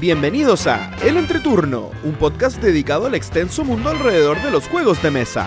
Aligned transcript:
Bienvenidos 0.00 0.66
a 0.66 0.96
El 1.04 1.18
Entreturno, 1.18 1.90
un 2.04 2.14
podcast 2.14 2.56
dedicado 2.56 3.04
al 3.04 3.14
extenso 3.14 3.66
mundo 3.66 3.90
alrededor 3.90 4.40
de 4.40 4.50
los 4.50 4.66
juegos 4.66 5.02
de 5.02 5.10
mesa. 5.10 5.46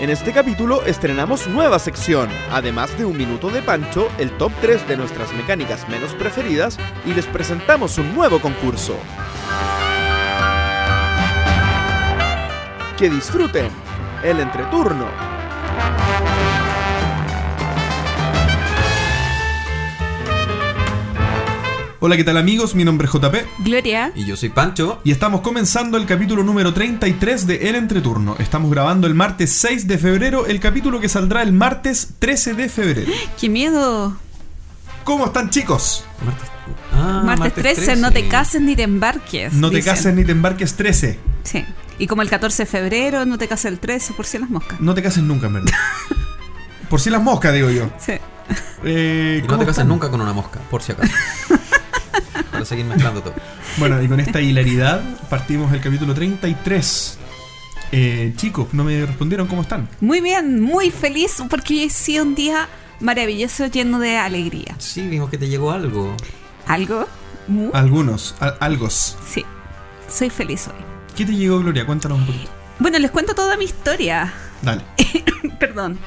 En 0.00 0.10
este 0.10 0.32
capítulo 0.32 0.82
estrenamos 0.84 1.46
nueva 1.46 1.78
sección, 1.78 2.28
además 2.50 2.98
de 2.98 3.04
un 3.04 3.16
minuto 3.16 3.50
de 3.50 3.62
Pancho, 3.62 4.08
el 4.18 4.36
top 4.36 4.50
3 4.60 4.88
de 4.88 4.96
nuestras 4.96 5.32
mecánicas 5.34 5.88
menos 5.88 6.12
preferidas 6.14 6.76
y 7.04 7.14
les 7.14 7.26
presentamos 7.26 7.98
un 7.98 8.12
nuevo 8.12 8.40
concurso. 8.40 8.96
Que 12.98 13.08
disfruten 13.08 13.68
el 14.24 14.40
entreturno. 14.40 15.25
Hola, 21.98 22.16
¿qué 22.16 22.24
tal 22.24 22.36
amigos? 22.36 22.74
Mi 22.74 22.84
nombre 22.84 23.06
es 23.08 23.12
JP 23.12 23.34
Gloria. 23.64 24.12
Y 24.14 24.26
yo 24.26 24.36
soy 24.36 24.50
Pancho. 24.50 25.00
y 25.02 25.12
estamos 25.12 25.40
comenzando 25.40 25.96
el 25.96 26.04
capítulo 26.04 26.42
número 26.42 26.74
33 26.74 27.46
de 27.46 27.68
El 27.68 27.74
Entreturno. 27.74 28.36
Estamos 28.38 28.70
grabando 28.70 29.06
el 29.06 29.14
martes 29.14 29.52
6 29.52 29.88
de 29.88 29.96
febrero, 29.98 30.46
el 30.46 30.60
capítulo 30.60 31.00
que 31.00 31.08
saldrá 31.08 31.42
el 31.42 31.52
martes 31.52 32.10
13 32.18 32.54
de 32.54 32.68
febrero. 32.68 33.12
¡Qué 33.40 33.48
miedo! 33.48 34.16
¿Cómo 35.04 35.26
están 35.26 35.48
chicos? 35.50 36.04
Martes, 36.24 36.48
ah, 36.92 37.22
martes, 37.24 37.54
13, 37.54 37.96
no 37.96 38.10
te 38.10 38.28
cases 38.28 38.60
ni 38.60 38.76
te 38.76 38.82
embarques. 38.82 39.52
No 39.54 39.70
te 39.70 39.82
cases 39.82 40.12
ni 40.14 40.24
te 40.24 40.32
embarques 40.32 40.74
13. 40.74 41.18
Sí. 41.44 41.64
Y 41.98 42.06
como 42.08 42.20
el 42.22 42.28
14 42.28 42.64
de 42.64 42.66
febrero, 42.66 43.24
no 43.24 43.38
te 43.38 43.48
cases 43.48 43.66
el 43.66 43.78
13 43.78 44.12
por 44.12 44.26
si 44.26 44.38
las 44.38 44.50
moscas. 44.50 44.80
No 44.80 44.92
te 44.94 45.02
cases 45.02 45.22
nunca, 45.22 45.46
en 45.46 45.54
verdad. 45.54 45.72
Por 46.90 47.00
si 47.00 47.10
las 47.10 47.20
moscas, 47.20 47.52
digo 47.52 47.68
yo. 47.68 47.90
Sí. 47.98 48.12
Eh, 48.84 49.38
Y 49.38 49.42
no 49.42 49.48
¿cómo 49.48 49.58
te 49.58 49.64
cases 49.66 49.78
están? 49.78 49.88
nunca 49.88 50.08
con 50.08 50.20
una 50.20 50.32
mosca, 50.32 50.60
por 50.70 50.84
si 50.84 50.92
acaso. 50.92 51.12
Seguir 52.66 52.84
mezclando 52.84 53.22
todo. 53.22 53.34
Bueno, 53.78 54.02
y 54.02 54.08
con 54.08 54.18
esta 54.20 54.40
hilaridad 54.40 55.02
partimos 55.28 55.70
el 55.72 55.80
capítulo 55.82 56.14
33. 56.14 57.18
Eh, 57.92 58.32
chicos, 58.36 58.68
no 58.72 58.84
me 58.84 59.04
respondieron 59.04 59.46
cómo 59.46 59.62
están. 59.62 59.88
Muy 60.00 60.20
bien, 60.22 60.60
muy 60.62 60.90
feliz 60.90 61.42
porque 61.50 61.74
hoy 61.74 61.84
ha 61.84 61.90
sido 61.90 62.24
un 62.24 62.34
día 62.34 62.68
maravilloso, 63.00 63.66
lleno 63.66 63.98
de 63.98 64.16
alegría. 64.16 64.74
Sí, 64.78 65.02
vimos 65.06 65.28
que 65.30 65.36
te 65.38 65.48
llegó 65.48 65.70
algo. 65.72 66.16
¿Algo? 66.66 67.06
Mu- 67.48 67.70
Algunos, 67.74 68.34
algos. 68.60 69.16
Sí. 69.28 69.44
Soy 70.08 70.30
feliz 70.30 70.66
hoy. 70.68 70.74
¿Qué 71.14 71.24
te 71.26 71.34
llegó, 71.36 71.60
Gloria? 71.60 71.84
Cuéntanos 71.86 72.18
un 72.18 72.26
poquito. 72.26 72.50
Bueno, 72.78 72.98
les 72.98 73.10
cuento 73.10 73.34
toda 73.34 73.56
mi 73.58 73.64
historia. 73.66 74.32
Dale. 74.62 74.82
Perdón. 75.60 75.98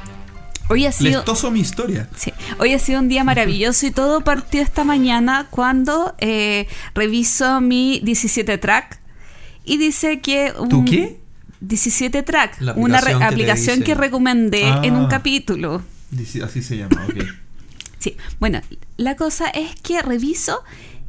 Hoy 0.70 0.86
ha 0.86 0.92
sido... 0.92 1.12
Les 1.17 1.25
toso 1.25 1.50
mi 1.52 1.59
historia. 1.62 2.08
Sí, 2.16 2.31
hoy 2.59 2.73
ha 2.73 2.80
sido 2.80 3.00
un 3.00 3.08
día 3.09 3.23
maravilloso 3.23 3.88
y 3.88 3.92
todo 3.92 4.22
partió 4.22 4.62
esta 4.62 4.84
mañana 4.84 5.48
cuando 5.50 6.16
eh, 6.20 6.67
reviso 6.94 7.59
mi 7.59 8.00
17 8.03 8.58
track 8.59 9.00
y 9.66 9.78
dice 9.78 10.20
que... 10.22 10.53
un- 10.58 10.70
¿Tú 10.70 10.86
qué? 10.86 11.20
17 11.62 12.23
track, 12.23 12.62
La 12.62 12.73
una 12.73 13.00
aplicación 13.00 13.20
que 13.20 13.25
aplicación 13.25 13.81
que 13.84 13.95
recomendé 13.95 14.64
Ah. 14.66 14.81
en 14.84 14.95
un 14.95 15.08
capítulo. 15.08 15.81
Dice- 16.12 16.42
Así 16.44 16.62
se 16.64 16.78
llama, 16.78 17.06
ok. 17.06 17.23
Sí, 18.00 18.16
bueno, 18.40 18.62
la 18.95 19.17
cosa 19.17 19.50
es 19.50 19.75
que 19.81 20.02
reviso 20.02 20.64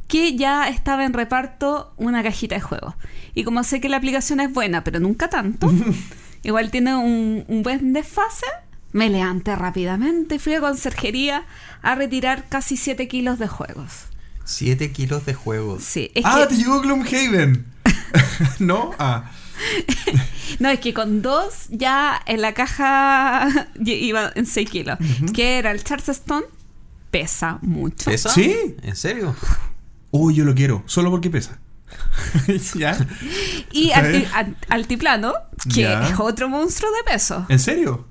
que 0.09 0.35
ya 0.35 0.67
estaba 0.67 1.05
en 1.05 1.13
reparto 1.13 1.93
una 1.95 2.21
cajita 2.21 2.55
de 2.55 2.59
juegos. 2.61 2.95
Y 3.33 3.45
como 3.45 3.63
sé 3.63 3.79
que 3.79 3.87
la 3.87 3.95
aplicación 3.95 4.41
es 4.41 4.51
buena, 4.51 4.83
pero 4.83 4.99
nunca 4.99 5.29
tanto, 5.29 5.71
igual 6.43 6.69
tiene 6.69 6.95
un, 6.97 7.45
un 7.47 7.63
buen 7.63 7.93
desfase, 7.93 8.45
me 8.93 9.09
levanté 9.09 9.55
rápidamente 9.55 10.35
y 10.35 10.39
fui 10.39 10.53
a 10.53 10.59
conserjería 10.59 11.45
a 11.81 11.95
retirar 11.95 12.47
casi 12.49 12.77
7 12.77 13.07
kilos 13.07 13.39
de 13.39 13.47
juegos. 13.47 14.05
7 14.45 14.91
kilos 14.91 15.25
de 15.25 15.33
juegos. 15.33 15.83
Sí, 15.83 16.11
es 16.13 16.25
ah, 16.25 16.41
que, 16.41 16.55
te 16.55 16.61
llegó 16.61 16.81
Gloomhaven. 16.81 17.65
¿No? 18.59 18.91
Ah. 18.99 19.31
no, 20.59 20.69
es 20.69 20.79
que 20.79 20.93
con 20.93 21.21
dos 21.21 21.67
ya 21.69 22.19
en 22.25 22.41
la 22.41 22.53
caja 22.53 23.67
iba 23.85 24.31
en 24.35 24.45
6 24.45 24.69
kilos. 24.69 24.97
Que 25.33 25.57
era 25.57 25.71
el 25.71 25.83
Charleston, 25.83 26.43
pesa 27.11 27.59
mucho. 27.61 28.09
¿Pesa? 28.09 28.29
¿Sí? 28.29 28.75
¿En 28.81 28.95
serio? 28.95 29.35
Uy, 30.11 30.35
yo 30.35 30.43
lo 30.43 30.53
quiero. 30.53 30.83
Solo 30.85 31.09
porque 31.11 31.29
pesa. 31.29 31.59
¿Ya? 32.75 32.97
Y 33.71 33.91
alti- 33.91 34.27
altiplano, 34.69 35.33
que 35.73 35.81
Ya. 35.81 36.07
es 36.09 36.19
otro 36.19 36.49
monstruo 36.49 36.89
de 36.91 37.11
peso. 37.11 37.45
¿En 37.49 37.59
serio? 37.59 38.07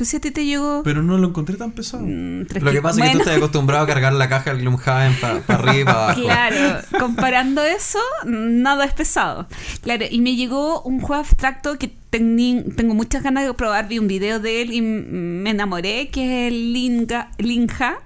Pues 0.00 0.08
si 0.08 0.16
a 0.16 0.20
ti 0.20 0.30
te 0.30 0.46
llegó. 0.46 0.80
Pero 0.82 1.02
no 1.02 1.18
lo 1.18 1.28
encontré 1.28 1.56
tan 1.58 1.72
pesado. 1.72 2.04
mm, 2.06 2.46
Lo 2.62 2.72
que 2.72 2.80
pasa 2.80 3.00
es 3.00 3.10
que 3.10 3.10
tú 3.12 3.18
Bueno, 3.18 3.18
estás 3.20 3.36
acostumbrado 3.36 3.84
a 3.84 3.86
cargar 3.86 4.14
la 4.14 4.30
caja 4.30 4.50
del 4.54 4.62
Gloomhaven 4.62 5.12
para 5.20 5.34
arriba 5.48 5.80
y 5.80 5.84
para 5.84 6.04
abajo. 6.04 6.22
Claro, 6.22 6.80
comparando 6.98 7.62
eso, 7.62 7.98
nada 8.24 8.86
es 8.86 8.94
pesado. 8.94 9.46
Claro, 9.82 10.06
y 10.10 10.22
me 10.22 10.36
llegó 10.36 10.80
un 10.84 11.00
juego 11.02 11.20
abstracto 11.20 11.76
que 11.76 11.92
tení- 12.10 12.74
tengo 12.76 12.94
muchas 12.94 13.22
ganas 13.22 13.44
de 13.44 13.52
probar. 13.52 13.88
Vi 13.88 13.98
un 13.98 14.08
video 14.08 14.40
de 14.40 14.62
él 14.62 14.72
y 14.72 14.80
me 14.80 15.50
enamoré, 15.50 16.08
que 16.08 16.46
es 16.46 16.52
el 16.54 16.72
Linga, 16.72 17.30
Linja, 17.36 17.98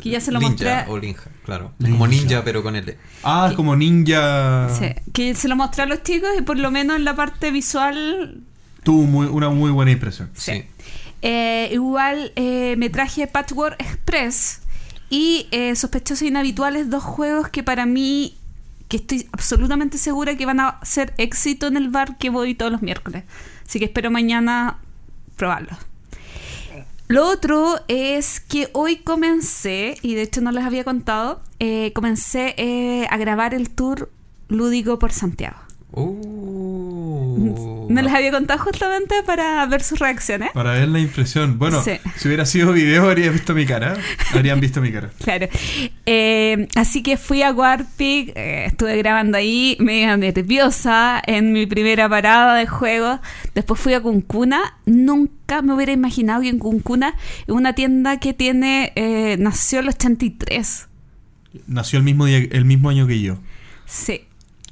que 0.00 0.10
ya 0.10 0.20
se 0.20 0.30
lo 0.30 0.38
Ninja 0.38 0.52
mostré. 0.52 0.84
o 0.92 0.98
Linja, 0.98 1.30
claro. 1.44 1.72
Ninja. 1.80 1.92
Como 1.94 2.06
ninja, 2.06 2.42
pero 2.44 2.62
con 2.62 2.76
L. 2.76 2.96
Ah, 3.24 3.48
¿Qué? 3.50 3.56
como 3.56 3.74
ninja. 3.74 4.68
Sí, 4.78 4.86
que 5.12 5.34
se 5.34 5.48
lo 5.48 5.56
mostré 5.56 5.82
a 5.82 5.86
los 5.86 6.04
chicos 6.04 6.30
y 6.38 6.42
por 6.42 6.58
lo 6.60 6.70
menos 6.70 6.94
en 6.94 7.04
la 7.04 7.16
parte 7.16 7.50
visual 7.50 8.40
Tuvo 8.84 9.02
muy- 9.02 9.26
una 9.26 9.50
muy 9.50 9.72
buena 9.72 9.90
impresión. 9.90 10.30
Sí. 10.34 10.52
Sí. 10.52 10.64
Eh, 11.22 11.68
igual 11.72 12.32
eh, 12.36 12.76
me 12.78 12.90
traje 12.90 13.26
Patchwork 13.26 13.80
Express 13.80 14.60
y 15.10 15.48
eh, 15.50 15.74
Sospechosos 15.76 16.22
Inhabituales, 16.22 16.88
dos 16.88 17.02
juegos 17.02 17.48
que 17.48 17.62
para 17.62 17.84
mí, 17.84 18.36
que 18.88 18.98
estoy 18.98 19.28
absolutamente 19.32 19.98
segura 19.98 20.36
que 20.36 20.46
van 20.46 20.60
a 20.60 20.78
ser 20.82 21.12
éxito 21.18 21.66
en 21.66 21.76
el 21.76 21.88
bar 21.88 22.16
que 22.16 22.30
voy 22.30 22.54
todos 22.54 22.72
los 22.72 22.82
miércoles. 22.82 23.24
Así 23.66 23.78
que 23.78 23.86
espero 23.86 24.10
mañana 24.10 24.78
probarlos. 25.36 25.76
Lo 27.10 27.26
otro 27.28 27.80
es 27.88 28.38
que 28.38 28.68
hoy 28.72 28.98
comencé, 28.98 29.96
y 30.00 30.14
de 30.14 30.22
hecho 30.22 30.40
no 30.40 30.52
les 30.52 30.64
había 30.64 30.84
contado, 30.84 31.40
eh, 31.58 31.92
comencé 31.92 32.54
eh, 32.56 33.08
a 33.10 33.16
grabar 33.16 33.52
el 33.52 33.68
tour 33.68 34.12
lúdico 34.46 35.00
por 35.00 35.10
Santiago. 35.10 35.56
Uh. 35.90 36.39
No 37.90 38.02
les 38.02 38.12
había 38.14 38.30
contado 38.30 38.60
justamente 38.62 39.16
para 39.26 39.66
ver 39.66 39.82
sus 39.82 39.98
reacciones. 39.98 40.50
Para 40.52 40.74
ver 40.74 40.86
la 40.88 41.00
impresión. 41.00 41.58
Bueno, 41.58 41.82
Sí. 41.82 41.92
si 42.16 42.28
hubiera 42.28 42.46
sido 42.46 42.72
video, 42.72 43.08
habrían 43.08 43.32
visto 43.32 43.52
mi 43.52 43.66
cara. 43.66 43.96
Habrían 44.32 44.60
visto 44.60 44.80
mi 44.80 44.92
cara. 44.92 45.10
Claro. 45.24 45.48
Eh, 46.06 46.68
así 46.76 47.02
que 47.02 47.16
fui 47.16 47.42
a 47.42 47.50
Warpig, 47.52 48.32
eh, 48.36 48.64
estuve 48.66 48.96
grabando 48.98 49.36
ahí, 49.38 49.76
medio 49.80 50.16
nerviosa 50.16 51.20
en 51.26 51.52
mi 51.52 51.66
primera 51.66 52.08
parada 52.08 52.54
de 52.54 52.66
juego. 52.68 53.20
Después 53.54 53.80
fui 53.80 53.94
a 53.94 54.00
Cuncuna. 54.00 54.76
Nunca 54.86 55.60
me 55.62 55.74
hubiera 55.74 55.90
imaginado 55.92 56.42
que 56.42 56.48
en 56.48 56.58
Cuncuna 56.60 57.16
es 57.46 57.48
una 57.52 57.74
tienda 57.74 58.20
que 58.20 58.34
tiene. 58.34 58.92
eh, 58.94 59.36
nació 59.38 59.80
en 59.80 59.86
el 59.86 59.88
83. 59.90 60.88
Nació 61.66 61.98
el 61.98 62.04
mismo, 62.04 62.26
día, 62.26 62.38
el 62.38 62.64
mismo 62.64 62.88
año 62.88 63.06
que 63.08 63.20
yo. 63.20 63.38
Sí. 63.86 64.22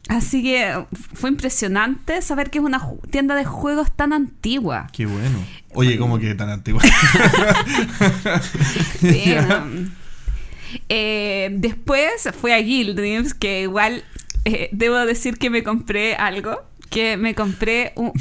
Así 0.09 0.43
que 0.43 0.87
fue 0.93 1.29
impresionante 1.29 2.23
saber 2.23 2.49
que 2.49 2.59
es 2.59 2.65
una 2.65 2.83
tienda 3.11 3.35
de 3.35 3.45
juegos 3.45 3.95
tan 3.95 4.15
antigua. 4.15 4.87
Qué 4.93 5.05
bueno. 5.05 5.39
Oye, 5.75 5.99
¿cómo 5.99 6.19
que 6.19 6.35
tan 6.35 6.49
antiguo? 6.49 6.81
Bien. 9.03 9.93
Eh, 10.89 11.51
después 11.53 12.31
fue 12.41 12.55
a 12.55 12.59
Guild 12.59 12.97
Dreams, 12.97 13.35
que 13.35 13.63
igual 13.63 14.03
eh, 14.47 14.71
debo 14.73 14.97
decir 15.05 15.37
que 15.37 15.51
me 15.51 15.63
compré 15.63 16.15
algo. 16.15 16.63
Que 16.89 17.19
me 17.19 17.35
compré 17.35 17.93
un... 17.97 18.13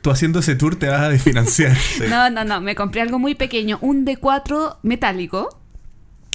Tú 0.00 0.10
haciendo 0.10 0.38
ese 0.38 0.54
tour 0.54 0.76
te 0.76 0.88
vas 0.88 1.02
a 1.02 1.08
desfinanciar. 1.10 1.76
Sí. 1.98 2.04
No, 2.08 2.30
no, 2.30 2.44
no, 2.44 2.62
me 2.62 2.74
compré 2.74 3.02
algo 3.02 3.18
muy 3.18 3.34
pequeño, 3.34 3.76
un 3.82 4.06
D4 4.06 4.78
metálico, 4.82 5.57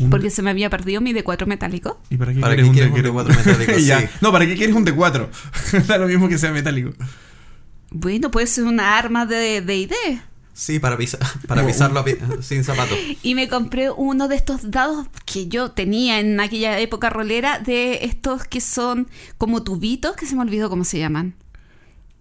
porque 0.09 0.29
se 0.29 0.41
me 0.41 0.49
había 0.49 0.69
perdido 0.69 1.01
mi 1.01 1.13
D4 1.13 1.45
metálico. 1.45 1.99
¿Y 2.09 2.17
para 2.17 2.33
qué 2.33 2.39
¿Para 2.39 2.55
quieres 2.55 2.71
qué 2.73 2.87
un, 2.87 2.91
quieres 2.93 3.11
un 3.15 3.15
D4 3.15 3.27
D4 3.27 3.45
metálico? 3.45 3.73
Sí. 3.79 4.07
No, 4.21 4.31
¿para 4.31 4.45
qué 4.45 4.55
quieres 4.55 4.75
un 4.75 4.85
D4? 4.85 5.27
da 5.87 5.97
lo 5.97 6.07
mismo 6.07 6.27
que 6.29 6.37
sea 6.37 6.51
metálico. 6.51 6.91
Bueno, 7.91 8.31
puede 8.31 8.47
ser 8.47 8.63
una 8.65 8.97
arma 8.97 9.25
de 9.25 9.61
D&D. 9.61 10.21
Sí, 10.55 10.77
para, 10.79 10.97
pisa- 10.97 11.17
para 11.47 11.65
pisarlo 11.65 12.03
sin 12.41 12.63
zapatos. 12.63 12.97
Y 13.23 13.33
me 13.35 13.47
compré 13.47 13.89
uno 13.89 14.27
de 14.27 14.35
estos 14.35 14.69
dados 14.71 15.07
que 15.25 15.47
yo 15.47 15.71
tenía 15.71 16.19
en 16.19 16.39
aquella 16.39 16.77
época 16.79 17.09
rolera, 17.09 17.59
de 17.59 18.05
estos 18.05 18.43
que 18.45 18.61
son 18.61 19.07
como 19.37 19.63
tubitos, 19.63 20.15
que 20.15 20.25
se 20.27 20.35
me 20.35 20.41
olvidó 20.41 20.69
cómo 20.69 20.83
se 20.83 20.99
llaman. 20.99 21.33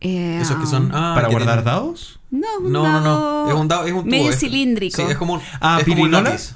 Eh, 0.01 0.39
Esos 0.41 0.57
que 0.57 0.67
son. 0.67 0.91
ah, 0.93 1.13
¿Para 1.15 1.29
que 1.29 1.35
guardar 1.35 1.59
tienen- 1.63 1.65
dados? 1.65 2.19
No, 2.31 2.47
un 2.61 2.73
No, 2.73 2.83
no, 2.83 3.01
dado 3.01 3.45
no. 3.47 3.51
Es 3.51 3.55
un 3.61 3.69
dado, 3.69 3.85
es 3.87 3.93
un 3.93 3.99
tubo. 4.01 4.11
medio 4.11 4.31
es- 4.31 4.39
cilíndrico. 4.41 4.97
Sí, 4.97 5.03
es 5.11 5.17
como 5.19 5.35
un, 5.35 5.41
Ah, 5.61 5.77
es 5.81 5.85
como 5.85 5.97
un 6.03 6.09
¿pirinola? 6.09 6.31
lápiz. 6.31 6.55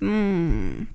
Mm, 0.00 0.86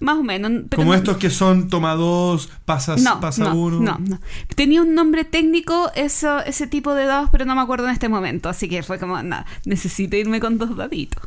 más 0.00 0.16
o 0.18 0.22
menos. 0.22 0.50
pero 0.68 0.80
Como 0.80 0.92
no- 0.92 0.98
estos 0.98 1.16
que 1.16 1.30
son 1.30 1.68
toma 1.68 1.94
dos, 1.94 2.50
pasas, 2.64 3.00
No, 3.00 3.20
pasa 3.20 3.44
no, 3.44 3.54
uno. 3.54 3.80
no, 3.80 3.98
no. 3.98 4.20
Tenía 4.54 4.82
un 4.82 4.94
nombre 4.94 5.24
técnico 5.24 5.90
eso, 5.94 6.40
ese 6.40 6.66
tipo 6.66 6.94
de 6.94 7.04
dados, 7.06 7.30
pero 7.30 7.44
no 7.44 7.54
me 7.54 7.62
acuerdo 7.62 7.86
en 7.86 7.92
este 7.92 8.08
momento. 8.08 8.48
Así 8.48 8.68
que 8.68 8.82
fue 8.82 8.98
como, 8.98 9.22
nada, 9.22 9.46
necesito 9.64 10.16
irme 10.16 10.40
con 10.40 10.58
dos 10.58 10.76
daditos. 10.76 11.22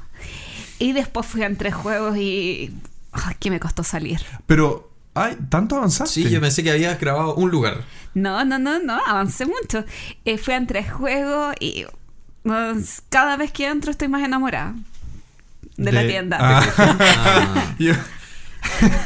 Y 0.79 0.93
después 0.93 1.25
fui 1.25 1.41
a 1.43 1.53
tres 1.55 1.73
juegos 1.73 2.17
y 2.17 2.71
Ay, 3.13 3.35
que 3.39 3.49
me 3.49 3.59
costó 3.59 3.83
salir. 3.83 4.19
Pero, 4.45 4.91
ay, 5.15 5.35
¿tanto 5.49 5.75
avanzaste? 5.77 6.13
Sí, 6.23 6.29
yo 6.29 6.39
pensé 6.39 6.61
que 6.61 6.69
habías 6.69 6.99
grabado 6.99 7.33
un 7.33 7.49
lugar. 7.49 7.83
No, 8.13 8.45
no, 8.45 8.59
no, 8.59 8.77
no, 8.79 8.99
avancé 9.07 9.47
mucho. 9.47 9.85
Eh, 10.23 10.37
fui 10.37 10.53
a 10.53 10.63
tres 10.67 10.91
juegos 10.93 11.55
y 11.59 11.85
pues, 12.43 13.01
cada 13.09 13.35
vez 13.37 13.51
que 13.51 13.65
entro 13.67 13.89
estoy 13.89 14.07
más 14.07 14.23
enamorada 14.23 14.75
de, 15.77 15.91
la 15.91 16.07
tienda. 16.07 16.38
Ah. 16.39 16.63
Ah, 16.77 17.75
Yo- 17.79 17.94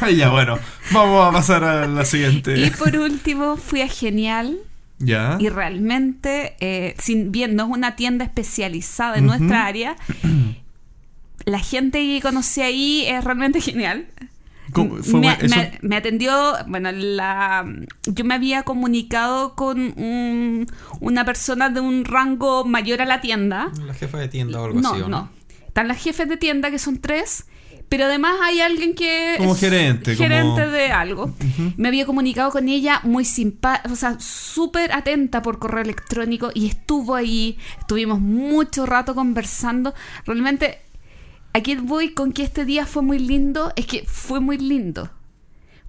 ya, 0.15 0.29
bueno, 0.29 0.57
vamos 0.91 1.27
a 1.27 1.31
pasar 1.31 1.63
a 1.63 1.88
la 1.88 2.03
siguiente. 2.06 2.57
Y 2.59 2.69
por 2.71 2.95
último 2.97 3.57
fui 3.57 3.81
a 3.81 3.88
Genial 3.88 4.57
ya. 5.00 5.38
y 5.39 5.50
realmente, 5.50 6.56
eh, 6.59 6.95
sin 7.00 7.31
bien 7.31 7.56
no 7.56 7.63
es 7.65 7.69
una 7.69 7.95
tienda 7.95 8.25
especializada 8.25 9.18
en 9.18 9.27
nuestra 9.27 9.65
área, 9.68 9.95
la 11.45 11.59
gente 11.59 12.00
que 12.00 12.19
conocí 12.21 12.62
ahí 12.62 13.06
es 13.07 13.24
realmente 13.24 13.62
genial. 13.69 14.07
¿Cómo 14.74 14.97
fue 15.03 15.19
me, 15.19 15.38
me- 15.50 15.79
me 15.81 15.95
atendió, 15.97 16.31
bueno, 16.67 16.91
la, 16.94 17.65
yo 18.06 18.24
me 18.24 18.35
había 18.35 18.63
comunicado 18.63 19.53
con 19.56 19.79
un- 19.97 20.65
una 21.01 21.25
persona 21.25 21.69
de 21.69 21.81
un 21.81 22.06
rango 22.06 22.63
mayor 22.63 23.01
a 23.01 23.06
la 23.06 23.19
tienda. 23.19 23.69
la 23.85 23.94
jefa 23.94 24.17
de 24.17 24.29
tienda 24.29 24.62
o 24.62 24.65
algo 24.65 24.79
No, 24.79 24.94
así, 24.94 25.01
¿o 25.01 25.09
no. 25.09 25.29
Están 25.71 25.88
las 25.88 26.01
jefes 26.03 26.27
de 26.27 26.35
tienda, 26.35 26.69
que 26.69 26.79
son 26.79 27.00
tres, 27.00 27.45
pero 27.88 28.06
además 28.06 28.35
hay 28.44 28.59
alguien 28.59 28.94
que... 28.94 29.35
Como 29.38 29.53
es 29.56 29.59
gerente, 29.62 30.18
como- 30.18 30.27
Gerente 30.27 30.68
de 30.68 30.91
algo. 30.91 31.33
Me 31.77 31.88
había 31.88 32.06
comunicado 32.06 32.51
con 32.51 32.68
ella 32.68 33.00
muy 33.03 33.23
simpática, 33.23 33.89
o 33.91 33.95
sea, 33.95 34.18
súper 34.19 34.91
atenta 34.91 35.41
por 35.41 35.59
correo 35.59 35.81
electrónico 35.81 36.51
y 36.53 36.68
estuvo 36.68 37.15
ahí, 37.15 37.57
estuvimos 37.79 38.19
mucho 38.19 38.85
rato 38.85 39.15
conversando. 39.15 39.94
Realmente, 40.25 40.79
aquí 41.53 41.75
voy 41.75 42.13
con 42.13 42.33
que 42.33 42.44
este 42.44 42.65
día 42.65 42.85
fue 42.85 43.01
muy 43.01 43.19
lindo, 43.19 43.71
es 43.77 43.85
que 43.85 44.03
fue 44.06 44.41
muy 44.41 44.57
lindo. 44.57 45.09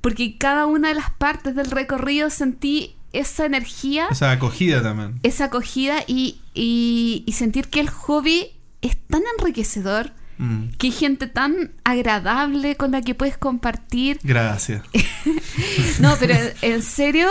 Porque 0.00 0.38
cada 0.38 0.67
una 0.67 0.88
de 0.90 0.94
las 0.94 1.11
partes 1.11 1.56
del 1.56 1.70
recorrido 1.73 2.31
sentí 2.31 2.94
esa 3.12 3.46
energía 3.46 4.06
Esa 4.11 4.31
acogida 4.31 4.81
también. 4.81 5.19
esa 5.25 5.46
acogida 5.46 6.05
y, 6.06 6.40
y- 6.55 7.25
y 7.26 7.32
sentir 7.32 7.67
que 7.69 7.81
el 7.81 7.90
hobby 7.90 8.52
es 8.82 8.96
tan 9.08 9.23
enriquecedor, 9.38 10.12
Mm, 10.38 10.70
que 10.79 10.88
hay 10.88 10.93
gente 10.93 11.26
tan 11.29 11.70
agradable 11.84 12.75
con 12.76 12.90
la 12.90 13.02
que 13.02 13.14
puedes 13.14 13.38
compartir. 13.38 14.19
Gracias. 14.23 14.82
No, 16.00 16.17
pero 16.19 16.34
en 16.62 16.82
serio, 16.82 17.29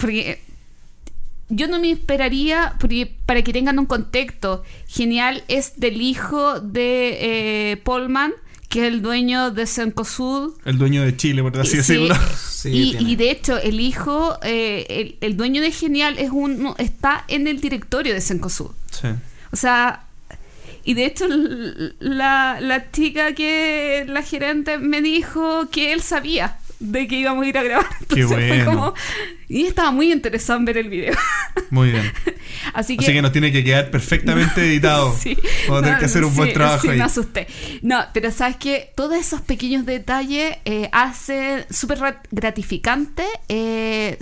porque 0.00 0.42
yo 1.48 1.68
no 1.68 1.78
me 1.78 1.92
esperaría, 1.92 2.74
porque 2.80 3.14
para 3.24 3.42
que 3.42 3.52
tengan 3.52 3.78
un 3.78 3.86
contexto, 3.86 4.64
genial 4.88 5.44
es 5.48 5.78
del 5.78 6.02
hijo 6.02 6.60
de 6.60 7.70
eh, 7.70 7.76
Polman, 7.78 8.32
que 8.68 8.80
es 8.80 8.92
el 8.92 9.00
dueño 9.00 9.52
de 9.52 9.66
Sencosud. 9.66 10.54
El 10.64 10.76
dueño 10.76 11.02
de 11.02 11.16
Chile, 11.16 11.42
por 11.42 11.58
así 11.58 11.70
Sí, 11.70 11.76
decirlo. 11.76 12.16
Sí, 12.36 12.96
y, 12.98 13.16
de 13.16 13.30
hecho, 13.30 13.56
el 13.58 13.80
hijo, 13.80 14.38
eh, 14.42 14.84
el, 14.88 15.16
el 15.20 15.36
dueño 15.36 15.62
de 15.62 15.70
Genial 15.70 16.18
es 16.18 16.30
un, 16.30 16.74
está 16.78 17.24
en 17.28 17.46
el 17.46 17.60
directorio 17.60 18.12
de 18.12 18.20
Sencosud. 18.20 18.72
Sí. 18.90 19.08
O 19.52 19.56
sea, 19.56 20.05
y 20.86 20.94
de 20.94 21.04
hecho 21.04 21.26
la, 22.00 22.58
la 22.60 22.90
chica 22.90 23.34
que 23.34 24.04
la 24.08 24.22
gerente 24.22 24.78
me 24.78 25.02
dijo 25.02 25.68
que 25.70 25.92
él 25.92 26.00
sabía 26.00 26.56
de 26.78 27.08
que 27.08 27.16
íbamos 27.16 27.44
a 27.44 27.48
ir 27.48 27.56
a 27.58 27.62
grabar. 27.62 27.86
Qué 28.08 28.20
Entonces 28.20 28.48
fue 28.48 28.48
bueno. 28.64 28.64
como... 28.70 28.94
Y 29.48 29.64
estaba 29.66 29.90
muy 29.92 30.12
interesado 30.12 30.58
en 30.58 30.64
ver 30.66 30.76
el 30.78 30.90
video. 30.90 31.14
Muy 31.70 31.90
bien. 31.90 32.12
Así 32.74 32.96
que... 32.98 33.04
Así 33.06 33.14
que 33.14 33.22
nos 33.22 33.32
tiene 33.32 33.50
que 33.50 33.64
quedar 33.64 33.90
perfectamente 33.90 34.60
editado. 34.66 35.16
Sí. 35.18 35.36
Vamos 35.68 35.78
a 35.78 35.82
tener 35.82 35.94
No, 35.94 35.98
que 36.00 36.04
hacer 36.04 36.24
un 36.24 36.34
buen 36.36 36.48
sí, 36.50 36.54
trabajo 36.54 36.82
sí, 36.82 36.88
ahí. 36.88 36.98
me 36.98 37.04
asusté. 37.04 37.46
No, 37.80 38.04
pero 38.12 38.30
sabes 38.30 38.56
que 38.56 38.90
todos 38.94 39.16
esos 39.16 39.40
pequeños 39.40 39.86
detalles 39.86 40.56
eh, 40.66 40.90
hacen 40.92 41.64
súper 41.70 41.98
gra- 41.98 42.20
gratificante 42.30 43.24
eh, 43.48 44.18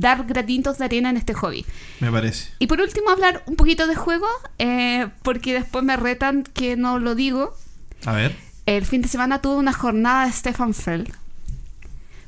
dar 0.00 0.24
gratitos 0.24 0.78
de 0.78 0.84
arena 0.84 1.10
en 1.10 1.16
este 1.16 1.34
hobby. 1.34 1.64
Me 2.00 2.10
parece. 2.10 2.52
Y 2.58 2.66
por 2.66 2.80
último, 2.80 3.10
hablar 3.10 3.42
un 3.46 3.56
poquito 3.56 3.86
de 3.86 3.94
juego, 3.94 4.26
eh, 4.58 5.08
porque 5.22 5.54
después 5.54 5.84
me 5.84 5.96
retan 5.96 6.42
que 6.42 6.76
no 6.76 6.98
lo 6.98 7.14
digo. 7.14 7.56
A 8.04 8.12
ver. 8.12 8.36
El 8.66 8.84
fin 8.84 9.02
de 9.02 9.08
semana 9.08 9.40
tuve 9.40 9.56
una 9.56 9.72
jornada 9.72 10.26
de 10.26 10.32
Stefan 10.32 10.74
Feld. 10.74 11.12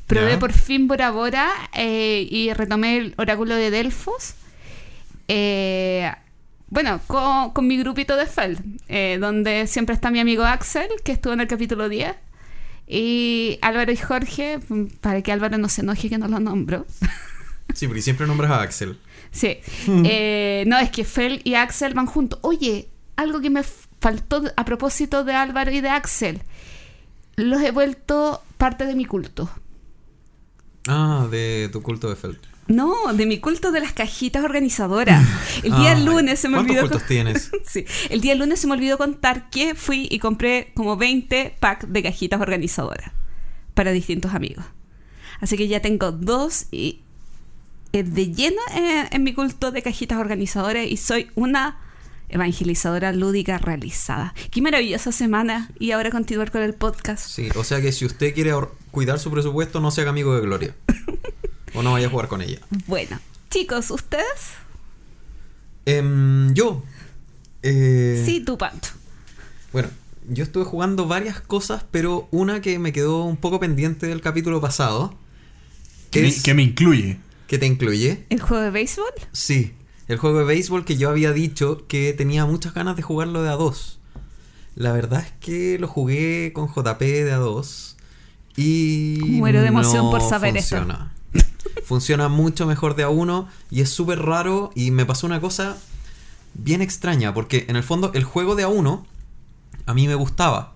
Probé 0.06 0.38
por 0.38 0.52
fin 0.52 0.86
Bora 0.86 1.10
Bora 1.10 1.50
eh, 1.72 2.28
y 2.30 2.52
retomé 2.52 2.98
el 2.98 3.14
oráculo 3.16 3.56
de 3.56 3.72
Delfos. 3.72 4.34
Eh, 5.26 6.12
bueno, 6.68 7.00
con, 7.08 7.50
con 7.50 7.66
mi 7.66 7.76
grupito 7.78 8.16
de 8.16 8.26
Feld, 8.26 8.60
eh, 8.88 9.18
donde 9.20 9.66
siempre 9.66 9.94
está 9.94 10.10
mi 10.10 10.20
amigo 10.20 10.44
Axel, 10.44 10.88
que 11.04 11.12
estuvo 11.12 11.32
en 11.32 11.40
el 11.40 11.48
capítulo 11.48 11.88
10. 11.88 12.14
Y 12.86 13.58
Álvaro 13.62 13.90
y 13.90 13.96
Jorge, 13.96 14.60
para 15.00 15.22
que 15.22 15.32
Álvaro 15.32 15.58
no 15.58 15.68
se 15.68 15.80
enoje 15.80 16.08
que 16.08 16.18
no 16.18 16.28
lo 16.28 16.38
nombro. 16.38 16.86
Sí, 17.76 17.86
porque 17.86 18.00
siempre 18.00 18.26
nombras 18.26 18.50
a 18.50 18.62
Axel. 18.62 18.98
Sí. 19.30 19.58
Eh, 20.04 20.64
no, 20.66 20.78
es 20.78 20.90
que 20.90 21.04
Fel 21.04 21.42
y 21.44 21.54
Axel 21.54 21.92
van 21.92 22.06
juntos. 22.06 22.38
Oye, 22.42 22.88
algo 23.16 23.40
que 23.42 23.50
me 23.50 23.62
faltó 24.00 24.42
a 24.56 24.64
propósito 24.64 25.24
de 25.24 25.34
Álvaro 25.34 25.70
y 25.70 25.82
de 25.82 25.90
Axel. 25.90 26.40
Los 27.36 27.60
he 27.60 27.70
vuelto 27.70 28.42
parte 28.56 28.86
de 28.86 28.94
mi 28.94 29.04
culto. 29.04 29.50
Ah, 30.88 31.28
de 31.30 31.68
tu 31.70 31.82
culto 31.82 32.08
de 32.08 32.16
Felt. 32.16 32.40
No, 32.68 33.12
de 33.12 33.26
mi 33.26 33.38
culto 33.38 33.72
de 33.72 33.80
las 33.80 33.92
cajitas 33.92 34.42
organizadoras. 34.42 35.22
El 35.62 35.76
día 35.76 35.92
Ay, 35.92 36.04
lunes 36.06 36.40
se 36.40 36.48
me 36.48 36.54
¿cuántos 36.54 36.76
olvidó. 36.76 36.88
cultos 36.90 37.08
tienes? 37.08 37.50
Sí, 37.66 37.84
el 38.08 38.22
día 38.22 38.34
lunes 38.34 38.58
se 38.58 38.66
me 38.68 38.72
olvidó 38.72 38.96
contar 38.96 39.50
que 39.50 39.74
fui 39.74 40.08
y 40.10 40.18
compré 40.18 40.72
como 40.74 40.96
20 40.96 41.56
packs 41.60 41.92
de 41.92 42.02
cajitas 42.02 42.40
organizadoras 42.40 43.12
para 43.74 43.92
distintos 43.92 44.32
amigos. 44.34 44.64
Así 45.40 45.58
que 45.58 45.68
ya 45.68 45.80
tengo 45.82 46.10
dos 46.12 46.66
y 46.70 47.02
de 48.04 48.32
lleno 48.32 48.60
eh, 48.74 49.06
en 49.10 49.22
mi 49.22 49.32
culto 49.34 49.70
de 49.72 49.82
cajitas 49.82 50.18
organizadoras 50.18 50.86
y 50.86 50.96
soy 50.96 51.30
una 51.34 51.78
evangelizadora 52.28 53.12
lúdica 53.12 53.58
realizada. 53.58 54.34
Qué 54.50 54.60
maravillosa 54.60 55.12
semana 55.12 55.70
y 55.78 55.92
ahora 55.92 56.10
continuar 56.10 56.50
con 56.50 56.62
el 56.62 56.74
podcast. 56.74 57.28
Sí, 57.28 57.48
o 57.54 57.62
sea 57.64 57.80
que 57.80 57.92
si 57.92 58.04
usted 58.04 58.34
quiere 58.34 58.52
cuidar 58.90 59.18
su 59.20 59.30
presupuesto, 59.30 59.80
no 59.80 59.90
se 59.90 60.00
haga 60.00 60.10
amigo 60.10 60.34
de 60.34 60.40
Gloria. 60.40 60.74
o 61.74 61.82
no 61.82 61.92
vaya 61.92 62.08
a 62.08 62.10
jugar 62.10 62.26
con 62.28 62.42
ella. 62.42 62.58
Bueno, 62.86 63.20
chicos, 63.50 63.90
¿ustedes? 63.90 64.24
Em, 65.84 66.52
yo. 66.54 66.82
eh, 67.62 68.22
Sí, 68.26 68.40
tú, 68.44 68.58
Pancho. 68.58 68.92
Bueno, 69.72 69.88
yo 70.28 70.42
estuve 70.42 70.64
jugando 70.64 71.06
varias 71.06 71.40
cosas, 71.40 71.84
pero 71.90 72.28
una 72.32 72.60
que 72.60 72.78
me 72.78 72.92
quedó 72.92 73.24
un 73.24 73.36
poco 73.36 73.60
pendiente 73.60 74.06
del 74.06 74.20
capítulo 74.20 74.60
pasado. 74.60 75.14
Que, 76.10 76.22
me, 76.22 76.34
que 76.34 76.54
me 76.54 76.62
incluye. 76.62 77.18
¿Qué 77.46 77.58
te 77.58 77.66
incluye? 77.66 78.26
¿El 78.28 78.40
juego 78.40 78.62
de 78.62 78.70
béisbol? 78.70 79.12
Sí, 79.32 79.74
el 80.08 80.18
juego 80.18 80.40
de 80.40 80.44
béisbol 80.44 80.84
que 80.84 80.96
yo 80.96 81.10
había 81.10 81.32
dicho 81.32 81.86
que 81.86 82.12
tenía 82.12 82.44
muchas 82.46 82.74
ganas 82.74 82.96
de 82.96 83.02
jugarlo 83.02 83.42
de 83.42 83.50
A2. 83.50 83.98
La 84.74 84.92
verdad 84.92 85.20
es 85.24 85.32
que 85.40 85.78
lo 85.78 85.88
jugué 85.88 86.52
con 86.52 86.68
JP 86.68 87.00
de 87.00 87.34
A2 87.34 87.94
y... 88.56 89.18
Muero 89.22 89.62
de 89.62 89.68
emoción 89.68 90.06
no 90.06 90.10
por 90.10 90.22
saber 90.22 90.56
esto. 90.56 90.76
funciona. 90.76 91.12
Funciona 91.84 92.28
mucho 92.28 92.66
mejor 92.66 92.96
de 92.96 93.06
A1 93.06 93.46
y 93.70 93.80
es 93.80 93.90
súper 93.90 94.20
raro 94.20 94.70
y 94.74 94.90
me 94.90 95.06
pasó 95.06 95.26
una 95.26 95.40
cosa 95.40 95.76
bien 96.54 96.82
extraña 96.82 97.32
porque 97.34 97.66
en 97.68 97.76
el 97.76 97.82
fondo 97.82 98.10
el 98.14 98.24
juego 98.24 98.54
de 98.56 98.66
A1 98.66 99.04
a 99.86 99.94
mí 99.94 100.08
me 100.08 100.14
gustaba, 100.14 100.74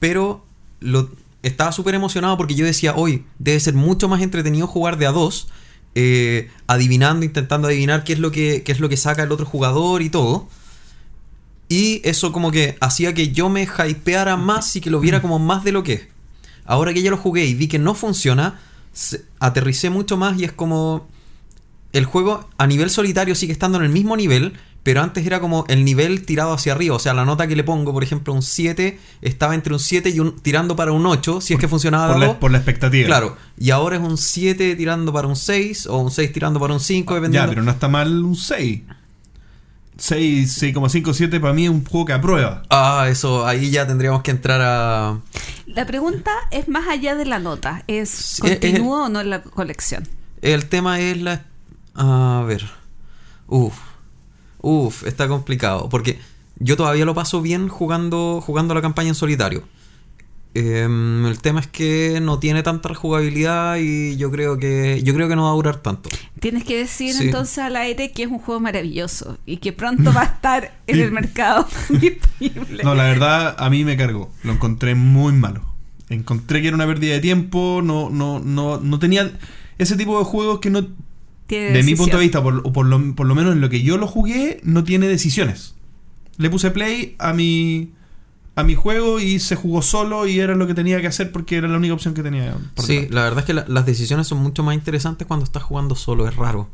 pero 0.00 0.44
lo, 0.80 1.08
estaba 1.42 1.72
súper 1.72 1.94
emocionado 1.94 2.36
porque 2.36 2.54
yo 2.54 2.64
decía, 2.64 2.94
hoy 2.94 3.24
debe 3.38 3.60
ser 3.60 3.74
mucho 3.74 4.08
más 4.08 4.22
entretenido 4.22 4.66
jugar 4.66 4.98
de 4.98 5.08
A2, 5.08 5.46
eh, 5.94 6.50
adivinando, 6.66 7.24
intentando 7.24 7.68
adivinar 7.68 8.04
qué 8.04 8.14
es, 8.14 8.18
lo 8.18 8.30
que, 8.30 8.62
qué 8.64 8.72
es 8.72 8.80
lo 8.80 8.88
que 8.88 8.96
saca 8.96 9.22
el 9.22 9.32
otro 9.32 9.46
jugador 9.46 10.02
y 10.02 10.10
todo. 10.10 10.48
Y 11.68 12.00
eso 12.04 12.32
como 12.32 12.50
que 12.50 12.76
hacía 12.80 13.14
que 13.14 13.32
yo 13.32 13.48
me 13.48 13.62
hypeara 13.62 14.36
más 14.36 14.74
y 14.76 14.80
que 14.80 14.90
lo 14.90 15.00
viera 15.00 15.22
como 15.22 15.38
más 15.38 15.64
de 15.64 15.72
lo 15.72 15.82
que 15.82 15.92
es. 15.94 16.08
Ahora 16.64 16.92
que 16.94 17.02
ya 17.02 17.10
lo 17.10 17.16
jugué 17.16 17.44
y 17.44 17.54
vi 17.54 17.68
que 17.68 17.78
no 17.78 17.94
funciona, 17.94 18.60
aterricé 19.38 19.90
mucho 19.90 20.16
más 20.16 20.38
y 20.38 20.44
es 20.44 20.52
como... 20.52 21.08
El 21.92 22.06
juego 22.06 22.48
a 22.58 22.66
nivel 22.66 22.90
solitario 22.90 23.36
sigue 23.36 23.52
estando 23.52 23.78
en 23.78 23.84
el 23.84 23.90
mismo 23.90 24.16
nivel, 24.16 24.54
pero 24.84 25.02
antes 25.02 25.26
era 25.26 25.40
como 25.40 25.64
el 25.68 25.84
nivel 25.84 26.24
tirado 26.24 26.52
hacia 26.52 26.72
arriba. 26.72 26.94
O 26.94 26.98
sea, 27.00 27.12
la 27.14 27.24
nota 27.24 27.48
que 27.48 27.56
le 27.56 27.64
pongo, 27.64 27.92
por 27.92 28.04
ejemplo, 28.04 28.32
un 28.32 28.42
7, 28.42 29.00
estaba 29.22 29.54
entre 29.56 29.72
un 29.72 29.80
7 29.80 30.10
y 30.10 30.20
un 30.20 30.36
tirando 30.38 30.76
para 30.76 30.92
un 30.92 31.04
8, 31.04 31.40
si 31.40 31.54
es 31.54 31.58
que 31.58 31.66
funcionaba 31.66 32.08
Por 32.12 32.18
la, 32.20 32.26
dos. 32.26 32.36
por 32.36 32.50
la 32.52 32.58
expectativa. 32.58 33.06
Claro, 33.06 33.36
y 33.58 33.70
ahora 33.70 33.96
es 33.96 34.02
un 34.02 34.16
7 34.16 34.76
tirando 34.76 35.12
para 35.12 35.26
un 35.26 35.34
6 35.36 35.86
o 35.88 35.96
un 35.98 36.10
6 36.12 36.32
tirando 36.32 36.60
para 36.60 36.72
un 36.74 36.80
5, 36.80 37.12
Ya, 37.12 37.14
dependiendo. 37.16 37.48
pero 37.50 37.62
no 37.62 37.70
está 37.72 37.88
mal 37.88 38.22
un 38.22 38.36
6. 38.36 38.82
6, 39.96 40.62
6,5, 40.62 41.12
7 41.14 41.38
para 41.40 41.52
mí 41.54 41.64
es 41.64 41.70
un 41.70 41.84
juego 41.84 42.04
que 42.06 42.12
aprueba. 42.12 42.62
Ah, 42.68 43.06
eso, 43.08 43.46
ahí 43.46 43.70
ya 43.70 43.86
tendríamos 43.86 44.22
que 44.22 44.32
entrar 44.32 44.60
a... 44.60 45.20
La 45.66 45.86
pregunta 45.86 46.32
es 46.50 46.68
más 46.68 46.88
allá 46.88 47.14
de 47.14 47.24
la 47.24 47.38
nota. 47.38 47.84
¿Es 47.86 48.10
Sí, 48.10 48.42
continúo 48.42 49.04
o 49.04 49.08
no 49.08 49.20
en 49.20 49.30
la 49.30 49.42
colección? 49.42 50.06
El 50.42 50.66
tema 50.66 51.00
es 51.00 51.22
la... 51.22 51.44
A 51.94 52.42
ver. 52.46 52.68
Uf. 53.46 53.74
Uf, 54.66 55.06
está 55.06 55.28
complicado. 55.28 55.88
Porque 55.90 56.18
yo 56.58 56.76
todavía 56.76 57.04
lo 57.04 57.14
paso 57.14 57.42
bien 57.42 57.68
jugando, 57.68 58.40
jugando 58.40 58.74
la 58.74 58.80
campaña 58.80 59.10
en 59.10 59.14
solitario. 59.14 59.62
Em, 60.56 61.26
el 61.26 61.40
tema 61.40 61.58
es 61.58 61.66
que 61.66 62.20
no 62.22 62.38
tiene 62.38 62.62
tanta 62.62 62.88
rejugabilidad 62.88 63.76
y 63.80 64.16
yo 64.16 64.30
creo 64.30 64.56
que 64.56 65.02
yo 65.02 65.12
creo 65.12 65.28
que 65.28 65.34
no 65.34 65.42
va 65.44 65.50
a 65.50 65.54
durar 65.54 65.78
tanto. 65.78 66.08
Tienes 66.38 66.62
que 66.64 66.78
decir 66.78 67.12
Sí. 67.12 67.24
entonces 67.26 67.58
al 67.58 67.74
aire 67.74 68.12
que 68.12 68.22
es 68.22 68.28
un 68.30 68.38
juego 68.38 68.60
maravilloso 68.60 69.36
y 69.46 69.56
que 69.56 69.72
pronto 69.72 70.12
va 70.12 70.20
a 70.22 70.24
estar 70.26 70.72
en 70.86 71.00
el 71.00 71.10
mercado 71.10 71.66
disponible. 71.88 72.84
No, 72.84 72.94
la 72.94 73.02
verdad, 73.04 73.56
a 73.58 73.68
mí 73.68 73.84
me 73.84 73.96
cargó. 73.96 74.30
Lo 74.44 74.52
encontré 74.52 74.94
muy 74.94 75.32
malo. 75.32 75.60
Encontré 76.08 76.62
que 76.62 76.68
era 76.68 76.76
una 76.76 76.86
pérdida 76.86 77.14
de 77.14 77.20
tiempo. 77.20 77.80
No, 77.82 78.08
no, 78.10 78.38
no, 78.38 78.78
no 78.78 78.98
tenía 79.00 79.32
ese 79.78 79.96
tipo 79.96 80.18
de 80.20 80.24
juegos 80.24 80.60
que 80.60 80.70
no. 80.70 80.86
Tiene 81.46 81.72
De 81.72 81.82
mi 81.82 81.94
punto 81.94 82.16
de 82.16 82.22
vista, 82.22 82.42
por, 82.42 82.62
o 82.64 82.72
por, 82.72 82.86
lo, 82.86 83.14
por 83.14 83.26
lo 83.26 83.34
menos 83.34 83.52
en 83.52 83.60
lo 83.60 83.68
que 83.68 83.82
yo 83.82 83.98
lo 83.98 84.06
jugué, 84.06 84.60
no 84.64 84.82
tiene 84.84 85.08
decisiones. 85.08 85.74
Le 86.38 86.48
puse 86.50 86.70
play 86.70 87.14
a 87.18 87.32
mi 87.32 87.90
a 88.56 88.62
mi 88.62 88.76
juego 88.76 89.18
y 89.18 89.40
se 89.40 89.56
jugó 89.56 89.82
solo 89.82 90.28
y 90.28 90.38
era 90.38 90.54
lo 90.54 90.68
que 90.68 90.74
tenía 90.74 91.00
que 91.00 91.08
hacer 91.08 91.32
porque 91.32 91.56
era 91.56 91.66
la 91.66 91.76
única 91.76 91.92
opción 91.92 92.14
que 92.14 92.22
tenía. 92.22 92.56
por 92.74 92.84
Sí, 92.86 92.94
delante. 92.94 93.14
la 93.14 93.22
verdad 93.24 93.38
es 93.40 93.44
que 93.46 93.52
la- 93.54 93.64
las 93.66 93.84
decisiones 93.84 94.28
son 94.28 94.38
mucho 94.38 94.62
más 94.62 94.76
interesantes 94.76 95.26
cuando 95.26 95.44
estás 95.44 95.64
jugando 95.64 95.96
solo, 95.96 96.28
es 96.28 96.36
raro. 96.36 96.68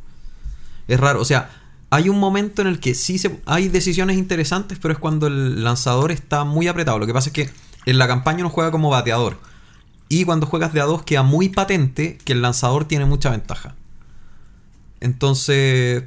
Es 0.88 1.00
raro, 1.00 1.20
o 1.22 1.24
sea, 1.24 1.50
hay 1.88 2.08
un 2.10 2.18
momento 2.18 2.60
en 2.60 2.68
el 2.68 2.80
que 2.80 2.94
sí 2.94 3.16
se, 3.18 3.40
hay 3.46 3.68
decisiones 3.68 4.18
interesantes, 4.18 4.78
pero 4.80 4.92
es 4.92 4.98
cuando 5.00 5.26
el 5.26 5.64
lanzador 5.64 6.12
está 6.12 6.44
muy 6.44 6.68
apretado. 6.68 6.98
Lo 6.98 7.06
que 7.06 7.14
pasa 7.14 7.30
es 7.30 7.32
que 7.32 7.48
en 7.86 7.96
la 7.98 8.06
campaña 8.06 8.40
uno 8.40 8.50
juega 8.50 8.70
como 8.70 8.90
bateador. 8.90 9.38
Y 10.10 10.24
cuando 10.24 10.46
juegas 10.46 10.74
de 10.74 10.82
a 10.82 10.84
dos 10.84 11.02
queda 11.04 11.22
muy 11.22 11.48
patente 11.48 12.18
que 12.26 12.34
el 12.34 12.42
lanzador 12.42 12.84
tiene 12.84 13.06
mucha 13.06 13.30
ventaja. 13.30 13.74
Entonces, 15.00 16.04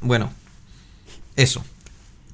bueno, 0.00 0.30
eso. 1.36 1.64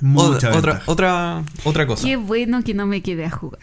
Mucha 0.01 0.49
otra, 0.49 0.57
otra, 0.57 0.83
otra, 0.87 1.45
otra 1.65 1.87
cosa. 1.87 2.07
Qué 2.07 2.17
bueno 2.17 2.63
que 2.65 2.73
no 2.75 2.87
me 2.87 3.03
quedé 3.03 3.27
a 3.27 3.31
jugar. 3.31 3.61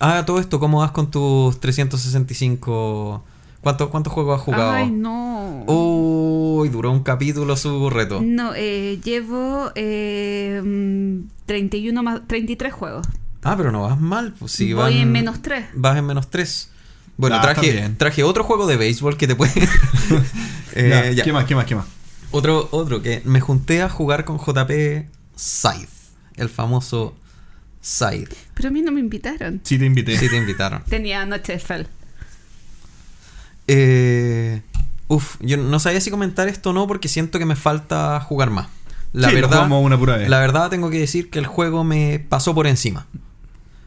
Ah, 0.00 0.24
todo 0.26 0.40
esto, 0.40 0.58
¿cómo 0.58 0.80
vas 0.80 0.90
con 0.90 1.10
tus 1.10 1.60
365? 1.60 3.22
¿Cuántos 3.60 3.88
cuántos 3.88 4.12
juegos 4.12 4.38
has 4.38 4.44
jugado? 4.44 4.72
Ay, 4.72 4.90
no. 4.90 5.64
Uy, 5.66 6.68
duró 6.68 6.90
un 6.90 7.02
capítulo 7.02 7.56
su 7.56 7.88
reto. 7.88 8.20
No, 8.22 8.52
eh, 8.54 9.00
llevo 9.02 9.70
eh, 9.74 10.60
mm, 10.62 11.28
31 11.46 12.02
más 12.02 12.20
33 12.26 12.72
juegos. 12.74 13.06
Ah, 13.42 13.54
pero 13.56 13.72
no 13.72 13.82
vas 13.82 13.98
mal. 13.98 14.34
Pues 14.38 14.58
Voy 14.58 14.72
van- 14.74 14.92
en 14.92 15.12
menos 15.12 15.40
3. 15.40 15.66
Vas 15.74 15.96
en 15.96 16.04
menos 16.06 16.28
3. 16.28 16.70
Bueno, 17.16 17.36
Ah, 17.36 17.42
traje, 17.42 17.90
traje 17.96 18.22
otro 18.24 18.42
juego 18.44 18.66
de 18.66 18.76
béisbol 18.76 19.16
que 19.16 19.26
te 19.28 19.36
puede. 19.36 19.52
Eh, 20.74 20.88
Ya, 20.90 21.10
ya. 21.10 21.24
¿Qué 21.24 21.32
más? 21.32 21.44
¿Qué 21.46 21.54
más? 21.54 21.64
¿Qué 21.64 21.74
más? 21.74 21.86
Otro, 22.30 22.68
otro 22.72 23.00
que 23.00 23.22
me 23.24 23.40
junté 23.40 23.80
a 23.82 23.88
jugar 23.88 24.24
con 24.24 24.38
JP 24.38 25.06
Scythe. 25.38 25.88
El 26.36 26.48
famoso 26.48 27.14
Scythe. 27.82 28.34
Pero 28.54 28.68
a 28.68 28.72
mí 28.72 28.82
no 28.82 28.90
me 28.92 29.00
invitaron. 29.00 29.60
Sí, 29.62 29.78
te 29.78 29.84
invité. 29.86 30.18
Sí 30.18 30.28
te 30.28 30.36
invitaron. 30.36 30.82
Tenía 30.88 31.24
Noche 31.26 31.52
de 31.54 31.58
Fel. 31.60 31.86
Eh, 33.66 34.60
uf, 35.08 35.36
yo 35.40 35.56
no 35.56 35.78
sabía 35.78 36.00
si 36.00 36.10
comentar 36.10 36.48
esto 36.48 36.70
o 36.70 36.72
no 36.72 36.86
porque 36.86 37.08
siento 37.08 37.38
que 37.38 37.46
me 37.46 37.56
falta 37.56 38.20
jugar 38.20 38.50
más. 38.50 38.68
La 39.12 39.28
Sí, 39.28 39.36
verdad, 39.36 39.50
jugamos 39.58 39.84
una 39.84 39.96
pura 39.98 40.16
vez. 40.16 40.28
la 40.28 40.40
verdad 40.40 40.70
tengo 40.70 40.90
que 40.90 40.98
decir 40.98 41.30
que 41.30 41.38
el 41.38 41.46
juego 41.46 41.84
me 41.84 42.18
pasó 42.28 42.52
por 42.54 42.66
encima. 42.66 43.06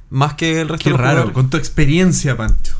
Más 0.09 0.35
que 0.35 0.61
el 0.61 0.69
resto 0.69 0.85
Qué 0.85 0.89
de 0.91 0.93
los 0.93 1.01
raro, 1.01 1.11
jugadores. 1.15 1.33
con 1.33 1.49
tu 1.49 1.57
experiencia, 1.57 2.37
Pancho. 2.37 2.76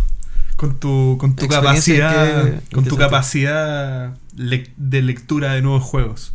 Con 0.57 0.79
tu, 0.79 1.17
con 1.19 1.35
tu 1.35 1.47
capacidad. 1.47 2.61
con 2.73 2.83
tu 2.83 2.97
capacidad 2.97 4.17
de 4.33 5.01
lectura 5.01 5.53
de 5.53 5.61
nuevos 5.61 5.83
juegos. 5.83 6.33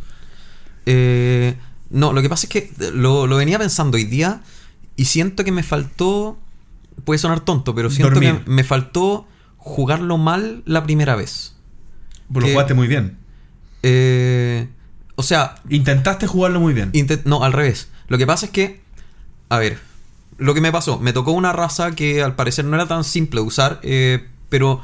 Eh, 0.85 1.55
no, 1.89 2.11
lo 2.13 2.21
que 2.21 2.29
pasa 2.29 2.47
es 2.47 2.49
que 2.49 2.71
lo, 2.93 3.27
lo 3.27 3.35
venía 3.37 3.59
pensando 3.59 3.97
hoy 3.97 4.05
día 4.05 4.41
y 4.95 5.05
siento 5.05 5.43
que 5.43 5.51
me 5.51 5.61
faltó. 5.63 6.39
Puede 7.05 7.17
sonar 7.17 7.41
tonto, 7.41 7.75
pero 7.75 7.89
siento 7.89 8.13
Dormir. 8.15 8.39
que 8.43 8.49
me 8.49 8.63
faltó 8.63 9.27
jugarlo 9.57 10.17
mal 10.17 10.63
la 10.65 10.83
primera 10.83 11.15
vez. 11.15 11.55
Vos 12.29 12.43
lo 12.43 12.49
jugaste 12.49 12.73
muy 12.73 12.87
bien. 12.87 13.17
Eh, 13.83 14.67
o 15.15 15.23
sea, 15.23 15.55
Intentaste 15.69 16.27
jugarlo 16.27 16.59
muy 16.59 16.73
bien. 16.73 16.91
Intent- 16.93 17.23
no, 17.25 17.43
al 17.43 17.51
revés. 17.53 17.89
Lo 18.07 18.17
que 18.17 18.25
pasa 18.25 18.45
es 18.45 18.51
que, 18.51 18.81
a 19.49 19.57
ver, 19.57 19.79
lo 20.43 20.53
que 20.53 20.61
me 20.61 20.71
pasó, 20.71 20.99
me 20.99 21.13
tocó 21.13 21.31
una 21.31 21.53
raza 21.53 21.91
que 21.95 22.21
al 22.21 22.35
parecer 22.35 22.65
no 22.65 22.75
era 22.75 22.85
tan 22.87 23.03
simple 23.03 23.41
de 23.41 23.47
usar, 23.47 23.79
eh, 23.83 24.27
pero 24.49 24.81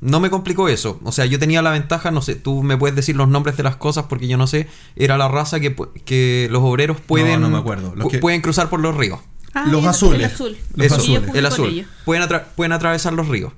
no 0.00 0.20
me 0.20 0.30
complicó 0.30 0.68
eso. 0.68 0.98
O 1.04 1.12
sea, 1.12 1.26
yo 1.26 1.38
tenía 1.38 1.62
la 1.62 1.70
ventaja, 1.70 2.10
no 2.10 2.22
sé, 2.22 2.34
tú 2.34 2.62
me 2.62 2.76
puedes 2.76 2.96
decir 2.96 3.14
los 3.16 3.28
nombres 3.28 3.56
de 3.56 3.62
las 3.62 3.76
cosas 3.76 4.06
porque 4.08 4.26
yo 4.26 4.36
no 4.36 4.46
sé, 4.46 4.68
era 4.96 5.16
la 5.18 5.28
raza 5.28 5.60
que, 5.60 5.76
que 6.04 6.48
los 6.50 6.62
obreros 6.62 6.98
pueden, 7.00 7.40
no 7.40 7.50
me 7.50 7.58
acuerdo. 7.58 7.94
Los 7.94 8.06
pu- 8.06 8.10
que- 8.10 8.18
pueden 8.18 8.40
cruzar 8.40 8.68
por 8.70 8.80
los 8.80 8.96
ríos. 8.96 9.20
Ah, 9.54 9.66
Los 9.68 9.84
azules. 9.84 10.18
El 10.20 10.24
azul. 10.34 10.56
Los 10.76 10.86
Eso, 10.86 10.94
azules. 10.96 11.22
el 11.34 11.44
azul. 11.46 11.86
Pueden, 12.06 12.22
atra- 12.26 12.44
pueden 12.56 12.72
atravesar 12.72 13.12
los 13.12 13.28
ríos. 13.28 13.52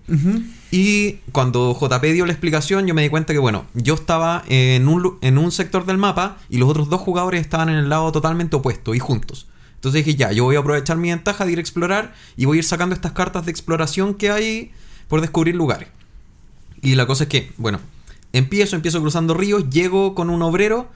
Y 0.70 1.18
cuando 1.30 1.72
JP 1.78 2.02
dio 2.12 2.26
la 2.26 2.32
explicación, 2.32 2.86
yo 2.86 2.94
me 2.94 3.02
di 3.02 3.08
cuenta 3.08 3.32
que, 3.32 3.38
bueno, 3.38 3.66
yo 3.74 3.94
estaba 3.94 4.42
en 4.48 4.88
un, 4.88 5.18
en 5.20 5.38
un 5.38 5.52
sector 5.52 5.86
del 5.86 5.98
mapa 5.98 6.38
y 6.50 6.58
los 6.58 6.68
otros 6.68 6.88
dos 6.90 7.00
jugadores 7.00 7.40
estaban 7.40 7.68
en 7.68 7.76
el 7.76 7.88
lado 7.88 8.10
totalmente 8.10 8.56
opuesto 8.56 8.94
y 8.94 8.98
juntos. 8.98 9.46
Entonces 9.84 10.02
dije, 10.06 10.16
ya, 10.16 10.32
yo 10.32 10.44
voy 10.44 10.56
a 10.56 10.60
aprovechar 10.60 10.96
mi 10.96 11.10
ventaja 11.10 11.44
de 11.44 11.52
ir 11.52 11.58
a 11.58 11.60
explorar 11.60 12.14
y 12.38 12.46
voy 12.46 12.56
a 12.56 12.60
ir 12.60 12.64
sacando 12.64 12.94
estas 12.94 13.12
cartas 13.12 13.44
de 13.44 13.50
exploración 13.50 14.14
que 14.14 14.30
hay 14.30 14.70
por 15.08 15.20
descubrir 15.20 15.54
lugares. 15.54 15.88
Y 16.80 16.94
la 16.94 17.06
cosa 17.06 17.24
es 17.24 17.28
que, 17.28 17.52
bueno, 17.58 17.80
empiezo, 18.32 18.76
empiezo 18.76 19.02
cruzando 19.02 19.34
ríos, 19.34 19.68
llego 19.68 20.14
con 20.14 20.30
un 20.30 20.40
obrero 20.40 20.90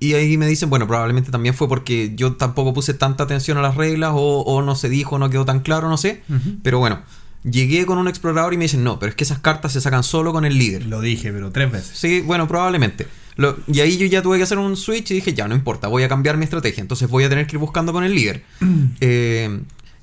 y 0.00 0.12
ahí 0.12 0.36
me 0.36 0.46
dicen, 0.46 0.68
bueno, 0.68 0.86
probablemente 0.86 1.30
también 1.30 1.54
fue 1.54 1.66
porque 1.66 2.12
yo 2.14 2.36
tampoco 2.36 2.74
puse 2.74 2.92
tanta 2.92 3.24
atención 3.24 3.56
a 3.56 3.62
las 3.62 3.76
reglas 3.76 4.12
o, 4.14 4.40
o 4.40 4.60
no 4.60 4.74
se 4.74 4.90
dijo, 4.90 5.18
no 5.18 5.30
quedó 5.30 5.46
tan 5.46 5.60
claro, 5.60 5.88
no 5.88 5.96
sé. 5.96 6.22
Pero 6.62 6.78
bueno, 6.78 7.00
llegué 7.42 7.86
con 7.86 7.96
un 7.96 8.06
explorador 8.06 8.52
y 8.52 8.58
me 8.58 8.64
dicen, 8.64 8.84
no, 8.84 8.98
pero 8.98 9.08
es 9.08 9.16
que 9.16 9.24
esas 9.24 9.38
cartas 9.38 9.72
se 9.72 9.80
sacan 9.80 10.02
solo 10.02 10.34
con 10.34 10.44
el 10.44 10.58
líder. 10.58 10.84
Lo 10.84 11.00
dije, 11.00 11.32
pero 11.32 11.50
tres 11.52 11.72
veces. 11.72 11.96
Sí, 11.96 12.20
bueno, 12.20 12.46
probablemente. 12.46 13.08
Lo- 13.40 13.56
y 13.66 13.80
ahí 13.80 13.96
yo 13.96 14.04
ya 14.06 14.20
tuve 14.22 14.36
que 14.36 14.42
hacer 14.42 14.58
un 14.58 14.76
switch 14.76 15.10
y 15.12 15.14
dije, 15.14 15.32
ya, 15.32 15.48
no 15.48 15.54
importa, 15.54 15.88
voy 15.88 16.02
a 16.02 16.08
cambiar 16.08 16.36
mi 16.36 16.44
estrategia. 16.44 16.82
Entonces 16.82 17.08
voy 17.08 17.24
a 17.24 17.28
tener 17.30 17.46
que 17.46 17.56
ir 17.56 17.60
buscando 17.60 17.92
con 17.92 18.04
el 18.04 18.14
líder. 18.14 18.44
Eh, 19.00 19.60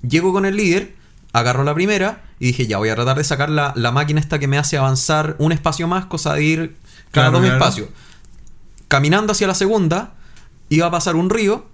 llego 0.08 0.34
con 0.34 0.46
el 0.46 0.56
líder, 0.56 0.96
agarro 1.34 1.64
la 1.64 1.76
primera 1.76 2.24
y 2.40 2.48
dije, 2.48 2.66
ya, 2.68 2.78
voy 2.80 2.90
a 2.90 2.96
tratar 2.96 3.18
de 3.18 3.24
sacar 3.24 3.50
la, 3.50 3.74
la 3.76 3.92
máquina 3.92 4.20
esta 4.20 4.40
que 4.40 4.48
me 4.48 4.58
hace 4.58 4.78
avanzar 4.78 5.36
un 5.40 5.52
espacio 5.52 5.88
más, 5.88 6.06
cosa 6.06 6.34
de 6.34 6.44
ir 6.44 6.76
cada 7.12 7.28
Claro, 7.28 7.32
dos 7.34 7.42
claro. 7.42 7.56
espacios. 7.58 7.90
Caminando 8.88 9.34
hacia 9.34 9.48
la 9.48 9.54
segunda, 9.56 10.14
iba 10.70 10.88
a 10.88 10.92
pasar 10.92 11.16
un 11.16 11.30
río 11.30 11.66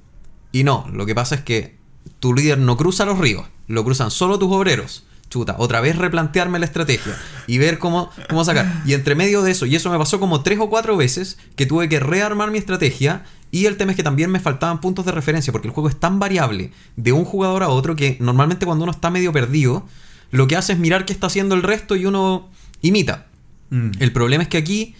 y 0.52 0.64
no, 0.64 0.88
lo 0.92 1.06
que 1.06 1.16
pasa 1.16 1.36
es 1.36 1.42
que 1.44 1.78
tu 2.20 2.34
líder 2.34 2.58
no 2.58 2.76
cruza 2.78 3.06
los 3.06 3.18
ríos, 3.20 3.46
lo 3.68 3.84
cruzan 3.84 4.12
solo 4.12 4.38
tus 4.40 4.52
obreros. 4.52 5.06
Chuta, 5.34 5.56
otra 5.58 5.82
vez 5.82 5.98
replantearme 5.98 6.60
la 6.60 6.66
estrategia 6.66 7.18
y 7.48 7.58
ver 7.58 7.80
cómo, 7.80 8.12
cómo 8.30 8.46
sacar. 8.46 8.84
Y 8.86 8.94
entre 8.94 9.16
medio 9.16 9.42
de 9.42 9.50
eso, 9.50 9.66
y 9.66 9.76
eso 9.76 9.90
me 9.90 9.98
pasó 9.98 10.20
como 10.20 10.44
tres 10.44 10.60
o 10.60 10.70
cuatro 10.70 10.96
veces, 10.96 11.40
que 11.56 11.66
tuve 11.66 11.90
que 11.90 12.00
rearmar 12.00 12.52
mi 12.52 12.60
estrategia. 12.60 13.24
Y 13.50 13.66
el 13.66 13.76
tema 13.76 13.94
es 13.94 13.98
que 13.98 14.04
también 14.04 14.30
me 14.30 14.40
faltaban 14.40 14.80
puntos 14.80 15.06
de 15.06 15.12
referencia, 15.12 15.52
porque 15.52 15.68
el 15.68 15.74
juego 15.74 15.90
es 15.90 16.00
tan 16.00 16.20
variable 16.20 16.72
de 16.98 17.14
un 17.14 17.26
jugador 17.26 17.64
a 17.64 17.70
otro 17.70 17.96
que 17.96 18.16
normalmente 18.20 18.68
cuando 18.68 18.84
uno 18.84 18.92
está 18.92 19.10
medio 19.10 19.32
perdido, 19.32 19.88
lo 20.30 20.48
que 20.48 20.56
hace 20.56 20.74
es 20.74 20.78
mirar 20.80 21.06
qué 21.06 21.14
está 21.14 21.26
haciendo 21.26 21.56
el 21.56 21.64
resto 21.64 21.96
y 21.96 22.06
uno 22.06 22.52
imita. 22.84 23.26
Mm. 23.72 23.90
El 24.00 24.12
problema 24.12 24.44
es 24.44 24.50
que 24.50 24.58
aquí 24.58 24.94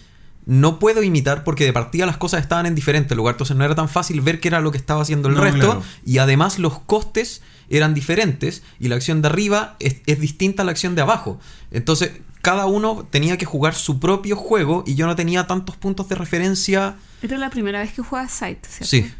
no 0.46 0.80
puedo 0.80 1.04
imitar 1.04 1.44
porque 1.44 1.64
de 1.64 1.72
partida 1.72 2.06
las 2.06 2.16
cosas 2.16 2.40
estaban 2.42 2.66
en 2.66 2.74
diferente 2.74 3.14
lugar, 3.14 3.34
entonces 3.34 3.56
no 3.56 3.64
era 3.64 3.76
tan 3.76 3.88
fácil 3.88 4.20
ver 4.20 4.40
qué 4.40 4.48
era 4.48 4.60
lo 4.60 4.72
que 4.72 4.78
estaba 4.78 5.00
haciendo 5.00 5.28
el 5.28 5.36
No, 5.36 5.42
resto 5.42 5.58
claro. 5.60 5.82
y 6.04 6.18
además 6.18 6.58
los 6.58 6.80
costes 6.80 7.40
eran 7.68 7.94
diferentes 7.94 8.62
y 8.80 8.88
la 8.88 8.96
acción 8.96 9.22
de 9.22 9.28
arriba 9.28 9.76
es, 9.80 9.96
es 10.06 10.20
distinta 10.20 10.62
a 10.62 10.64
la 10.64 10.72
acción 10.72 10.94
de 10.94 11.02
abajo. 11.02 11.40
Entonces 11.70 12.12
cada 12.42 12.66
uno 12.66 13.06
tenía 13.10 13.38
que 13.38 13.46
jugar 13.46 13.74
su 13.74 14.00
propio 14.00 14.36
juego 14.36 14.84
y 14.86 14.96
yo 14.96 15.06
no 15.06 15.16
tenía 15.16 15.46
tantos 15.46 15.76
puntos 15.76 16.08
de 16.08 16.14
referencia. 16.14 16.96
Era 17.22 17.38
la 17.38 17.48
primera 17.50 17.80
vez 17.80 17.92
que 17.92 18.02
jugaba 18.02 18.28
Sight, 18.28 18.66
¿cierto? 18.66 18.86
Sí, 18.86 19.10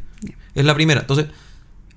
es 0.55 0.65
la 0.65 0.75
primera. 0.75 1.01
Entonces 1.01 1.27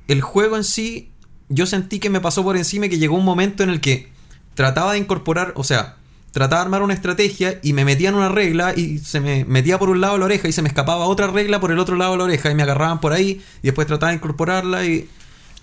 el 0.07 0.21
juego 0.21 0.55
en 0.55 0.63
sí 0.63 1.11
yo 1.49 1.65
sentí 1.65 1.99
que 1.99 2.09
me 2.09 2.21
pasó 2.21 2.43
por 2.43 2.57
encima 2.57 2.85
y 2.85 2.89
que 2.89 2.97
llegó 2.97 3.17
un 3.17 3.25
momento 3.25 3.63
en 3.63 3.69
el 3.69 3.81
que 3.81 4.09
trataba 4.53 4.93
de 4.93 4.99
incorporar, 4.99 5.53
o 5.55 5.63
sea, 5.63 5.97
trataba 6.31 6.61
de 6.61 6.65
armar 6.65 6.81
una 6.81 6.93
estrategia 6.93 7.59
y 7.63 7.73
me 7.73 7.85
metía 7.85 8.09
en 8.09 8.15
una 8.15 8.29
regla 8.29 8.73
y 8.75 8.99
se 8.99 9.19
me 9.19 9.45
metía 9.45 9.79
por 9.79 9.89
un 9.89 10.01
lado 10.01 10.13
de 10.13 10.19
la 10.19 10.25
oreja 10.25 10.47
y 10.47 10.51
se 10.51 10.61
me 10.61 10.67
escapaba 10.67 11.05
otra 11.05 11.27
regla 11.27 11.59
por 11.59 11.71
el 11.71 11.79
otro 11.79 11.95
lado 11.95 12.13
de 12.13 12.17
la 12.17 12.23
oreja 12.25 12.51
y 12.51 12.55
me 12.55 12.63
agarraban 12.63 12.99
por 12.99 13.13
ahí 13.13 13.41
y 13.61 13.67
después 13.67 13.87
trataba 13.87 14.11
de 14.11 14.17
incorporarla 14.17 14.85
y... 14.85 15.09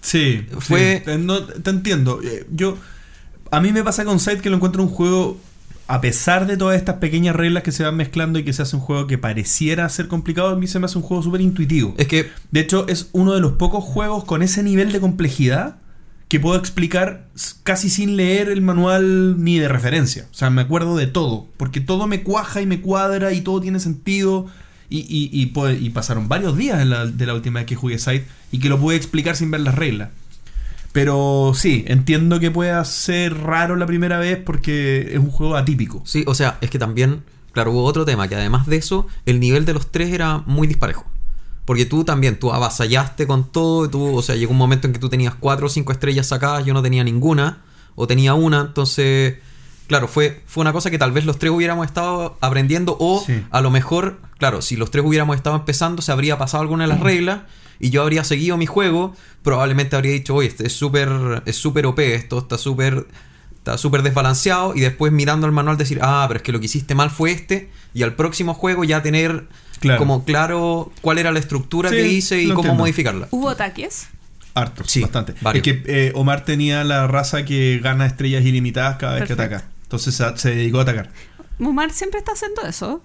Sí, 0.04 0.46
Fue- 0.58 1.02
sí, 1.04 1.12
no, 1.18 1.42
te 1.44 1.70
entiendo. 1.70 2.20
Eh, 2.22 2.46
Yo, 2.52 2.76
a 3.50 3.60
mí 3.60 3.72
me 3.72 3.82
pasa 3.82 4.04
con 4.04 4.20
Sight 4.20 4.40
que 4.40 4.50
lo 4.50 4.56
encuentro 4.56 4.82
un 4.82 4.90
juego, 4.90 5.38
a 5.86 6.00
pesar 6.02 6.46
de 6.46 6.56
todas 6.58 6.76
estas 6.76 6.96
pequeñas 6.96 7.34
reglas 7.34 7.62
que 7.62 7.72
se 7.72 7.84
van 7.84 7.96
mezclando 7.96 8.38
y 8.38 8.44
que 8.44 8.52
se 8.52 8.60
hace 8.62 8.76
un 8.76 8.82
juego 8.82 9.06
que 9.06 9.16
pareciera 9.16 9.88
ser 9.88 10.06
complicado, 10.08 10.48
a 10.50 10.56
mí 10.56 10.66
se 10.66 10.78
me 10.78 10.84
hace 10.86 10.98
un 10.98 11.04
juego 11.04 11.22
súper 11.22 11.40
intuitivo. 11.40 11.94
Es 11.96 12.06
que 12.06 12.30
De 12.50 12.60
hecho, 12.60 12.86
es 12.86 13.08
uno 13.12 13.32
de 13.32 13.40
los 13.40 13.52
pocos 13.52 13.82
juegos 13.82 14.24
con 14.24 14.42
ese 14.42 14.62
nivel 14.62 14.92
de 14.92 15.00
complejidad 15.00 15.76
que 16.28 16.38
puedo 16.40 16.58
explicar 16.58 17.28
casi 17.62 17.88
sin 17.88 18.16
leer 18.16 18.48
el 18.50 18.60
manual 18.60 19.42
ni 19.42 19.58
de 19.58 19.68
referencia. 19.68 20.26
O 20.30 20.34
sea, 20.34 20.50
me 20.50 20.62
acuerdo 20.62 20.96
de 20.96 21.06
todo, 21.06 21.48
porque 21.56 21.80
todo 21.80 22.06
me 22.06 22.22
cuaja 22.22 22.60
y 22.60 22.66
me 22.66 22.80
cuadra 22.82 23.32
y 23.32 23.40
todo 23.40 23.60
tiene 23.60 23.80
sentido. 23.80 24.46
Y, 24.90 24.98
y, 25.00 25.30
y, 25.42 25.52
y 25.86 25.90
pasaron 25.90 26.28
varios 26.28 26.56
días 26.56 26.80
en 26.80 26.90
la- 26.90 27.06
de 27.06 27.26
la 27.26 27.34
última 27.34 27.60
vez 27.60 27.66
que 27.66 27.74
jugué 27.74 27.98
Side 27.98 28.26
y 28.52 28.58
que 28.58 28.68
lo 28.68 28.78
pude 28.78 28.96
explicar 28.96 29.34
sin 29.36 29.50
ver 29.50 29.60
las 29.60 29.74
reglas. 29.74 30.10
Pero 30.92 31.52
sí, 31.56 31.84
entiendo 31.88 32.38
que 32.38 32.50
pueda 32.50 32.84
ser 32.84 33.36
raro 33.36 33.74
la 33.76 33.86
primera 33.86 34.18
vez 34.18 34.38
porque 34.44 35.08
es 35.12 35.18
un 35.18 35.30
juego 35.30 35.56
atípico. 35.56 36.02
Sí, 36.06 36.22
o 36.26 36.34
sea, 36.34 36.58
es 36.60 36.70
que 36.70 36.78
también, 36.78 37.22
claro, 37.52 37.72
hubo 37.72 37.82
otro 37.84 38.04
tema, 38.04 38.28
que 38.28 38.36
además 38.36 38.66
de 38.66 38.76
eso, 38.76 39.08
el 39.26 39.40
nivel 39.40 39.64
de 39.64 39.74
los 39.74 39.90
tres 39.90 40.12
era 40.12 40.38
muy 40.46 40.68
disparejo. 40.68 41.04
Porque 41.64 41.84
tú 41.86 42.04
también, 42.04 42.38
tú 42.38 42.52
avasallaste 42.52 43.26
con 43.26 43.50
todo, 43.50 43.88
tú, 43.90 44.14
o 44.16 44.22
sea, 44.22 44.36
llegó 44.36 44.52
un 44.52 44.58
momento 44.58 44.86
en 44.86 44.92
que 44.92 44.98
tú 45.00 45.08
tenías 45.08 45.34
cuatro 45.34 45.66
o 45.66 45.68
cinco 45.70 45.90
estrellas 45.90 46.28
sacadas, 46.28 46.64
yo 46.64 46.74
no 46.74 46.82
tenía 46.82 47.02
ninguna, 47.02 47.62
o 47.96 48.06
tenía 48.06 48.34
una, 48.34 48.60
entonces, 48.60 49.36
claro, 49.88 50.06
fue, 50.06 50.42
fue 50.46 50.60
una 50.60 50.72
cosa 50.72 50.90
que 50.90 50.98
tal 50.98 51.10
vez 51.10 51.24
los 51.24 51.38
tres 51.38 51.50
hubiéramos 51.50 51.86
estado 51.86 52.36
aprendiendo, 52.40 52.96
o 53.00 53.20
Sí. 53.26 53.42
a 53.50 53.60
lo 53.62 53.70
mejor, 53.70 54.20
claro, 54.44 54.60
si 54.62 54.76
los 54.76 54.90
tres 54.90 55.04
hubiéramos 55.06 55.36
estado 55.36 55.56
empezando, 55.56 56.02
se 56.02 56.12
habría 56.12 56.36
pasado 56.36 56.60
alguna 56.62 56.84
de 56.84 56.88
las 56.88 57.00
reglas, 57.00 57.40
y 57.80 57.88
yo 57.90 58.02
habría 58.02 58.24
seguido 58.24 58.56
mi 58.58 58.66
juego, 58.66 59.14
probablemente 59.42 59.96
habría 59.96 60.12
dicho, 60.12 60.34
oye, 60.34 60.48
este 60.48 60.66
es 60.66 60.72
súper, 60.74 61.42
es 61.46 61.56
súper 61.56 61.86
OP, 61.86 61.98
esto 62.00 62.38
está 62.38 62.58
súper 62.58 63.06
está 63.56 63.78
súper 63.78 64.02
desbalanceado 64.02 64.74
y 64.74 64.80
después 64.80 65.10
mirando 65.10 65.46
el 65.46 65.52
manual 65.52 65.78
decir, 65.78 65.98
ah, 66.02 66.26
pero 66.28 66.36
es 66.36 66.42
que 66.42 66.52
lo 66.52 66.60
que 66.60 66.66
hiciste 66.66 66.94
mal 66.94 67.08
fue 67.10 67.30
este 67.30 67.70
y 67.94 68.02
al 68.02 68.14
próximo 68.14 68.52
juego 68.52 68.84
ya 68.84 69.02
tener 69.02 69.46
Claro. 69.80 69.98
como 69.98 70.24
claro 70.26 70.92
cuál 71.00 71.16
era 71.18 71.32
la 71.32 71.38
estructura 71.38 71.88
Sí, 71.88 71.96
que 71.96 72.08
hice 72.08 72.42
y 72.42 72.48
cómo 72.48 72.58
entiendo. 72.60 72.78
modificarla. 72.78 73.28
¿Hubo 73.30 73.48
ataques? 73.48 74.08
Harto, 74.54 74.84
Sí, 74.86 75.00
bastante. 75.00 75.34
varios. 75.40 75.66
Es 75.66 75.72
que 75.72 75.82
eh, 75.86 76.12
Omar 76.14 76.44
tenía 76.44 76.84
la 76.84 77.06
raza 77.06 77.44
que 77.46 77.80
gana 77.82 78.04
estrellas 78.04 78.44
ilimitadas 78.44 78.96
cada 78.98 79.14
vez 79.14 79.24
que 79.24 79.32
ataca. 79.32 79.64
Entonces 79.84 80.14
se, 80.14 80.36
se 80.38 80.50
dedicó 80.54 80.78
a 80.80 80.82
atacar. 80.82 81.10
Omar 81.58 81.90
siempre 81.90 82.18
está 82.18 82.32
haciendo 82.32 82.60
eso. 82.66 83.02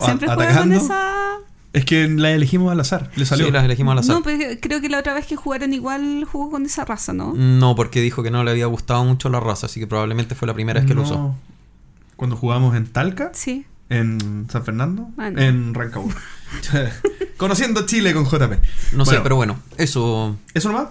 ¿A- 0.00 0.04
Siempre 0.06 0.28
juega 0.34 0.58
con 0.58 0.72
esa... 0.72 1.36
Es 1.72 1.84
que 1.84 2.08
la 2.08 2.32
elegimos 2.32 2.72
al 2.72 2.80
azar. 2.80 3.10
Le 3.14 3.24
salió. 3.24 3.46
Sí, 3.46 3.52
las 3.52 3.64
elegimos 3.64 3.92
al 3.92 3.98
azar. 3.98 4.16
No, 4.16 4.22
pero 4.24 4.58
creo 4.60 4.80
que 4.80 4.88
la 4.88 4.98
otra 4.98 5.14
vez 5.14 5.26
que 5.26 5.36
jugaron 5.36 5.72
igual 5.72 6.24
jugó 6.30 6.50
con 6.50 6.66
esa 6.66 6.84
raza, 6.84 7.12
¿no? 7.12 7.32
No, 7.34 7.76
porque 7.76 8.00
dijo 8.00 8.24
que 8.24 8.30
no 8.32 8.42
le 8.42 8.50
había 8.50 8.66
gustado 8.66 9.04
mucho 9.04 9.28
la 9.28 9.38
raza, 9.38 9.66
así 9.66 9.78
que 9.78 9.86
probablemente 9.86 10.34
fue 10.34 10.48
la 10.48 10.54
primera 10.54 10.80
vez 10.80 10.88
que 10.88 10.94
lo 10.94 11.02
usó. 11.02 11.36
Cuando 12.16 12.36
jugamos 12.36 12.74
en 12.76 12.86
Talca, 12.88 13.30
Sí. 13.34 13.66
en 13.88 14.46
San 14.50 14.64
Fernando, 14.64 15.10
Ah, 15.16 15.30
no. 15.30 15.40
en 15.40 15.72
Rancagua. 15.74 16.12
Conociendo 17.36 17.86
Chile 17.86 18.12
con 18.14 18.24
JP. 18.26 18.58
No 18.94 19.04
sé, 19.06 19.20
pero 19.22 19.36
bueno, 19.36 19.58
eso. 19.76 20.36
¿Eso 20.54 20.70
nomás? 20.72 20.88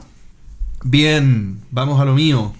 Bien, 0.84 1.60
vamos 1.72 2.00
a 2.00 2.06
lo 2.06 2.14
mío. 2.16 2.54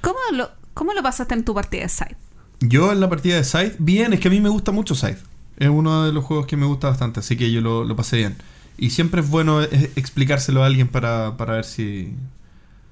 ¿Cómo 0.00 0.18
lo, 0.32 0.50
¿Cómo 0.74 0.92
lo 0.94 1.02
pasaste 1.02 1.34
en 1.34 1.44
tu 1.44 1.54
partida 1.54 1.82
de 1.82 1.88
Side? 1.88 2.16
Yo 2.60 2.92
en 2.92 3.00
la 3.00 3.08
partida 3.08 3.36
de 3.36 3.44
Scythe, 3.44 3.76
bien, 3.78 4.12
es 4.12 4.20
que 4.20 4.28
a 4.28 4.30
mí 4.30 4.40
me 4.40 4.48
gusta 4.48 4.72
mucho 4.72 4.94
Scythe. 4.94 5.20
Es 5.60 5.68
uno 5.68 6.04
de 6.04 6.12
los 6.12 6.24
juegos 6.24 6.46
que 6.46 6.56
me 6.56 6.66
gusta 6.66 6.88
bastante, 6.88 7.20
así 7.20 7.36
que 7.36 7.52
yo 7.52 7.60
lo, 7.60 7.84
lo 7.84 7.94
pasé 7.94 8.16
bien. 8.16 8.36
Y 8.78 8.90
siempre 8.90 9.20
es 9.20 9.28
bueno 9.28 9.62
eh, 9.62 9.92
explicárselo 9.94 10.62
a 10.62 10.66
alguien 10.66 10.88
para, 10.88 11.36
para 11.36 11.52
ver 11.54 11.64
si. 11.64 12.14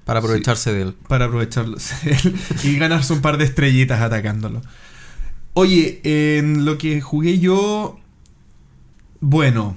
Para 0.05 0.19
aprovecharse 0.19 0.71
de 0.71 0.83
él. 0.83 0.95
para 1.07 1.25
aprovecharlo 1.25 1.77
y 2.63 2.77
ganarse 2.77 3.11
un 3.13 3.21
par 3.21 3.37
de 3.37 3.45
estrellitas 3.45 4.01
atacándolo. 4.01 4.61
Oye, 5.53 5.99
en 6.03 6.63
lo 6.63 6.77
que 6.77 7.01
jugué 7.01 7.39
yo. 7.39 7.99
Bueno, 9.19 9.75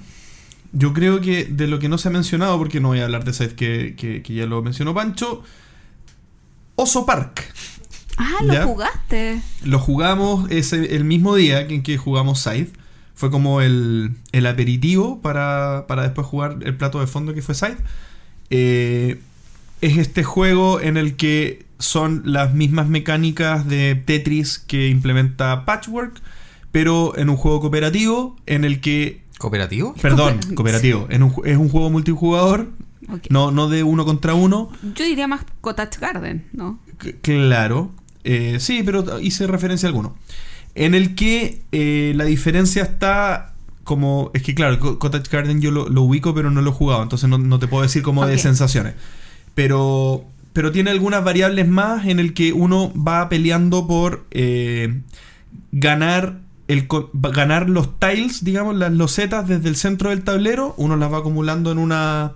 yo 0.71 0.93
creo 0.93 1.19
que 1.19 1.45
de 1.45 1.67
lo 1.67 1.79
que 1.79 1.89
no 1.89 1.97
se 1.97 2.09
ha 2.09 2.11
mencionado, 2.11 2.59
porque 2.59 2.79
no 2.79 2.89
voy 2.89 2.99
a 2.99 3.05
hablar 3.05 3.25
de 3.25 3.33
Scythe 3.33 3.55
que, 3.55 3.95
que, 3.97 4.21
que 4.21 4.33
ya 4.35 4.45
lo 4.45 4.61
mencionó 4.61 4.93
Pancho. 4.93 5.43
Oso 6.75 7.07
Park. 7.07 7.43
Ah, 8.17 8.37
lo 8.43 8.53
¿Ya? 8.53 8.65
jugaste. 8.65 9.41
Lo 9.63 9.79
jugamos 9.79 10.49
ese, 10.51 10.95
el 10.95 11.05
mismo 11.05 11.35
día 11.35 11.67
que 11.67 11.73
en 11.73 11.83
que 11.83 11.97
jugamos 11.97 12.41
Scythe. 12.41 12.82
Fue 13.23 13.31
como 13.31 13.61
el, 13.61 14.11
el 14.33 14.45
aperitivo 14.47 15.21
para, 15.21 15.85
para 15.87 16.03
después 16.03 16.27
jugar 16.27 16.57
el 16.61 16.75
plato 16.75 16.99
de 16.99 17.07
fondo 17.07 17.33
que 17.33 17.41
fue 17.41 17.55
Scythe. 17.55 17.77
Eh, 18.49 19.21
es 19.79 19.97
este 19.97 20.25
juego 20.25 20.81
en 20.81 20.97
el 20.97 21.15
que 21.15 21.63
son 21.79 22.21
las 22.25 22.53
mismas 22.53 22.89
mecánicas 22.89 23.65
de 23.65 23.95
Tetris 23.95 24.59
que 24.59 24.89
implementa 24.89 25.63
Patchwork, 25.63 26.21
pero 26.73 27.17
en 27.17 27.29
un 27.29 27.37
juego 27.37 27.61
cooperativo 27.61 28.35
en 28.45 28.65
el 28.65 28.81
que... 28.81 29.21
¿Cooperativo? 29.37 29.93
Perdón, 30.01 30.41
Cooper- 30.41 30.55
cooperativo. 30.55 31.07
En 31.09 31.23
un 31.23 31.33
es 31.45 31.55
un 31.57 31.69
juego 31.69 31.89
multijugador, 31.89 32.71
no, 33.29 33.51
no 33.51 33.69
de 33.69 33.83
uno 33.83 34.03
contra 34.03 34.33
uno. 34.33 34.69
Yo 34.95 35.05
diría 35.05 35.29
más 35.29 35.45
Cottage 35.61 35.97
Garden, 36.01 36.45
¿no? 36.51 36.77
C- 37.01 37.15
Claro. 37.21 37.89
Eh, 38.25 38.57
sí, 38.59 38.81
pero 38.83 39.21
hice 39.21 39.47
referencia 39.47 39.87
a 39.87 39.91
alguno. 39.91 40.17
En 40.75 40.95
el 40.95 41.15
que 41.15 41.61
eh, 41.71 42.13
la 42.15 42.25
diferencia 42.25 42.83
está 42.83 43.53
como... 43.83 44.31
Es 44.33 44.41
que 44.43 44.55
claro, 44.55 44.79
Co- 44.79 44.97
Cottage 44.97 45.29
Garden 45.29 45.61
yo 45.61 45.71
lo, 45.71 45.87
lo 45.89 46.01
ubico, 46.03 46.33
pero 46.33 46.49
no 46.49 46.61
lo 46.61 46.71
he 46.71 46.73
jugado, 46.73 47.03
entonces 47.03 47.29
no, 47.29 47.37
no 47.37 47.59
te 47.59 47.67
puedo 47.67 47.83
decir 47.83 48.01
como 48.01 48.25
de 48.25 48.37
sensaciones. 48.37 48.95
Pero, 49.55 50.25
pero 50.53 50.71
tiene 50.71 50.89
algunas 50.89 51.23
variables 51.23 51.67
más 51.67 52.07
en 52.07 52.19
el 52.19 52.33
que 52.33 52.53
uno 52.53 52.91
va 52.95 53.29
peleando 53.29 53.85
por 53.85 54.25
eh, 54.31 55.01
ganar, 55.71 56.39
el, 56.67 56.87
ganar 57.13 57.69
los 57.69 57.99
tiles, 57.99 58.43
digamos, 58.43 58.75
las 58.75 58.93
losetas 58.93 59.47
desde 59.47 59.69
el 59.69 59.75
centro 59.75 60.09
del 60.09 60.23
tablero. 60.23 60.73
Uno 60.77 60.95
las 60.97 61.11
va 61.13 61.17
acumulando 61.19 61.71
en 61.71 61.77
una, 61.77 62.31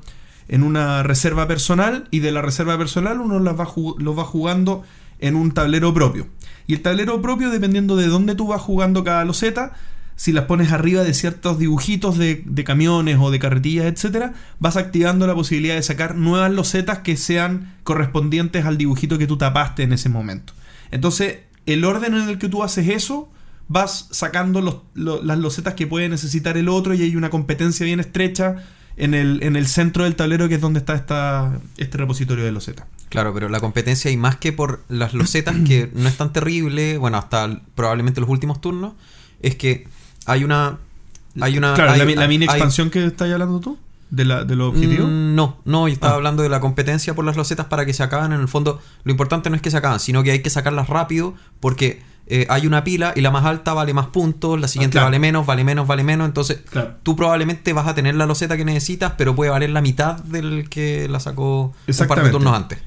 en 0.48 0.62
una 0.62 1.02
reserva 1.02 1.48
personal 1.48 2.08
y 2.12 2.20
de 2.20 2.32
la 2.32 2.42
reserva 2.44 2.78
personal 2.78 3.20
uno 3.20 3.40
las 3.40 3.60
va, 3.60 3.68
los 3.98 4.18
va 4.18 4.26
jugando 4.26 4.84
en 5.20 5.36
un 5.36 5.52
tablero 5.52 5.92
propio. 5.94 6.28
Y 6.68 6.74
el 6.74 6.82
tablero 6.82 7.22
propio, 7.22 7.50
dependiendo 7.50 7.96
de 7.96 8.08
dónde 8.08 8.36
tú 8.36 8.48
vas 8.48 8.62
jugando 8.62 9.04
cada 9.04 9.26
loseta, 9.26 9.74
si 10.18 10.34
las 10.34 10.46
pones 10.46 10.72
arriba 10.72 11.04
de 11.04 11.14
ciertos 11.14 11.60
dibujitos 11.60 12.18
de, 12.18 12.44
camiones 12.66 13.18
o 13.20 13.32
de 13.32 13.40
carretillas, 13.40 13.86
etcétera, 13.86 14.34
vas 14.60 14.76
activando 14.76 15.28
la 15.28 15.36
posibilidad 15.36 15.76
de 15.76 15.84
sacar 15.84 16.16
nuevas 16.16 16.52
losetas 16.52 17.00
que 17.00 17.16
sean 17.16 17.76
correspondientes 17.84 18.66
al 18.66 18.78
dibujito 18.78 19.18
que 19.18 19.28
tú 19.28 19.38
tapaste 19.38 19.84
en 19.84 19.94
ese 19.94 20.10
momento. 20.10 20.54
Entonces, 20.92 21.38
el 21.68 21.86
orden 21.86 22.16
en 22.16 22.28
el 22.30 22.40
que 22.40 22.50
tú 22.50 22.64
haces 22.64 22.90
eso, 22.90 23.30
vas 23.68 24.08
sacando 24.12 24.84
las 24.96 25.38
losetas 25.38 25.76
que 25.76 25.88
puede 25.88 26.10
necesitar 26.10 26.58
el 26.58 26.68
otro 26.68 26.96
y 26.96 27.04
hay 27.04 27.16
una 27.16 27.30
competencia 27.30 27.86
bien 27.86 28.00
estrecha 28.00 28.56
en 28.98 29.14
el, 29.14 29.42
en 29.44 29.56
el 29.56 29.68
centro 29.68 30.04
del 30.04 30.16
tablero 30.16 30.50
que 30.50 30.56
es 30.56 30.62
donde 30.62 30.80
está 30.80 30.96
esta, 30.96 31.60
este 31.78 31.98
repositorio 31.98 32.44
de 32.44 32.52
losetas. 32.52 32.86
Claro, 33.10 33.34
pero 33.34 33.48
la 33.48 33.60
competencia 33.62 34.12
y 34.12 34.18
más 34.18 34.36
que 34.36 34.52
por 34.52 34.84
las 34.90 35.14
losetas, 35.14 35.56
que 35.66 35.90
no 35.96 36.10
es 36.10 36.18
tan 36.18 36.34
terrible, 36.34 36.98
bueno, 36.98 37.18
hasta 37.18 37.62
probablemente 37.76 38.20
los 38.20 38.30
últimos 38.30 38.60
turnos, 38.60 38.94
es 39.42 39.56
que 39.56 39.88
hay 40.26 40.44
una... 40.44 40.78
Hay 41.40 41.58
una 41.58 41.74
claro, 41.76 41.92
hay- 41.92 42.00
la, 42.16 42.22
la 42.22 42.28
mini 42.28 42.46
hay- 42.50 42.56
expansión 42.56 42.90
que 42.90 43.06
estás 43.06 43.32
hablando 43.32 43.60
tú, 43.60 43.78
de, 44.10 44.26
la, 44.26 44.44
de 44.44 44.56
los 44.56 44.70
objetivos. 44.74 45.08
Mm, 45.08 45.36
No, 45.36 45.62
no, 45.66 45.88
yo 45.88 45.94
estaba 45.94 46.14
Ah. 46.14 46.16
hablando 46.16 46.42
de 46.42 46.50
la 46.50 46.60
competencia 46.60 47.14
por 47.14 47.24
las 47.26 47.38
losetas 47.38 47.68
para 47.68 47.86
que 47.86 47.94
se 47.94 48.02
acaben. 48.02 48.32
En 48.34 48.42
el 48.42 48.48
fondo, 48.48 48.82
lo 49.04 49.12
importante 49.12 49.50
no 49.52 49.56
es 49.56 49.62
que 49.62 49.70
se 49.70 49.78
acaben, 49.78 50.00
sino 50.00 50.24
que 50.24 50.32
hay 50.32 50.42
que 50.42 50.50
sacarlas 50.50 50.90
rápido 50.90 51.36
porque 51.60 52.02
eh, 52.30 52.46
hay 52.50 52.68
una 52.68 52.84
pila 52.84 53.14
y 53.16 53.22
la 53.22 53.32
más 53.32 53.46
alta 53.46 53.74
vale 53.74 53.94
más 53.94 54.08
puntos, 54.08 54.60
la 54.60 54.68
siguiente 54.68 54.94
claro. 54.96 55.08
vale 55.08 55.20
menos, 55.20 55.46
vale 55.46 55.64
menos, 55.64 55.88
vale 55.88 56.04
menos. 56.04 56.28
Entonces, 56.28 56.60
Claro. 56.70 56.96
tú 57.04 57.16
probablemente 57.16 57.74
vas 57.74 57.88
a 57.88 57.96
tener 57.96 58.16
la 58.16 58.26
loseta 58.26 58.58
que 58.58 58.66
necesitas, 58.66 59.14
pero 59.18 59.36
puede 59.36 59.50
valer 59.52 59.70
la 59.70 59.82
mitad 59.82 60.18
del 60.24 60.68
que 60.70 61.08
la 61.10 61.20
sacó 61.20 61.62
un 61.64 61.72
par 61.72 61.86
de 61.86 61.92
Exactamente. 61.92 62.32
turnos 62.32 62.54
antes. 62.56 62.80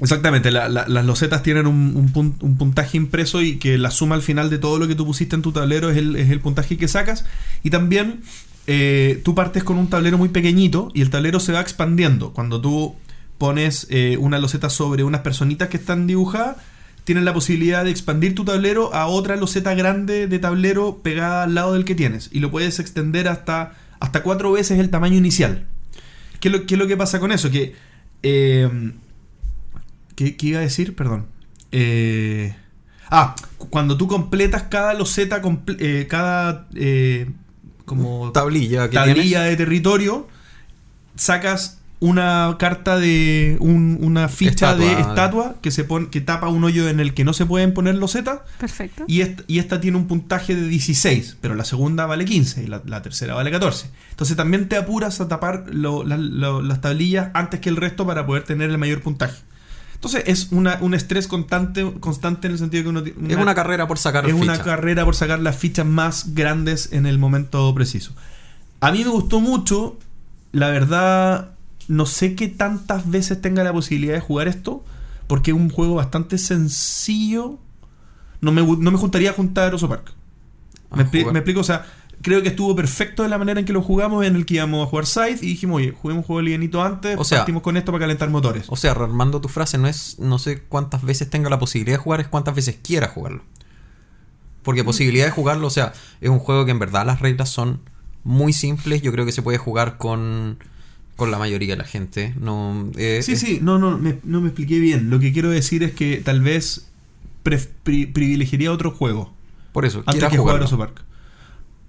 Exactamente, 0.00 0.50
la- 0.50 0.68
la- 0.68 0.88
las 0.88 1.04
losetas 1.04 1.42
tienen 1.44 1.66
un, 1.68 1.92
un 1.96 2.12
pun- 2.12 2.34
un 2.40 2.56
puntaje 2.56 2.96
impreso 2.96 3.42
y 3.42 3.58
que 3.58 3.78
la 3.78 3.90
suma 3.92 4.16
al 4.16 4.22
final 4.22 4.50
de 4.50 4.58
todo 4.58 4.78
lo 4.78 4.88
que 4.88 4.96
tú 4.96 5.06
pusiste 5.06 5.36
en 5.36 5.42
tu 5.42 5.52
tablero 5.52 5.88
es 5.90 5.96
el, 5.96 6.16
es 6.16 6.30
el 6.30 6.40
puntaje 6.40 6.76
que 6.76 6.88
sacas. 6.88 7.24
Y 7.62 7.70
también 7.70 8.22
eh, 8.66 9.20
tú 9.24 9.34
partes 9.36 9.62
con 9.62 9.78
un 9.78 9.88
tablero 9.88 10.18
muy 10.18 10.30
pequeñito 10.30 10.90
y 10.94 11.02
el 11.02 11.10
tablero 11.10 11.38
se 11.38 11.52
va 11.52 11.60
expandiendo. 11.60 12.32
Cuando 12.32 12.60
tú 12.60 12.96
pones 13.38 13.86
eh, 13.90 14.16
una 14.18 14.38
loseta 14.38 14.68
sobre 14.68 15.04
unas 15.04 15.20
personitas 15.20 15.68
que 15.68 15.76
están 15.76 16.06
dibujadas, 16.08 16.56
tienes 17.04 17.24
la 17.24 17.32
posibilidad 17.34 17.84
de 17.84 17.90
expandir 17.90 18.34
tu 18.34 18.44
tablero 18.44 18.94
a 18.94 19.06
otra 19.06 19.36
loseta 19.36 19.74
grande 19.74 20.26
de 20.26 20.38
tablero 20.38 21.00
pegada 21.02 21.44
al 21.44 21.54
lado 21.54 21.74
del 21.74 21.84
que 21.84 21.94
tienes. 21.94 22.30
Y 22.32 22.40
lo 22.40 22.50
puedes 22.50 22.78
extender 22.80 23.28
hasta, 23.28 23.74
hasta 24.00 24.22
cuatro 24.22 24.52
veces 24.52 24.78
el 24.78 24.90
tamaño 24.90 25.16
inicial. 25.16 25.66
¿Qué 26.40 26.48
es 26.48 26.52
lo, 26.54 26.66
qué 26.66 26.74
es 26.74 26.78
lo 26.78 26.86
que 26.86 26.96
pasa 26.96 27.20
con 27.20 27.30
eso? 27.32 27.50
Que... 27.50 27.74
eh, 28.22 28.92
¿Qué, 30.16 30.36
qué 30.36 30.46
iba 30.46 30.58
a 30.58 30.62
decir? 30.62 30.94
Perdón. 30.94 31.26
Eh, 31.72 32.54
ah, 33.10 33.34
cu- 33.58 33.68
cuando 33.68 33.96
tú 33.96 34.06
completas 34.06 34.62
cada 34.64 34.94
loseta, 34.94 35.42
comple- 35.42 35.76
eh, 35.80 36.06
cada 36.08 36.68
eh, 36.74 37.28
como 37.84 38.30
Tablilla 38.32 38.88
que 38.88 38.94
tablilla 38.94 39.22
tienes. 39.40 39.50
de 39.50 39.56
territorio, 39.56 40.28
sacas 41.16 41.80
una 42.04 42.56
carta 42.58 42.98
de 42.98 43.56
un- 43.60 43.98
una 44.00 44.28
ficha 44.28 44.74
de 44.76 44.92
Estatua. 45.00 45.54
que 45.62 45.70
se 45.70 45.84
pone 45.84 46.08
que 46.10 46.20
tapa 46.20 46.48
un 46.48 46.62
hoyo 46.64 46.88
en 46.88 47.00
el 47.00 47.14
que 47.14 47.24
no 47.24 47.32
se 47.32 47.46
pueden 47.46 47.72
poner 47.72 47.94
losetas 47.94 48.40
Perfecto. 48.58 49.04
y 49.08 49.22
esta, 49.22 49.42
y 49.46 49.58
esta 49.58 49.80
tiene 49.80 49.96
un 49.96 50.06
puntaje 50.06 50.54
de 50.54 50.68
16, 50.68 51.38
pero 51.40 51.54
la 51.54 51.64
segunda 51.64 52.04
vale 52.06 52.24
15 52.26 52.62
y 52.64 52.66
la, 52.66 52.82
la 52.84 53.00
tercera 53.00 53.34
vale 53.34 53.50
14. 53.50 53.88
Entonces 54.10 54.36
también 54.36 54.68
te 54.68 54.76
apuras 54.76 55.20
a 55.20 55.28
tapar 55.28 55.64
lo- 55.72 56.04
la- 56.04 56.18
lo- 56.18 56.60
las 56.62 56.80
tablillas 56.82 57.30
antes 57.32 57.60
que 57.60 57.70
el 57.70 57.76
resto 57.76 58.06
para 58.06 58.26
poder 58.26 58.42
tener 58.44 58.68
el 58.70 58.76
mayor 58.78 59.00
puntaje. 59.00 59.40
Entonces 59.94 60.24
es 60.26 60.48
una, 60.52 60.76
un 60.82 60.92
estrés 60.92 61.26
constante, 61.26 61.90
constante 62.00 62.46
en 62.48 62.52
el 62.52 62.58
sentido 62.58 62.82
que 62.82 62.88
uno 62.90 63.02
tiene 63.02 63.32
Es 63.32 63.38
una 63.40 63.54
carrera 63.54 63.86
por 63.88 63.96
sacar 63.98 64.26
es 64.26 64.34
una 64.34 64.52
ficha. 64.52 64.64
carrera 64.64 65.06
por 65.06 65.14
sacar 65.16 65.40
las 65.40 65.56
fichas 65.56 65.86
más 65.86 66.34
grandes 66.34 66.90
en 66.92 67.06
el 67.06 67.18
momento 67.18 67.74
preciso. 67.74 68.12
A 68.80 68.92
mí 68.92 69.02
me 69.02 69.08
gustó 69.10 69.40
mucho, 69.40 69.98
la 70.52 70.68
verdad, 70.68 71.53
no 71.88 72.06
sé 72.06 72.34
qué 72.34 72.48
tantas 72.48 73.10
veces 73.10 73.40
tenga 73.40 73.62
la 73.64 73.72
posibilidad 73.72 74.14
de 74.14 74.20
jugar 74.20 74.48
esto, 74.48 74.84
porque 75.26 75.50
es 75.52 75.56
un 75.56 75.70
juego 75.70 75.94
bastante 75.96 76.38
sencillo. 76.38 77.58
No 78.40 78.52
me, 78.52 78.62
no 78.62 78.90
me 78.90 78.98
juntaría 78.98 79.30
a 79.30 79.32
juntar 79.32 79.74
Oso 79.74 79.88
Park. 79.88 80.12
Me, 80.94 81.04
expli- 81.04 81.20
jugar. 81.20 81.32
me 81.32 81.38
explico, 81.40 81.60
o 81.60 81.64
sea, 81.64 81.86
creo 82.22 82.42
que 82.42 82.48
estuvo 82.48 82.74
perfecto 82.76 83.22
de 83.22 83.28
la 83.28 83.38
manera 83.38 83.58
en 83.60 83.66
que 83.66 83.72
lo 83.72 83.82
jugamos, 83.82 84.24
en 84.24 84.36
el 84.36 84.46
que 84.46 84.54
íbamos 84.54 84.86
a 84.86 84.90
jugar 84.90 85.06
Scythe 85.06 85.44
y 85.44 85.48
dijimos, 85.48 85.78
oye, 85.78 85.92
juguemos 85.92 86.22
un 86.22 86.26
juego 86.26 86.42
livianito 86.42 86.82
antes, 86.82 87.16
O 87.18 87.24
sea- 87.24 87.38
partimos 87.38 87.62
con 87.62 87.76
esto 87.76 87.90
para 87.92 88.02
calentar 88.04 88.30
motores. 88.30 88.66
O 88.68 88.76
sea, 88.76 88.94
rearmando 88.94 89.40
tu 89.40 89.48
frase, 89.48 89.78
no 89.78 89.88
es 89.88 90.18
no 90.18 90.38
sé 90.38 90.62
cuántas 90.62 91.02
veces 91.02 91.28
tenga 91.30 91.50
la 91.50 91.58
posibilidad 91.58 91.96
de 91.98 92.02
jugar, 92.02 92.20
es 92.20 92.28
cuántas 92.28 92.54
veces 92.54 92.78
quiera 92.82 93.08
jugarlo. 93.08 93.42
Porque 94.62 94.82
Mm. 94.82 94.86
posibilidad 94.86 95.24
de 95.26 95.30
jugarlo, 95.32 95.66
o 95.66 95.70
sea, 95.70 95.92
es 96.20 96.30
un 96.30 96.38
juego 96.38 96.64
que 96.64 96.70
en 96.70 96.78
verdad 96.78 97.04
las 97.06 97.20
reglas 97.20 97.48
son 97.50 97.80
muy 98.24 98.52
simples. 98.52 99.02
Yo 99.02 99.12
creo 99.12 99.26
que 99.26 99.32
se 99.32 99.42
puede 99.42 99.58
jugar 99.58 99.98
con, 99.98 100.58
con 101.16 101.30
la 101.30 101.38
mayoría 101.38 101.74
de 101.74 101.76
la 101.78 101.84
gente. 101.84 102.34
No, 102.40 102.90
eh, 102.96 103.20
Sí, 103.22 103.32
es- 103.32 103.40
sí, 103.40 103.58
no, 103.62 103.78
no, 103.78 103.98
me, 103.98 104.18
no 104.24 104.40
me 104.40 104.48
expliqué 104.48 104.78
bien. 104.80 105.10
Lo 105.10 105.20
que 105.20 105.32
quiero 105.32 105.50
decir 105.50 105.82
es 105.82 105.92
que 105.92 106.16
tal 106.24 106.40
vez 106.40 106.88
pri- 107.42 108.06
privilegiaría 108.06 108.72
otro 108.72 108.90
juego 108.90 109.32
Por 109.72 109.84
eso, 109.84 110.02
antes 110.06 110.28
que 110.28 110.38
jugar. 110.38 110.60
Oso 110.62 110.78
Park. 110.78 111.02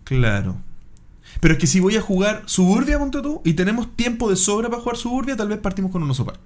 Claro. 0.03 0.57
Pero 1.41 1.53
es 1.55 1.59
que 1.59 1.67
si 1.67 1.79
voy 1.79 1.95
a 1.97 2.01
jugar 2.01 2.43
Suburbia, 2.45 2.97
ponte 2.99 3.21
tú, 3.21 3.41
y 3.43 3.53
tenemos 3.53 3.95
tiempo 3.95 4.29
de 4.29 4.35
sobra 4.35 4.69
para 4.69 4.81
jugar 4.81 4.97
Suburbia, 4.97 5.35
tal 5.35 5.47
vez 5.49 5.57
partimos 5.59 5.91
con 5.91 6.01
un 6.03 6.09
Oso 6.11 6.25
Park. 6.25 6.39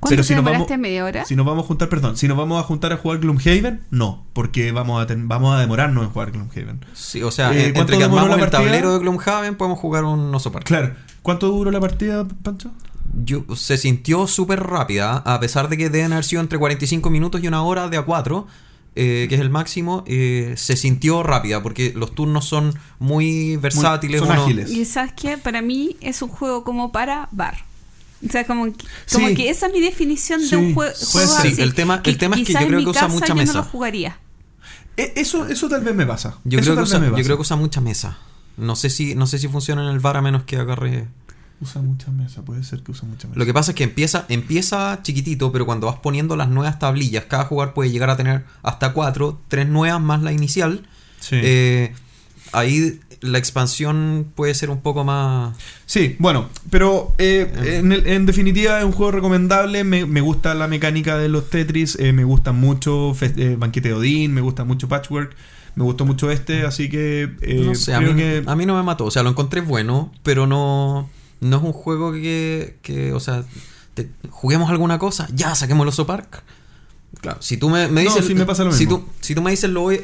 ¿Cuánto 0.00 0.10
Pero 0.14 0.22
si 0.24 0.34
nos 0.34 0.44
demoraste? 0.44 0.72
vamos- 0.72 0.82
¿Media 0.82 1.04
hora? 1.04 1.24
Si 1.24 1.36
nos 1.36 1.46
vamos 1.46 1.64
a 1.64 1.68
juntar, 1.68 1.88
perdón, 1.88 2.16
si 2.16 2.26
nos 2.26 2.36
vamos 2.36 2.58
a 2.60 2.64
juntar 2.64 2.92
a 2.92 2.96
jugar 2.96 3.20
Gloomhaven, 3.20 3.82
no, 3.92 4.26
porque 4.32 4.72
vamos 4.72 5.00
a, 5.00 5.06
ten- 5.06 5.28
vamos 5.28 5.54
a 5.54 5.60
demorarnos 5.60 6.02
en 6.04 6.10
jugar 6.10 6.32
Gloomhaven. 6.32 6.84
Sí, 6.92 7.22
o 7.22 7.30
sea, 7.30 7.52
Eh, 7.54 7.66
en- 7.66 7.72
¿cuánto 7.74 7.92
entre 7.92 7.98
que 7.98 8.04
armamos 8.12 8.40
el 8.42 8.50
tablero 8.50 8.92
de 8.92 8.98
Gloomhaven, 8.98 9.54
podemos 9.54 9.78
jugar 9.78 10.02
un 10.04 10.34
oso 10.34 10.50
parque. 10.50 10.66
Claro. 10.66 10.94
¿Cuánto 11.22 11.48
duró 11.48 11.70
la 11.70 11.80
partida, 11.80 12.26
Pancho? 12.42 12.70
Yo, 13.24 13.44
se 13.56 13.76
sintió 13.76 14.26
súper 14.26 14.60
rápida, 14.60 15.18
a 15.18 15.38
pesar 15.40 15.68
de 15.68 15.76
que 15.76 15.90
deben 15.90 16.12
haber 16.12 16.24
sido 16.24 16.40
entre 16.42 16.58
45 16.58 17.10
minutos 17.10 17.42
y 17.42 17.48
una 17.48 17.62
hora 17.62 17.88
de 17.88 17.96
a 17.98 18.02
4, 18.02 18.46
que 18.94 19.28
es 19.30 19.40
el 19.40 19.50
máximo, 19.50 20.02
eh, 20.06 20.54
se 20.56 20.76
sintió 20.76 21.22
rápida, 21.22 21.62
porque 21.62 21.92
los 21.94 22.14
turnos 22.14 22.46
son 22.46 22.74
muy 22.98 23.56
versátiles. 23.56 24.20
son 24.20 24.30
uno- 24.30 24.42
ágiles. 24.44 24.70
Y 24.70 24.84
sabes 24.84 25.12
qué, 25.14 25.38
para 25.38 25.62
mí 25.62 25.96
es 26.00 26.22
un 26.22 26.28
juego 26.28 26.64
como 26.64 26.90
para 26.92 27.28
bar. 27.32 27.56
O 28.26 28.30
sea, 28.30 28.46
como, 28.46 28.66
que- 28.66 28.84
como 29.12 29.28
Sí. 29.28 29.34
que 29.34 29.50
esa 29.50 29.66
es 29.66 29.72
mi 29.72 29.80
definición 29.80 30.40
Sí, 30.40 30.50
de 30.50 30.56
un 30.56 30.74
jue- 30.74 30.92
juego 31.12 31.32
ser. 31.32 31.46
así. 31.46 31.54
Sí, 31.56 31.62
el 31.62 31.74
tema- 31.74 32.00
el 32.04 32.18
tema 32.18 32.36
es 32.36 32.46
que 32.46 32.52
yo 32.52 32.66
creo 32.66 32.80
que 32.80 32.88
usa 32.90 33.08
mucha 33.08 33.26
yo 33.28 33.34
mesa. 33.34 33.52
no 33.54 33.58
lo 33.60 33.64
jugaría. 33.64 34.18
Eh, 34.96 35.12
Eso, 35.16 35.46
eso 35.48 35.68
tal 35.68 35.82
vez 35.82 35.94
me 35.94 36.06
pasa. 36.06 36.38
Yo, 36.44 36.58
Eso 36.60 36.66
creo 36.72 36.76
que 36.76 36.82
usa, 36.82 36.98
yo 37.16 37.24
creo 37.24 37.36
que 37.36 37.42
usa 37.42 37.56
mucha 37.56 37.80
mesa. 37.80 38.18
No 38.56 38.76
sé 38.76 38.90
si, 38.90 39.14
no 39.14 39.26
sé 39.26 39.38
si 39.38 39.48
funciona 39.48 39.82
en 39.82 39.88
el 39.94 40.00
bar 40.00 40.16
a 40.16 40.22
menos 40.22 40.42
que 40.44 40.56
agarre. 40.56 41.06
Usa 41.60 41.80
mucha 41.80 42.10
mesa, 42.10 42.42
puede 42.42 42.64
ser 42.64 42.82
que 42.82 42.90
usa 42.90 43.08
mucha 43.08 43.28
mesa. 43.28 43.38
Lo 43.38 43.46
que 43.46 43.54
pasa 43.54 43.70
es 43.70 43.76
que 43.76 43.84
empieza, 43.84 44.26
empieza 44.28 44.98
chiquitito, 45.02 45.52
pero 45.52 45.64
cuando 45.64 45.86
vas 45.86 45.96
poniendo 46.00 46.34
las 46.36 46.48
nuevas 46.48 46.78
tablillas, 46.78 47.24
cada 47.26 47.44
jugador 47.44 47.72
puede 47.72 47.90
llegar 47.90 48.10
a 48.10 48.16
tener 48.16 48.44
hasta 48.62 48.92
cuatro, 48.92 49.40
tres 49.48 49.68
nuevas 49.68 50.00
más 50.00 50.22
la 50.22 50.32
inicial. 50.32 50.86
Sí. 51.20 51.36
Eh, 51.40 51.92
ahí 52.52 52.98
la 53.20 53.38
expansión 53.38 54.26
puede 54.34 54.54
ser 54.54 54.70
un 54.70 54.80
poco 54.80 55.04
más. 55.04 55.56
Sí, 55.86 56.16
bueno, 56.18 56.48
pero 56.70 57.14
eh, 57.18 57.52
en, 57.78 57.92
el- 57.92 58.06
en 58.08 58.26
definitiva 58.26 58.80
es 58.80 58.84
un 58.84 58.90
juego 58.90 59.12
recomendable. 59.12 59.84
Me, 59.84 60.04
me 60.04 60.20
gusta 60.20 60.54
la 60.54 60.66
mecánica 60.66 61.16
de 61.16 61.28
los 61.28 61.48
Tetris, 61.48 61.96
eh, 62.00 62.12
me 62.12 62.24
gusta 62.24 62.50
mucho 62.50 63.14
Fe- 63.14 63.32
eh, 63.36 63.54
Banquete 63.56 63.88
de 63.90 63.94
Odín, 63.94 64.34
me 64.34 64.40
gusta 64.40 64.64
mucho 64.64 64.88
Patchwork, 64.88 65.36
me 65.74 65.84
gustó 65.84 66.04
mucho 66.04 66.30
este, 66.30 66.64
así 66.66 66.88
que 66.88 67.30
eh, 67.40 67.62
no 67.64 67.74
sé, 67.74 67.94
a 67.94 68.00
mí, 68.00 68.12
creo 68.12 68.16
que 68.16 68.42
a 68.50 68.56
mí 68.56 68.66
no 68.66 68.76
me 68.76 68.82
mató. 68.82 69.04
O 69.06 69.10
sea, 69.10 69.22
lo 69.22 69.30
encontré 69.30 69.60
bueno, 69.60 70.12
pero 70.22 70.46
no, 70.46 71.08
no 71.40 71.56
es 71.56 71.62
un 71.62 71.72
juego 71.72 72.12
que, 72.12 72.76
que 72.82 73.12
o 73.12 73.20
sea, 73.20 73.44
te- 73.94 74.08
juguemos 74.30 74.70
alguna 74.70 74.98
cosa, 74.98 75.28
ya 75.34 75.54
saquemos 75.54 75.84
el 75.84 75.88
Oso 75.88 76.06
Park. 76.06 76.42
Claro, 77.20 77.40
si 77.42 77.56
tú 77.56 77.68
me, 77.70 77.88
me 77.88 78.04
No, 78.04 78.10
dices. 78.10 78.26
sí 78.26 78.34
me 78.34 78.44
pasa 78.44 78.64
lo 78.64 78.72
si 78.72 78.84
mismo. 78.86 79.00
Tú, 79.00 79.08
si 79.20 79.34
tú 79.34 79.42
me 79.42 79.50
dices, 79.50 79.70
lo 79.70 79.82
voy- 79.82 80.00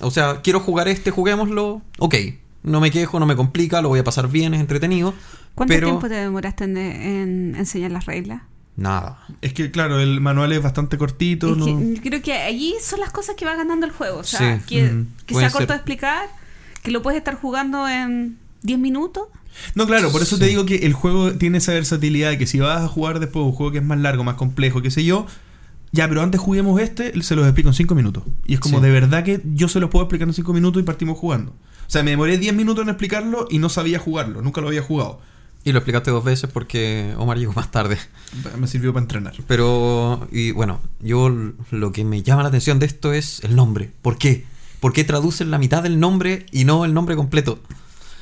O 0.00 0.10
sea, 0.10 0.40
quiero 0.42 0.60
jugar 0.60 0.88
este, 0.88 1.10
juguémoslo. 1.10 1.82
Ok, 1.98 2.14
no 2.62 2.80
me 2.80 2.90
quejo, 2.90 3.18
no 3.20 3.26
me 3.26 3.36
complica, 3.36 3.80
lo 3.82 3.88
voy 3.88 4.00
a 4.00 4.04
pasar 4.04 4.28
bien, 4.28 4.54
es 4.54 4.60
entretenido. 4.60 5.14
¿Cuánto 5.54 5.72
pero 5.74 5.86
tiempo 5.88 6.08
te 6.08 6.14
demoraste 6.14 6.64
en, 6.64 6.76
en 6.76 7.54
enseñar 7.56 7.90
las 7.90 8.04
reglas? 8.06 8.42
Nada. 8.76 9.18
es 9.40 9.54
que 9.54 9.70
claro, 9.70 9.98
el 10.00 10.20
manual 10.20 10.52
es 10.52 10.62
bastante 10.62 10.98
cortito. 10.98 11.52
Es 11.52 11.56
no- 11.56 11.64
que 11.64 12.00
creo 12.02 12.20
que 12.22 12.34
allí 12.34 12.74
son 12.82 13.00
las 13.00 13.10
cosas 13.10 13.34
que 13.36 13.44
va 13.46 13.54
ganando 13.56 13.86
el 13.86 13.92
juego. 13.92 14.18
O 14.18 14.24
sea, 14.24 14.58
Sí. 14.60 14.64
que, 14.66 14.82
Mm. 14.92 15.06
sea 15.28 15.50
corto 15.50 15.58
ser. 15.58 15.68
de 15.68 15.74
explicar, 15.76 16.28
que 16.82 16.90
lo 16.90 17.00
puedes 17.02 17.16
estar 17.18 17.36
jugando 17.36 17.88
en 17.88 18.36
10 18.62 18.78
minutos. 18.78 19.28
No, 19.74 19.86
claro, 19.86 20.12
por 20.12 20.20
eso 20.20 20.38
te 20.38 20.44
digo 20.46 20.66
que 20.66 20.76
el 20.86 20.92
juego 20.92 21.32
tiene 21.32 21.58
esa 21.58 21.72
versatilidad 21.72 22.28
de 22.30 22.36
que 22.38 22.46
si 22.46 22.58
vas 22.58 22.82
a 22.82 22.88
jugar 22.88 23.18
después 23.20 23.44
un 23.46 23.52
juego 23.52 23.72
que 23.72 23.78
es 23.78 23.84
más 23.84 23.98
largo, 23.98 24.22
más 24.24 24.34
complejo, 24.34 24.82
qué 24.82 24.90
sé 24.90 25.02
yo, 25.04 25.26
ya, 25.92 26.06
pero 26.08 26.20
antes 26.20 26.38
juguemos 26.38 26.78
este, 26.78 27.22
se 27.22 27.34
los 27.36 27.46
explico 27.46 27.70
en 27.70 27.74
5 27.74 27.94
minutos. 27.94 28.24
Y 28.44 28.52
es 28.54 28.60
como 28.60 28.78
Sí. 28.78 28.84
de 28.84 28.90
verdad 28.90 29.24
que 29.24 29.40
yo 29.54 29.68
se 29.68 29.80
los 29.80 29.88
puedo 29.88 30.04
explicar 30.04 30.28
en 30.28 30.34
5 30.34 30.52
minutos 30.52 30.82
y 30.82 30.84
partimos 30.84 31.16
jugando. 31.16 31.52
O 31.52 31.90
sea, 31.90 32.02
me 32.02 32.10
demoré 32.10 32.36
10 32.36 32.54
minutos 32.54 32.82
en 32.82 32.90
explicarlo 32.90 33.46
y 33.50 33.58
no 33.58 33.70
sabía 33.70 33.98
jugarlo, 33.98 34.42
nunca 34.42 34.60
lo 34.60 34.68
había 34.68 34.82
jugado. 34.82 35.20
Y 35.66 35.72
lo 35.72 35.78
explicaste 35.80 36.12
dos 36.12 36.22
veces 36.22 36.48
porque 36.48 37.12
Omar 37.18 37.38
llegó 37.38 37.52
más 37.52 37.72
tarde. 37.72 37.98
Me 38.56 38.68
sirvió 38.68 38.92
para 38.92 39.02
entrenar. 39.02 39.34
Pero, 39.48 40.28
y 40.30 40.52
bueno, 40.52 40.80
yo 41.00 41.28
lo 41.72 41.90
que 41.90 42.04
me 42.04 42.22
llama 42.22 42.44
la 42.44 42.50
atención 42.50 42.78
de 42.78 42.86
esto 42.86 43.12
es 43.12 43.42
el 43.42 43.56
nombre. 43.56 43.90
¿Por 44.00 44.16
qué? 44.16 44.46
¿Por 44.78 44.92
qué 44.92 45.02
traducen 45.02 45.50
la 45.50 45.58
mitad 45.58 45.82
del 45.82 45.98
nombre 45.98 46.46
y 46.52 46.66
no 46.66 46.84
el 46.84 46.94
nombre 46.94 47.16
completo? 47.16 47.58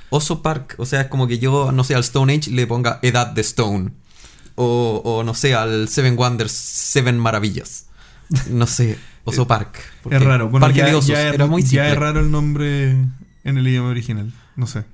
Oso 0.09 0.41
Park, 0.41 0.77
o 0.79 0.87
sea, 0.87 1.03
es 1.03 1.09
como 1.09 1.27
que 1.27 1.39
yo, 1.39 1.71
no 1.71 1.85
sé, 1.85 1.95
al 1.95 2.01
Stone 2.01 2.33
Age 2.33 2.51
le 2.51 2.67
ponga 2.67 2.99
Edad 3.03 3.27
de 3.27 3.43
Stone. 3.43 3.91
O, 4.55 5.03
o 5.05 5.23
no 5.23 5.35
sé, 5.35 5.55
al 5.55 5.91
Seven 5.91 6.17
Wonders, 6.17 6.51
Seven 6.51 7.19
Maravillas. 7.19 7.89
No 8.49 8.67
sé, 8.67 8.99
Oso 9.25 9.47
Park. 9.47 9.81
Es 10.11 10.23
raro. 10.23 10.49
Bueno, 10.49 10.65
Parque 10.65 10.79
ya, 10.79 10.87
de 10.87 10.95
Osos, 10.95 11.09
ya 11.09 11.29
es, 11.29 11.35
era 11.35 11.45
muy 11.45 11.63
ya 11.63 11.91
es 11.91 11.99
raro 11.99 12.21
el 12.21 12.31
nombre 12.31 12.93
en 13.45 13.59
el 13.59 13.69
idioma 13.69 13.91
original. 13.91 14.33
No 14.57 14.67
sé. 14.67 14.85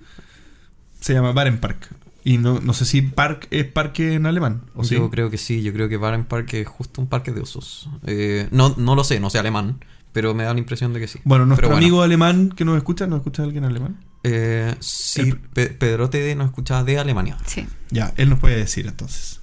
Se 1.01 1.15
llama 1.15 1.31
Barenpark. 1.31 2.00
Y 2.31 2.39
no, 2.39 2.61
no 2.61 2.73
sé 2.75 2.85
si 2.85 3.03
Park 3.03 3.49
es 3.51 3.65
parque 3.65 4.15
en 4.15 4.27
alemán. 4.27 4.63
¿o 4.75 4.85
sí? 4.85 4.95
Yo 4.95 5.11
creo 5.11 5.31
que 5.31 5.39
sí, 5.39 5.63
yo 5.63 5.73
creo 5.73 5.89
que 5.89 5.97
Baren 5.97 6.25
Park 6.25 6.53
es 6.55 6.69
justo 6.69 7.01
un 7.01 7.09
parque 7.09 7.33
de 7.33 7.41
osos. 7.41 7.89
Eh, 8.07 8.47
no, 8.53 8.75
no 8.77 8.95
lo 8.95 9.03
sé, 9.05 9.19
no 9.21 9.31
sé 9.31 9.39
alemán, 9.39 9.85
pero 10.13 10.35
me 10.35 10.45
da 10.45 10.53
la 10.53 10.61
impresión 10.61 10.93
de 10.93 11.01
que 11.01 11.09
sí. 11.09 11.19
Bueno, 11.25 11.47
nuestro 11.47 11.67
Pero 11.69 11.75
bueno. 11.77 11.87
amigo 11.87 12.03
alemán 12.03 12.51
que 12.57 12.65
nos 12.65 12.77
escucha, 12.77 13.07
¿nos 13.07 13.19
escucha 13.19 13.43
alguien 13.43 13.65
alemán? 13.65 13.99
Eh, 14.23 14.75
sí, 14.81 15.23
El- 15.23 15.39
Pe- 15.39 15.71
Pedro 15.71 16.09
TD 16.11 16.37
nos 16.37 16.47
escuchaba 16.49 16.85
de 16.85 16.99
Alemania. 16.99 17.37
Sí. 17.47 17.67
Ya, 17.91 18.13
él 18.17 18.29
nos 18.31 18.39
puede 18.39 18.57
decir 18.57 18.87
entonces. 18.87 19.41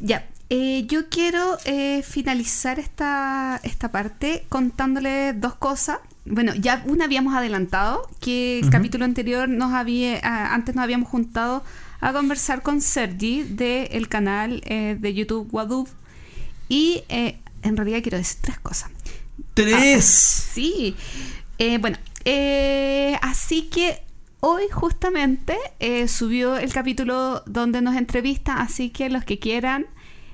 Ya, 0.00 0.28
eh, 0.50 0.84
yo 0.86 1.08
quiero 1.08 1.58
eh, 1.64 2.02
finalizar 2.02 2.78
esta, 2.78 3.60
esta 3.62 3.90
parte 3.90 4.44
contándole 4.48 5.32
dos 5.32 5.54
cosas. 5.54 5.98
Bueno, 6.26 6.54
ya 6.54 6.82
una 6.86 7.06
habíamos 7.06 7.34
adelantado, 7.34 8.08
que 8.20 8.60
el 8.60 8.68
capítulo 8.68 9.04
anterior 9.04 9.48
nos 9.48 9.72
había, 9.72 10.20
ah, 10.22 10.54
antes 10.54 10.74
nos 10.74 10.84
habíamos 10.84 11.08
juntado 11.08 11.64
a 12.00 12.12
conversar 12.12 12.62
con 12.62 12.80
Sergi 12.80 13.42
del 13.42 14.08
canal 14.08 14.62
eh, 14.66 14.96
de 14.98 15.14
YouTube 15.14 15.48
Wadub. 15.52 15.88
Y 16.68 17.02
eh, 17.08 17.38
en 17.62 17.76
realidad 17.76 18.00
quiero 18.02 18.18
decir 18.18 18.38
tres 18.40 18.58
cosas. 18.60 18.90
¡Tres! 19.54 20.04
Sí. 20.04 20.96
Eh, 21.58 21.78
bueno, 21.78 21.98
eh, 22.24 23.16
así 23.22 23.62
que 23.62 24.02
hoy 24.40 24.64
justamente 24.70 25.56
subió 26.08 26.56
el 26.56 26.72
capítulo 26.72 27.42
donde 27.46 27.82
nos 27.82 27.96
entrevista, 27.96 28.60
así 28.60 28.90
que 28.90 29.10
los 29.10 29.24
que 29.24 29.38
quieran 29.38 29.86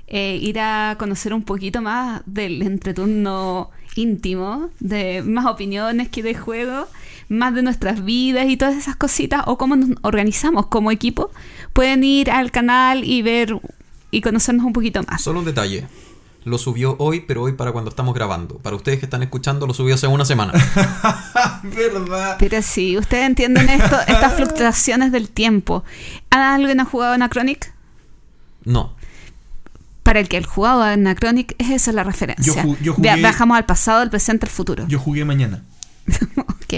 eh, 0.09 0.39
ir 0.41 0.61
a 0.61 0.97
conocer 0.99 1.35
un 1.35 1.43
poquito 1.43 1.83
más 1.83 2.23
del 2.27 2.63
entreturno 2.63 3.71
íntimo, 3.97 4.71
de 4.79 5.23
más 5.23 5.47
opiniones 5.47 6.09
que 6.09 6.23
de 6.23 6.35
juego, 6.35 6.87
más 7.29 7.55
de 7.55 7.63
nuestras 7.63 8.05
vidas 8.05 8.47
y 8.49 8.57
todas 8.57 8.77
esas 8.77 8.97
cositas, 8.97 9.43
o 9.47 9.59
cómo 9.59 9.77
nos 9.77 9.91
organizamos 10.03 10.67
como 10.67 10.91
equipo, 10.91 11.31
pueden 11.73 12.05
ir 12.05 12.31
al 12.31 12.51
canal 12.51 13.05
y 13.05 13.23
ver 13.23 13.59
y 14.11 14.21
conocernos 14.21 14.65
un 14.65 14.73
poquito 14.73 15.03
más. 15.03 15.23
Solo 15.23 15.41
un 15.41 15.45
detalle. 15.47 15.87
Lo 16.45 16.59
subió 16.59 16.95
hoy, 17.01 17.25
pero 17.27 17.43
hoy 17.43 17.55
para 17.55 17.73
cuando 17.73 17.91
estamos 17.91 18.15
grabando. 18.15 18.59
Para 18.59 18.77
ustedes 18.77 19.01
que 19.01 19.07
están 19.07 19.25
escuchando, 19.25 19.67
lo 19.67 19.75
subió 19.75 19.97
hace 19.97 20.07
una 20.07 20.25
semana. 20.25 20.53
¿Verdad? 21.65 22.37
Pero 22.39 22.63
sí, 22.63 22.97
ustedes 22.97 23.27
entienden 23.27 23.69
esto, 23.69 23.97
estas 24.07 24.35
fluctuaciones 24.37 25.11
del 25.11 25.29
tiempo. 25.29 25.83
¿Alguien 26.31 26.79
ha 26.79 26.85
jugado 26.85 27.15
Anachronic? 27.15 27.75
No. 28.63 28.96
Para 30.07 30.21
el 30.21 30.29
que 30.29 30.37
el 30.39 30.47
jugado 30.47 30.83
a 30.83 30.93
Anachronic 30.93 31.55
es 31.59 31.71
esa 31.71 31.93
la 31.93 32.03
referencia. 32.05 32.55
Yo 32.55 32.63
ju- 32.63 32.79
yo 32.81 32.95
jugué- 32.95 33.15
Viajamos 33.17 33.57
al 33.59 33.67
pasado, 33.67 34.01
al 34.01 34.09
presente, 34.11 34.47
al 34.47 34.51
futuro. 34.53 34.87
Yo 34.89 34.99
jugué 34.99 35.25
mañana. 35.25 35.63
ok. 36.37 36.75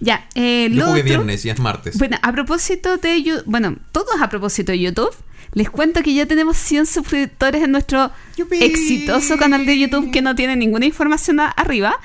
Ya, 0.00 0.26
eh, 0.34 0.68
Yo 0.70 0.76
lo 0.76 0.86
jugué 0.88 1.00
otro- 1.00 1.04
viernes 1.04 1.44
y 1.44 1.50
es 1.50 1.58
martes. 1.58 1.98
Bueno, 1.98 2.18
a 2.22 2.32
propósito 2.32 2.96
de 2.98 3.22
YouTube, 3.22 3.44
bueno, 3.46 3.76
todos 3.92 4.20
a 4.20 4.28
propósito 4.28 4.72
de 4.72 4.78
YouTube, 4.80 5.14
les 5.52 5.70
cuento 5.70 6.02
que 6.02 6.12
ya 6.14 6.26
tenemos 6.26 6.56
100 6.56 6.86
suscriptores 6.86 7.62
en 7.62 7.70
nuestro 7.72 8.10
¡Yupi! 8.36 8.62
exitoso 8.62 9.36
canal 9.38 9.64
de 9.66 9.78
YouTube 9.78 10.10
que 10.10 10.20
no 10.20 10.34
tiene 10.34 10.56
ninguna 10.56 10.84
información 10.84 11.38
arriba, 11.40 11.96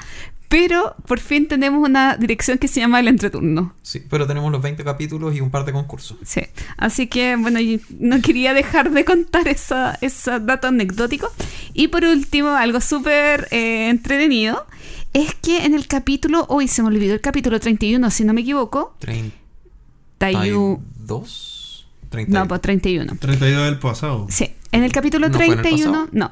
Pero 0.49 0.95
por 1.05 1.19
fin 1.19 1.47
tenemos 1.47 1.87
una 1.87 2.17
dirección 2.17 2.57
que 2.57 2.67
se 2.67 2.79
llama 2.79 2.99
El 2.99 3.07
Entreturno. 3.07 3.75
Sí, 3.83 4.03
pero 4.09 4.25
tenemos 4.25 4.51
los 4.51 4.61
20 4.63 4.83
capítulos 4.83 5.35
y 5.35 5.41
un 5.41 5.51
par 5.51 5.63
de 5.63 5.71
concursos. 5.71 6.17
Sí. 6.23 6.41
Así 6.75 7.05
que, 7.05 7.35
bueno, 7.35 7.59
yo 7.59 7.77
no 7.99 8.19
quería 8.19 8.55
dejar 8.55 8.89
de 8.89 9.05
contar 9.05 9.47
esa, 9.47 9.97
ese 10.01 10.39
dato 10.39 10.67
anecdótico. 10.67 11.31
Y 11.75 11.89
por 11.89 12.03
último, 12.03 12.49
algo 12.49 12.81
súper 12.81 13.47
eh, 13.51 13.89
entretenido, 13.89 14.65
es 15.13 15.35
que 15.35 15.65
en 15.65 15.75
el 15.75 15.87
capítulo, 15.87 16.47
hoy 16.49 16.67
se 16.67 16.81
me 16.81 16.87
olvidó 16.87 17.13
el 17.13 17.21
capítulo 17.21 17.59
31, 17.59 18.09
si 18.09 18.23
no 18.23 18.33
me 18.33 18.41
equivoco. 18.41 18.95
31. 18.97 20.81
¿32? 21.05 21.85
No, 22.27 22.47
pues 22.47 22.61
31. 22.61 23.17
32 23.19 23.65
del 23.65 23.77
pasado. 23.77 24.25
Sí, 24.31 24.51
en 24.71 24.83
el 24.83 24.91
capítulo 24.91 25.29
¿No 25.29 25.35
fue 25.35 25.45
en 25.45 25.51
el 25.51 25.61
31, 25.61 25.91
pasado? 25.91 26.09
no. 26.11 26.31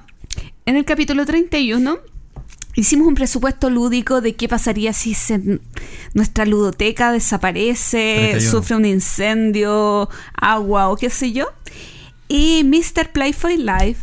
En 0.65 0.75
el 0.75 0.85
capítulo 0.85 1.23
31 1.23 1.99
hicimos 2.77 3.07
un 3.07 3.15
presupuesto 3.15 3.69
lúdico 3.69 4.21
de 4.21 4.35
qué 4.35 4.47
pasaría 4.47 4.93
si 4.93 5.13
se- 5.13 5.59
nuestra 6.13 6.45
ludoteca 6.45 7.11
desaparece, 7.11 8.29
31. 8.31 8.51
sufre 8.51 8.75
un 8.75 8.85
incendio, 8.85 10.09
agua 10.39 10.89
o 10.89 10.95
qué 10.95 11.09
sé 11.09 11.31
yo. 11.33 11.47
Y 12.29 12.63
Mr. 12.63 13.11
Play 13.11 13.33
for 13.33 13.51
Life, 13.51 13.99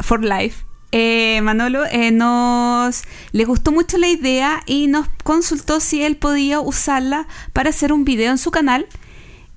for 0.00 0.22
Life 0.24 0.64
eh, 0.92 1.40
Manolo 1.42 1.84
eh, 1.86 2.10
nos 2.10 3.02
le 3.32 3.44
gustó 3.46 3.72
mucho 3.72 3.96
la 3.96 4.08
idea 4.08 4.62
y 4.66 4.88
nos 4.88 5.06
consultó 5.24 5.80
si 5.80 6.02
él 6.02 6.16
podía 6.16 6.60
usarla 6.60 7.26
para 7.54 7.70
hacer 7.70 7.92
un 7.94 8.04
video 8.04 8.30
en 8.30 8.36
su 8.38 8.50
canal 8.50 8.86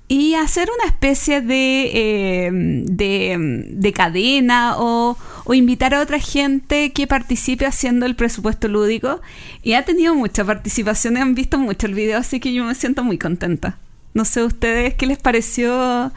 y 0.08 0.32
hacer 0.34 0.68
una 0.80 0.88
especie 0.88 1.42
de, 1.42 1.90
eh, 1.92 2.50
de, 2.52 3.64
de 3.70 3.92
cadena 3.92 4.76
o, 4.78 5.18
o 5.46 5.54
invitar 5.54 5.94
a 5.94 6.00
otra 6.02 6.18
gente 6.18 6.92
que 6.92 7.06
participe 7.06 7.64
haciendo 7.66 8.04
el 8.04 8.14
presupuesto 8.16 8.68
lúdico. 8.68 9.20
Y 9.62 9.72
ha 9.74 9.84
tenido 9.84 10.14
mucha 10.14 10.44
participación 10.44 11.16
y 11.16 11.20
han 11.20 11.34
visto 11.34 11.58
mucho 11.58 11.86
el 11.86 11.94
video, 11.94 12.18
así 12.18 12.40
que 12.40 12.52
yo 12.52 12.64
me 12.64 12.74
siento 12.74 13.02
muy 13.04 13.16
contenta. 13.16 13.78
No 14.12 14.24
sé 14.24 14.42
ustedes 14.42 14.94
qué 14.94 15.06
les 15.06 15.18
pareció 15.18 16.12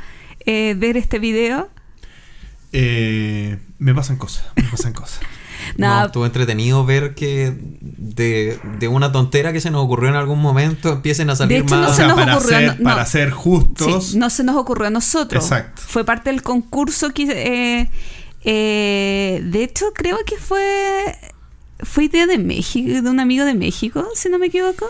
eh, 0.45 0.75
ver 0.77 0.97
este 0.97 1.19
video. 1.19 1.69
Eh, 2.71 3.57
me 3.79 3.93
pasan 3.95 4.17
cosas, 4.17 4.45
me 4.55 4.63
pasan 4.63 4.93
cosas. 4.93 5.19
No, 5.77 6.05
estuvo 6.05 6.25
entretenido 6.25 6.83
ver 6.85 7.13
que 7.15 7.53
de, 7.81 8.57
de 8.79 8.87
una 8.87 9.11
tontera 9.11 9.51
que 9.53 9.59
se 9.61 9.69
nos 9.69 9.83
ocurrió 9.83 10.09
en 10.09 10.15
algún 10.15 10.41
momento 10.41 10.93
empiecen 10.93 11.29
a 11.29 11.35
salir 11.35 11.57
hecho, 11.63 11.75
no 11.75 11.81
más. 11.81 11.91
O 11.91 11.93
sea, 11.93 12.15
para, 12.15 12.37
ocurrió, 12.37 12.57
ser, 12.57 12.67
no- 12.67 12.75
no. 12.77 12.83
para 12.83 13.05
ser 13.05 13.29
justos, 13.29 14.05
Sí, 14.11 14.17
no 14.17 14.29
se 14.29 14.43
nos 14.45 14.55
ocurrió 14.55 14.87
a 14.87 14.89
nosotros. 14.89 15.43
Exacto. 15.43 15.81
Fue 15.85 16.05
parte 16.05 16.29
del 16.31 16.41
concurso 16.43 17.09
que... 17.11 17.23
eh, 17.81 17.89
eh, 18.43 19.41
de 19.43 19.63
hecho, 19.63 19.91
creo 19.93 20.17
que 20.25 20.37
fue... 20.37 21.15
Fue 21.81 22.05
idea 22.05 22.27
de 22.27 22.37
México, 22.37 23.01
de 23.01 23.09
un 23.09 23.21
amigo 23.21 23.45
de 23.45 23.53
México, 23.53 24.05
si 24.13 24.27
no 24.27 24.37
me 24.37 24.47
equivoco. 24.47 24.85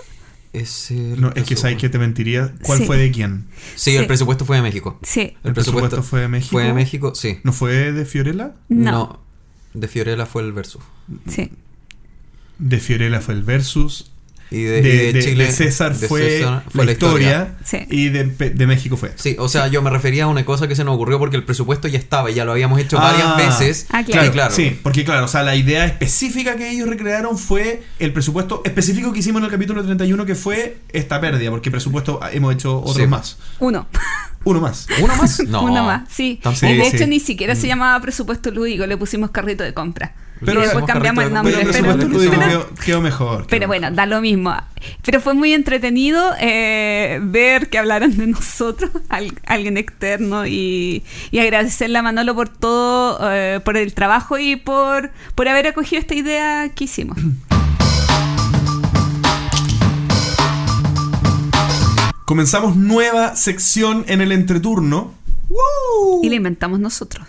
Es 0.53 0.89
no, 0.89 1.31
es 1.35 1.43
que 1.43 1.55
sabes 1.55 1.77
que 1.77 1.87
te 1.89 1.99
mentiría. 1.99 2.51
¿Cuál 2.63 2.79
Sí. 2.79 2.85
fue 2.85 2.97
de 2.97 3.11
quién? 3.11 3.45
Sí, 3.75 3.91
Sí. 3.91 3.97
el 3.97 4.07
presupuesto 4.07 4.43
fue 4.45 4.55
de 4.55 4.63
México. 4.63 4.97
Sí. 5.03 5.35
¿El 5.43 5.53
presupuesto 5.53 6.01
fue 6.01 6.21
de 6.21 6.27
México? 6.27 6.51
Fue 6.53 6.63
de 6.63 6.73
México, 6.73 7.13
sí. 7.13 7.37
¿No 7.43 7.53
fue 7.53 7.91
de 7.91 8.05
Fiorella? 8.05 8.55
No. 8.69 9.19
de 9.75 9.87
Fiorella 9.87 10.25
fue 10.25 10.41
el 10.41 10.51
versus. 10.51 10.81
Sí. 11.27 11.51
De 12.57 12.79
Fiorella 12.79 13.21
fue 13.21 13.35
el 13.35 13.43
versus. 13.43 14.11
Y 14.51 14.63
De, 14.63 14.81
de, 14.81 14.89
y 14.89 14.97
de 14.97 15.13
de- 15.13 15.23
Chile. 15.23 15.45
de 15.45 15.51
César 15.51 15.95
de 15.95 16.07
fue, 16.07 16.21
César 16.39 16.63
la, 16.73 16.91
historia. 16.91 17.55
Sí. 17.63 17.77
Y 17.91 18.09
de, 18.09 18.65
México 18.67 18.97
fue. 18.97 19.11
Sí, 19.15 19.35
o 19.37 19.47
sea, 19.47 19.67
yo 19.67 19.81
me 19.83 19.91
refería 19.91 20.23
a 20.23 20.27
una 20.27 20.43
cosa 20.43 20.67
que 20.67 20.75
se 20.75 20.83
nos 20.83 20.95
ocurrió 20.95 21.19
porque 21.19 21.35
el 21.35 21.43
presupuesto 21.43 21.87
ya 21.87 21.99
estaba 21.99 22.31
y 22.31 22.33
ya 22.33 22.45
lo 22.45 22.53
habíamos 22.53 22.79
hecho 22.79 22.97
Ah. 22.99 23.11
varias 23.11 23.37
veces. 23.59 23.85
Ah, 23.91 24.03
Claro, 24.03 24.27
Y 24.27 24.31
claro. 24.31 24.53
sí, 24.55 24.79
porque 24.81 25.05
claro, 25.05 25.25
o 25.25 25.27
sea, 25.27 25.43
la 25.43 25.55
idea 25.55 25.85
específica 25.85 26.55
que 26.55 26.71
ellos 26.71 26.89
recrearon 26.89 27.37
fue 27.37 27.83
el 27.99 28.11
presupuesto 28.11 28.61
específico 28.65 29.13
que 29.13 29.19
hicimos 29.19 29.39
en 29.41 29.45
el 29.45 29.51
capítulo 29.51 29.83
31, 29.83 30.25
que 30.25 30.33
fue 30.35 30.77
esta 30.93 31.21
pérdida, 31.21 31.51
porque 31.51 31.69
presupuesto 31.69 32.19
hemos 32.31 32.53
hecho 32.55 32.79
otros 32.79 32.95
Sí. 32.97 33.05
más. 33.07 33.37
Uno. 33.59 33.87
Uno 34.45 34.61
más. 34.61 34.87
¿Uno 35.01 35.15
más? 35.15 35.39
No. 35.47 35.63
Uno 35.63 35.83
más, 35.83 36.09
sí. 36.09 36.39
Tampoco. 36.41 36.65
y 36.65 36.77
de 36.77 36.83
Sí, 36.85 36.87
hecho 36.95 37.03
sí. 37.03 37.09
ni 37.09 37.19
siquiera 37.19 37.55
se 37.55 37.67
llamaba 37.67 37.99
presupuesto 38.01 38.49
lúdico, 38.51 38.87
le 38.87 38.97
pusimos 38.97 39.29
carrito 39.31 39.63
de 39.63 39.73
compra. 39.75 40.15
Pero 40.45 40.61
y 40.61 40.63
después 40.63 40.85
cambiamos 40.85 41.23
el 41.25 41.33
nombre. 41.33 41.53
Pero 41.53 41.71
Pero- 41.71 41.97
pero- 41.97 42.29
pero- 42.29 42.47
quedó, 42.47 42.69
quedó 42.85 43.01
mejor. 43.01 43.45
Pero 43.47 43.59
quedó 43.59 43.67
bueno, 43.67 43.91
da 43.91 44.05
lo 44.05 44.21
mismo. 44.21 44.55
Pero 45.03 45.19
fue 45.19 45.33
muy 45.33 45.53
entretenido 45.53 46.33
eh, 46.39 47.19
ver 47.21 47.69
que 47.69 47.77
hablaron 47.77 48.15
de 48.15 48.27
nosotros, 48.37 48.89
al- 49.09 49.33
alguien 49.45 49.77
externo, 49.77 50.45
y, 50.47 51.03
y 51.31 51.39
agradecerle 51.39 51.97
a 51.99 52.01
Manolo 52.01 52.35
por 52.35 52.47
todo, 52.49 53.19
eh, 53.31 53.59
por 53.63 53.75
el 53.77 53.93
trabajo 53.93 54.37
y 54.37 54.55
por, 54.55 55.11
por 55.35 55.47
haber 55.49 55.67
acogido 55.67 55.99
esta 55.99 56.15
idea 56.15 56.69
que 56.73 56.85
hicimos. 56.85 57.17
Comenzamos 62.25 62.75
nueva 62.75 63.35
sección 63.35 64.05
en 64.07 64.21
el 64.21 64.31
entreturno. 64.31 65.13
Y 66.21 66.29
la 66.29 66.35
inventamos 66.35 66.79
nosotros. 66.79 67.25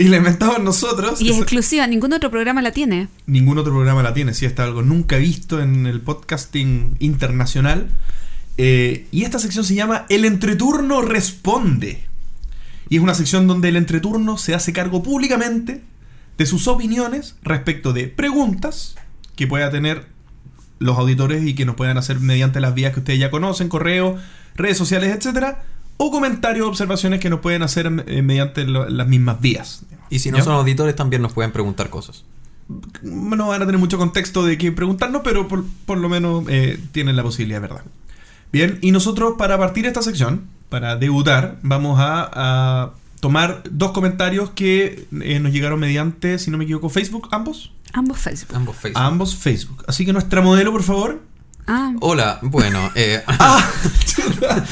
Y 0.00 0.08
la 0.08 0.16
inventamos 0.16 0.60
nosotros. 0.60 1.20
Y 1.20 1.28
es 1.28 1.36
exclusiva, 1.36 1.86
ningún 1.86 2.14
otro 2.14 2.30
programa 2.30 2.62
la 2.62 2.72
tiene. 2.72 3.08
Ningún 3.26 3.58
otro 3.58 3.70
programa 3.70 4.02
la 4.02 4.14
tiene, 4.14 4.32
si 4.32 4.46
está 4.46 4.64
algo 4.64 4.80
nunca 4.80 5.18
visto 5.18 5.60
en 5.60 5.84
el 5.84 6.00
podcasting 6.00 6.96
internacional. 7.00 7.90
Eh, 8.56 9.06
y 9.12 9.24
esta 9.24 9.38
sección 9.38 9.62
se 9.62 9.74
llama 9.74 10.06
El 10.08 10.24
Entreturno 10.24 11.02
Responde. 11.02 12.02
Y 12.88 12.96
es 12.96 13.02
una 13.02 13.14
sección 13.14 13.46
donde 13.46 13.68
el 13.68 13.76
entreturno 13.76 14.38
se 14.38 14.54
hace 14.54 14.72
cargo 14.72 15.02
públicamente 15.02 15.82
de 16.38 16.46
sus 16.46 16.66
opiniones 16.66 17.36
respecto 17.42 17.92
de 17.92 18.08
preguntas 18.08 18.94
que 19.36 19.46
pueda 19.46 19.70
tener 19.70 20.06
los 20.78 20.96
auditores 20.96 21.46
y 21.46 21.54
que 21.54 21.66
nos 21.66 21.76
puedan 21.76 21.98
hacer 21.98 22.20
mediante 22.20 22.60
las 22.60 22.72
vías 22.72 22.94
que 22.94 23.00
ustedes 23.00 23.20
ya 23.20 23.30
conocen, 23.30 23.68
correo, 23.68 24.16
redes 24.56 24.78
sociales, 24.78 25.14
etcétera, 25.14 25.62
o 26.02 26.10
comentarios 26.10 26.64
o 26.66 26.68
observaciones 26.70 27.20
que 27.20 27.28
nos 27.28 27.40
pueden 27.40 27.62
hacer 27.62 27.86
eh, 28.06 28.22
mediante 28.22 28.64
lo- 28.64 28.88
las 28.88 29.06
mismas 29.06 29.38
vías. 29.40 29.82
Y 30.08 30.20
si 30.20 30.30
no 30.30 30.38
¿Ya? 30.38 30.44
son 30.44 30.54
auditores, 30.54 30.96
también 30.96 31.20
nos 31.20 31.32
pueden 31.34 31.52
preguntar 31.52 31.90
cosas. 31.90 32.24
no 33.02 33.48
van 33.48 33.60
a 33.62 33.66
tener 33.66 33.78
mucho 33.78 33.98
contexto 33.98 34.42
de 34.44 34.56
qué 34.56 34.72
preguntarnos, 34.72 35.20
pero 35.22 35.46
por, 35.46 35.64
por 35.84 35.98
lo 35.98 36.08
menos 36.08 36.44
eh, 36.48 36.78
tienen 36.92 37.16
la 37.16 37.22
posibilidad, 37.22 37.60
¿verdad? 37.60 37.82
Bien, 38.50 38.78
y 38.80 38.92
nosotros 38.92 39.34
para 39.36 39.58
partir 39.58 39.84
esta 39.86 40.00
sección, 40.02 40.44
para 40.70 40.96
debutar, 40.96 41.58
vamos 41.62 41.98
a, 42.00 42.30
a 42.32 42.90
tomar 43.20 43.62
dos 43.70 43.92
comentarios 43.92 44.50
que 44.50 45.06
eh, 45.20 45.38
nos 45.38 45.52
llegaron 45.52 45.78
mediante, 45.80 46.38
si 46.38 46.50
no 46.50 46.56
me 46.58 46.64
equivoco, 46.64 46.88
Facebook, 46.88 47.28
ambos. 47.30 47.72
Ambos 47.92 48.18
Facebook. 48.18 48.56
Ambos 48.56 48.76
Facebook. 48.76 49.02
Ambos 49.02 49.36
Facebook. 49.36 49.84
Así 49.86 50.06
que 50.06 50.12
nuestra 50.14 50.40
modelo, 50.40 50.72
por 50.72 50.82
favor. 50.82 51.20
Ah, 51.66 51.92
Hola, 52.00 52.38
bueno, 52.42 52.90
eh, 52.96 53.22
sé, 54.22 54.62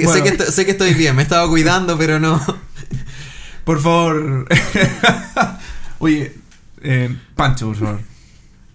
Eh, 0.00 0.04
bueno, 0.04 0.12
sé 0.12 0.22
que 0.22 0.52
sé 0.52 0.64
que 0.64 0.70
estoy 0.72 0.94
bien, 0.94 1.16
me 1.16 1.22
estaba 1.22 1.48
cuidando, 1.48 1.96
pero 1.98 2.18
no. 2.18 2.40
Por 3.64 3.80
favor. 3.80 4.46
Oye, 5.98 6.34
eh, 6.82 7.14
Pancho, 7.34 7.66
por 7.68 7.76
favor. 7.76 8.00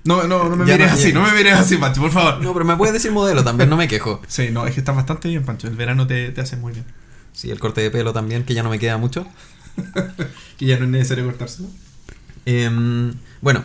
No, 0.06 0.24
no, 0.28 0.50
no 0.50 0.56
me 0.58 0.66
Ya 0.66 0.74
mires 0.74 0.92
no 0.92 0.98
así, 0.98 1.14
no 1.14 1.24
me 1.24 1.32
mires 1.32 1.54
así, 1.54 1.78
Pancho, 1.78 2.02
por 2.02 2.12
favor. 2.12 2.42
No, 2.42 2.54
pero 2.54 2.66
me 2.66 2.76
puedes 2.76 2.94
decir 2.94 3.12
modelo 3.12 3.44
también, 3.44 3.70
no 3.70 3.78
me 3.78 3.88
quejo. 3.88 4.22
Sí, 4.28 4.50
no, 4.52 4.68
es 4.68 4.74
que 4.74 4.82
estás 4.82 4.96
bastante 4.96 5.30
bien, 5.30 5.44
Pancho. 5.44 5.68
El 5.68 5.76
verano 5.76 6.06
te, 6.06 6.30
te 6.30 6.42
hace 6.42 6.58
muy 6.58 6.74
bien. 6.74 6.86
Sí, 7.32 7.50
el 7.50 7.60
corte 7.60 7.82
de 7.82 7.90
pelo 7.90 8.14
también, 8.14 8.44
que 8.44 8.54
ya 8.54 8.64
no 8.64 8.70
me 8.70 8.80
queda 8.80 8.98
mucho. 8.98 9.26
Que 10.58 10.68
ya 10.68 10.78
no 10.78 10.86
es 10.86 10.92
necesario 10.92 11.26
cortárselo. 11.26 11.68
Em, 12.46 13.14
bueno, 13.42 13.64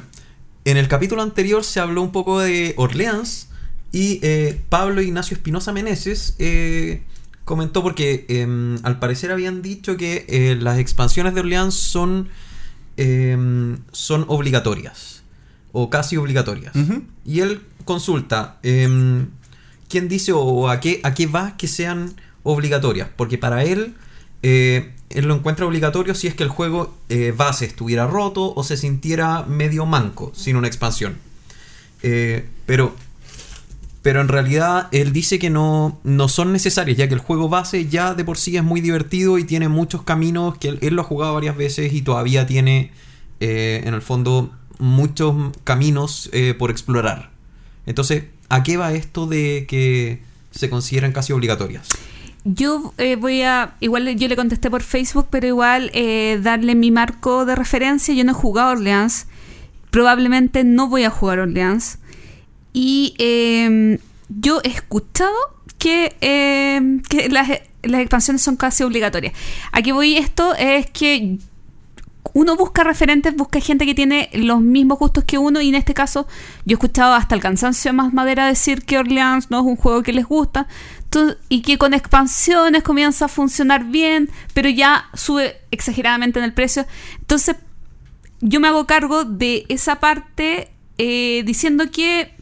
en 0.64 0.76
el 0.78 0.88
capítulo 0.88 1.20
anterior 1.22 1.64
se 1.64 1.80
habló 1.80 2.00
un 2.00 2.12
poco 2.12 2.40
de 2.40 2.72
Orleans 2.78 3.47
y 3.92 4.20
eh, 4.22 4.60
Pablo 4.68 5.00
Ignacio 5.00 5.34
Espinosa 5.34 5.72
Meneses 5.72 6.34
eh, 6.38 7.02
comentó 7.44 7.82
porque 7.82 8.26
em, 8.28 8.76
al 8.82 8.98
parecer 8.98 9.32
habían 9.32 9.62
dicho 9.62 9.96
que 9.96 10.26
eh, 10.28 10.56
las 10.60 10.78
expansiones 10.78 11.34
de 11.34 11.40
Orleans 11.40 11.74
son, 11.74 12.28
em, 12.96 13.78
son 13.92 14.26
obligatorias 14.28 15.22
o 15.72 15.90
casi 15.90 16.16
obligatorias. 16.16 16.74
Y 17.24 17.40
él 17.40 17.62
consulta 17.84 18.58
em, 18.62 19.28
quién 19.88 20.08
dice 20.08 20.32
o 20.32 20.68
a 20.68 20.80
qué, 20.80 21.00
a 21.02 21.14
qué 21.14 21.26
va 21.26 21.56
que 21.56 21.68
sean 21.68 22.14
obligatorias. 22.42 23.08
Porque 23.16 23.38
para 23.38 23.64
él, 23.64 23.94
él 24.42 24.92
lo 25.10 25.34
encuentra 25.34 25.66
obligatorio 25.66 26.14
si 26.14 26.26
es 26.26 26.34
que 26.34 26.42
el 26.42 26.48
juego 26.48 26.96
base 27.36 27.66
estuviera 27.66 28.06
roto 28.06 28.54
o 28.54 28.64
se 28.64 28.76
sintiera 28.76 29.44
medio 29.44 29.86
manco 29.86 30.32
sin 30.34 30.56
una 30.56 30.66
expansión. 30.66 31.18
Pero, 32.66 32.94
pero 34.02 34.20
en 34.20 34.28
realidad 34.28 34.88
él 34.92 35.12
dice 35.12 35.38
que 35.38 35.50
no, 35.50 36.00
no 36.04 36.28
son 36.28 36.52
necesarias, 36.52 36.96
ya 36.96 37.08
que 37.08 37.14
el 37.14 37.20
juego 37.20 37.48
base 37.48 37.88
ya 37.88 38.14
de 38.14 38.24
por 38.24 38.38
sí 38.38 38.56
es 38.56 38.62
muy 38.62 38.80
divertido 38.80 39.38
y 39.38 39.44
tiene 39.44 39.68
muchos 39.68 40.02
caminos 40.02 40.56
que 40.58 40.78
él, 40.80 40.94
lo 40.94 41.02
ha 41.02 41.04
jugado 41.04 41.34
varias 41.34 41.56
veces 41.56 41.92
y 41.92 42.02
todavía 42.02 42.46
tiene 42.46 42.92
eh, 43.40 43.82
en 43.84 43.94
el 43.94 44.02
fondo 44.02 44.52
muchos 44.78 45.34
caminos 45.64 46.30
eh, 46.32 46.54
por 46.56 46.70
explorar. 46.70 47.30
Entonces, 47.86 48.24
¿a 48.48 48.62
qué 48.62 48.76
va 48.76 48.92
esto 48.92 49.26
de 49.26 49.66
que 49.68 50.22
se 50.52 50.70
consideran 50.70 51.12
casi 51.12 51.32
obligatorias? 51.32 51.88
Yo 52.44 52.94
eh, 52.98 53.16
voy 53.16 53.42
a, 53.42 53.74
igual 53.80 54.14
yo 54.16 54.28
le 54.28 54.36
contesté 54.36 54.70
por 54.70 54.82
Facebook, 54.82 55.26
pero 55.28 55.46
igual 55.48 55.90
darle 56.42 56.76
mi 56.76 56.92
marco 56.92 57.44
de 57.44 57.56
referencia. 57.56 58.14
Yo 58.14 58.22
no 58.22 58.30
he 58.30 58.34
jugado 58.34 58.70
Orleans, 58.70 59.26
probablemente 59.90 60.62
no 60.62 60.88
voy 60.88 61.02
a 61.02 61.10
jugar 61.10 61.40
Orleans. 61.40 61.98
Y 62.72 63.14
eh, 63.18 63.98
yo 64.28 64.60
he 64.62 64.68
escuchado 64.68 65.34
que, 65.78 66.16
eh, 66.20 67.00
que 67.08 67.28
las, 67.28 67.48
las 67.82 68.00
expansiones 68.00 68.42
son 68.42 68.56
casi 68.56 68.82
obligatorias. 68.82 69.34
Aquí 69.72 69.92
voy 69.92 70.16
esto 70.16 70.54
es 70.54 70.86
que 70.90 71.38
uno 72.34 72.56
busca 72.56 72.84
referentes, 72.84 73.34
busca 73.34 73.60
gente 73.60 73.86
que 73.86 73.94
tiene 73.94 74.28
los 74.32 74.60
mismos 74.60 74.98
gustos 74.98 75.24
que 75.24 75.38
uno 75.38 75.60
y 75.60 75.68
en 75.68 75.74
este 75.74 75.94
caso 75.94 76.26
yo 76.64 76.74
he 76.74 76.78
escuchado 76.78 77.14
hasta 77.14 77.34
el 77.34 77.40
cansancio 77.40 77.92
más 77.92 78.12
madera 78.12 78.46
decir 78.46 78.84
que 78.84 78.98
Orleans 78.98 79.50
no 79.50 79.60
es 79.60 79.64
un 79.64 79.76
juego 79.76 80.02
que 80.02 80.12
les 80.12 80.26
gusta 80.26 80.68
y 81.48 81.62
que 81.62 81.78
con 81.78 81.94
expansiones 81.94 82.82
comienza 82.82 83.24
a 83.24 83.28
funcionar 83.28 83.84
bien, 83.84 84.30
pero 84.52 84.68
ya 84.68 85.08
sube 85.14 85.56
exageradamente 85.70 86.38
en 86.38 86.44
el 86.44 86.52
precio. 86.52 86.86
Entonces 87.18 87.56
yo 88.40 88.60
me 88.60 88.68
hago 88.68 88.86
cargo 88.86 89.24
de 89.24 89.64
esa 89.68 90.00
parte 90.00 90.70
eh, 90.98 91.42
diciendo 91.46 91.90
que 91.90 92.34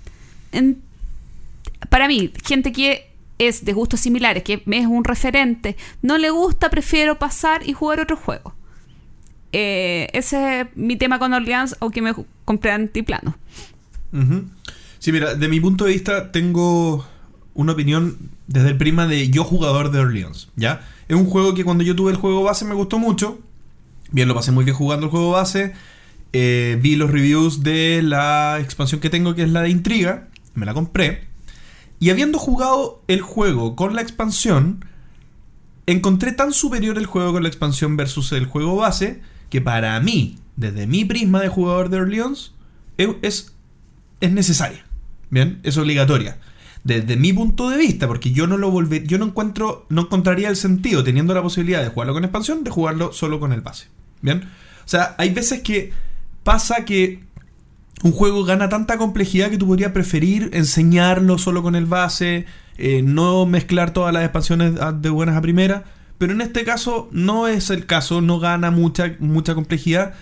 para 1.89 2.09
mí, 2.09 2.33
gente 2.45 2.73
que 2.73 3.11
es 3.39 3.65
de 3.65 3.73
gustos 3.73 4.01
similares, 4.01 4.43
que 4.43 4.63
es 4.67 4.87
un 4.87 5.05
referente, 5.05 5.77
no 6.03 6.19
le 6.19 6.31
gusta, 6.31 6.71
prefiero 6.71 7.19
pasar 7.19 7.69
y 7.69 7.73
jugar 7.73 8.01
otro 8.01 8.17
juego. 8.17 8.55
Eh, 9.53 10.09
ese 10.13 10.61
es 10.61 10.67
mi 10.75 10.97
tema 10.97 11.19
con 11.19 11.33
Orleans, 11.33 11.77
aunque 11.81 12.03
me 12.03 12.15
compré 12.45 12.73
antiplano. 12.73 13.37
Sí, 14.99 15.13
mira, 15.13 15.35
de 15.35 15.49
mi 15.49 15.61
punto 15.61 15.85
de 15.85 15.93
vista 15.93 16.33
tengo 16.33 17.07
una 17.55 17.73
opinión 17.73 18.17
desde 18.47 18.71
el 18.71 18.77
prisma 18.77 19.07
de 19.07 19.29
yo 19.29 19.45
jugador 19.45 19.91
de 19.91 20.01
Orleans, 20.01 20.49
¿ya? 20.57 20.87
Es 21.09 21.17
un 21.17 21.27
juego 21.27 21.55
que 21.55 21.65
cuando 21.65 21.85
yo 21.85 21.95
tuve 21.95 22.13
el 22.13 22.17
juego 22.17 22.43
base 22.43 22.65
me 22.65 22.75
gustó 22.75 22.99
mucho. 22.99 23.39
Bien, 24.11 24.29
lo 24.29 24.35
pasé 24.35 24.53
muy 24.53 24.65
bien 24.65 24.77
jugando 24.77 25.07
el 25.07 25.11
juego 25.11 25.33
base. 25.33 25.73
Eh, 26.33 26.79
vi 26.81 26.97
los 26.97 27.11
reviews 27.11 27.63
de 27.63 28.03
la 28.03 28.59
expansión 28.61 29.01
que 29.01 29.11
tengo, 29.11 29.35
que 29.35 29.43
es 29.43 29.51
la 29.51 29.63
de 29.63 29.71
Intriga. 29.71 30.29
Me 30.57 30.67
la 30.67 30.75
compré. 30.75 31.29
Y 32.01 32.11
habiendo 32.11 32.39
jugado 32.39 33.03
el 33.07 33.21
juego 33.21 33.77
con 33.77 33.95
la 33.95 34.03
expansión, 34.03 34.85
encontré 35.87 36.33
tan 36.33 36.53
superior 36.53 36.99
el 36.99 37.07
juego 37.07 37.33
con 37.33 37.43
la 37.43 37.49
expansión 37.49 37.97
versus 37.97 38.33
el 38.33 38.47
juego 38.47 38.77
base, 38.77 39.21
que 39.49 39.61
para 39.61 39.99
mí, 40.01 40.39
desde 40.57 40.87
mi 40.87 41.05
prisma 41.05 41.41
de 41.41 41.49
jugador 41.49 41.89
de 41.89 41.99
Orleans, 41.99 42.53
es, 42.99 43.09
es, 43.23 43.55
es 44.21 44.33
necesaria. 44.33 44.85
Bien, 45.31 45.61
es 45.63 45.77
obligatoria. 45.77 46.39
Desde 46.85 47.17
mi 47.17 47.33
punto 47.33 47.69
de 47.69 47.79
vista, 47.79 48.07
porque 48.07 48.33
yo 48.33 48.47
no 48.47 48.57
lo 48.57 48.73
yo 49.05 49.19
no 49.19 49.27
encuentro, 49.27 49.87
no 49.89 50.03
encontraría 50.03 50.49
el 50.49 50.57
sentido, 50.57 51.03
teniendo 51.03 51.35
la 51.35 51.43
posibilidad 51.43 51.83
de 51.83 51.89
jugarlo 51.89 52.15
con 52.15 52.25
expansión, 52.25 52.63
de 52.63 52.71
jugarlo 52.71 53.13
solo 53.13 53.41
con 53.41 53.53
el 53.53 53.61
base. 53.61 53.89
Bien. 54.23 54.45
O 54.85 54.89
sea, 54.89 55.15
hay 55.19 55.31
veces 55.31 55.63
que 55.63 55.93
pasa 56.45 56.85
que 56.85 57.26
un 58.03 58.13
juego 58.13 58.45
gana 58.45 58.69
tanta 58.69 58.99
complejidad 58.99 59.51
que 59.51 59.59
tú 59.59 59.67
podrías 59.67 59.93
preferir 59.93 60.51
enseñarlo 60.53 61.39
solo 61.39 61.63
con 61.63 61.75
el 61.75 61.87
base, 61.87 62.47
eh, 62.79 63.03
no 63.03 63.47
mezclar 63.47 63.93
todas 63.93 64.13
las 64.13 64.23
expansiones 64.23 64.75
de 65.01 65.11
buenas 65.11 65.37
a 65.37 65.41
primeras. 65.41 65.83
Pero 66.19 66.33
en 66.33 66.41
este 66.41 66.65
caso 66.65 67.09
no 67.13 67.47
es 67.47 67.71
el 67.71 67.87
caso, 67.87 68.21
no 68.21 68.39
gana 68.39 68.71
mucha, 68.71 69.17
mucha 69.19 69.55
complejidad. 69.55 70.15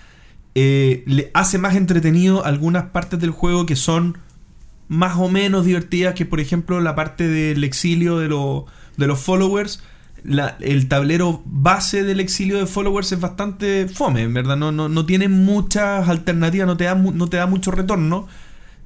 Eh, 0.54 1.02
le 1.06 1.30
hace 1.34 1.58
más 1.58 1.76
entretenido 1.76 2.44
algunas 2.44 2.84
partes 2.84 3.18
del 3.20 3.30
juego 3.30 3.66
que 3.66 3.76
son 3.76 4.18
más 4.88 5.16
o 5.16 5.28
menos 5.28 5.64
divertidas, 5.64 6.14
que 6.14 6.26
por 6.26 6.40
ejemplo 6.40 6.80
la 6.80 6.94
parte 6.94 7.28
del 7.28 7.64
exilio 7.64 8.18
de, 8.18 8.28
de 8.96 9.06
los 9.06 9.20
followers. 9.20 9.82
La- 10.24 10.56
el 10.60 10.88
tablero 10.88 11.42
base 11.44 12.02
del 12.02 12.18
exilio 12.18 12.58
de 12.58 12.66
followers 12.66 13.12
es 13.12 13.20
bastante 13.20 13.88
fome, 13.88 14.22
en 14.22 14.32
verdad. 14.34 14.56
No, 14.56 14.72
no, 14.72 14.88
no 14.88 15.04
tiene 15.06 15.28
muchas 15.28 16.08
alternativas, 16.08 16.66
no 16.66 16.76
te 16.76 16.84
da, 16.84 16.94
no 16.94 17.28
te 17.28 17.36
da 17.36 17.46
mucho 17.46 17.70
retorno. 17.70 18.26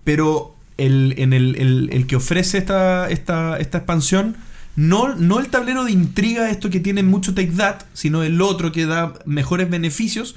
Pero 0.04 0.54
el, 0.78 1.14
en 1.18 1.32
el- 1.32 1.90
el 1.92 2.06
que 2.06 2.16
ofrece 2.16 2.58
esta, 2.58 3.08
esta, 3.08 3.58
esta 3.58 3.78
expansión, 3.78 4.36
no, 4.76 5.14
no 5.14 5.38
el 5.40 5.48
tablero 5.48 5.84
de 5.84 5.92
intriga, 5.92 6.50
esto 6.50 6.70
que 6.70 6.80
tiene 6.80 7.02
mucho 7.02 7.34
take 7.34 7.52
that, 7.52 7.82
sino 7.92 8.22
el 8.22 8.40
otro 8.40 8.70
que 8.72 8.86
da 8.86 9.12
mejores 9.26 9.68
beneficios, 9.70 10.36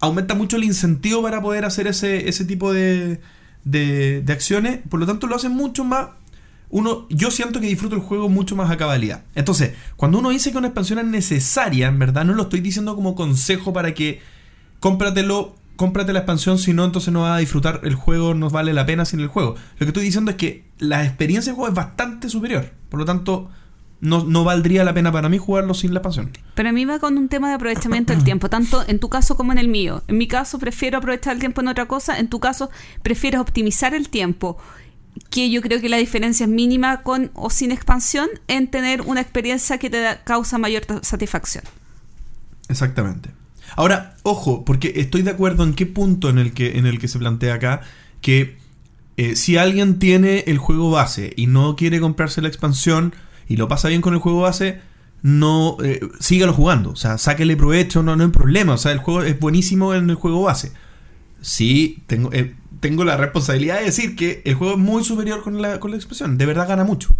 aumenta 0.00 0.34
mucho 0.34 0.56
el 0.56 0.64
incentivo 0.64 1.22
para 1.22 1.40
poder 1.42 1.64
hacer 1.64 1.86
ese, 1.86 2.28
ese 2.28 2.44
tipo 2.44 2.72
de, 2.72 3.20
de, 3.64 4.22
de 4.22 4.32
acciones. 4.32 4.80
Por 4.88 5.00
lo 5.00 5.06
tanto, 5.06 5.26
lo 5.26 5.36
hace 5.36 5.48
mucho 5.48 5.84
más. 5.84 6.08
Uno, 6.70 7.06
yo 7.10 7.30
siento 7.30 7.60
que 7.60 7.66
disfruto 7.66 7.96
el 7.96 8.00
juego 8.00 8.28
mucho 8.28 8.54
más 8.54 8.70
a 8.70 8.76
cabalidad. 8.76 9.24
Entonces, 9.34 9.74
cuando 9.96 10.18
uno 10.18 10.30
dice 10.30 10.52
que 10.52 10.58
una 10.58 10.68
expansión 10.68 11.00
es 11.00 11.06
necesaria, 11.06 11.88
en 11.88 11.98
verdad 11.98 12.24
no 12.24 12.34
lo 12.34 12.44
estoy 12.44 12.60
diciendo 12.60 12.94
como 12.94 13.16
consejo 13.16 13.72
para 13.72 13.92
que 13.92 14.20
cómpratelo, 14.78 15.56
cómprate 15.74 16.12
la 16.12 16.20
expansión, 16.20 16.58
si 16.58 16.72
no, 16.72 16.84
entonces 16.84 17.12
no 17.12 17.22
vas 17.22 17.36
a 17.36 17.38
disfrutar 17.38 17.80
el 17.84 17.94
juego, 17.94 18.34
no 18.34 18.50
vale 18.50 18.72
la 18.72 18.86
pena 18.86 19.04
sin 19.04 19.20
el 19.20 19.28
juego. 19.28 19.56
Lo 19.78 19.78
que 19.78 19.86
estoy 19.86 20.04
diciendo 20.04 20.30
es 20.30 20.36
que 20.36 20.64
la 20.78 21.04
experiencia 21.04 21.52
de 21.52 21.56
juego 21.56 21.68
es 21.68 21.74
bastante 21.74 22.28
superior. 22.28 22.70
Por 22.88 23.00
lo 23.00 23.04
tanto, 23.04 23.50
no, 24.00 24.24
no 24.24 24.44
valdría 24.44 24.84
la 24.84 24.94
pena 24.94 25.12
para 25.12 25.28
mí 25.28 25.38
jugarlo 25.38 25.74
sin 25.74 25.92
la 25.92 25.98
expansión. 25.98 26.30
Pero 26.54 26.68
a 26.68 26.72
mí 26.72 26.84
va 26.84 26.98
con 26.98 27.18
un 27.18 27.28
tema 27.28 27.48
de 27.48 27.54
aprovechamiento 27.54 28.12
del 28.12 28.24
tiempo, 28.24 28.48
tanto 28.48 28.82
en 28.86 28.98
tu 28.98 29.08
caso 29.08 29.36
como 29.36 29.52
en 29.52 29.58
el 29.58 29.68
mío. 29.68 30.02
En 30.08 30.18
mi 30.18 30.26
caso 30.26 30.58
prefiero 30.58 30.98
aprovechar 30.98 31.34
el 31.34 31.40
tiempo 31.40 31.60
en 31.60 31.68
otra 31.68 31.86
cosa, 31.86 32.18
en 32.18 32.28
tu 32.28 32.40
caso 32.40 32.70
prefieres 33.02 33.40
optimizar 33.40 33.94
el 33.94 34.08
tiempo, 34.08 34.56
que 35.28 35.50
yo 35.50 35.60
creo 35.62 35.80
que 35.80 35.88
la 35.88 35.98
diferencia 35.98 36.44
es 36.44 36.50
mínima 36.50 37.02
con 37.02 37.30
o 37.34 37.50
sin 37.50 37.70
expansión 37.70 38.28
en 38.48 38.68
tener 38.68 39.02
una 39.02 39.20
experiencia 39.20 39.78
que 39.78 39.90
te 39.90 40.00
da- 40.00 40.24
causa 40.24 40.58
mayor 40.58 40.84
satisfacción. 41.02 41.64
Exactamente. 42.68 43.30
Ahora, 43.76 44.14
ojo, 44.22 44.64
porque 44.64 44.92
estoy 44.96 45.22
de 45.22 45.30
acuerdo 45.30 45.64
en 45.64 45.74
qué 45.74 45.86
punto 45.86 46.28
en 46.28 46.38
el 46.38 46.52
que, 46.52 46.78
en 46.78 46.86
el 46.86 46.98
que 46.98 47.08
se 47.08 47.18
plantea 47.18 47.54
acá 47.54 47.82
que 48.20 48.58
eh, 49.16 49.36
si 49.36 49.56
alguien 49.56 49.98
tiene 49.98 50.44
el 50.46 50.58
juego 50.58 50.90
base 50.90 51.32
y 51.36 51.46
no 51.46 51.76
quiere 51.76 52.00
comprarse 52.00 52.42
la 52.42 52.48
expansión 52.48 53.14
y 53.48 53.56
lo 53.56 53.68
pasa 53.68 53.88
bien 53.88 54.00
con 54.00 54.14
el 54.14 54.20
juego 54.20 54.40
base, 54.40 54.80
no 55.22 55.76
eh, 55.84 56.00
sígalo 56.18 56.52
jugando. 56.52 56.90
O 56.90 56.96
sea, 56.96 57.18
sáquele 57.18 57.56
provecho, 57.56 58.02
no, 58.02 58.16
no 58.16 58.24
hay 58.24 58.30
problema. 58.30 58.74
O 58.74 58.78
sea, 58.78 58.92
el 58.92 58.98
juego 58.98 59.22
es 59.22 59.38
buenísimo 59.38 59.94
en 59.94 60.10
el 60.10 60.16
juego 60.16 60.42
base. 60.42 60.72
Sí, 61.40 62.02
tengo, 62.06 62.32
eh, 62.32 62.54
tengo 62.80 63.04
la 63.04 63.16
responsabilidad 63.16 63.78
de 63.78 63.84
decir 63.86 64.16
que 64.16 64.42
el 64.44 64.54
juego 64.54 64.74
es 64.74 64.78
muy 64.80 65.04
superior 65.04 65.42
con 65.42 65.60
la, 65.62 65.78
con 65.80 65.90
la 65.90 65.96
expansión. 65.96 66.38
De 66.38 66.46
verdad 66.46 66.66
gana 66.68 66.84
mucho. 66.84 67.14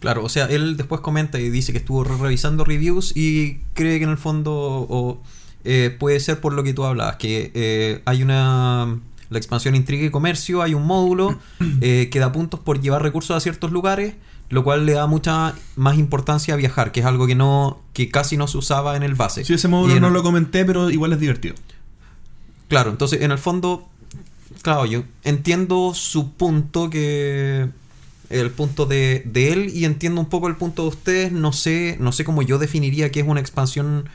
Claro, 0.00 0.22
o 0.24 0.28
sea, 0.28 0.46
él 0.46 0.76
después 0.76 1.00
comenta 1.00 1.40
y 1.40 1.48
dice 1.48 1.72
que 1.72 1.78
estuvo 1.78 2.04
re- 2.04 2.16
revisando 2.18 2.64
reviews 2.64 3.16
y 3.16 3.60
cree 3.74 3.98
que 3.98 4.04
en 4.04 4.10
el 4.10 4.18
fondo 4.18 4.52
o, 4.54 5.22
eh, 5.64 5.94
puede 5.98 6.20
ser 6.20 6.40
por 6.40 6.52
lo 6.52 6.62
que 6.62 6.74
tú 6.74 6.84
hablabas, 6.84 7.16
que 7.16 7.50
eh, 7.54 8.02
hay 8.04 8.22
una... 8.22 8.98
La 9.28 9.38
expansión 9.38 9.74
Intriga 9.74 10.06
y 10.06 10.10
Comercio, 10.10 10.62
hay 10.62 10.74
un 10.74 10.86
módulo 10.86 11.36
eh, 11.80 12.08
que 12.12 12.18
da 12.20 12.30
puntos 12.30 12.60
por 12.60 12.80
llevar 12.80 13.02
recursos 13.02 13.36
a 13.36 13.40
ciertos 13.40 13.72
lugares, 13.72 14.14
lo 14.50 14.62
cual 14.62 14.86
le 14.86 14.92
da 14.92 15.08
mucha 15.08 15.52
más 15.74 15.98
importancia 15.98 16.54
a 16.54 16.56
viajar, 16.56 16.92
que 16.92 17.00
es 17.00 17.06
algo 17.06 17.26
que 17.26 17.34
no 17.34 17.82
que 17.92 18.08
casi 18.08 18.36
no 18.36 18.46
se 18.46 18.58
usaba 18.58 18.96
en 18.96 19.02
el 19.02 19.14
base. 19.16 19.44
Sí, 19.44 19.54
ese 19.54 19.66
módulo 19.66 19.94
en 19.96 20.02
no 20.02 20.10
lo 20.10 20.22
comenté, 20.22 20.64
pero 20.64 20.90
igual 20.90 21.12
es 21.12 21.18
divertido. 21.18 21.56
Claro, 22.68 22.90
entonces 22.90 23.22
en 23.22 23.32
el 23.32 23.38
fondo, 23.38 23.88
claro, 24.62 24.86
yo 24.86 25.04
entiendo 25.24 25.92
su 25.94 26.32
punto 26.32 26.90
que 26.90 27.68
el 28.28 28.50
punto 28.50 28.86
de, 28.86 29.22
de 29.24 29.52
él 29.52 29.70
y 29.74 29.84
entiendo 29.84 30.20
un 30.20 30.28
poco 30.28 30.48
el 30.48 30.56
punto 30.56 30.82
de 30.82 30.88
ustedes. 30.88 31.32
No 31.32 31.52
sé, 31.52 31.96
no 32.00 32.12
sé 32.12 32.24
cómo 32.24 32.42
yo 32.42 32.58
definiría 32.58 33.10
que 33.10 33.20
es 33.20 33.26
una 33.26 33.40
expansión 33.40 34.08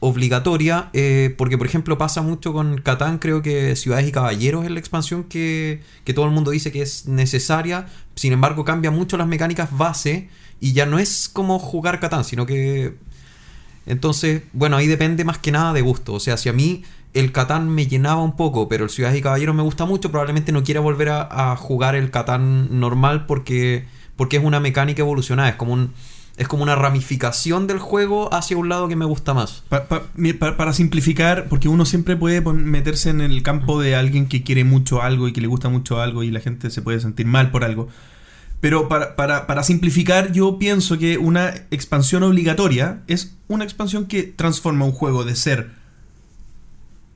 obligatoria, 0.00 0.90
eh, 0.94 1.32
porque 1.38 1.56
por 1.56 1.66
ejemplo 1.68 1.96
pasa 1.96 2.22
mucho 2.22 2.52
con 2.52 2.80
Catán, 2.80 3.18
creo 3.18 3.40
que 3.40 3.76
Ciudades 3.76 4.08
y 4.08 4.10
Caballeros 4.10 4.64
es 4.64 4.70
la 4.72 4.80
expansión 4.80 5.22
que, 5.22 5.80
que 6.04 6.12
todo 6.12 6.24
el 6.24 6.32
mundo 6.32 6.50
dice 6.50 6.72
que 6.72 6.82
es 6.82 7.06
necesaria, 7.06 7.86
sin 8.16 8.32
embargo 8.32 8.64
cambia 8.64 8.90
mucho 8.90 9.16
las 9.16 9.28
mecánicas 9.28 9.68
base 9.76 10.28
y 10.58 10.72
ya 10.72 10.86
no 10.86 10.98
es 10.98 11.28
como 11.32 11.60
jugar 11.60 12.00
Catán, 12.00 12.24
sino 12.24 12.46
que 12.46 12.96
entonces, 13.86 14.42
bueno, 14.52 14.76
ahí 14.76 14.86
depende 14.86 15.24
más 15.24 15.38
que 15.38 15.50
nada 15.50 15.72
de 15.72 15.80
gusto. 15.80 16.14
O 16.14 16.20
sea, 16.20 16.36
si 16.36 16.48
a 16.48 16.52
mí 16.52 16.84
el 17.14 17.32
Catán 17.32 17.68
me 17.68 17.86
llenaba 17.86 18.22
un 18.22 18.36
poco, 18.36 18.68
pero 18.68 18.84
el 18.84 18.90
Ciudades 18.90 19.18
y 19.18 19.22
Caballeros 19.22 19.54
me 19.54 19.62
gusta 19.62 19.84
mucho, 19.84 20.10
probablemente 20.10 20.50
no 20.52 20.62
quiera 20.62 20.80
volver 20.80 21.10
a, 21.10 21.54
jugar 21.56 21.94
el 21.94 22.10
Catán 22.10 22.80
normal 22.80 23.26
porque, 23.26 23.86
porque 24.16 24.38
es 24.38 24.44
una 24.44 24.60
mecánica 24.60 25.02
evolucionada. 25.02 25.48
Es 25.50 25.56
como 25.56 25.72
un. 25.74 25.92
Es 26.38 26.48
como 26.48 26.62
una 26.62 26.74
ramificación 26.74 27.66
del 27.66 27.78
juego 27.78 28.32
hacia 28.32 28.56
un 28.56 28.70
lado 28.70 28.88
que 28.88 28.96
me 28.96 29.04
gusta 29.04 29.34
más. 29.34 29.64
Para 29.68 30.72
simplificar, 30.72 31.46
porque 31.50 31.68
uno 31.68 31.84
siempre 31.84 32.16
puede 32.16 32.40
meterse 32.40 33.10
en 33.10 33.20
el 33.20 33.42
campo 33.42 33.78
de 33.80 33.94
alguien 33.96 34.26
que 34.26 34.42
quiere 34.42 34.64
mucho 34.64 35.02
algo 35.02 35.28
y 35.28 35.34
que 35.34 35.42
le 35.42 35.46
gusta 35.46 35.68
mucho 35.68 36.00
algo 36.00 36.22
y 36.22 36.30
la 36.30 36.40
gente 36.40 36.70
se 36.70 36.80
puede 36.80 37.00
sentir 37.00 37.26
mal 37.26 37.50
por 37.50 37.64
algo. 37.64 37.88
Pero 38.60 38.88
para- 38.88 39.14
para 39.46 39.62
simplificar, 39.62 40.32
yo 40.32 40.58
pienso 40.58 40.96
que 40.96 41.18
una 41.18 41.52
expansión 41.70 42.22
obligatoria 42.22 43.02
es 43.08 43.34
una 43.48 43.64
expansión 43.64 44.06
que 44.06 44.22
transforma 44.22 44.86
un 44.86 44.92
juego 44.92 45.24
de 45.24 45.36
ser. 45.36 45.81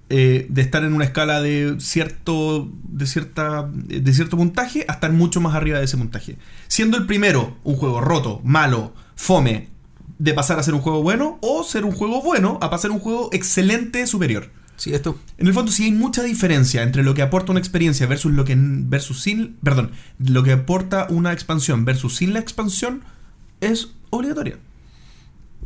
Eh, 0.09 0.47
de 0.49 0.63
estar 0.63 0.85
en 0.85 0.93
una 0.93 1.05
escala 1.05 1.41
de 1.43 1.77
cierto. 1.79 2.71
de 2.85 3.07
cierta. 3.07 3.69
de 3.73 4.15
cierto 4.15 4.37
puntaje 4.37 4.85
a 4.89 4.93
estar 4.93 5.13
mucho 5.13 5.41
más 5.41 5.55
arriba 5.55 5.79
de 5.79 5.85
ese 5.85 5.97
puntaje. 5.97 6.37
Siendo 6.69 6.97
el 6.97 7.07
primero 7.07 7.57
un 7.65 7.77
juego 7.77 8.01
roto, 8.01 8.41
malo, 8.45 8.93
fome, 9.17 9.69
de 10.19 10.33
pasar 10.33 10.59
a 10.59 10.63
ser 10.63 10.75
un 10.75 10.81
juego 10.81 11.03
bueno, 11.03 11.39
o 11.43 11.65
ser 11.65 11.85
un 11.85 11.93
juego 11.93 12.23
bueno 12.23 12.59
a 12.63 12.71
pasar 12.71 12.91
a 12.91 12.95
un 12.95 13.01
juego 13.01 13.31
excelente 13.33 14.07
superior. 14.07 14.51
Sí, 14.77 14.93
esto. 14.93 15.19
En 15.39 15.47
el 15.47 15.55
fondo 15.55 15.73
sí 15.73 15.85
hay 15.85 15.93
mucha 15.93 16.23
diferencia 16.23 16.83
entre 16.83 17.03
lo 17.03 17.15
que 17.15 17.23
aporta 17.23 17.51
una 17.51 17.61
experiencia 17.61 18.07
versus 18.07 18.33
lo 18.33 18.45
que 18.45 18.55
versus 18.59 19.23
sin, 19.23 19.57
perdón, 19.63 19.91
lo 20.19 20.43
que 20.43 20.53
aporta 20.53 21.07
una 21.09 21.33
expansión 21.33 21.85
versus 21.85 22.17
sin 22.17 22.35
la 22.35 22.41
expansión 22.41 23.03
es 23.61 23.89
obligatoria. 24.11 24.59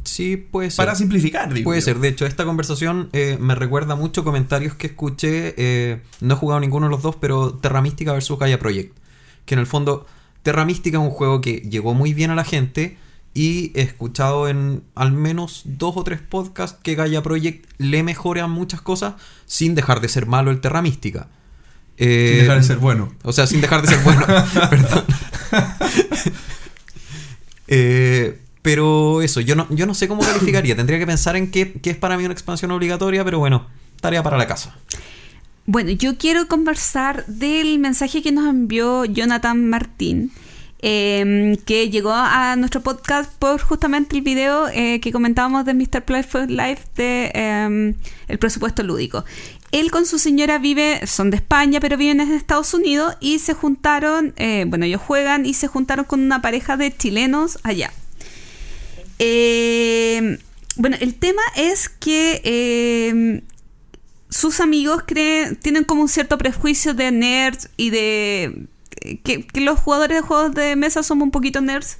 Sí, 0.04 0.36
puede 0.36 0.70
ser. 0.70 0.76
Para 0.78 0.94
simplificar, 0.94 1.52
digo. 1.52 1.64
Puede 1.64 1.80
yo. 1.80 1.84
ser. 1.84 1.98
De 1.98 2.08
hecho, 2.08 2.26
esta 2.26 2.44
conversación 2.44 3.08
eh, 3.12 3.36
me 3.40 3.54
recuerda 3.54 3.94
mucho 3.96 4.24
comentarios 4.24 4.74
que 4.74 4.88
escuché. 4.88 5.54
eh, 5.56 6.02
no 6.20 6.34
he 6.34 6.36
jugado 6.36 6.60
ninguno 6.60 6.86
de 6.86 6.90
los 6.90 7.02
dos, 7.02 7.16
pero 7.16 7.54
Terra 7.54 7.82
Mística 7.82 8.12
versus 8.12 8.38
Gaia 8.38 8.58
Project. 8.58 8.96
Que 9.44 9.54
en 9.54 9.60
el 9.60 9.66
fondo, 9.66 10.06
Terra 10.42 10.64
Mística 10.64 10.98
es 10.98 11.04
un 11.04 11.10
juego 11.10 11.40
que 11.40 11.56
llegó 11.68 11.94
muy 11.94 12.14
bien 12.14 12.30
a 12.30 12.34
la 12.34 12.44
gente. 12.44 12.96
Y 13.32 13.70
he 13.78 13.82
escuchado 13.82 14.48
en 14.48 14.82
al 14.96 15.12
menos 15.12 15.62
dos 15.64 15.96
o 15.96 16.02
tres 16.02 16.20
podcasts 16.20 16.78
que 16.82 16.96
Gaia 16.96 17.22
Project 17.22 17.64
le 17.78 18.02
mejora 18.02 18.48
muchas 18.48 18.80
cosas 18.80 19.14
sin 19.46 19.76
dejar 19.76 20.00
de 20.00 20.08
ser 20.08 20.26
malo 20.26 20.50
el 20.50 20.60
Terra 20.60 20.82
Mística. 20.82 21.28
Eh, 21.96 22.30
Sin 22.30 22.38
dejar 22.40 22.56
de 22.56 22.64
ser 22.64 22.78
bueno. 22.78 23.14
O 23.22 23.32
sea, 23.32 23.46
sin 23.46 23.60
dejar 23.60 23.82
de 23.82 23.88
ser 23.88 24.02
bueno. 24.02 24.26
Perdón. 24.70 25.04
Eh, 27.72 28.40
pero 28.62 29.22
eso, 29.22 29.40
yo 29.40 29.56
no, 29.56 29.66
yo 29.70 29.86
no 29.86 29.94
sé 29.94 30.08
cómo 30.08 30.22
calificaría. 30.22 30.76
Tendría 30.76 30.98
que 30.98 31.06
pensar 31.06 31.36
en 31.36 31.50
qué, 31.50 31.72
qué 31.72 31.90
es 31.90 31.96
para 31.96 32.16
mí 32.16 32.24
una 32.24 32.32
expansión 32.32 32.70
obligatoria, 32.70 33.24
pero 33.24 33.38
bueno, 33.38 33.66
tarea 34.00 34.22
para 34.22 34.36
la 34.36 34.46
casa. 34.46 34.76
Bueno, 35.66 35.90
yo 35.90 36.18
quiero 36.18 36.48
conversar 36.48 37.24
del 37.26 37.78
mensaje 37.78 38.22
que 38.22 38.32
nos 38.32 38.48
envió 38.48 39.04
Jonathan 39.04 39.68
Martín, 39.68 40.32
eh, 40.82 41.58
que 41.66 41.90
llegó 41.90 42.12
a 42.12 42.56
nuestro 42.56 42.80
podcast 42.80 43.32
por 43.38 43.60
justamente 43.60 44.16
el 44.16 44.22
video 44.22 44.68
eh, 44.68 45.00
que 45.00 45.12
comentábamos 45.12 45.64
de 45.64 45.74
Mr. 45.74 46.02
Playful 46.04 46.48
Life 46.48 46.84
de 46.96 47.30
eh, 47.34 47.94
el 48.28 48.38
presupuesto 48.38 48.82
lúdico. 48.82 49.24
Él 49.72 49.92
con 49.92 50.04
su 50.04 50.18
señora 50.18 50.58
vive, 50.58 51.06
son 51.06 51.30
de 51.30 51.36
España, 51.36 51.78
pero 51.78 51.96
viven 51.96 52.20
en 52.20 52.32
Estados 52.32 52.74
Unidos 52.74 53.14
y 53.20 53.38
se 53.38 53.54
juntaron, 53.54 54.34
eh, 54.36 54.64
bueno, 54.66 54.84
ellos 54.84 55.00
juegan 55.00 55.46
y 55.46 55.54
se 55.54 55.68
juntaron 55.68 56.04
con 56.04 56.20
una 56.20 56.42
pareja 56.42 56.76
de 56.76 56.96
chilenos 56.96 57.58
allá. 57.62 57.92
Eh, 59.22 60.38
bueno, 60.76 60.96
el 60.98 61.14
tema 61.14 61.42
es 61.54 61.90
que 61.90 62.40
eh, 62.42 63.42
sus 64.30 64.60
amigos 64.60 65.02
creen, 65.06 65.56
tienen 65.56 65.84
como 65.84 66.00
un 66.00 66.08
cierto 66.08 66.38
prejuicio 66.38 66.94
de 66.94 67.12
nerds 67.12 67.68
y 67.76 67.90
de 67.90 68.66
que, 69.22 69.46
que 69.46 69.60
los 69.60 69.78
jugadores 69.78 70.16
de 70.16 70.26
juegos 70.26 70.54
de 70.54 70.74
mesa 70.74 71.02
somos 71.02 71.24
un 71.24 71.30
poquito 71.32 71.60
nerds 71.60 71.98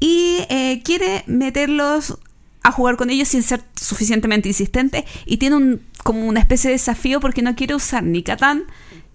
y 0.00 0.38
eh, 0.48 0.82
quiere 0.84 1.22
meterlos 1.26 2.18
a 2.64 2.72
jugar 2.72 2.96
con 2.96 3.10
ellos 3.10 3.28
sin 3.28 3.42
ser 3.42 3.62
suficientemente 3.80 4.48
insistente 4.48 5.04
y 5.26 5.36
tiene 5.36 5.54
un, 5.54 5.82
como 6.02 6.26
una 6.26 6.40
especie 6.40 6.70
de 6.70 6.74
desafío 6.74 7.20
porque 7.20 7.42
no 7.42 7.54
quiere 7.54 7.76
usar 7.76 8.02
ni 8.02 8.24
Catán, 8.24 8.64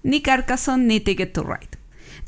ni 0.03 0.21
Carcassonne, 0.21 0.85
ni 0.85 0.99
Ticket 1.01 1.33
to 1.33 1.43
Ride. 1.43 1.68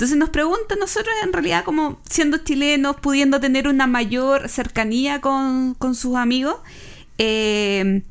Entonces 0.02 0.18
nos 0.18 0.32
preguntan 0.32 0.80
nosotros 0.80 1.14
en 1.24 1.32
realidad 1.32 1.64
como 1.64 2.00
siendo 2.10 2.40
chilenos, 2.40 2.96
pudiendo 2.96 3.40
tener 3.40 3.68
una 3.68 3.86
mayor 3.86 4.50
cercanía 4.50 5.22
con, 5.22 5.76
con 5.76 5.94
sus 5.94 6.16
amigos, 6.16 6.56
eh, 7.20 8.02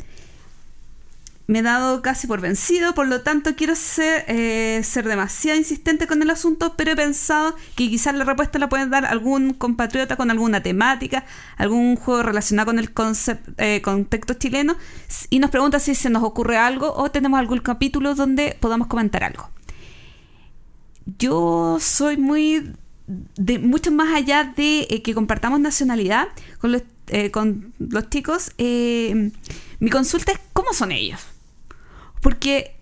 me 1.49 1.59
he 1.59 1.63
dado 1.63 2.01
casi 2.01 2.29
por 2.29 2.41
vencido, 2.41 2.95
por 2.95 3.09
lo 3.09 3.23
tanto 3.23 3.57
quiero 3.57 3.75
ser, 3.75 4.25
eh, 4.29 4.83
ser 4.85 5.09
demasiado 5.09 5.59
insistente 5.59 6.07
con 6.07 6.23
el 6.23 6.31
asunto, 6.31 6.75
pero 6.77 6.93
he 6.93 6.95
pensado 6.95 7.57
que 7.75 7.91
quizás 7.91 8.15
la 8.15 8.23
respuesta 8.23 8.61
la 8.61 8.69
pueden 8.69 8.91
dar 8.91 9.05
algún 9.05 9.53
compatriota 9.55 10.15
con 10.15 10.31
alguna 10.31 10.63
temática, 10.63 11.25
algún 11.57 11.97
juego 11.97 12.23
relacionado 12.23 12.67
con 12.67 12.79
el 12.79 12.95
concept- 12.95 13.53
eh, 13.59 13.83
contexto 13.83 14.35
chileno, 14.35 14.77
y 15.29 15.41
nos 15.41 15.51
pregunta 15.51 15.81
si 15.81 15.97
se 15.97 16.09
nos 16.09 16.23
ocurre 16.23 16.57
algo 16.57 16.95
o 16.95 17.11
tenemos 17.11 17.41
algún 17.41 17.59
capítulo 17.59 18.15
donde 18.15 18.57
podamos 18.61 18.87
comentar 18.87 19.25
algo. 19.25 19.51
Yo 21.19 21.79
soy 21.81 22.17
muy 22.17 22.73
de 23.37 23.59
mucho 23.59 23.91
más 23.91 24.15
allá 24.15 24.53
de 24.57 24.87
eh, 24.89 25.03
que 25.03 25.15
compartamos 25.15 25.61
nacionalidad 25.61 26.29
con 26.59 26.73
los, 26.73 26.83
eh, 27.09 27.31
con 27.31 27.73
los 27.79 28.09
chicos, 28.09 28.53
eh, 28.59 29.31
mi 29.81 29.91
consulta 29.91 30.33
es 30.33 30.41
cómo 30.53 30.73
son 30.73 30.93
ellos. 30.93 31.21
Porque 32.21 32.75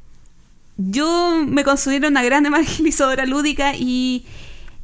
yo 0.76 1.44
me 1.46 1.64
considero 1.64 2.08
una 2.08 2.22
gran 2.22 2.44
evangelizadora 2.46 3.24
lúdica 3.24 3.74
y, 3.74 4.26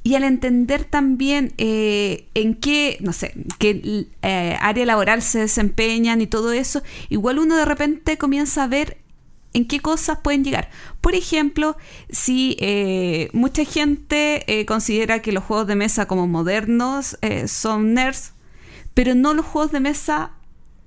y 0.02 0.14
al 0.14 0.24
entender 0.24 0.84
también 0.84 1.52
eh, 1.58 2.28
en 2.34 2.54
qué, 2.54 2.96
no 3.00 3.12
sé, 3.12 3.34
qué 3.58 4.06
área 4.22 4.86
laboral 4.86 5.22
se 5.22 5.40
desempeñan 5.40 6.20
y 6.20 6.26
todo 6.26 6.52
eso, 6.52 6.82
igual 7.10 7.38
uno 7.38 7.56
de 7.56 7.64
repente 7.64 8.16
comienza 8.16 8.64
a 8.64 8.68
ver 8.68 8.96
en 9.54 9.66
qué 9.66 9.80
cosas 9.80 10.18
pueden 10.22 10.44
llegar. 10.44 10.68
Por 11.00 11.14
ejemplo, 11.14 11.76
si 12.10 12.56
eh, 12.60 13.30
mucha 13.32 13.64
gente 13.64 14.44
eh, 14.46 14.66
considera 14.66 15.22
que 15.22 15.32
los 15.32 15.44
juegos 15.44 15.66
de 15.66 15.76
mesa 15.76 16.06
como 16.06 16.26
modernos 16.26 17.16
eh, 17.22 17.48
son 17.48 17.94
nerds, 17.94 18.34
pero 18.92 19.14
no 19.14 19.32
los 19.32 19.46
juegos 19.46 19.72
de 19.72 19.80
mesa 19.80 20.32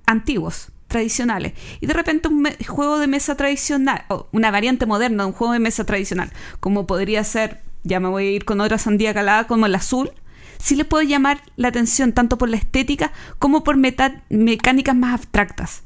antiguos, 0.06 0.68
tradicionales. 0.86 1.54
Y 1.80 1.86
de 1.86 1.94
repente 1.94 2.28
un 2.28 2.46
juego 2.66 2.98
de 2.98 3.06
mesa 3.06 3.36
tradicional, 3.36 4.04
o 4.08 4.28
una 4.32 4.50
variante 4.50 4.86
moderna 4.86 5.24
de 5.24 5.28
un 5.28 5.34
juego 5.34 5.52
de 5.52 5.58
mesa 5.58 5.84
tradicional, 5.84 6.30
como 6.60 6.86
podría 6.86 7.24
ser, 7.24 7.62
ya 7.84 8.00
me 8.00 8.08
voy 8.08 8.26
a 8.26 8.30
ir 8.30 8.44
con 8.44 8.60
otra 8.60 8.78
sandía 8.78 9.14
calada, 9.14 9.46
como 9.46 9.66
el 9.66 9.74
azul, 9.74 10.12
sí 10.58 10.76
le 10.76 10.84
puedo 10.84 11.02
llamar 11.02 11.42
la 11.56 11.68
atención 11.68 12.12
tanto 12.12 12.38
por 12.38 12.48
la 12.48 12.56
estética 12.56 13.12
como 13.38 13.64
por 13.64 13.76
mecánicas 13.76 14.96
más 14.96 15.14
abstractas. 15.14 15.82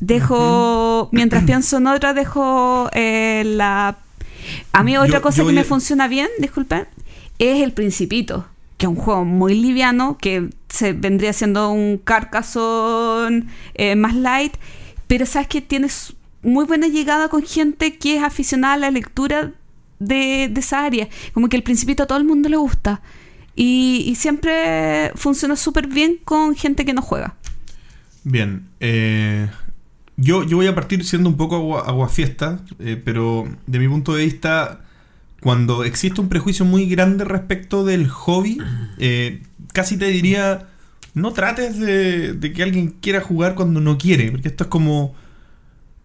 Dejo, 0.00 1.08
mientras 1.12 1.44
pienso 1.44 1.78
en 1.78 1.86
otra, 1.86 2.12
dejo 2.14 2.88
eh, 2.92 3.42
la... 3.46 3.96
A 4.72 4.82
mí 4.82 4.96
otra 4.96 5.18
Yo- 5.18 5.22
cosa 5.22 5.38
yo 5.42 5.48
que 5.48 5.52
me 5.54 5.64
funciona 5.64 6.06
bien, 6.08 6.28
disculpen, 6.38 6.86
es 7.38 7.62
el 7.62 7.72
Principito, 7.72 8.46
que 8.76 8.86
es 8.86 8.90
un 8.90 8.96
juego 8.96 9.24
muy 9.24 9.54
liviano, 9.54 10.18
que 10.18 10.50
se 10.68 10.92
vendría 10.92 11.32
siendo 11.32 11.70
un 11.70 11.98
Carcassonne 11.98 13.46
eh, 13.74 13.96
más 13.96 14.14
light, 14.14 14.54
pero 15.06 15.24
sabes 15.26 15.48
que 15.48 15.60
tienes 15.62 16.14
muy 16.42 16.64
buena 16.66 16.86
llegada 16.88 17.28
con 17.28 17.42
gente 17.44 17.96
que 17.98 18.16
es 18.18 18.22
aficionada 18.22 18.74
a 18.74 18.78
la 18.78 18.90
lectura 18.90 19.52
de, 19.98 20.48
de 20.52 20.60
esa 20.60 20.84
área. 20.84 21.08
Como 21.32 21.48
que 21.48 21.56
el 21.56 21.62
Principito 21.62 22.02
a 22.02 22.06
todo 22.06 22.18
el 22.18 22.24
mundo 22.24 22.48
le 22.48 22.56
gusta. 22.56 23.00
Y, 23.56 24.04
y 24.06 24.14
siempre 24.16 25.10
funciona 25.16 25.56
súper 25.56 25.86
bien 25.86 26.18
con 26.24 26.54
gente 26.54 26.84
que 26.84 26.92
no 26.92 27.00
juega. 27.02 27.34
Bien, 28.22 28.66
eh, 28.80 29.48
yo, 30.16 30.44
yo 30.44 30.56
voy 30.56 30.66
a 30.66 30.74
partir 30.74 31.04
siendo 31.04 31.28
un 31.28 31.36
poco 31.36 31.56
agua, 31.56 31.84
aguafiesta, 31.86 32.60
eh, 32.78 33.00
pero 33.02 33.46
de 33.66 33.78
mi 33.78 33.88
punto 33.88 34.14
de 34.14 34.24
vista, 34.24 34.80
cuando 35.40 35.84
existe 35.84 36.20
un 36.20 36.28
prejuicio 36.28 36.64
muy 36.64 36.86
grande 36.86 37.24
respecto 37.24 37.84
del 37.84 38.08
hobby, 38.08 38.58
eh, 38.98 39.42
casi 39.72 39.96
te 39.98 40.06
diría, 40.06 40.68
no 41.14 41.32
trates 41.32 41.78
de, 41.78 42.52
que 42.54 42.62
alguien 42.62 42.94
quiera 43.00 43.20
jugar 43.20 43.54
cuando 43.54 43.80
no 43.80 43.98
quiere, 43.98 44.30
porque 44.30 44.48
esto 44.48 44.64
es 44.64 44.70
como... 44.70 45.14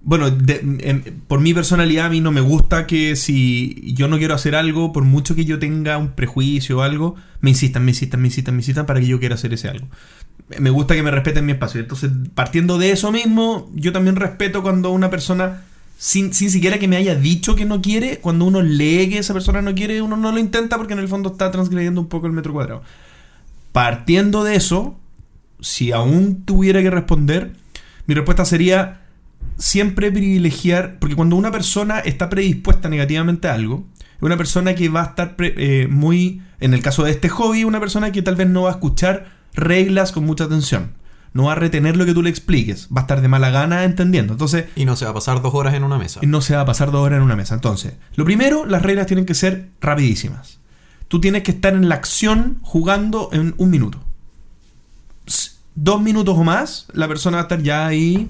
Bueno, 0.04 0.32
de- 0.32 1.14
por 1.28 1.42
mi 1.42 1.54
personalidad 1.54 2.08
a 2.08 2.10
mí 2.10 2.22
no 2.22 2.32
me 2.32 2.42
gusta 2.42 2.88
que 2.88 3.16
si 3.16 3.94
yo 3.94 4.08
no 4.08 4.18
quiero 4.18 4.34
hacer 4.34 4.56
algo, 4.56 4.92
por 4.92 5.04
mucho 5.04 5.36
que 5.36 5.46
yo 5.46 5.60
tenga 5.60 6.00
un 6.00 6.14
prejuicio 6.14 6.80
o 6.80 6.82
algo, 6.82 7.16
me 7.40 7.52
insistan, 7.52 7.86
me 7.86 7.92
insistan, 7.92 8.20
me 8.20 8.28
insistan, 8.30 8.56
me 8.56 8.62
insistan 8.62 8.88
para 8.88 9.00
que 9.00 9.06
yo 9.06 9.20
quiera 9.20 9.36
hacer 9.36 9.54
ese 9.54 9.68
algo 9.70 9.88
me 10.60 10.70
gusta 10.70 10.96
que 10.96 11.04
me 11.04 11.12
respeten 11.12 11.46
mi 11.46 11.54
espacio. 11.54 11.82
Entonces, 11.82 12.12
partiendo 12.34 12.78
de 12.78 12.92
eso 12.92 13.12
mismo, 13.12 13.70
yo 13.74 13.92
también 13.92 14.16
respeto 14.16 14.62
cuando 14.62 14.92
una 14.92 15.10
persona, 15.10 15.64
sin, 15.98 16.34
sin 16.34 16.50
siquiera 16.50 16.80
que 16.80 16.88
me 16.88 16.98
haya 16.98 17.16
dicho 17.16 17.56
que 17.56 17.66
no 17.66 17.82
quiere, 17.82 18.20
cuando 18.20 18.46
uno 18.46 18.62
lee 18.62 19.10
que 19.10 19.20
esa 19.20 19.34
persona 19.34 19.62
no 19.62 19.74
quiere, 19.76 20.02
uno 20.02 20.18
no 20.18 20.32
lo 20.32 20.40
intenta 20.40 20.78
porque 20.78 20.94
en 20.94 21.00
el 21.00 21.08
fondo 21.08 21.32
está 21.32 21.52
transgrediendo 21.52 22.02
un 22.02 22.08
poco 22.08 22.28
el 22.28 22.34
metro 22.34 22.54
cuadrado. 22.54 22.84
Partiendo 23.72 24.44
de 24.44 24.56
eso, 24.56 24.98
si 25.60 25.92
aún 25.92 26.44
tuviera 26.44 26.82
que 26.82 26.90
responder, 26.90 27.54
mi 28.08 28.16
respuesta 28.16 28.46
sería 28.46 29.02
siempre 29.58 30.12
privilegiar, 30.12 30.98
porque 31.00 31.16
cuando 31.16 31.36
una 31.36 31.52
persona 31.52 32.00
está 32.00 32.30
predispuesta 32.30 32.90
negativamente 32.90 33.48
a 33.48 33.54
algo, 33.54 33.86
una 34.22 34.38
persona 34.38 34.76
que 34.76 34.90
va 34.90 35.02
a 35.02 35.06
estar 35.06 35.36
pre- 35.36 35.56
eh, 35.58 35.88
muy, 35.88 36.42
en 36.60 36.74
el 36.74 36.82
caso 36.82 37.04
de 37.04 37.12
este 37.12 37.30
hobby, 37.30 37.64
una 37.64 37.80
persona 37.80 38.12
que 38.12 38.22
tal 38.22 38.36
vez 38.36 38.48
no 38.48 38.64
va 38.64 38.70
a 38.70 38.74
escuchar 38.74 39.41
reglas 39.54 40.12
con 40.12 40.26
mucha 40.26 40.46
atención. 40.46 40.94
No 41.34 41.44
va 41.46 41.54
a 41.54 41.56
retener 41.56 41.96
lo 41.96 42.06
que 42.06 42.14
tú 42.14 42.22
le 42.22 42.30
expliques. 42.30 42.90
Va 42.96 43.02
a 43.02 43.04
estar 43.04 43.22
de 43.22 43.28
mala 43.30 43.50
gana 43.52 43.86
entendiendo. 43.86 44.34
Entonces, 44.34 44.66
Y 44.76 44.84
no 44.86 44.96
se 44.98 45.06
va 45.06 45.12
a 45.12 45.14
pasar 45.14 45.42
dos 45.42 45.54
horas 45.54 45.74
en 45.76 45.84
una 45.84 45.98
mesa. 45.98 46.20
no 46.24 46.42
se 46.42 46.56
va 46.56 46.62
a 46.62 46.66
pasar 46.66 46.92
dos 46.92 47.02
horas 47.06 47.18
en 47.18 47.24
una 47.24 47.36
mesa. 47.38 47.54
Entonces, 47.56 47.94
lo 48.16 48.26
primero, 48.26 48.66
las 48.66 48.82
reglas 48.82 49.08
tienen 49.08 49.26
que 49.26 49.34
ser 49.34 49.70
rapidísimas. 49.80 50.60
Tú 51.08 51.22
tienes 51.22 51.44
que 51.44 51.52
estar 51.52 51.74
en 51.74 51.88
la 51.90 51.96
acción 51.96 52.60
jugando 52.64 53.30
en 53.32 53.54
un 53.58 53.70
minuto. 53.70 54.00
Dos 55.76 56.02
minutos 56.02 56.38
o 56.38 56.44
más, 56.44 56.88
la 56.94 57.08
persona 57.08 57.38
va 57.38 57.42
a 57.42 57.46
estar 57.46 57.62
ya 57.62 57.88
ahí. 57.88 58.30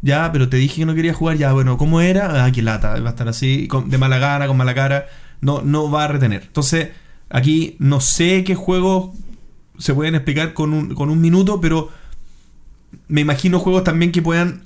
Ya, 0.00 0.30
pero 0.32 0.48
te 0.48 0.56
dije 0.56 0.76
que 0.76 0.86
no 0.86 0.94
quería 0.94 1.12
jugar. 1.12 1.36
Ya, 1.36 1.52
bueno, 1.52 1.76
¿cómo 1.76 2.00
era? 2.00 2.44
Ah, 2.44 2.50
qué 2.52 2.62
lata. 2.62 2.98
Va 3.00 3.08
a 3.08 3.10
estar 3.10 3.28
así, 3.28 3.68
con- 3.68 3.90
de 3.90 3.98
mala 3.98 4.18
gana, 4.18 4.46
con 4.46 4.56
mala 4.56 4.74
cara. 4.74 5.06
No, 5.40 5.60
no 5.62 5.90
va 5.90 6.04
a 6.04 6.08
retener. 6.08 6.44
Entonces, 6.46 6.88
aquí 7.28 7.76
no 7.78 8.00
sé 8.00 8.42
qué 8.44 8.54
juegos 8.54 9.10
se 9.78 9.94
pueden 9.94 10.14
explicar 10.14 10.52
con 10.54 10.72
un, 10.74 10.94
con 10.94 11.10
un 11.10 11.20
minuto, 11.20 11.60
pero 11.60 11.90
me 13.08 13.20
imagino 13.20 13.58
juegos 13.58 13.84
también 13.84 14.12
que 14.12 14.22
puedan 14.22 14.62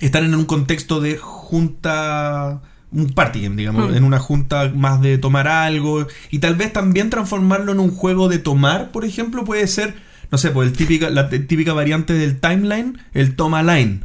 están 0.00 0.24
en 0.24 0.34
un 0.34 0.44
contexto 0.44 1.00
de 1.00 1.16
junta, 1.16 2.60
un 2.92 3.08
party 3.14 3.42
game, 3.42 3.56
digamos, 3.56 3.90
Mm. 3.90 3.94
en 3.96 4.04
una 4.04 4.18
junta 4.18 4.70
más 4.74 5.00
de 5.00 5.16
tomar 5.18 5.48
algo 5.48 6.06
y 6.30 6.38
tal 6.38 6.54
vez 6.54 6.72
también 6.72 7.08
transformarlo 7.08 7.72
en 7.72 7.80
un 7.80 7.90
juego 7.90 8.28
de 8.28 8.38
tomar, 8.38 8.90
por 8.92 9.04
ejemplo, 9.04 9.44
puede 9.44 9.66
ser, 9.66 9.94
no 10.30 10.38
sé, 10.38 10.50
pues 10.50 10.68
el 10.70 10.76
típica, 10.76 11.08
la 11.10 11.28
típica 11.30 11.72
variante 11.72 12.12
del 12.12 12.38
timeline, 12.40 12.98
el 13.14 13.36
toma 13.36 13.62
line, 13.62 14.00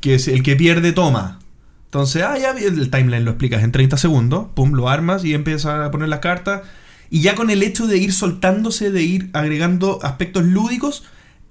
que 0.00 0.14
es 0.14 0.26
el 0.28 0.42
que 0.42 0.56
pierde 0.56 0.92
toma. 0.92 1.38
Entonces, 1.84 2.22
ah, 2.22 2.36
ya 2.36 2.50
el 2.50 2.90
timeline 2.90 3.24
lo 3.24 3.30
explicas 3.30 3.62
en 3.62 3.72
30 3.72 3.96
segundos, 3.96 4.48
pum, 4.54 4.72
lo 4.72 4.88
armas 4.88 5.24
y 5.24 5.34
empiezas 5.34 5.86
a 5.86 5.90
poner 5.90 6.08
las 6.08 6.20
cartas. 6.20 6.62
Y 7.10 7.20
ya 7.22 7.34
con 7.34 7.50
el 7.50 7.62
hecho 7.62 7.86
de 7.86 7.98
ir 7.98 8.12
soltándose, 8.12 8.90
de 8.90 9.02
ir 9.02 9.30
agregando 9.32 9.98
aspectos 10.02 10.44
lúdicos, 10.44 11.04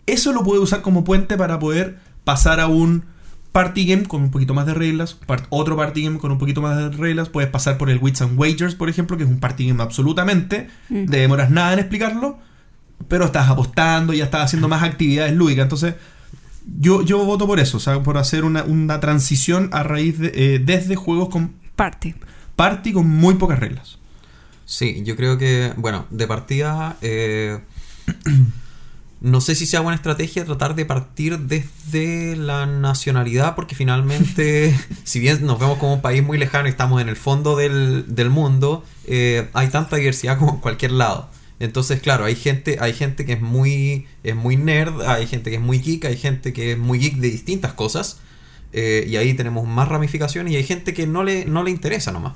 eso 0.06 0.32
lo 0.34 0.44
puede 0.44 0.62
usar 0.62 0.82
como 0.82 1.04
puente 1.04 1.36
para 1.38 1.60
poder 1.60 1.98
pasar 2.24 2.60
a 2.60 2.68
un 2.68 3.06
party 3.52 3.86
game 3.86 4.04
con 4.04 4.22
un 4.22 4.30
poquito 4.30 4.54
más 4.54 4.68
de 4.68 4.76
reglas, 4.76 5.18
otro 5.50 5.76
party 5.76 6.04
game 6.04 6.20
con 6.20 6.32
un 6.32 6.38
poquito 6.38 6.62
más 6.62 6.78
de 6.78 6.90
reglas, 6.96 7.30
puedes 7.30 7.50
pasar 7.50 7.78
por 7.80 7.90
el 7.90 7.98
Wits 7.98 8.22
and 8.22 8.38
Wagers, 8.38 8.76
por 8.76 8.88
ejemplo, 8.88 9.18
que 9.18 9.24
es 9.24 9.30
un 9.30 9.40
party 9.40 9.68
game 9.68 9.82
absolutamente, 9.82 10.68
Mm. 10.90 11.06
de 11.06 11.20
demoras 11.20 11.50
nada 11.50 11.74
en 11.74 11.80
explicarlo, 11.80 12.38
pero 13.08 13.26
estás 13.26 13.50
apostando, 13.50 14.14
ya 14.14 14.26
estás 14.26 14.44
haciendo 14.46 14.68
más 14.68 14.84
actividades 14.84 15.34
lúdicas, 15.36 15.64
entonces 15.64 15.96
yo, 16.80 17.02
yo 17.02 17.24
voto 17.26 17.48
por 17.48 17.60
eso, 17.60 17.78
o 17.78 17.80
sea, 17.80 18.04
por 18.04 18.18
hacer 18.20 18.44
una, 18.44 18.64
una 18.64 19.00
transición 19.00 19.70
a 19.72 19.82
raíz 19.84 20.20
de, 20.20 20.32
eh, 20.36 20.60
desde 20.60 20.96
juegos 20.96 21.30
con 21.30 21.54
Party. 21.76 22.14
party 22.56 22.94
con 22.94 23.08
muy 23.10 23.36
pocas 23.36 23.58
reglas. 23.60 23.98
Sí, 24.68 25.02
yo 25.06 25.16
creo 25.16 25.38
que, 25.38 25.72
bueno, 25.78 26.06
de 26.10 26.28
partida, 26.28 26.98
eh, 27.02 27.58
no 29.22 29.40
sé 29.40 29.56
si 29.56 29.66
sea 29.66 29.80
buena 29.80 29.96
estrategia 29.96 30.44
tratar 30.44 30.76
de 30.76 30.84
partir 30.86 31.40
desde 31.40 32.36
la 32.36 32.66
nacionalidad, 32.66 33.56
porque 33.56 33.76
finalmente, 33.76 34.78
si 35.06 35.22
bien 35.22 35.46
nos 35.46 35.58
vemos 35.58 35.78
como 35.78 35.94
un 35.94 36.02
país 36.02 36.22
muy 36.22 36.38
lejano 36.38 36.68
y 36.68 36.72
estamos 36.72 37.02
en 37.02 37.08
el 37.08 37.16
fondo 37.16 37.56
del, 37.56 38.14
del 38.14 38.30
mundo, 38.30 38.84
eh, 39.06 39.48
hay 39.54 39.70
tanta 39.70 39.96
diversidad 39.96 40.38
como 40.38 40.56
en 40.56 40.60
cualquier 40.60 40.92
lado. 40.92 41.30
Entonces, 41.62 42.02
claro, 42.02 42.26
hay 42.26 42.36
gente, 42.36 42.78
hay 42.82 42.92
gente 42.92 43.26
que 43.26 43.34
es 43.34 43.42
muy, 43.42 44.06
es 44.24 44.36
muy 44.36 44.58
nerd, 44.58 45.02
hay 45.04 45.28
gente 45.28 45.50
que 45.50 45.56
es 45.56 45.62
muy 45.62 45.80
geek, 45.80 46.04
hay 46.06 46.18
gente 46.18 46.52
que 46.52 46.74
es 46.74 46.78
muy 46.78 47.00
geek 47.00 47.16
de 47.16 47.30
distintas 47.32 47.72
cosas. 47.72 48.20
eh, 48.74 49.06
y 49.08 49.16
ahí 49.16 49.34
tenemos 49.34 49.66
más 49.66 49.88
ramificaciones 49.88 50.52
y 50.54 50.58
hay 50.58 50.64
gente 50.66 50.94
que 50.94 51.08
no 51.08 51.24
le, 51.24 51.46
no 51.46 51.64
le 51.64 51.72
interesa 51.72 52.12
nomás. 52.12 52.34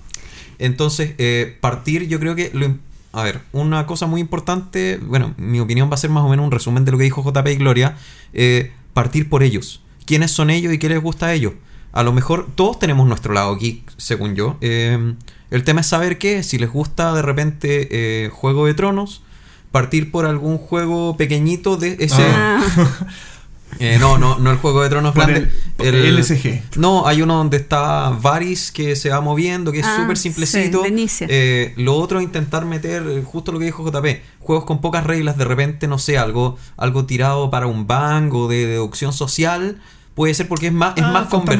Entonces, 0.61 1.15
eh, 1.17 1.57
partir, 1.59 2.07
yo 2.07 2.19
creo 2.19 2.35
que. 2.35 2.51
Lo, 2.53 2.77
a 3.13 3.23
ver, 3.23 3.41
una 3.51 3.85
cosa 3.85 4.05
muy 4.07 4.21
importante. 4.21 4.97
Bueno, 5.01 5.33
mi 5.37 5.59
opinión 5.59 5.89
va 5.89 5.95
a 5.95 5.97
ser 5.97 6.09
más 6.09 6.23
o 6.23 6.29
menos 6.29 6.45
un 6.45 6.51
resumen 6.51 6.85
de 6.85 6.91
lo 6.91 6.97
que 6.97 7.03
dijo 7.03 7.23
JP 7.23 7.47
y 7.47 7.55
Gloria. 7.55 7.97
eh, 8.33 8.71
partir 8.93 9.27
por 9.29 9.43
ellos. 9.43 9.81
¿Quiénes 10.05 10.31
son 10.31 10.49
ellos 10.49 10.73
y 10.73 10.77
qué 10.77 10.87
les 10.89 11.01
gusta 11.01 11.27
a 11.27 11.33
ellos? 11.33 11.53
A 11.93 12.03
lo 12.03 12.13
mejor 12.13 12.47
todos 12.55 12.79
tenemos 12.79 13.07
nuestro 13.07 13.33
lado 13.33 13.57
geek, 13.57 13.81
según 13.97 14.35
yo. 14.35 14.57
Eh, 14.61 15.15
el 15.49 15.63
tema 15.63 15.81
es 15.81 15.87
saber 15.87 16.17
qué. 16.17 16.43
Si 16.43 16.57
les 16.57 16.69
gusta 16.69 17.13
de 17.13 17.21
repente 17.21 18.29
Juego 18.31 18.65
de 18.65 18.73
Tronos, 18.73 19.23
partir 19.71 20.11
por 20.11 20.25
algún 20.25 20.57
juego 20.57 21.17
pequeñito 21.17 21.77
de 21.77 21.97
ese. 21.99 22.23
Ah, 22.23 22.63
Eh, 23.79 23.97
no, 23.99 24.17
no, 24.17 24.37
no 24.37 24.51
el 24.51 24.57
Juego 24.57 24.83
de 24.83 24.89
Tronos 24.89 25.13
grande. 25.15 25.49
el- 25.79 25.95
el- 25.95 26.17
LSG. 26.19 26.61
No, 26.77 27.07
hay 27.07 27.21
uno 27.21 27.35
donde 27.37 27.57
está 27.57 28.09
Varys 28.09 28.71
que 28.71 28.95
se 28.95 29.09
va 29.09 29.21
moviendo, 29.21 29.71
que 29.71 29.79
es 29.79 29.85
Ah, 29.85 29.97
súper 30.01 30.17
simplecito. 30.17 30.81
sí. 30.83 31.25
Eh, 31.29 31.73
lo 31.77 31.95
otro 31.95 32.19
es 32.19 32.23
intentar 32.25 32.65
meter, 32.65 33.23
justo 33.23 33.51
lo 33.51 33.59
que 33.59 33.65
dijo 33.65 33.83
JP, 33.83 34.21
juegos 34.39 34.65
con 34.65 34.81
pocas 34.81 35.03
reglas, 35.05 35.37
de 35.37 35.45
repente, 35.45 35.87
no 35.87 35.97
sé, 35.97 36.17
algo, 36.17 36.57
algo 36.77 37.05
tirado 37.05 37.49
para 37.49 37.67
un 37.67 37.87
bang 37.87 38.31
o 38.33 38.47
de 38.47 38.65
deducción 38.67 39.13
social. 39.13 39.81
Puede 40.13 40.33
ser 40.33 40.47
porque 40.49 40.67
es 40.67 40.73
más, 40.73 40.97
es 40.97 41.03
Ah, 41.03 41.11
más 41.11 41.29
conver- 41.29 41.57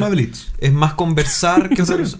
es 0.58 0.72
más 0.72 0.92
conversar 0.94 1.70
que 1.70 1.82
otra 1.82 1.96
cosa. 1.98 2.18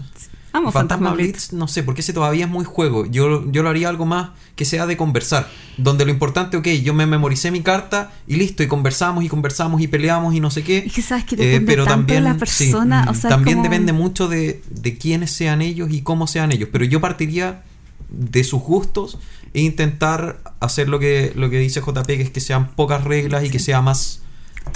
Amo 0.52 0.70
Fantasma 0.70 1.08
Fantasma 1.08 1.12
Blitz, 1.14 1.32
Blitz. 1.48 1.52
no 1.52 1.68
sé, 1.68 1.82
porque 1.82 2.00
ese 2.02 2.12
todavía 2.12 2.44
es 2.44 2.50
muy 2.50 2.64
juego. 2.64 3.06
Yo, 3.06 3.50
yo 3.50 3.62
lo 3.62 3.68
haría 3.70 3.88
algo 3.88 4.06
más 4.06 4.30
que 4.56 4.64
sea 4.64 4.86
de 4.86 4.96
conversar. 4.96 5.48
Donde 5.78 6.04
lo 6.04 6.10
importante, 6.10 6.56
ok, 6.56 6.66
yo 6.82 6.92
me 6.94 7.06
memoricé 7.06 7.50
mi 7.50 7.62
carta 7.62 8.12
y 8.26 8.36
listo, 8.36 8.62
y 8.62 8.66
conversamos 8.68 9.24
y 9.24 9.28
conversamos 9.28 9.80
y 9.80 9.88
peleamos 9.88 10.34
y 10.34 10.40
no 10.40 10.50
sé 10.50 10.62
qué. 10.62 10.78
Es 10.78 10.92
que 10.92 11.02
sabes 11.02 11.24
que 11.24 11.34
Eh, 11.36 11.38
depende 11.38 11.66
pero 11.72 11.84
tanto 11.84 11.98
también, 11.98 12.24
de 12.24 12.30
la 12.30 12.36
persona. 12.36 13.04
mm, 13.04 13.08
o 13.08 13.14
sea, 13.14 13.30
es 13.30 13.34
también 13.36 13.56
como- 13.58 13.68
depende 13.70 13.92
mucho 13.92 14.28
de, 14.28 14.62
de 14.70 14.98
quiénes 14.98 15.30
sean 15.30 15.62
ellos 15.62 15.88
y 15.90 16.02
cómo 16.02 16.26
sean 16.26 16.52
ellos. 16.52 16.68
Pero 16.70 16.84
yo 16.84 17.00
partiría 17.00 17.62
de 18.10 18.44
sus 18.44 18.60
gustos 18.62 19.18
e 19.54 19.62
intentar 19.62 20.40
hacer 20.60 20.88
lo 20.88 20.98
que, 20.98 21.32
lo 21.34 21.48
que 21.50 21.58
dice 21.58 21.80
JP, 21.80 22.06
que 22.16 22.22
es 22.22 22.30
que 22.30 22.40
sean 22.40 22.68
pocas 22.68 23.04
reglas 23.04 23.44
y 23.44 23.50
que 23.50 23.58
sea 23.58 23.80
más. 23.80 24.20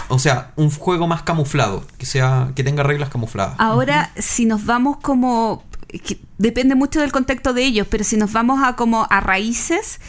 O 0.08 0.18
sea, 0.18 0.52
un 0.56 0.70
juego 0.70 1.06
más 1.06 1.22
camuflado, 1.22 1.84
que 1.96 2.06
sea 2.06 2.50
que 2.56 2.64
tenga 2.64 2.82
reglas 2.82 3.08
camufladas. 3.08 3.54
Ahora, 3.58 4.10
si 4.18 4.44
nos 4.44 4.64
vamos 4.66 4.96
como. 5.00 5.62
Que 5.88 6.18
depende 6.38 6.74
mucho 6.74 7.00
del 7.00 7.12
contexto 7.12 7.52
de 7.52 7.64
ellos, 7.64 7.86
pero 7.88 8.04
si 8.04 8.16
nos 8.16 8.32
vamos 8.32 8.62
a 8.62 8.76
como 8.76 9.06
a 9.10 9.20
raíces, 9.20 10.00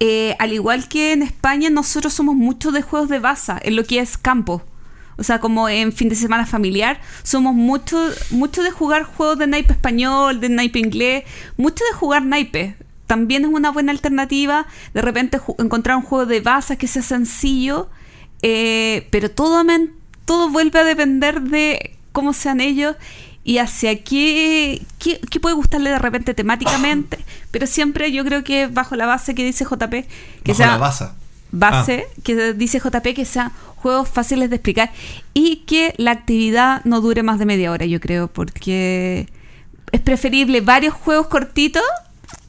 eh, 0.00 0.36
al 0.38 0.52
igual 0.52 0.88
que 0.88 1.12
en 1.12 1.22
España, 1.22 1.70
nosotros 1.70 2.12
somos 2.12 2.34
mucho 2.34 2.72
de 2.72 2.82
juegos 2.82 3.08
de 3.08 3.18
baza, 3.18 3.58
en 3.62 3.76
lo 3.76 3.84
que 3.84 4.00
es 4.00 4.18
campo. 4.18 4.62
O 5.16 5.22
sea, 5.22 5.38
como 5.38 5.68
en 5.68 5.92
fin 5.92 6.08
de 6.08 6.16
semana 6.16 6.44
familiar, 6.44 7.00
somos 7.22 7.54
mucho, 7.54 7.96
mucho 8.30 8.62
de 8.62 8.70
jugar 8.70 9.04
juegos 9.04 9.38
de 9.38 9.46
naipe 9.46 9.72
español, 9.72 10.40
de 10.40 10.48
naipe 10.48 10.80
inglés, 10.80 11.24
mucho 11.56 11.84
de 11.90 11.96
jugar 11.96 12.24
naipe. 12.24 12.76
También 13.06 13.44
es 13.44 13.50
una 13.50 13.70
buena 13.70 13.92
alternativa. 13.92 14.66
De 14.92 15.02
repente 15.02 15.40
encontrar 15.58 15.96
un 15.96 16.02
juego 16.02 16.26
de 16.26 16.40
baza 16.40 16.76
que 16.76 16.88
sea 16.88 17.02
sencillo, 17.02 17.88
eh, 18.42 19.06
pero 19.10 19.30
todo, 19.30 19.62
todo 20.24 20.50
vuelve 20.50 20.80
a 20.80 20.84
depender 20.84 21.42
de 21.42 21.96
cómo 22.10 22.32
sean 22.32 22.60
ellos 22.60 22.96
y 23.44 23.58
hacia 23.58 24.02
qué, 24.02 24.82
qué, 24.98 25.20
qué 25.30 25.38
puede 25.38 25.54
gustarle 25.54 25.90
de 25.90 25.98
repente 25.98 26.34
temáticamente. 26.34 27.18
Pero 27.50 27.66
siempre 27.66 28.10
yo 28.10 28.24
creo 28.24 28.42
que 28.42 28.66
bajo 28.66 28.96
la 28.96 29.06
base 29.06 29.34
que 29.34 29.44
dice 29.44 29.64
JP, 29.64 29.90
que 29.90 30.06
Bajo 30.46 30.54
sea 30.56 30.66
la 30.68 30.76
baza. 30.78 31.14
base 31.52 32.06
que 32.24 32.54
dice 32.54 32.80
JP 32.80 33.14
que 33.14 33.24
sean 33.24 33.52
juegos 33.76 34.08
fáciles 34.08 34.48
de 34.48 34.56
explicar 34.56 34.90
y 35.34 35.56
que 35.66 35.94
la 35.98 36.12
actividad 36.12 36.82
no 36.84 37.02
dure 37.02 37.22
más 37.22 37.38
de 37.38 37.44
media 37.44 37.70
hora, 37.70 37.84
yo 37.84 38.00
creo, 38.00 38.28
porque 38.28 39.28
es 39.92 40.00
preferible 40.00 40.62
varios 40.62 40.94
juegos 40.94 41.28
cortitos 41.28 41.82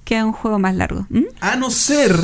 que 0.06 0.24
un 0.24 0.32
juego 0.32 0.60
más 0.60 0.76
largo. 0.76 1.06
¿Mm? 1.10 1.24
A 1.42 1.58
no 1.58 1.70
ser 1.72 2.16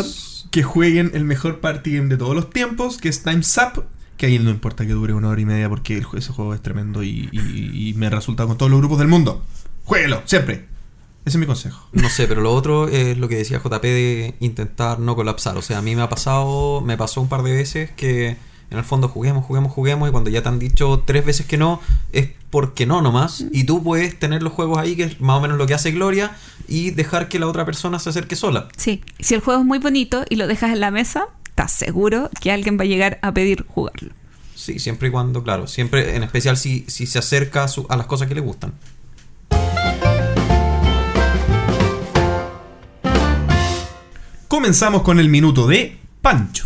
que 0.52 0.64
jueguen 0.64 1.12
el 1.14 1.26
mejor 1.26 1.60
party 1.60 1.98
game 1.98 2.10
de 2.10 2.18
todos 2.18 2.36
los 2.36 2.50
tiempos, 2.50 2.98
que 2.98 3.10
es 3.10 3.24
Time's 3.24 3.58
Up. 3.58 3.84
Que 4.22 4.28
ahí 4.28 4.38
no 4.38 4.52
importa 4.52 4.86
que 4.86 4.94
dure 4.94 5.14
una 5.14 5.30
hora 5.30 5.42
y 5.42 5.46
media 5.46 5.68
porque 5.68 5.98
el 5.98 6.06
ese 6.16 6.32
juego 6.32 6.54
es 6.54 6.62
tremendo 6.62 7.02
y, 7.02 7.28
y- 7.32 7.90
y 7.90 7.94
me 7.96 8.08
resulta 8.08 8.46
con 8.46 8.56
todos 8.56 8.70
los 8.70 8.80
grupos 8.80 9.00
del 9.00 9.08
mundo. 9.08 9.44
Jueguelo, 9.86 10.22
siempre. 10.26 10.68
Ese 11.26 11.38
es 11.38 11.40
mi 11.40 11.48
consejo. 11.48 11.88
No 11.92 12.08
sé, 12.08 12.28
pero 12.28 12.40
lo 12.42 12.54
otro 12.54 12.88
es 12.88 13.18
lo 13.18 13.28
que 13.28 13.36
decía 13.38 13.58
JP 13.60 13.82
de 13.84 14.36
intentar 14.40 15.00
no 15.00 15.16
colapsar. 15.16 15.58
O 15.58 15.64
sea, 15.64 15.80
a 15.80 15.82
mí 15.82 15.96
me 15.96 16.04
ha 16.04 16.10
pasado, 16.10 16.82
me 16.82 16.98
pasó 16.98 17.20
un 17.20 17.30
par 17.30 17.42
de 17.42 17.52
veces 17.52 17.90
que 17.96 18.38
en 18.70 18.78
el 18.78 18.84
fondo 18.84 19.08
juguemos, 19.08 19.44
juguemos, 19.44 19.72
juguemos 19.72 20.08
y 20.08 20.12
cuando 20.12 20.30
ya 20.30 20.44
te 20.44 20.50
han 20.50 20.60
dicho 20.60 21.02
tres 21.06 21.26
veces 21.26 21.48
que 21.48 21.58
no, 21.58 21.82
es 22.12 22.30
porque 22.52 22.86
no 22.86 23.02
nomás. 23.02 23.44
Y 23.52 23.64
tú 23.64 23.82
puedes 23.84 24.20
tener 24.20 24.44
los 24.44 24.54
juegos 24.54 24.78
ahí, 24.78 24.96
que 24.96 25.04
es 25.06 25.20
más 25.20 25.38
o 25.40 25.42
menos 25.42 25.58
lo 25.58 25.66
que 25.66 25.74
hace 25.74 25.92
Gloria, 25.92 26.36
y 26.68 26.92
dejar 26.92 27.28
que 27.28 27.40
la 27.40 27.48
otra 27.48 27.66
persona 27.66 27.98
se 27.98 28.10
acerque 28.12 28.36
sola. 28.36 28.68
Sí, 28.78 29.02
si 29.20 29.34
el 29.34 29.42
juego 29.42 29.62
es 29.62 29.66
muy 29.66 29.80
bonito 29.80 30.26
y 30.30 30.36
lo 30.36 30.46
dejas 30.48 30.72
en 30.72 30.80
la 30.80 30.92
mesa, 30.92 31.26
estás 31.52 31.72
seguro 31.74 32.30
que 32.40 32.52
alguien 32.52 32.78
va 32.80 32.84
a 32.84 32.88
llegar 32.88 33.20
a 33.22 33.34
pedir 33.34 33.66
jugarlo. 33.68 34.10
Sí, 34.56 34.80
siempre 34.80 35.10
y 35.10 35.12
cuando, 35.12 35.44
claro, 35.44 35.68
siempre, 35.68 36.16
en 36.16 36.24
especial 36.24 36.56
si, 36.58 36.86
si 36.88 37.06
se 37.06 37.20
acerca 37.20 37.64
a, 37.64 37.68
su- 37.68 37.86
a 37.90 37.98
las 37.98 38.06
cosas 38.06 38.28
que 38.28 38.36
le 38.36 38.42
gustan. 38.42 38.74
Comenzamos 44.48 45.02
con 45.04 45.20
el 45.20 45.30
minuto 45.30 45.68
de 45.68 45.98
Pancho. 46.22 46.66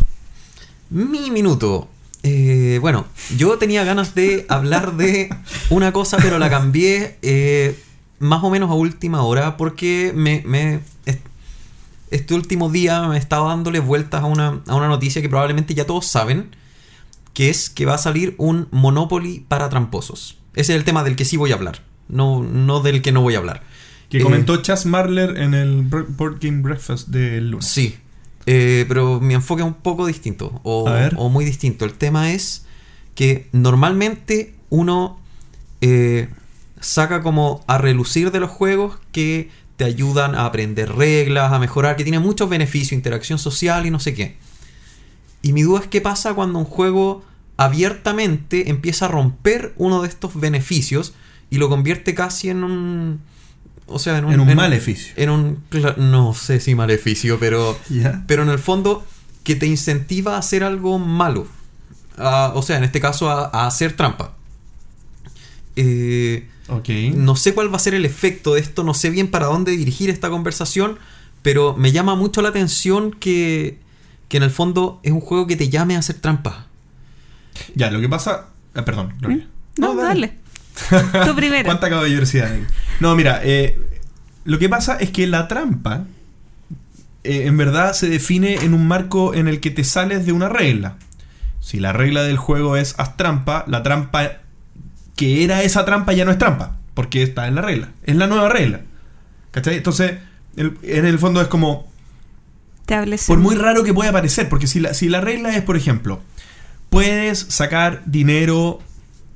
Mi 0.89 1.29
minuto. 1.31 1.87
Eh, 2.23 2.79
bueno, 2.81 3.05
yo 3.37 3.57
tenía 3.59 3.83
ganas 3.83 4.15
de 4.15 4.45
hablar 4.49 4.97
de 4.97 5.29
una 5.69 5.91
cosa, 5.93 6.17
pero 6.17 6.39
la 6.39 6.49
cambié 6.49 7.17
eh, 7.21 7.79
más 8.19 8.43
o 8.43 8.49
menos 8.49 8.71
a 8.71 8.73
última 8.73 9.21
hora 9.23 9.57
porque 9.57 10.11
me, 10.15 10.79
este 12.11 12.33
último 12.33 12.69
día 12.69 13.07
me 13.07 13.17
estaba 13.17 13.49
dándole 13.49 13.79
vueltas 13.79 14.21
a 14.23 14.25
una, 14.25 14.61
a 14.67 14.75
una 14.75 14.87
noticia 14.87 15.21
que 15.21 15.29
probablemente 15.29 15.73
ya 15.73 15.85
todos 15.85 16.05
saben, 16.07 16.49
que 17.33 17.49
es 17.49 17.69
que 17.69 17.85
va 17.85 17.95
a 17.95 17.97
salir 17.97 18.35
un 18.37 18.67
Monopoly 18.71 19.45
para 19.47 19.69
tramposos. 19.69 20.37
Ese 20.53 20.73
es 20.73 20.77
el 20.79 20.85
tema 20.85 21.03
del 21.03 21.15
que 21.15 21.25
sí 21.25 21.35
voy 21.37 21.51
a 21.51 21.55
hablar, 21.55 21.81
no, 22.07 22.41
no 22.43 22.79
del 22.81 23.01
que 23.01 23.11
no 23.11 23.21
voy 23.21 23.35
a 23.35 23.39
hablar. 23.39 23.63
Que 24.09 24.19
Eh, 24.19 24.21
comentó 24.21 24.57
Chas 24.61 24.85
Marler 24.85 25.37
en 25.37 25.53
el 25.53 25.81
Board 25.83 26.37
Game 26.39 26.61
Breakfast 26.61 27.07
del 27.09 27.49
lunes. 27.51 27.65
Sí, 27.67 27.97
eh, 28.45 28.85
pero 28.87 29.19
mi 29.19 29.33
enfoque 29.33 29.63
es 29.63 29.67
un 29.67 29.73
poco 29.73 30.05
distinto 30.05 30.61
o, 30.63 30.87
A 30.87 30.93
ver. 30.93 31.13
o 31.17 31.29
muy 31.29 31.43
distinto. 31.43 31.83
El 31.85 31.93
tema 31.93 32.31
es 32.31 32.65
que 33.15 33.49
normalmente 33.51 34.53
uno 34.69 35.19
eh, 35.81 36.29
saca 36.79 37.21
como 37.21 37.63
a 37.67 37.77
relucir 37.79 38.31
de 38.31 38.39
los 38.39 38.51
juegos 38.51 38.97
que 39.11 39.49
te 39.77 39.83
ayudan 39.83 40.35
a 40.35 40.45
aprender 40.45 40.93
reglas, 40.93 41.51
a 41.51 41.59
mejorar, 41.59 41.95
que 41.95 42.03
tienen 42.03 42.21
muchos 42.21 42.49
beneficios, 42.49 42.93
interacción 42.93 43.39
social 43.39 43.85
y 43.85 43.91
no 43.91 43.99
sé 43.99 44.13
qué. 44.13 44.37
Y 45.41 45.53
mi 45.53 45.63
duda 45.63 45.81
es 45.81 45.87
qué 45.87 46.01
pasa 46.01 46.33
cuando 46.33 46.59
un 46.59 46.65
juego 46.65 47.23
abiertamente 47.57 48.69
empieza 48.69 49.05
a 49.05 49.07
romper 49.09 49.73
uno 49.77 50.01
de 50.01 50.07
estos 50.07 50.39
beneficios 50.39 51.13
y 51.49 51.57
lo 51.57 51.69
convierte 51.69 52.13
casi 52.15 52.49
en 52.49 52.63
un... 52.63 53.21
O 53.87 53.99
sea, 53.99 54.17
en 54.17 54.25
un, 54.25 54.33
En 54.33 54.39
un 54.39 54.55
maleficio. 54.55 55.13
En 55.15 55.29
un... 55.29 55.63
No 55.97 56.33
sé 56.33 56.59
si 56.59 56.73
maleficio, 56.73 57.37
pero... 57.39 57.77
Pero 58.27 58.43
en 58.43 58.49
el 58.49 58.57
fondo 58.59 59.05
que 59.43 59.55
te 59.55 59.67
incentiva 59.67 60.35
a 60.35 60.39
hacer 60.39 60.63
algo 60.63 60.97
malo. 60.97 61.47
A- 62.17 62.51
o 62.55 62.61
sea, 62.63 62.77
en 62.77 62.83
este 62.85 62.99
caso 62.99 63.29
a, 63.29 63.45
a 63.53 63.67
hacer 63.67 63.93
trampa. 63.95 64.33
Eh, 65.75 66.47
No 66.67 67.35
sé 67.35 67.53
cuál 67.53 67.71
va 67.71 67.77
a 67.77 67.79
ser 67.79 67.93
el 67.93 68.05
efecto 68.05 68.55
de 68.55 68.61
esto, 68.61 68.83
no 68.83 68.93
sé 68.93 69.09
bien 69.09 69.29
para 69.29 69.45
dónde 69.45 69.71
dirigir 69.71 70.09
esta 70.09 70.29
conversación, 70.29 70.97
pero 71.41 71.75
me 71.75 71.91
llama 71.91 72.15
mucho 72.15 72.41
la 72.41 72.49
atención 72.49 73.11
que, 73.11 73.79
que 74.29 74.37
en 74.37 74.43
el 74.43 74.51
fondo 74.51 74.99
es 75.03 75.11
un 75.11 75.21
juego 75.21 75.45
que 75.45 75.55
te 75.55 75.69
llame 75.69 75.95
a 75.95 75.99
hacer 75.99 76.15
trampa. 76.17 76.67
Ya, 77.75 77.91
lo 77.91 78.01
que 78.01 78.09
pasa. 78.09 78.47
ah, 78.73 78.83
perdón, 78.83 79.13
Gloria. 79.19 79.47
No, 79.77 79.95
dale. 79.95 80.37
Tú 81.25 81.35
primero. 81.35 81.65
¿Cuánta 81.65 81.89
caballerosidad 81.89 82.51
hay? 82.51 82.65
No, 82.99 83.15
mira, 83.15 83.41
eh, 83.43 83.79
lo 84.43 84.59
que 84.59 84.67
pasa 84.67 84.97
es 84.97 85.11
que 85.11 85.27
la 85.27 85.47
trampa 85.47 86.05
eh, 87.23 87.47
en 87.47 87.57
verdad 87.57 87.93
se 87.93 88.09
define 88.09 88.55
en 88.55 88.73
un 88.73 88.87
marco 88.87 89.33
en 89.33 89.47
el 89.47 89.59
que 89.59 89.71
te 89.71 89.83
sales 89.83 90.25
de 90.25 90.31
una 90.31 90.49
regla. 90.49 90.97
Si 91.59 91.79
la 91.79 91.93
regla 91.93 92.23
del 92.23 92.37
juego 92.37 92.77
es 92.77 92.93
haz 92.97 93.17
trampa, 93.17 93.65
la 93.67 93.81
trampa 93.83 94.41
que 95.15 95.43
era 95.43 95.63
esa 95.63 95.85
trampa 95.85 96.13
ya 96.13 96.25
no 96.25 96.31
es 96.31 96.37
trampa, 96.37 96.77
porque 96.93 97.23
está 97.23 97.47
en 97.47 97.55
la 97.55 97.61
regla. 97.61 97.89
Es 98.03 98.15
la 98.15 98.27
nueva 98.27 98.49
regla. 98.49 98.81
¿Cachai? 99.51 99.77
Entonces, 99.77 100.15
el- 100.57 100.77
en 100.83 101.05
el 101.05 101.19
fondo 101.19 101.41
es 101.41 101.47
como, 101.47 101.87
por 103.27 103.39
muy 103.39 103.55
raro 103.55 103.83
que 103.83 103.93
pueda 103.93 104.11
parecer, 104.11 104.47
porque 104.49 104.67
si 104.67 104.79
la, 104.79 104.93
si 104.93 105.09
la 105.09 105.21
regla 105.21 105.55
es, 105.55 105.61
por 105.63 105.75
ejemplo, 105.77 106.21
puedes 106.89 107.39
sacar 107.39 108.03
dinero 108.05 108.79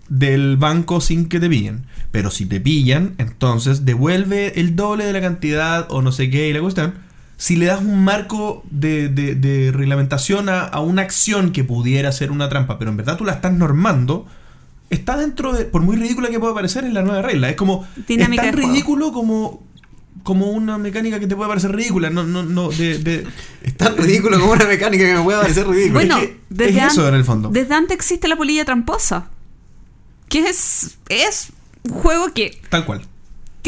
del 0.08 0.58
banco 0.58 1.02
sin 1.02 1.28
que 1.30 1.40
te 1.40 1.50
pillen, 1.50 1.86
pero 2.12 2.32
si 2.32 2.46
te 2.46 2.60
pillan, 2.60 3.16
entonces 3.18 3.86
devuelve 3.86 4.60
el 4.60 4.76
doble 4.76 5.06
de 5.06 5.14
la 5.14 5.22
cantidad 5.22 5.88
o 5.92 6.02
no 6.02 6.12
sé 6.12 6.30
qué 6.30 6.50
y 6.50 6.54
la 6.54 6.62
cuestión. 6.62 6.96
Si 7.38 7.56
le 7.56 7.68
das 7.68 7.80
un 7.82 8.04
marco 8.04 8.64
de, 8.70 9.08
de- 9.08 9.36
de 9.36 9.72
reglamentación 9.72 10.50
a, 10.50 10.62
a 10.62 10.80
una 10.82 11.04
acción 11.04 11.52
que 11.52 11.64
pudiera 11.64 12.12
ser 12.12 12.32
una 12.32 12.50
trampa, 12.50 12.78
pero 12.80 12.92
en 12.92 12.98
verdad 12.98 13.18
tú 13.18 13.24
la 13.24 13.34
estás 13.34 13.54
normando, 13.54 14.28
está 14.90 15.18
dentro 15.18 15.54
de, 15.54 15.66
por 15.66 15.82
muy 15.82 15.96
ridícula 15.98 16.30
que 16.30 16.40
pueda 16.40 16.54
parecer, 16.54 16.84
en 16.84 16.94
la 16.94 17.02
nueva 17.04 17.22
regla. 17.22 17.50
Es 17.50 17.56
como, 17.56 17.88
Dinámica 18.08 18.44
es 18.46 18.52
tan 18.52 18.60
ridículo 18.62 19.12
como, 19.12 19.64
como 20.24 20.52
una 20.52 20.78
mecánica 20.78 21.20
que 21.20 21.28
te 21.28 21.36
puede 21.36 21.50
parecer 21.50 21.76
ridícula. 21.76 22.10
No, 22.10 22.24
no, 22.24 22.44
no, 22.44 22.70
de- 22.70 22.98
de, 23.00 23.28
Es 23.64 23.76
tan 23.78 23.96
ridículo 23.98 24.40
como 24.40 24.54
una 24.54 24.66
mecánica 24.66 25.06
que 25.06 25.14
me 25.16 25.22
puede 25.24 25.40
parecer 25.42 25.68
ridículo. 25.68 25.94
Bueno, 25.94 26.18
es 26.18 26.28
que 26.28 26.40
desde, 26.50 26.80
es 26.80 26.92
eso 26.94 27.08
en 27.08 27.16
el 27.16 27.24
fondo. 27.26 27.50
desde 27.50 27.74
antes 27.74 27.96
existe 27.96 28.28
la 28.28 28.36
polilla 28.36 28.66
tramposa. 28.66 29.30
Que 30.28 30.48
es, 30.48 30.98
es 31.10 31.52
un 31.84 31.92
juego 31.94 32.32
que 32.34 32.60
Tal 32.70 32.86
cual. 32.86 33.02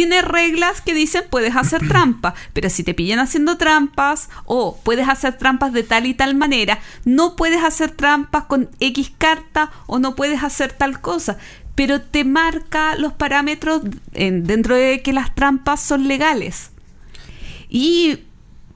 Tiene 0.02 0.24
reglas 0.24 0.82
que 0.82 0.96
dicen 0.96 1.26
puedes 1.30 1.56
hacer 1.56 1.88
trampa, 1.88 2.34
pero 2.54 2.72
si 2.72 2.84
te 2.84 2.96
pillan 2.96 3.20
haciendo 3.20 3.58
trampas 3.58 4.30
o 4.46 4.80
puedes 4.84 5.08
hacer 5.08 5.38
trampas 5.38 5.74
de 5.74 5.84
tal 5.84 6.08
y 6.08 6.16
tal 6.16 6.34
manera, 6.34 6.80
no 7.06 7.36
puedes 7.36 7.64
hacer 7.64 7.92
trampas 7.92 8.46
con 8.46 8.72
X 8.80 9.12
carta 9.20 9.72
o 9.86 10.00
no 10.00 10.16
puedes 10.16 10.42
hacer 10.42 10.74
tal 10.74 11.02
cosa, 11.02 11.38
pero 11.76 12.02
te 12.02 12.24
marca 12.24 12.96
los 12.96 13.14
parámetros 13.14 13.84
en- 14.14 14.44
dentro 14.46 14.74
de 14.74 15.04
que 15.04 15.14
las 15.14 15.36
trampas 15.36 15.80
son 15.84 16.08
legales. 16.08 16.72
Y 17.70 18.22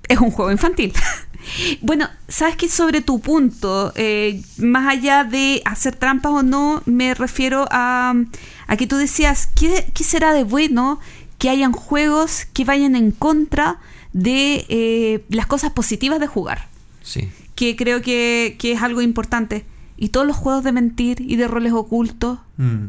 es 0.08 0.20
un 0.20 0.30
juego 0.30 0.52
infantil. 0.52 0.94
Bueno, 1.82 2.10
sabes 2.28 2.56
que 2.56 2.68
sobre 2.68 3.02
tu 3.02 3.20
punto, 3.20 3.94
eh, 3.96 4.42
más 4.58 4.88
allá 4.88 5.24
de 5.24 5.62
hacer 5.64 5.96
trampas 5.96 6.32
o 6.32 6.42
no, 6.42 6.82
me 6.88 7.14
refiero 7.14 7.68
a, 7.70 8.16
a 8.68 8.78
que 8.78 8.88
tú 8.88 8.98
decías, 8.98 9.48
¿qué, 9.48 9.88
qué 9.94 10.04
será 10.04 10.34
de 10.34 10.44
bueno 10.44 11.00
que 11.38 11.50
hayan 11.50 11.72
juegos 11.74 12.46
que 12.54 12.64
vayan 12.66 12.96
en 12.96 13.12
contra 13.12 13.80
de 14.14 14.66
eh, 14.70 15.26
las 15.30 15.46
cosas 15.48 15.72
positivas 15.72 16.20
de 16.20 16.28
jugar? 16.28 16.68
Sí. 17.02 17.30
Que 17.56 17.76
creo 17.76 18.02
que, 18.02 18.56
que 18.60 18.72
es 18.74 18.82
algo 18.82 19.02
importante. 19.02 19.66
Y 19.98 20.10
todos 20.10 20.28
los 20.28 20.36
juegos 20.36 20.64
de 20.64 20.72
mentir 20.74 21.22
y 21.22 21.36
de 21.38 21.48
roles 21.48 21.74
ocultos, 21.74 22.40
Mm. 22.58 22.86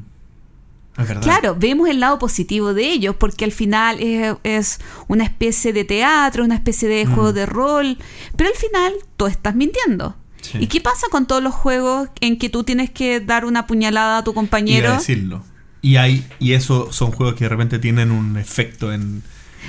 Claro, 1.21 1.55
vemos 1.59 1.91
el 1.91 2.01
lado 2.01 2.19
positivo 2.19 2.73
de 2.73 2.91
ellos, 2.91 3.15
porque 3.17 3.45
al 3.45 3.53
final 3.53 4.01
es, 4.01 4.35
es 4.45 4.81
una 5.09 5.25
especie 5.25 5.75
de 5.75 5.85
teatro, 5.85 6.43
una 6.43 6.55
especie 6.55 6.89
de 6.89 7.05
juego 7.05 7.33
Mm. 7.33 7.35
de 7.35 7.45
rol, 7.47 7.99
pero 8.35 8.49
al 8.49 8.57
final 8.57 8.95
tú 9.19 9.27
estás 9.27 9.55
mintiendo. 9.55 10.17
Sí. 10.41 10.57
¿Y 10.59 10.69
qué 10.69 10.81
pasa 10.81 11.07
con 11.11 11.27
todos 11.27 11.43
los 11.43 11.55
juegos 11.55 12.09
en 12.23 12.39
que 12.39 12.49
tú 12.49 12.65
tienes 12.65 12.89
que 12.91 13.21
dar 13.21 13.45
una 13.45 13.67
puñalada 13.67 14.17
a 14.19 14.25
tu 14.25 14.33
compañero? 14.33 14.93
a 14.95 14.97
decirlo. 14.97 15.45
Y 15.87 15.97
hay, 15.97 16.27
y 16.41 16.53
eso 16.55 16.91
son 16.93 17.13
juegos 17.13 17.35
que 17.37 17.45
de 17.45 17.49
repente 17.49 17.79
tienen 17.79 18.11
un 18.11 18.37
efecto 18.37 18.93
en, 18.93 19.23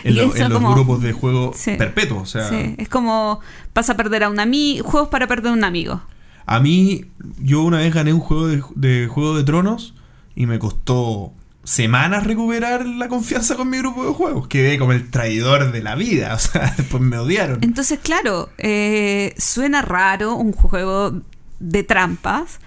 en, 0.03 0.15
lo- 0.15 0.27
los 0.33 0.49
como- 0.51 0.73
grupos 0.73 1.01
de 1.01 1.11
juego 1.13 1.51
Sí. 1.55 1.75
perpetuos. 1.77 2.21
O 2.23 2.25
sea, 2.25 2.49
Sí, 2.49 2.75
es 2.77 2.89
como 2.89 3.39
vas 3.75 3.89
a 3.89 3.95
perder 3.97 4.23
a 4.23 4.29
un 4.29 4.39
amigo, 4.39 4.83
juegos 4.87 5.09
para 5.09 5.27
perder 5.27 5.51
a 5.51 5.53
un 5.53 5.63
amigo. 5.63 6.01
a 6.45 6.59
mí, 6.59 7.05
yo 7.39 7.61
una 7.61 7.77
vez 7.79 7.93
gané 7.93 8.13
un 8.13 8.19
juego 8.21 8.47
de, 8.47 8.63
de 8.75 9.07
Juego 9.07 9.35
de 9.37 9.43
Tronos 9.43 9.93
y 10.35 10.45
me 10.47 10.59
costó 10.59 11.33
semanas 11.63 12.23
recuperar 12.25 12.85
la 12.85 13.09
confianza 13.09 13.55
con 13.57 13.69
mi 13.69 13.77
grupo 13.79 14.05
de 14.07 14.13
juegos. 14.13 14.47
Quedé 14.47 14.79
como 14.79 14.93
el 14.93 15.09
traidor 15.11 15.71
de 15.73 15.83
la 15.83 15.95
vida. 15.95 16.33
O 16.35 16.39
sea, 16.39 16.73
después 16.77 17.03
me 17.03 17.17
odiaron. 17.17 17.59
Entonces, 17.61 17.99
claro, 18.01 18.49
eh, 18.57 19.35
suena 19.37 19.81
raro 19.81 20.35
un 20.35 20.53
juego 20.53 21.21
de 21.59 21.83
trampas, 21.83 22.59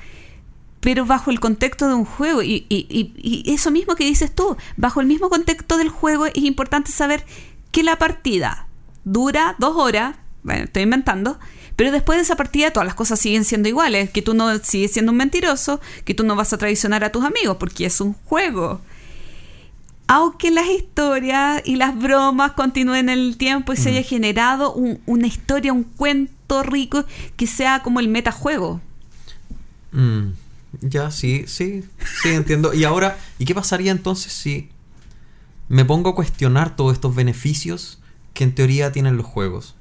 pero 0.80 1.04
bajo 1.06 1.30
el 1.30 1.40
contexto 1.40 1.88
de 1.88 1.94
un 1.94 2.04
juego, 2.04 2.42
y, 2.42 2.64
y- 2.68 2.86
y- 2.88 3.12
y 3.16 3.52
eso 3.54 3.70
mismo 3.70 3.94
que 3.94 4.04
dices 4.04 4.34
tú, 4.34 4.56
bajo 4.76 5.00
el 5.00 5.06
mismo 5.06 5.28
contexto 5.28 5.76
del 5.76 5.88
juego 5.90 6.26
es 6.26 6.36
importante 6.38 6.90
saber 6.90 7.24
que 7.70 7.82
la 7.82 7.96
partida 7.98 8.66
dura 9.04 9.56
dos 9.58 9.76
horas, 9.76 10.16
bueno, 10.42 10.64
estoy 10.64 10.82
inventando, 10.84 11.38
pero 11.76 11.92
después 11.92 12.16
de 12.18 12.22
esa 12.22 12.36
partida 12.36 12.70
todas 12.72 12.86
las 12.86 12.94
cosas 12.94 13.18
siguen 13.20 13.44
siendo 13.44 13.68
iguales, 13.68 14.10
que 14.10 14.22
tú 14.22 14.34
no 14.34 14.56
sigues 14.58 14.92
siendo 14.92 15.12
un 15.12 15.18
mentiroso, 15.18 15.80
que 16.04 16.14
tú 16.14 16.24
no 16.24 16.34
vas 16.36 16.52
a 16.52 16.58
traicionar 16.58 17.04
a 17.04 17.12
tus 17.12 17.24
amigos, 17.24 17.56
porque 17.58 17.86
es 17.86 18.00
un 18.00 18.14
juego. 18.24 18.80
Aunque 20.06 20.50
las 20.50 20.66
historias 20.68 21.62
y 21.64 21.76
las 21.76 21.96
bromas 21.96 22.52
continúen 22.52 23.08
en 23.08 23.18
el 23.18 23.36
tiempo 23.36 23.72
y 23.72 23.76
se 23.76 23.90
haya 23.90 24.02
generado 24.02 24.72
un- 24.74 25.00
una 25.06 25.26
historia, 25.28 25.72
un 25.72 25.84
cuento 25.84 26.62
rico 26.64 27.04
que 27.36 27.46
sea 27.46 27.82
como 27.82 28.00
el 28.00 28.08
metajuego. 28.08 28.80
Mm, 29.92 30.30
ya, 30.80 31.10
sí, 31.10 31.44
sí, 31.46 31.84
sí, 32.22 32.28
entiendo. 32.30 32.72
Y 32.74 32.84
ahora, 32.84 33.18
¿y 33.38 33.44
qué 33.44 33.54
pasaría 33.54 33.90
entonces 33.92 34.32
si 34.32 34.70
me 35.68 35.84
pongo 35.84 36.10
a 36.10 36.14
cuestionar 36.14 36.76
todos 36.76 36.92
estos 36.92 37.14
beneficios 37.14 37.98
que 38.34 38.44
en 38.44 38.54
teoría 38.54 38.92
tienen 38.92 39.16
los 39.16 39.26
juegos? 39.26 39.74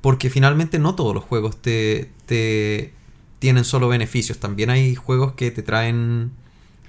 Porque 0.00 0.30
finalmente 0.30 0.78
no 0.78 0.94
todos 0.94 1.14
los 1.14 1.24
juegos 1.24 1.60
te, 1.60 2.10
te 2.26 2.92
tienen 3.38 3.64
solo 3.64 3.88
beneficios. 3.88 4.38
También 4.38 4.70
hay 4.70 4.94
juegos 4.94 5.34
que 5.34 5.50
te 5.50 5.62
traen... 5.62 6.30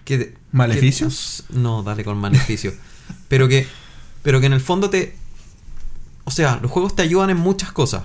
Que, 0.06 0.34
¿Maleficios? 0.52 1.44
que- 1.48 1.58
no, 1.58 1.84
dale 1.84 2.04
con 2.04 2.18
maleficios. 2.18 2.74
pero 3.28 3.48
que 3.48 3.68
pero 4.24 4.39
que 4.39 4.46
en 4.46 4.54
el 4.54 4.62
fondo 4.62 4.89
te... 4.89 5.16
O 6.24 6.32
sea, 6.32 6.60
los 6.62 6.70
juegos 6.72 6.96
te 6.96 7.02
ayudan 7.02 7.30
en 7.32 7.38
muchas 7.38 7.72
cosas 7.72 8.04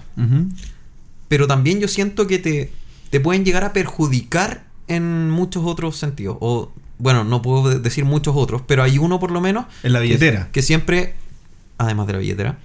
pero 1.28 1.46
también 1.48 1.80
yo 1.80 1.88
siento 1.88 2.26
que 2.28 2.38
te, 2.38 2.72
te 3.10 3.18
pueden 3.20 3.44
llegar 3.44 3.64
a 3.64 3.72
perjudicar 3.72 4.65
en 4.88 5.30
muchos 5.30 5.64
otros 5.66 5.96
sentidos. 5.96 6.36
O, 6.40 6.72
bueno, 6.98 7.24
no 7.24 7.42
puedo 7.42 7.68
de- 7.70 7.78
decir 7.80 8.04
muchos 8.04 8.34
otros, 8.36 8.62
pero 8.66 8.82
hay 8.82 8.98
uno 8.98 9.18
por 9.20 9.30
lo 9.30 9.40
menos. 9.40 9.66
En 9.82 9.92
la 9.92 10.00
billetera. 10.00 10.48
Que, 10.52 10.62
siempre, 10.62 11.14
además 11.78 12.06
de 12.06 12.12
la 12.14 12.18
billetera, 12.20 12.58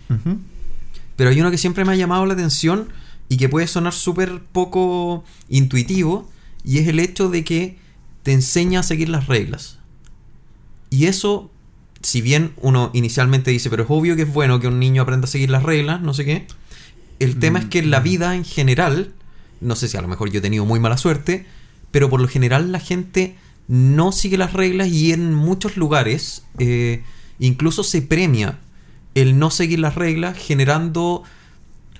pero 1.16 1.30
hay 1.30 1.40
uno 1.40 1.52
que 1.52 1.58
siempre 1.58 1.86
me 1.86 1.92
ha 1.92 1.96
llamado 1.96 2.26
la 2.26 2.34
atención 2.34 2.90
y 3.30 3.38
que 3.38 3.50
puede 3.50 3.68
sonar 3.68 3.94
súper 3.94 4.42
poco 4.52 5.24
intuitivo, 5.50 6.30
y 6.64 6.80
es 6.80 6.88
el 6.88 7.00
hecho 7.00 7.30
de 7.30 7.44
que 7.44 7.78
te 8.24 8.34
enseña 8.34 8.82
a 8.82 8.84
seguir 8.84 9.10
las 9.10 9.28
reglas. 9.28 9.78
Y 10.90 11.06
eso, 11.06 11.50
si 12.02 12.22
bien 12.22 12.54
uno 12.58 12.90
inicialmente 12.94 13.52
dice, 13.52 13.70
pero 13.70 13.84
es 13.84 13.90
obvio 13.90 14.16
que 14.16 14.24
es 14.24 14.34
bueno 14.34 14.60
que 14.60 14.68
un 14.68 14.80
niño 14.80 15.02
aprenda 15.04 15.26
a 15.26 15.30
seguir 15.30 15.50
las 15.50 15.64
reglas, 15.64 16.02
no 16.02 16.14
sé 16.14 16.26
qué, 16.26 16.48
el 17.20 17.40
tema 17.40 17.60
es 17.60 17.66
que 17.66 17.80
en 17.80 17.90
la 17.92 18.00
vida 18.00 18.36
en 18.36 18.44
general, 18.44 19.12
no 19.62 19.76
sé 19.76 19.88
si 19.88 19.96
a 19.98 20.02
lo 20.02 20.08
mejor 20.08 20.30
yo 20.32 20.40
he 20.40 20.42
tenido 20.42 20.66
muy 20.66 20.80
mala 20.80 20.98
suerte, 20.98 21.46
pero 21.92 22.10
por 22.10 22.22
lo 22.22 22.28
general 22.28 22.72
la 22.72 22.80
gente 22.80 23.36
no 23.68 24.12
sigue 24.12 24.38
las 24.38 24.54
reglas 24.54 24.90
y 24.90 25.12
en 25.14 25.34
muchos 25.34 25.78
lugares 25.78 26.44
eh, 26.58 27.04
incluso 27.40 27.84
se 27.84 28.02
premia 28.02 28.60
el 29.16 29.38
no 29.40 29.52
seguir 29.52 29.80
las 29.80 29.96
reglas 29.96 30.38
generando... 30.38 31.24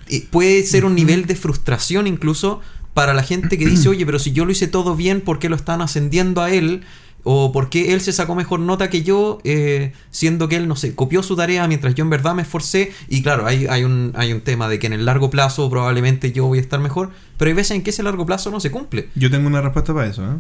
eh, 0.08 0.26
puede 0.30 0.64
ser 0.64 0.86
un 0.86 0.96
nivel 0.96 1.26
de 1.26 1.36
frustración 1.36 2.08
incluso 2.08 2.62
para 2.94 3.14
la 3.14 3.24
gente 3.24 3.58
que 3.58 3.66
dice, 3.66 3.90
oye, 3.90 4.06
pero 4.06 4.20
si 4.20 4.32
yo 4.32 4.46
lo 4.46 4.52
hice 4.52 4.68
todo 4.68 4.96
bien, 4.96 5.22
¿por 5.22 5.40
qué 5.40 5.50
lo 5.50 5.56
están 5.56 5.82
ascendiendo 5.82 6.42
a 6.42 6.52
él? 6.52 6.84
O 7.24 7.52
por 7.52 7.70
qué 7.70 7.94
él 7.94 8.02
se 8.02 8.12
sacó 8.14 8.34
mejor 8.34 8.60
nota 8.60 8.90
que 8.90 9.04
yo, 9.04 9.40
eh, 9.44 9.94
siendo 10.10 10.48
que 10.48 10.56
él, 10.56 10.68
no 10.68 10.76
sé, 10.76 10.96
copió 10.96 11.22
su 11.22 11.36
tarea 11.36 11.68
mientras 11.68 11.94
yo 11.94 12.04
en 12.04 12.10
verdad 12.10 12.34
me 12.34 12.42
esforcé. 12.42 12.92
Y 13.10 13.22
claro, 13.22 13.46
hay, 13.46 13.68
hay, 13.68 13.84
un, 13.84 14.12
hay 14.16 14.34
un 14.34 14.42
tema 14.42 14.68
de 14.68 14.80
que 14.80 14.88
en 14.88 14.94
el 14.94 15.06
largo 15.06 15.30
plazo 15.30 15.70
probablemente 15.70 16.32
yo 16.32 16.46
voy 16.48 16.58
a 16.58 16.62
estar 16.62 16.80
mejor, 16.80 17.12
pero 17.38 17.50
hay 17.50 17.54
veces 17.56 17.72
en 17.78 17.84
que 17.84 17.92
ese 17.92 18.02
largo 18.02 18.26
plazo 18.26 18.50
no 18.50 18.60
se 18.60 18.72
cumple. 18.72 19.10
Yo 19.16 19.30
tengo 19.30 19.46
una 19.48 19.62
respuesta 19.62 19.94
para 19.94 20.08
eso, 20.08 20.24
¿eh? 20.24 20.36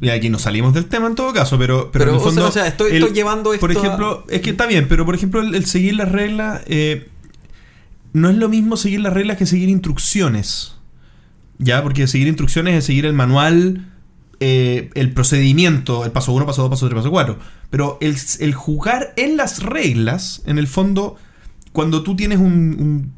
Y 0.00 0.08
aquí 0.10 0.30
nos 0.30 0.42
salimos 0.42 0.72
del 0.72 0.84
tema 0.86 1.08
en 1.08 1.16
todo 1.16 1.32
caso, 1.32 1.58
pero, 1.58 1.90
pero, 1.90 2.04
Pero, 2.04 2.10
en 2.12 2.14
el 2.14 2.14
o 2.16 2.20
sea, 2.22 2.30
fondo. 2.32 2.48
o 2.48 2.52
sea, 2.52 2.66
estoy- 2.68 2.92
estoy 2.92 3.10
llevando 3.12 3.50
Por 3.58 3.72
esto 3.72 3.82
a- 3.82 3.86
ejemplo, 3.86 4.24
es 4.28 4.40
que 4.40 4.50
está 4.50 4.66
bien, 4.66 4.86
pero 4.88 5.04
por 5.04 5.16
ejemplo, 5.16 5.40
el, 5.40 5.52
el 5.56 5.66
seguir 5.66 5.96
las 5.96 6.12
reglas. 6.12 6.62
eh, 6.66 7.08
no 8.12 8.30
es 8.30 8.36
lo 8.36 8.48
mismo 8.48 8.76
seguir 8.76 9.00
las 9.00 9.12
reglas 9.12 9.36
que 9.36 9.46
seguir 9.46 9.68
instrucciones. 9.68 10.76
Ya, 11.58 11.82
porque 11.82 12.06
seguir 12.06 12.28
instrucciones 12.28 12.76
es 12.76 12.84
seguir 12.84 13.04
el 13.06 13.14
manual, 13.14 13.90
eh, 14.46 14.90
el 14.94 15.10
procedimiento, 15.10 16.04
el 16.04 16.12
paso 16.12 16.30
1, 16.34 16.44
paso 16.44 16.60
2, 16.60 16.70
paso 16.70 16.86
3, 16.86 16.98
paso 16.98 17.10
4. 17.10 17.38
Pero 17.70 17.96
el, 18.02 18.52
jugar 18.52 19.14
en 19.16 19.38
las 19.38 19.62
reglas, 19.62 20.42
en 20.44 20.58
el 20.58 20.66
fondo, 20.66 21.16
cuando 21.72 22.02
tú 22.02 22.14
tienes 22.14 22.40
un, 22.40 23.14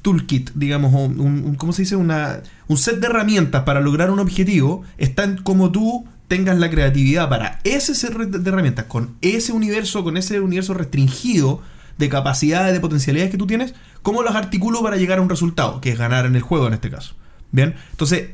toolkit, 0.00 0.52
digamos, 0.54 0.94
un, 0.94 1.54
¿cómo 1.56 1.74
se 1.74 1.82
dice? 1.82 1.96
Una, 1.96 2.40
un 2.66 2.78
set 2.78 2.98
de 2.98 3.08
herramientas 3.08 3.64
para 3.64 3.82
lograr 3.82 4.10
un 4.10 4.20
objetivo, 4.20 4.82
está 4.96 5.24
en 5.24 5.36
cómo 5.42 5.70
tú 5.70 6.06
tengas 6.28 6.58
la 6.58 6.70
creatividad 6.70 7.28
para 7.28 7.60
ese 7.64 7.94
set 7.94 8.14
de 8.14 8.48
herramientas, 8.48 8.86
con 8.86 9.16
ese 9.20 9.52
universo, 9.52 10.02
con 10.02 10.16
ese 10.16 10.40
universo 10.40 10.72
restringido 10.72 11.60
de 11.98 12.08
capacidades, 12.08 12.72
de 12.72 12.80
potencialidades 12.80 13.30
que 13.30 13.36
tú 13.36 13.46
tienes, 13.46 13.74
cómo 14.00 14.22
los 14.22 14.34
articulo 14.34 14.82
para 14.82 14.96
llegar 14.96 15.18
a 15.18 15.22
un 15.22 15.28
resultado, 15.28 15.82
que 15.82 15.90
es 15.90 15.98
ganar 15.98 16.24
en 16.24 16.36
el 16.36 16.42
juego 16.42 16.68
en 16.68 16.72
este 16.72 16.88
caso. 16.88 17.16
Bien, 17.52 17.74
entonces 17.90 18.28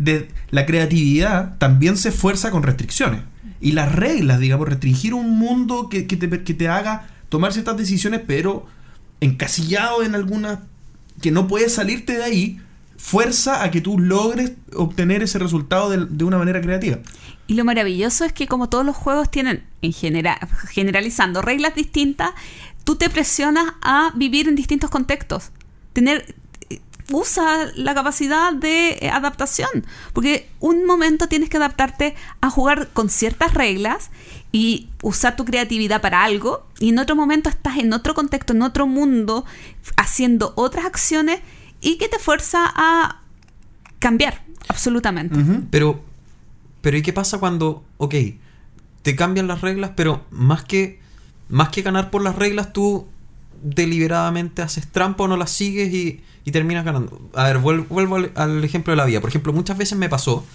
la 0.51 0.67
creatividad 0.67 1.57
también 1.59 1.97
se 1.97 2.11
esfuerza 2.11 2.51
con 2.51 2.63
restricciones. 2.63 3.23
Y 3.61 3.73
las 3.73 3.93
reglas, 3.93 4.39
digamos, 4.41 4.69
restringir 4.69 5.15
un 5.15 5.39
mundo 5.39 5.89
que, 5.89 6.07
que 6.07 6.17
te, 6.17 6.43
que 6.45 6.55
te 6.55 6.69
haga 6.69 7.09
tomar 7.29 7.53
ciertas 7.53 7.77
decisiones, 7.77 8.21
pero 8.27 8.67
encasillado 9.21 10.03
en 10.03 10.15
algunas 10.15 10.59
que 11.23 11.31
no 11.31 11.49
puedes 11.49 11.73
salirte 11.73 12.19
de 12.19 12.25
ahí, 12.25 12.61
fuerza 12.99 13.63
a 13.63 13.71
que 13.71 13.81
tú 13.81 13.99
logres 13.99 14.53
obtener 14.75 15.23
ese 15.23 15.39
resultado 15.39 15.89
de, 15.91 16.07
de 16.07 16.25
una 16.25 16.39
manera 16.39 16.61
creativa. 16.61 16.99
Y 17.47 17.55
lo 17.55 17.65
maravilloso 17.65 18.25
es 18.25 18.33
que 18.33 18.47
como 18.47 18.69
todos 18.69 18.85
los 18.85 18.97
juegos 18.97 19.31
tienen, 19.31 19.65
en 19.81 19.93
general, 19.93 20.39
generalizando, 20.69 21.41
reglas 21.41 21.75
distintas, 21.75 22.31
tú 22.85 22.97
te 22.97 23.09
presionas 23.09 23.75
a 23.83 24.13
vivir 24.15 24.49
en 24.49 24.55
distintos 24.55 24.91
contextos. 24.91 25.51
Tener 25.93 26.35
usa 27.13 27.71
la 27.75 27.95
capacidad 27.95 28.53
de 28.53 28.99
eh, 29.01 29.11
adaptación, 29.11 29.87
porque 30.13 30.49
un 30.61 30.85
momento 30.85 31.29
tienes 31.29 31.49
que 31.49 31.57
adaptarte 31.57 32.15
a 32.41 32.51
jugar 32.51 32.89
con 32.93 33.09
ciertas 33.09 33.55
reglas 33.55 34.11
y 34.53 34.89
usar 35.03 35.37
tu 35.37 35.45
creatividad 35.45 36.01
para 36.01 36.25
algo, 36.25 36.67
y 36.79 36.91
en 36.91 36.99
otro 36.99 37.15
momento 37.15 37.49
estás 37.49 37.79
en 37.79 37.93
otro 37.93 38.15
contexto, 38.15 38.53
en 38.53 38.63
otro 38.63 38.87
mundo, 38.87 39.45
haciendo 39.97 40.53
otras 40.57 40.85
acciones 40.85 41.41
y 41.81 41.99
que 41.99 42.09
te 42.09 42.19
fuerza 42.19 42.65
a 42.75 43.23
cambiar 43.99 44.43
absolutamente. 44.69 45.39
Pero, 45.71 46.01
pero 46.81 46.97
¿y 46.97 47.03
qué 47.03 47.13
pasa 47.13 47.39
cuando, 47.39 47.85
ok, 47.99 48.15
te 49.03 49.15
cambian 49.15 49.47
las 49.47 49.61
reglas, 49.61 49.93
pero 49.95 50.25
más 50.31 50.65
que, 50.65 51.01
más 51.49 51.69
que 51.69 51.83
ganar 51.83 52.11
por 52.11 52.23
las 52.23 52.35
reglas, 52.37 52.73
tú 52.73 53.07
deliberadamente 53.63 54.63
haces 54.63 54.91
trampa 54.91 55.25
o 55.25 55.29
no 55.29 55.37
las 55.37 55.51
sigues 55.51 55.93
y, 55.93 56.23
y 56.47 56.53
terminas 56.53 56.85
ganando? 56.87 57.21
A 57.35 57.45
ver, 57.45 57.59
vuel- 57.59 57.87
vuelvo 57.89 58.17
al, 58.17 58.33
al 58.37 58.65
ejemplo 58.65 58.93
de 58.93 58.97
la 58.97 59.05
vida. 59.05 59.21
Por 59.21 59.29
ejemplo, 59.29 59.53
muchas 59.53 59.77
veces 59.77 59.99
me 59.99 60.09
pasó 60.09 60.47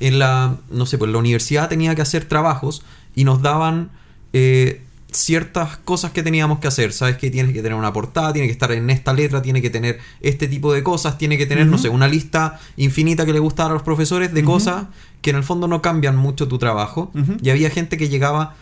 en 0.00 0.18
la, 0.18 0.56
no 0.70 0.84
sé, 0.84 0.98
pues 0.98 1.10
la 1.10 1.18
universidad 1.18 1.68
tenía 1.70 1.94
que 1.94 2.02
hacer 2.02 2.26
trabajos 2.26 2.82
y 3.14 3.24
nos 3.24 3.40
daban 3.40 3.90
eh, 4.32 4.82
ciertas 5.10 5.76
cosas 5.78 6.10
que 6.12 6.22
teníamos 6.22 6.58
que 6.58 6.68
hacer. 6.68 6.92
Sabes 6.92 7.16
que 7.16 7.30
tienes 7.30 7.52
que 7.54 7.62
tener 7.62 7.78
una 7.78 7.92
portada, 7.92 8.32
tiene 8.32 8.46
que 8.48 8.52
estar 8.52 8.70
en 8.72 8.90
esta 8.90 9.12
letra, 9.14 9.40
tiene 9.40 9.62
que 9.62 9.70
tener 9.70 9.98
este 10.20 10.48
tipo 10.48 10.72
de 10.72 10.82
cosas, 10.82 11.16
tiene 11.18 11.38
que 11.38 11.46
tener, 11.46 11.66
no 11.66 11.78
sé, 11.78 11.88
una 11.88 12.08
lista 12.08 12.60
infinita 12.76 13.24
que 13.24 13.32
le 13.32 13.38
gusta 13.38 13.66
a 13.66 13.68
los 13.70 13.82
profesores 13.82 14.34
de 14.34 14.44
cosas 14.44 14.84
que 15.22 15.30
en 15.30 15.36
el 15.36 15.44
fondo 15.44 15.66
no 15.66 15.80
cambian 15.82 16.16
mucho 16.16 16.46
tu 16.48 16.58
trabajo. 16.58 17.10
Y 17.42 17.50
había 17.50 17.70
gente 17.70 17.96
que 17.96 18.08
llegaba 18.08 18.54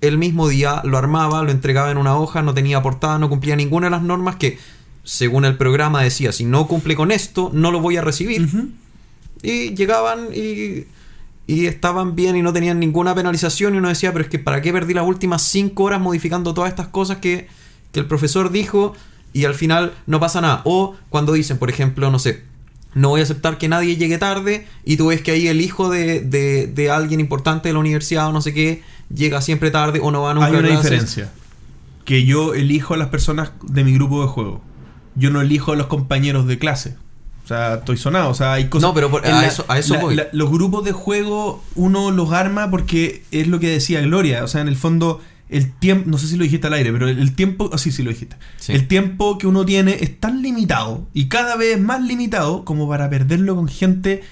el 0.00 0.18
mismo 0.18 0.48
día, 0.48 0.82
lo 0.84 0.98
armaba, 0.98 1.42
lo 1.42 1.50
entregaba 1.50 1.90
en 1.90 1.98
una 1.98 2.16
hoja, 2.16 2.42
no 2.42 2.54
tenía 2.54 2.80
portada, 2.82 3.18
no 3.18 3.28
cumplía 3.28 3.56
ninguna 3.56 3.86
de 3.88 3.90
las 3.92 4.02
normas 4.02 4.36
que, 4.36 4.58
según 5.06 5.44
el 5.44 5.56
programa 5.56 6.02
decía, 6.02 6.32
si 6.32 6.44
no 6.44 6.66
cumple 6.66 6.96
con 6.96 7.12
esto, 7.12 7.50
no 7.54 7.70
lo 7.70 7.80
voy 7.80 7.96
a 7.96 8.02
recibir. 8.02 8.48
Y 9.40 9.72
llegaban 9.76 10.28
y, 10.34 10.86
y 11.46 11.66
estaban 11.66 12.16
bien 12.16 12.34
y 12.34 12.42
no 12.42 12.52
tenían 12.52 12.80
ninguna 12.80 13.14
penalización. 13.14 13.76
Y 13.76 13.78
uno 13.78 13.88
decía, 13.88 14.12
pero 14.12 14.24
es 14.24 14.30
que 14.30 14.40
¿para 14.40 14.60
qué 14.60 14.72
perdí 14.72 14.94
las 14.94 15.06
últimas 15.06 15.42
cinco 15.42 15.84
horas 15.84 16.00
modificando 16.00 16.54
todas 16.54 16.70
estas 16.70 16.88
cosas 16.88 17.18
que, 17.18 17.46
que 17.92 18.00
el 18.00 18.06
profesor 18.06 18.50
dijo 18.50 18.94
y 19.32 19.44
al 19.44 19.54
final 19.54 19.94
no 20.06 20.18
pasa 20.18 20.40
nada? 20.40 20.62
O 20.64 20.96
cuando 21.08 21.34
dicen, 21.34 21.58
por 21.58 21.70
ejemplo, 21.70 22.10
no 22.10 22.18
sé, 22.18 22.42
no 22.94 23.10
voy 23.10 23.20
a 23.20 23.22
aceptar 23.22 23.58
que 23.58 23.68
nadie 23.68 23.96
llegue 23.96 24.18
tarde 24.18 24.66
y 24.84 24.96
tú 24.96 25.06
ves 25.06 25.22
que 25.22 25.30
ahí 25.30 25.46
el 25.46 25.60
hijo 25.60 25.88
de, 25.88 26.20
de, 26.20 26.66
de 26.66 26.90
alguien 26.90 27.20
importante 27.20 27.68
de 27.68 27.74
la 27.74 27.78
universidad 27.78 28.26
o 28.26 28.32
no 28.32 28.42
sé 28.42 28.52
qué 28.52 28.82
llega 29.14 29.40
siempre 29.40 29.70
tarde 29.70 30.00
o 30.02 30.10
no 30.10 30.22
va 30.22 30.34
nunca 30.34 30.48
Hay 30.48 30.56
a 30.56 30.58
una 30.58 30.70
diferencia. 30.70 31.30
Que 32.04 32.24
yo 32.24 32.54
elijo 32.54 32.94
a 32.94 32.96
las 32.96 33.08
personas 33.08 33.52
de 33.62 33.84
mi 33.84 33.94
grupo 33.94 34.20
de 34.22 34.28
juego. 34.28 34.65
Yo 35.16 35.30
no 35.30 35.40
elijo 35.40 35.72
a 35.72 35.76
los 35.76 35.86
compañeros 35.86 36.46
de 36.46 36.58
clase. 36.58 36.94
O 37.44 37.48
sea, 37.48 37.74
estoy 37.76 37.96
sonado. 37.96 38.30
O 38.30 38.34
sea, 38.34 38.54
hay 38.54 38.66
cosas. 38.68 38.88
No, 38.88 38.94
pero 38.94 39.10
por- 39.10 39.24
a 39.26 39.46
eso- 39.46 39.64
a 39.68 39.78
eso 39.78 39.98
voy. 40.00 40.20
los 40.32 40.50
grupos 40.50 40.84
de 40.84 40.92
juego 40.92 41.62
uno 41.74 42.10
los 42.10 42.32
arma 42.32 42.70
porque 42.70 43.22
es 43.30 43.46
lo 43.46 43.60
que 43.60 43.68
decía 43.70 44.00
Gloria. 44.02 44.42
O 44.44 44.48
sea, 44.48 44.60
en 44.60 44.68
el 44.68 44.76
fondo, 44.76 45.20
el 45.48 45.72
tiempo. 45.72 46.10
No 46.10 46.18
sé 46.18 46.26
si 46.26 46.36
lo 46.36 46.42
dijiste 46.42 46.66
al 46.66 46.72
aire, 46.72 46.92
pero 46.92 47.08
el, 47.08 47.18
el 47.20 47.34
tiempo. 47.36 47.70
ah, 47.72 47.78
sí, 47.78 47.92
sí 47.92 48.02
lo 48.02 48.10
dijiste. 48.10 48.36
Sí. 48.58 48.72
El 48.72 48.88
tiempo 48.88 49.38
que 49.38 49.46
uno 49.46 49.64
tiene 49.64 49.96
es 50.00 50.18
tan 50.18 50.42
limitado 50.42 51.06
y 51.14 51.26
cada 51.28 51.56
vez 51.56 51.80
más 51.80 52.02
limitado 52.02 52.64
como 52.64 52.88
para 52.88 53.08
perderlo 53.08 53.54
con 53.54 53.68
gente 53.68 54.22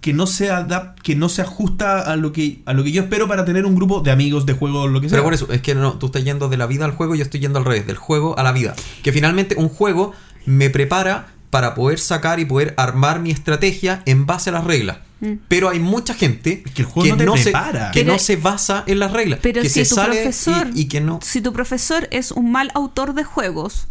que 0.00 0.12
no 0.12 0.26
se 0.26 0.50
adap- 0.50 0.94
que 1.02 1.16
no 1.16 1.28
se 1.28 1.42
ajusta 1.42 2.00
a 2.00 2.16
lo 2.16 2.32
que 2.32 2.62
a 2.64 2.72
lo 2.72 2.84
que 2.84 2.92
yo 2.92 3.02
espero 3.02 3.26
para 3.26 3.44
tener 3.44 3.66
un 3.66 3.74
grupo 3.74 4.00
de 4.00 4.10
amigos 4.10 4.46
de 4.46 4.52
juego 4.52 4.86
lo 4.88 5.00
que 5.00 5.08
sea. 5.08 5.16
Pero 5.16 5.24
por 5.24 5.34
eso, 5.34 5.50
es 5.52 5.60
que 5.62 5.74
no, 5.74 5.94
tú 5.98 6.06
estás 6.06 6.24
yendo 6.24 6.48
de 6.48 6.56
la 6.56 6.66
vida 6.66 6.84
al 6.84 6.92
juego, 6.92 7.14
yo 7.14 7.22
estoy 7.24 7.40
yendo 7.40 7.58
al 7.58 7.64
revés, 7.64 7.86
del 7.86 7.96
juego 7.96 8.38
a 8.38 8.42
la 8.42 8.52
vida. 8.52 8.74
Que 9.02 9.12
finalmente 9.12 9.56
un 9.58 9.68
juego 9.68 10.12
me 10.46 10.70
prepara 10.70 11.28
para 11.50 11.74
poder 11.74 11.98
sacar 11.98 12.40
y 12.40 12.44
poder 12.44 12.74
armar 12.76 13.20
mi 13.20 13.30
estrategia 13.30 14.02
en 14.06 14.26
base 14.26 14.50
a 14.50 14.52
las 14.52 14.64
reglas. 14.64 14.98
Mm. 15.20 15.32
Pero 15.48 15.68
hay 15.70 15.80
mucha 15.80 16.14
gente 16.14 16.62
Es 16.64 16.72
que 16.72 16.82
el 16.82 16.86
juego 16.88 17.16
no 17.16 17.32
te 17.32 17.38
se, 17.38 17.44
prepara. 17.50 17.90
que 17.90 18.00
Pero- 18.02 18.12
no 18.12 18.18
se 18.20 18.36
basa 18.36 18.84
en 18.86 18.98
las 19.00 19.12
reglas. 19.12 19.40
Pero 19.42 19.62
que 19.62 19.68
si 19.68 19.84
se 19.84 19.88
tu 19.88 19.94
sale 19.96 20.16
profesor, 20.22 20.68
y, 20.74 20.82
y 20.82 20.84
que 20.88 21.00
no. 21.00 21.18
si 21.22 21.40
tu 21.40 21.52
profesor 21.52 22.06
es 22.12 22.30
un 22.30 22.52
mal 22.52 22.70
autor 22.74 23.14
de 23.14 23.24
juegos, 23.24 23.88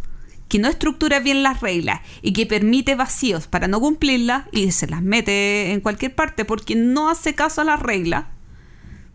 que 0.48 0.58
no 0.58 0.68
estructura 0.68 1.20
bien 1.20 1.42
las 1.42 1.60
reglas 1.60 2.00
y 2.22 2.32
que 2.32 2.46
permite 2.46 2.94
vacíos 2.94 3.46
para 3.46 3.68
no 3.68 3.80
cumplirlas 3.80 4.44
y 4.52 4.70
se 4.72 4.86
las 4.86 5.02
mete 5.02 5.72
en 5.72 5.80
cualquier 5.80 6.14
parte 6.14 6.44
porque 6.44 6.74
no 6.74 7.10
hace 7.10 7.34
caso 7.34 7.60
a 7.60 7.64
las 7.64 7.80
reglas, 7.80 8.26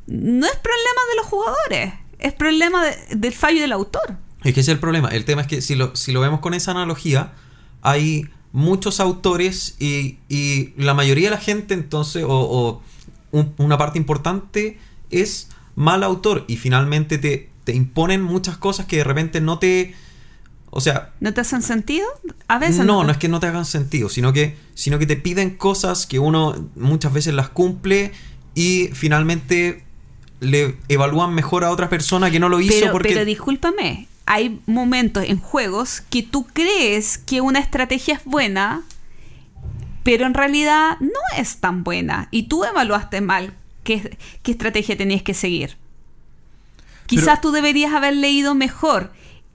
no 0.07 0.45
es 0.45 0.55
problema 0.55 1.01
de 1.11 1.15
los 1.17 1.25
jugadores, 1.25 1.93
es 2.19 2.34
problema 2.34 2.84
de- 2.86 3.15
del 3.15 3.34
fallo 3.34 3.61
del 3.61 3.71
autor. 3.71 4.17
Es 4.43 4.53
que 4.53 4.59
ese 4.59 4.71
es 4.71 4.75
el 4.75 4.79
problema. 4.79 5.09
El 5.09 5.25
tema 5.25 5.41
es 5.41 5.47
que 5.47 5.61
si 5.61 5.75
lo, 5.75 5.95
si 5.95 6.11
lo 6.11 6.19
vemos 6.19 6.39
con 6.41 6.53
esa 6.53 6.71
analogía, 6.71 7.34
hay 7.81 8.29
muchos 8.51 8.99
autores 8.99 9.75
y, 9.79 10.19
y 10.29 10.73
la 10.77 10.93
mayoría 10.93 11.29
de 11.29 11.36
la 11.36 11.41
gente, 11.41 11.73
entonces, 11.73 12.23
o, 12.23 12.29
o 12.29 12.81
un- 13.31 13.53
una 13.57 13.77
parte 13.77 13.97
importante 13.97 14.77
es 15.09 15.49
mal 15.75 16.03
autor 16.03 16.45
y 16.47 16.57
finalmente 16.57 17.17
te, 17.17 17.49
te 17.63 17.73
imponen 17.73 18.21
muchas 18.21 18.57
cosas 18.57 18.86
que 18.86 18.97
de 18.97 19.03
repente 19.03 19.41
no 19.41 19.57
te... 19.59 19.95
O 20.76 20.82
sea, 20.82 21.11
¿No 21.19 21.32
te 21.36 21.41
hacen 21.41 21.61
sentido? 21.61 22.07
A 22.47 22.57
veces 22.57 22.84
no, 22.84 23.03
no 23.03 23.11
es 23.11 23.17
que 23.17 23.28
no 23.28 23.39
te 23.39 23.45
hagan 23.45 23.63
sentido, 23.63 24.09
sino 24.09 24.34
que, 24.34 24.57
sino 24.74 24.97
que 24.97 25.05
te 25.05 25.15
piden 25.15 25.51
cosas 25.51 26.07
que 26.07 26.17
uno 26.17 26.67
muchas 26.76 27.13
veces 27.13 27.36
las 27.36 27.49
cumple 27.49 28.11
y 28.55 28.88
finalmente 28.93 29.84
le 30.39 30.78
evalúan 30.88 31.32
mejor 31.36 31.63
a 31.63 31.69
otra 31.69 31.89
persona 31.89 32.32
que 32.32 32.39
no 32.39 32.49
lo 32.49 32.59
hizo 32.59 32.74
pero, 32.80 32.91
porque... 32.91 33.09
pero 33.09 33.24
discúlpame, 33.24 34.07
hay 34.26 34.61
momentos 34.65 35.24
en 35.28 35.39
juegos 35.39 36.01
que 36.09 36.24
tú 36.24 36.47
crees 36.51 37.19
que 37.19 37.39
una 37.39 37.59
estrategia 37.59 38.15
es 38.15 38.26
buena, 38.26 38.82
pero 40.01 40.26
en 40.26 40.34
realidad 40.34 40.97
no 41.01 41.38
es 41.38 41.57
tan 41.57 41.84
buena. 41.84 42.30
Y 42.32 42.43
tú 42.43 42.63
evaluaste 42.63 43.21
mal 43.21 43.53
qué, 43.84 44.17
qué 44.41 44.51
estrategia 44.51 44.97
tenías 44.97 45.21
que 45.21 45.36
seguir. 45.36 45.78
Quizás 47.05 47.26
Pero- 47.26 47.41
tú 47.41 47.51
deberías 47.51 47.93
haber 47.93 48.15
leído 48.15 48.55
mejor 48.55 49.11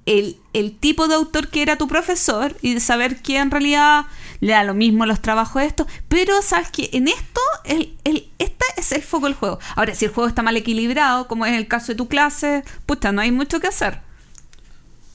el, 0.08 0.36
el 0.58 0.76
tipo 0.76 1.08
de 1.08 1.14
autor 1.14 1.48
que 1.48 1.62
era 1.62 1.76
tu 1.76 1.88
profesor 1.88 2.56
y 2.62 2.74
de 2.74 2.80
saber 2.80 3.22
que 3.22 3.38
en 3.38 3.50
realidad 3.50 4.06
le 4.40 4.52
da 4.52 4.64
lo 4.64 4.74
mismo 4.74 5.06
los 5.06 5.20
trabajos 5.20 5.62
estos. 5.62 5.86
Pero 6.08 6.40
sabes 6.42 6.70
que 6.70 6.90
en 6.92 7.08
esto, 7.08 7.40
el, 7.64 7.96
el, 8.04 8.28
este 8.38 8.64
es 8.76 8.92
el 8.92 9.02
foco 9.02 9.26
del 9.26 9.34
juego. 9.34 9.58
Ahora, 9.76 9.94
si 9.94 10.04
el 10.04 10.12
juego 10.12 10.28
está 10.28 10.42
mal 10.42 10.56
equilibrado, 10.56 11.28
como 11.28 11.46
es 11.46 11.54
el 11.54 11.68
caso 11.68 11.92
de 11.92 11.96
tu 11.96 12.08
clase, 12.08 12.64
puta, 12.86 13.12
no 13.12 13.20
hay 13.20 13.32
mucho 13.32 13.60
que 13.60 13.66
hacer. 13.68 14.00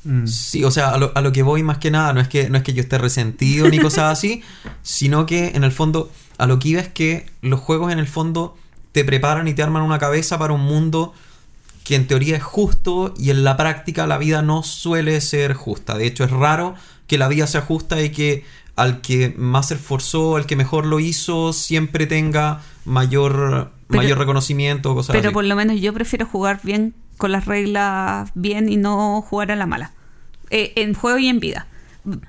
Mm. 0.03 0.27
Sí, 0.27 0.63
o 0.63 0.71
sea, 0.71 0.89
a 0.89 0.97
lo, 0.97 1.11
a 1.15 1.21
lo 1.21 1.31
que 1.31 1.43
voy 1.43 1.63
más 1.63 1.77
que 1.77 1.91
nada, 1.91 2.13
no 2.13 2.19
es 2.19 2.27
que, 2.27 2.49
no 2.49 2.57
es 2.57 2.63
que 2.63 2.73
yo 2.73 2.81
esté 2.81 2.97
resentido 2.97 3.69
ni 3.69 3.79
cosas 3.79 4.11
así, 4.11 4.43
sino 4.81 5.25
que 5.25 5.49
en 5.55 5.63
el 5.63 5.71
fondo, 5.71 6.11
a 6.37 6.45
lo 6.45 6.59
que 6.59 6.69
iba 6.69 6.81
es 6.81 6.89
que 6.89 7.25
los 7.41 7.59
juegos 7.59 7.91
en 7.91 7.99
el 7.99 8.07
fondo 8.07 8.57
te 8.91 9.05
preparan 9.05 9.47
y 9.47 9.53
te 9.53 9.63
arman 9.63 9.81
una 9.81 9.99
cabeza 9.99 10.37
para 10.37 10.53
un 10.53 10.61
mundo 10.61 11.13
que 11.83 11.95
en 11.95 12.07
teoría 12.07 12.37
es 12.37 12.43
justo 12.43 13.13
y 13.17 13.29
en 13.29 13.43
la 13.43 13.57
práctica 13.57 14.07
la 14.07 14.17
vida 14.17 14.41
no 14.41 14.63
suele 14.63 15.19
ser 15.21 15.53
justa. 15.53 15.97
De 15.97 16.05
hecho, 16.07 16.23
es 16.23 16.31
raro 16.31 16.75
que 17.07 17.17
la 17.17 17.27
vida 17.27 17.45
sea 17.47 17.61
justa 17.61 18.01
y 18.01 18.09
que 18.11 18.45
al 18.75 19.01
que 19.01 19.33
más 19.37 19.67
se 19.67 19.75
esforzó, 19.75 20.35
al 20.35 20.45
que 20.45 20.55
mejor 20.55 20.85
lo 20.85 20.99
hizo, 20.99 21.53
siempre 21.53 22.07
tenga 22.07 22.61
mayor, 22.85 23.71
Pero- 23.87 24.01
mayor 24.01 24.17
reconocimiento 24.17 24.95
cosas 24.95 25.13
Pero 25.13 25.29
así. 25.29 25.33
por 25.33 25.43
lo 25.45 25.55
menos 25.55 25.79
yo 25.79 25.93
prefiero 25.93 26.25
jugar 26.25 26.59
bien 26.63 26.95
con 27.17 27.31
las 27.31 27.45
reglas 27.45 28.31
bien 28.33 28.69
y 28.69 28.77
no 28.77 29.21
jugar 29.21 29.51
a 29.51 29.55
la 29.55 29.65
mala. 29.67 29.91
Eh, 30.49 30.73
en 30.75 30.93
juego 30.93 31.17
y 31.19 31.27
en 31.27 31.39
vida. 31.39 31.67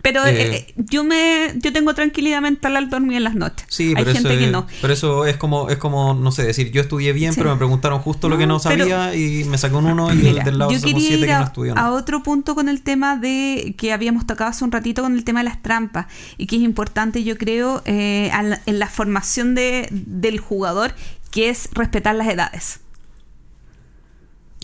Pero 0.02 0.24
Eh. 0.24 0.54
eh, 0.56 0.74
yo 0.76 1.02
me 1.02 1.52
yo 1.56 1.72
tengo 1.72 1.94
tranquilidad 1.94 2.40
mental 2.40 2.76
al 2.76 2.90
dormir 2.90 3.16
en 3.16 3.24
las 3.24 3.34
noches. 3.34 3.66
Sí, 3.68 3.88
Hay 3.88 3.94
pero 4.04 4.12
gente 4.12 4.28
eso 4.28 4.38
que 4.38 4.44
es, 4.46 4.50
no. 4.52 4.66
Pero 4.80 4.92
eso 4.92 5.26
es 5.26 5.36
como, 5.36 5.68
es 5.68 5.78
como, 5.78 6.14
no 6.14 6.30
sé, 6.30 6.44
decir, 6.44 6.70
yo 6.70 6.80
estudié 6.80 7.12
bien, 7.12 7.32
Sí. 7.32 7.40
pero 7.40 7.50
me 7.50 7.56
preguntaron 7.56 7.98
justo 8.00 8.28
lo 8.28 8.38
que 8.38 8.46
No, 8.46 8.60
pero- 8.60 8.84
sabía 8.84 9.14
y 9.16 9.44
me 9.44 9.58
sacó 9.58 9.78
un 9.78 9.86
uno 9.86 10.12
y 10.12 10.16
Mira, 10.16 10.30
el 10.38 10.44
del 10.44 10.58
lado 10.58 10.70
yo 10.70 10.78
somos 10.78 10.92
quería 10.94 11.08
siete 11.08 11.20
ir 11.22 11.26
que 11.26 11.32
a, 11.32 11.38
no 11.40 11.44
estudió 11.46 11.76
a 11.78 11.90
otro 11.90 12.22
punto 12.22 12.54
con 12.54 12.68
el 12.68 12.82
tema 12.82 13.16
de 13.16 13.74
que 13.76 13.92
habíamos 13.92 14.26
tocado 14.26 14.50
hace 14.50 14.62
un 14.64 14.70
ratito 14.70 15.02
con 15.02 15.14
el 15.14 15.24
tema 15.24 15.40
de 15.40 15.44
las 15.44 15.60
trampas 15.60 16.06
y 16.38 16.46
que 16.46 16.56
es 16.56 16.62
importante 16.62 17.24
yo 17.24 17.36
creo 17.36 17.82
eh, 17.84 18.30
al- 18.32 18.60
en 18.66 18.78
la 18.78 18.88
formación 18.88 19.54
de, 19.56 19.88
del 19.90 20.38
jugador 20.38 20.94
que 21.32 21.48
es 21.48 21.68
respetar 21.72 22.14
las 22.14 22.28
edades 22.28 22.80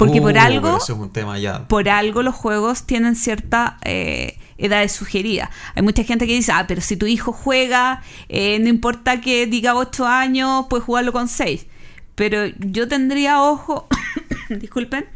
porque 0.01 0.18
Uh, 0.18 0.22
por 0.22 0.32
pero 0.32 0.44
algo 0.44 0.76
Eso 0.78 0.92
es 0.94 0.98
un 0.98 1.11
tema 1.12 1.38
ya. 1.38 1.68
por 1.68 1.88
algo 1.88 2.22
los 2.22 2.34
juegos 2.34 2.84
tienen 2.84 3.14
cierta 3.16 3.76
eh, 3.84 4.38
edad 4.59 4.86
sugerida. 4.88 5.51
Hay 5.74 5.82
mucha 5.82 6.03
gente 6.05 6.26
que 6.26 6.32
dice, 6.34 6.53
ah, 6.53 6.64
pero 6.66 6.80
si 6.80 6.96
tu 6.96 7.07
hijo 7.07 7.32
juega, 7.32 8.03
eh, 8.28 8.59
no 8.61 8.68
importa 8.68 9.20
que 9.20 9.46
diga 9.46 9.74
8 9.74 10.07
años, 10.07 10.66
puedes 10.70 10.84
jugarlo 10.84 11.12
con 11.12 11.28
6. 11.28 11.66
Pero 12.14 12.46
yo 12.59 12.88
tendría 12.88 13.42
ojo, 13.42 13.86
disculpen, 14.48 15.07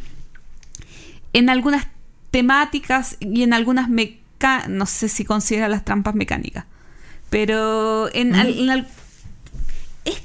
en 1.33 1.51
algunas 1.51 1.87
temáticas 2.31 3.17
y 3.21 3.43
en 3.43 3.53
algunas 3.55 3.89
mecánicas, 3.89 4.69
no 4.69 4.85
sé 4.87 5.09
si 5.09 5.25
considera 5.25 5.69
las 5.69 5.85
trampas 5.85 6.15
mecánicas, 6.15 6.65
pero 7.31 8.13
en, 8.15 8.35
al- 8.35 8.59
en 8.59 8.71
al- 8.71 8.89
es- 10.05 10.23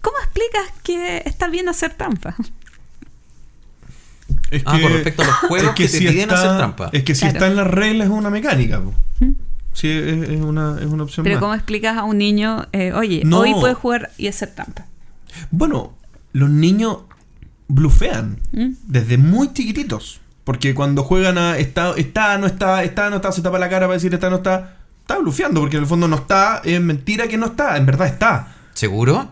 ¿Cómo 0.00 0.16
explicas 0.18 0.62
que 0.84 1.22
está 1.26 1.48
bien 1.48 1.68
hacer 1.68 1.94
trampas? 1.94 2.34
Es 4.50 4.62
Ah, 4.66 4.78
con 4.80 4.92
respecto 4.92 5.22
a 5.22 5.26
los 5.26 5.34
juegos 5.36 5.74
que 5.74 5.88
te 5.88 5.98
piden 5.98 6.30
hacer 6.30 6.56
trampa. 6.56 6.90
Es 6.92 7.02
que 7.04 7.14
si 7.14 7.20
Claro. 7.20 7.34
está 7.34 7.46
en 7.46 7.56
las 7.56 7.66
reglas 7.66 8.08
es 8.08 8.12
una 8.12 8.30
mecánica. 8.30 8.80
¿Mm? 8.80 9.30
Sí, 9.72 9.88
es, 9.88 10.28
es 10.28 10.40
una, 10.40 10.76
es 10.80 10.86
una 10.86 11.04
opción 11.04 11.22
Pero 11.24 11.36
más. 11.36 11.40
¿cómo 11.40 11.54
explicas 11.54 11.96
a 11.96 12.04
un 12.04 12.18
niño, 12.18 12.66
eh, 12.72 12.92
oye, 12.92 13.22
No. 13.24 13.38
hoy 13.40 13.52
puedes 13.54 13.76
jugar 13.76 14.10
y 14.18 14.26
hacer 14.26 14.54
trampa? 14.54 14.86
Bueno, 15.52 15.92
los 16.32 16.50
niños 16.50 16.98
blufean 17.68 18.40
¿Mm? 18.52 18.70
desde 18.86 19.18
muy 19.18 19.52
chiquititos. 19.52 20.20
Porque 20.44 20.74
cuando 20.74 21.04
juegan 21.04 21.38
a 21.38 21.58
está, 21.58 21.94
está, 21.96 22.36
no 22.38 22.46
está, 22.46 22.82
está, 22.82 23.10
no 23.10 23.16
está, 23.16 23.30
se 23.30 23.42
tapa 23.42 23.58
la 23.58 23.68
cara 23.68 23.86
para 23.86 23.94
decir 23.94 24.12
está, 24.12 24.30
no 24.30 24.36
está, 24.36 24.78
está 25.02 25.18
blufeando, 25.18 25.60
porque 25.60 25.76
en 25.76 25.82
el 25.84 25.88
fondo 25.88 26.08
no 26.08 26.16
está, 26.16 26.60
es 26.64 26.80
mentira 26.80 27.28
que 27.28 27.36
no 27.38 27.46
está, 27.46 27.76
en 27.76 27.86
verdad 27.86 28.08
está. 28.08 28.54
¿Seguro? 28.72 29.30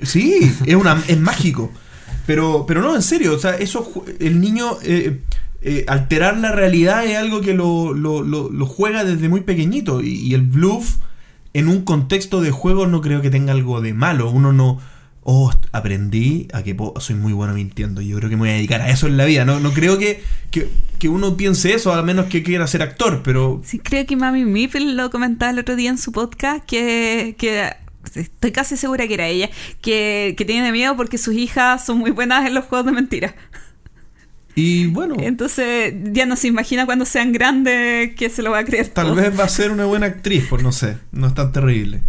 Sí, 0.00 0.54
es 0.66 0.74
una 0.76 1.02
es 1.08 1.18
mágico. 1.18 1.72
Pero, 2.32 2.64
pero 2.66 2.80
no, 2.80 2.96
en 2.96 3.02
serio, 3.02 3.34
o 3.34 3.38
sea, 3.38 3.56
eso 3.56 3.92
el 4.18 4.40
niño 4.40 4.78
eh, 4.82 5.20
eh, 5.60 5.84
alterar 5.86 6.38
la 6.38 6.50
realidad 6.50 7.04
es 7.04 7.18
algo 7.18 7.42
que 7.42 7.52
lo, 7.52 7.92
lo- 7.92 8.64
juega 8.66 9.04
desde 9.04 9.28
muy 9.28 9.42
pequeñito. 9.42 10.00
Y, 10.00 10.32
el 10.32 10.40
bluff 10.40 10.94
en 11.52 11.68
un 11.68 11.82
contexto 11.84 12.40
de 12.40 12.50
juego 12.50 12.86
no 12.86 13.02
creo 13.02 13.20
que 13.20 13.28
tenga 13.28 13.52
algo 13.52 13.82
de 13.82 13.92
malo. 13.92 14.30
Uno 14.30 14.54
no. 14.54 14.80
Oh, 15.24 15.52
aprendí 15.72 16.48
a 16.54 16.62
que 16.62 16.74
soy 17.00 17.16
muy 17.16 17.34
bueno 17.34 17.52
mintiendo. 17.52 18.00
Yo 18.00 18.16
creo 18.16 18.30
que 18.30 18.36
me 18.36 18.40
voy 18.44 18.48
a 18.48 18.54
dedicar 18.54 18.80
a 18.80 18.88
eso 18.88 19.08
en 19.08 19.18
la 19.18 19.26
vida. 19.26 19.44
No, 19.44 19.60
no 19.60 19.72
creo 19.72 19.98
que, 19.98 20.22
que, 20.50 20.70
que 20.98 21.10
uno 21.10 21.36
piense 21.36 21.74
eso, 21.74 21.92
a 21.92 22.02
menos 22.02 22.26
que 22.26 22.42
quiera 22.42 22.66
ser 22.66 22.80
actor, 22.80 23.20
pero. 23.22 23.60
Sí, 23.62 23.78
creo 23.78 24.06
que 24.06 24.16
Mami 24.16 24.46
Mipel 24.46 24.96
lo 24.96 25.10
comentaba 25.10 25.52
el 25.52 25.58
otro 25.58 25.76
día 25.76 25.90
en 25.90 25.98
su 25.98 26.12
podcast, 26.12 26.64
que, 26.64 27.36
que 27.36 27.70
estoy 28.14 28.52
casi 28.52 28.76
segura 28.76 29.06
que 29.08 29.14
era 29.14 29.26
ella, 29.28 29.50
que, 29.80 30.34
que 30.36 30.44
tiene 30.44 30.72
miedo 30.72 30.96
porque 30.96 31.18
sus 31.18 31.34
hijas 31.34 31.84
son 31.84 31.98
muy 31.98 32.10
buenas 32.10 32.46
en 32.46 32.54
los 32.54 32.64
juegos 32.66 32.86
de 32.86 32.92
mentira. 32.92 33.34
Y 34.54 34.86
bueno. 34.88 35.16
Entonces 35.18 35.94
ya 36.12 36.26
no 36.26 36.36
se 36.36 36.48
imagina 36.48 36.86
cuando 36.86 37.04
sean 37.06 37.32
grandes 37.32 38.14
que 38.16 38.28
se 38.30 38.42
lo 38.42 38.50
va 38.50 38.58
a 38.60 38.64
creer. 38.64 38.88
Tal 38.92 39.06
todo. 39.06 39.16
vez 39.16 39.38
va 39.38 39.44
a 39.44 39.48
ser 39.48 39.70
una 39.70 39.86
buena 39.86 40.06
actriz, 40.06 40.46
pues 40.48 40.62
no 40.62 40.72
sé, 40.72 40.98
no 41.12 41.26
es 41.28 41.34
tan 41.34 41.52
terrible. 41.52 42.02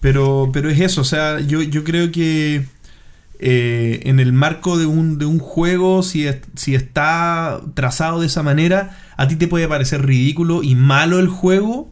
Pero, 0.00 0.50
pero 0.52 0.70
es 0.70 0.78
eso, 0.80 1.00
o 1.00 1.04
sea, 1.04 1.40
yo, 1.40 1.60
yo 1.62 1.82
creo 1.82 2.12
que 2.12 2.66
eh, 3.40 4.00
en 4.04 4.20
el 4.20 4.32
marco 4.32 4.78
de 4.78 4.86
un, 4.86 5.18
de 5.18 5.26
un 5.26 5.38
juego, 5.40 6.02
si, 6.04 6.26
es- 6.26 6.38
si 6.56 6.74
está 6.76 7.60
trazado 7.74 8.20
de 8.20 8.26
esa 8.28 8.42
manera, 8.44 8.98
a 9.16 9.28
ti 9.28 9.36
te 9.36 9.48
puede 9.48 9.68
parecer 9.68 10.06
ridículo 10.06 10.62
y 10.62 10.74
malo 10.76 11.18
el 11.20 11.28
juego, 11.28 11.90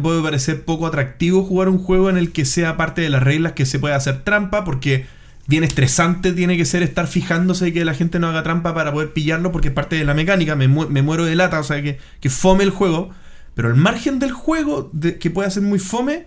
puede 0.00 0.22
parecer 0.22 0.64
poco 0.64 0.86
atractivo 0.86 1.42
jugar 1.44 1.68
un 1.68 1.78
juego 1.78 2.10
en 2.10 2.16
el 2.16 2.32
que 2.32 2.44
sea 2.44 2.76
parte 2.76 3.02
de 3.02 3.10
las 3.10 3.22
reglas 3.22 3.52
que 3.52 3.66
se 3.66 3.78
puede 3.78 3.94
hacer 3.94 4.24
trampa, 4.24 4.64
porque 4.64 5.06
bien 5.46 5.62
estresante 5.64 6.32
tiene 6.32 6.56
que 6.56 6.64
ser 6.64 6.82
estar 6.82 7.06
fijándose 7.06 7.72
que 7.72 7.84
la 7.84 7.94
gente 7.94 8.18
no 8.18 8.28
haga 8.28 8.42
trampa 8.42 8.74
para 8.74 8.92
poder 8.92 9.12
pillarlo, 9.12 9.52
porque 9.52 9.68
es 9.68 9.74
parte 9.74 9.96
de 9.96 10.04
la 10.04 10.14
mecánica, 10.14 10.56
me, 10.56 10.68
mu- 10.68 10.88
me 10.88 11.02
muero 11.02 11.24
de 11.24 11.36
lata, 11.36 11.60
o 11.60 11.64
sea, 11.64 11.82
que, 11.82 11.98
que 12.20 12.30
fome 12.30 12.64
el 12.64 12.70
juego, 12.70 13.10
pero 13.54 13.68
al 13.68 13.76
margen 13.76 14.18
del 14.18 14.32
juego, 14.32 14.90
que 15.20 15.30
pueda 15.30 15.48
ser 15.50 15.62
muy 15.62 15.78
fome, 15.78 16.26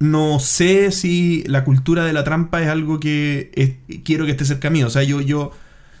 no 0.00 0.38
sé 0.38 0.92
si 0.92 1.42
la 1.46 1.64
cultura 1.64 2.04
de 2.04 2.12
la 2.12 2.22
trampa 2.24 2.62
es 2.62 2.68
algo 2.68 3.00
que 3.00 3.80
quiero 4.04 4.24
que 4.24 4.30
esté 4.30 4.44
cerca 4.44 4.70
mío. 4.70 4.86
O 4.86 4.90
sea, 4.90 5.02
yo, 5.02 5.20
yo, 5.20 5.50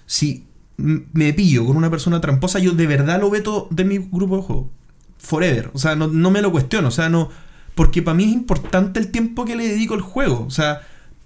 si 0.06 0.46
me 0.76 1.32
pillo 1.32 1.66
con 1.66 1.76
una 1.76 1.90
persona 1.90 2.20
tramposa, 2.20 2.60
yo 2.60 2.70
de 2.72 2.86
verdad 2.86 3.20
lo 3.20 3.28
veto 3.30 3.66
de 3.72 3.84
mi 3.84 3.98
grupo 3.98 4.36
de 4.36 4.42
juego. 4.42 4.70
Forever. 5.18 5.70
O 5.74 5.78
sea, 5.78 5.96
no, 5.96 6.06
no 6.08 6.30
me 6.30 6.42
lo 6.42 6.50
cuestiono. 6.50 6.88
O 6.88 6.92
sea, 6.92 7.08
no. 7.08 7.30
Porque 7.74 8.02
para 8.02 8.14
mí 8.16 8.24
es 8.24 8.32
importante 8.32 8.98
el 8.98 9.10
tiempo 9.10 9.44
que 9.44 9.56
le 9.56 9.68
dedico 9.68 9.94
al 9.94 10.00
juego. 10.00 10.44
O 10.46 10.50
sea, 10.50 10.82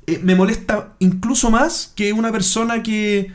eh, 0.07 0.20
me 0.22 0.34
molesta 0.34 0.95
incluso 0.99 1.51
más 1.51 1.93
que 1.95 2.12
una 2.12 2.32
persona 2.32 2.82
que 2.82 3.32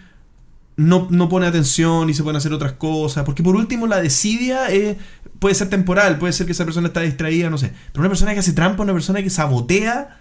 no, 0.75 1.07
no 1.09 1.27
pone 1.27 1.47
atención 1.47 2.09
y 2.09 2.13
se 2.13 2.27
a 2.27 2.37
hacer 2.37 2.53
otras 2.53 2.73
cosas. 2.73 3.23
Porque 3.23 3.43
por 3.43 3.55
último, 3.55 3.87
la 3.87 4.01
desidia 4.01 4.71
eh, 4.71 4.97
puede 5.39 5.55
ser 5.55 5.69
temporal, 5.69 6.17
puede 6.19 6.33
ser 6.33 6.45
que 6.45 6.51
esa 6.51 6.65
persona 6.65 6.87
está 6.87 7.01
distraída, 7.01 7.49
no 7.49 7.57
sé. 7.57 7.71
Pero 7.91 8.01
una 8.01 8.09
persona 8.09 8.33
que 8.33 8.39
hace 8.39 8.53
trampa, 8.53 8.83
una 8.83 8.93
persona 8.93 9.21
que 9.21 9.29
sabotea, 9.29 10.19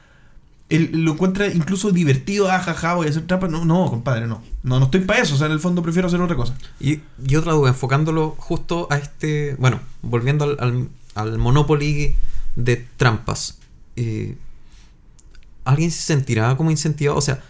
lo 0.68 1.12
encuentra 1.12 1.47
incluso 1.47 1.93
divertido, 1.93 2.51
ah, 2.51 2.59
jaja, 2.59 2.95
voy 2.95 3.07
a 3.07 3.11
hacer 3.11 3.26
trampa. 3.26 3.49
No, 3.49 3.64
no, 3.64 3.89
compadre, 3.91 4.26
no. 4.26 4.43
No, 4.67 4.79
no 4.81 4.87
estoy 4.87 5.01
para 5.01 5.23
eso. 5.23 5.35
O 5.35 5.39
sea, 5.39 5.47
en 5.47 5.53
el 5.53 5.61
fondo 5.61 5.81
prefiero 5.83 6.09
hacer 6.09 6.21
otra 6.21 6.37
cosa. 6.37 6.55
Y, 6.81 7.01
y 7.27 7.37
otra 7.37 7.53
duda, 7.53 7.69
enfocándolo 7.71 8.35
justo 8.37 8.89
a 8.91 8.97
este. 8.99 9.55
Bueno, 9.59 9.81
volviendo 10.03 10.45
al, 10.45 10.57
al, 10.61 10.89
al 11.14 11.39
Monopoly 11.39 12.17
de 12.57 12.85
trampas. 12.97 13.59
eh, 13.97 14.37
¿Alguien 15.64 15.91
se 15.91 16.03
sentirá 16.03 16.57
como 16.57 16.71
incentivado? 16.71 17.19
O 17.19 17.21
sea, 17.23 17.43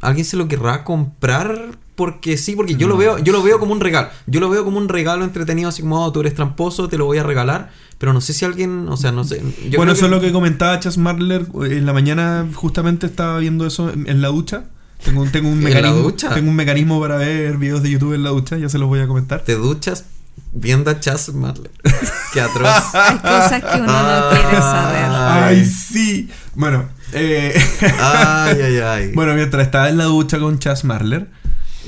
¿alguien 0.00 0.24
se 0.24 0.36
lo 0.36 0.48
querrá 0.48 0.82
comprar? 0.84 1.76
Porque 1.94 2.36
sí, 2.36 2.54
porque 2.54 2.74
yo 2.76 2.88
lo 2.88 2.98
veo, 2.98 3.18
yo 3.18 3.32
lo 3.32 3.42
veo 3.42 3.58
como 3.58 3.72
un 3.72 3.80
regalo. 3.80 4.08
Yo 4.26 4.40
lo 4.40 4.50
veo 4.50 4.64
como 4.64 4.76
un 4.76 4.88
regalo 4.90 5.24
entretenido, 5.24 5.70
así 5.70 5.80
como 5.80 6.04
"Oh, 6.04 6.12
tú 6.12 6.20
eres 6.20 6.34
tramposo, 6.34 6.88
te 6.88 6.98
lo 6.98 7.06
voy 7.06 7.16
a 7.18 7.22
regalar. 7.22 7.70
Pero 7.96 8.12
no 8.12 8.20
sé 8.20 8.34
si 8.34 8.44
alguien, 8.44 8.86
o 8.88 8.96
sea, 8.98 9.12
no 9.12 9.24
sé. 9.24 9.42
yo 9.70 9.78
bueno, 9.78 9.92
eso 9.92 10.04
es 10.04 10.10
lo 10.10 10.20
que 10.20 10.32
comentaba 10.32 10.78
Chas 10.80 10.98
Marler. 10.98 11.46
En 11.62 11.86
la 11.86 11.94
mañana 11.94 12.46
justamente 12.54 13.06
estaba 13.06 13.38
viendo 13.38 13.66
eso 13.66 13.90
en, 13.90 14.06
en 14.08 14.20
la 14.20 14.28
ducha. 14.28 14.64
Tengo, 15.04 15.22
un- 15.22 15.30
tengo 15.32 15.48
un 15.48 15.58
¿En 15.58 15.64
la 15.64 15.70
mecanismo. 15.70 16.02
ducha? 16.02 16.34
Tengo 16.34 16.50
un 16.50 16.56
mecanismo 16.56 17.00
para 17.00 17.16
ver 17.16 17.56
videos 17.58 17.82
de 17.82 17.90
YouTube 17.90 18.14
en 18.14 18.22
la 18.24 18.30
ducha, 18.30 18.56
ya 18.56 18.68
se 18.68 18.78
los 18.78 18.88
voy 18.88 19.00
a 19.00 19.06
comentar. 19.06 19.40
Te 19.42 19.54
duchas 19.54 20.04
viendo 20.52 20.90
a 20.90 21.00
Chas 21.00 21.28
Marler. 21.34 21.70
Qué 22.32 22.40
atroz. 22.40 22.94
Hay 22.94 23.18
cosas 23.18 23.62
que 23.62 23.76
uno 23.80 23.86
no 23.86 24.28
quiere 24.30 24.56
saber. 24.56 25.04
Ay, 25.10 25.64
sí. 25.64 26.28
Bueno, 26.54 26.88
eh, 27.12 27.54
Ay, 28.00 28.60
ay, 28.62 28.78
ay. 28.78 29.12
bueno, 29.14 29.34
mientras 29.34 29.64
estaba 29.66 29.88
en 29.88 29.96
la 29.98 30.04
ducha 30.04 30.38
con 30.38 30.58
Chas 30.58 30.84
Marler, 30.84 31.28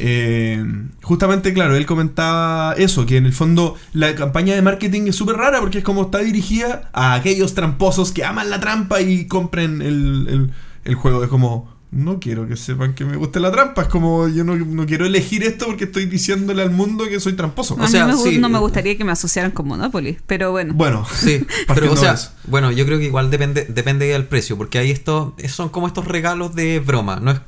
eh, 0.01 0.63
justamente, 1.03 1.53
claro, 1.53 1.75
él 1.75 1.85
comentaba 1.87 2.75
eso, 2.75 3.05
que 3.05 3.17
en 3.17 3.27
el 3.27 3.33
fondo 3.33 3.75
la 3.93 4.15
campaña 4.15 4.55
de 4.55 4.63
marketing 4.63 5.09
es 5.09 5.17
súper 5.17 5.37
rara 5.37 5.61
porque 5.61 5.79
es 5.79 5.85
como 5.85 6.03
está 6.03 6.19
dirigida 6.19 6.89
a 6.93 7.15
aquellos 7.15 7.55
tramposos 7.55 8.13
que 8.13 8.25
aman 8.25 8.49
la 8.51 8.61
trampa 8.61 9.01
y 9.01 9.27
compren 9.27 9.83
el, 9.83 10.27
el- 10.29 10.53
el 10.85 10.95
juego. 10.95 11.25
Es 11.25 11.29
como, 11.31 11.78
no 11.91 12.21
quiero 12.21 12.47
que 12.47 12.57
sepan 12.57 12.95
que 12.95 13.05
me 13.07 13.17
guste 13.17 13.41
la 13.41 13.51
trampa, 13.51 13.83
es 13.83 13.89
como, 13.89 14.29
yo 14.29 14.45
no, 14.45 14.55
no 14.57 14.85
quiero 14.87 15.07
elegir 15.07 15.43
esto 15.43 15.67
porque 15.67 15.85
estoy 15.85 16.05
diciéndole 16.07 16.63
al 16.63 16.71
mundo 16.71 17.07
que 17.09 17.19
soy 17.19 17.33
tramposo. 17.33 17.77
A 17.81 17.85
O 17.85 17.89
sea, 17.89 18.07
mí 18.07 18.13
me 18.13 18.19
sí. 18.19 18.39
no 18.39 18.49
me 18.51 18.59
gustaría 18.59 18.97
que 18.99 19.05
me 19.05 19.13
asociaran 19.13 19.53
con 19.53 19.67
Monopoly, 19.69 20.19
pero 20.27 20.51
bueno. 20.51 20.75
Bueno, 20.75 21.07
Sí, 21.11 21.47
pero 21.75 21.93
o 21.93 21.97
sea, 21.97 22.17
bueno, 22.47 22.71
yo 22.73 22.85
creo 22.85 22.99
que 22.99 23.07
igual 23.07 23.31
depende, 23.31 23.65
depende 23.65 24.07
del 24.07 24.25
precio, 24.27 24.57
porque 24.59 24.79
hay 24.79 24.91
estos, 24.91 25.33
son 25.49 25.71
como 25.71 25.87
estos 25.87 26.05
regalos 26.07 26.55
de 26.55 26.79
broma, 26.81 27.21
no 27.23 27.31
es, 27.31 27.41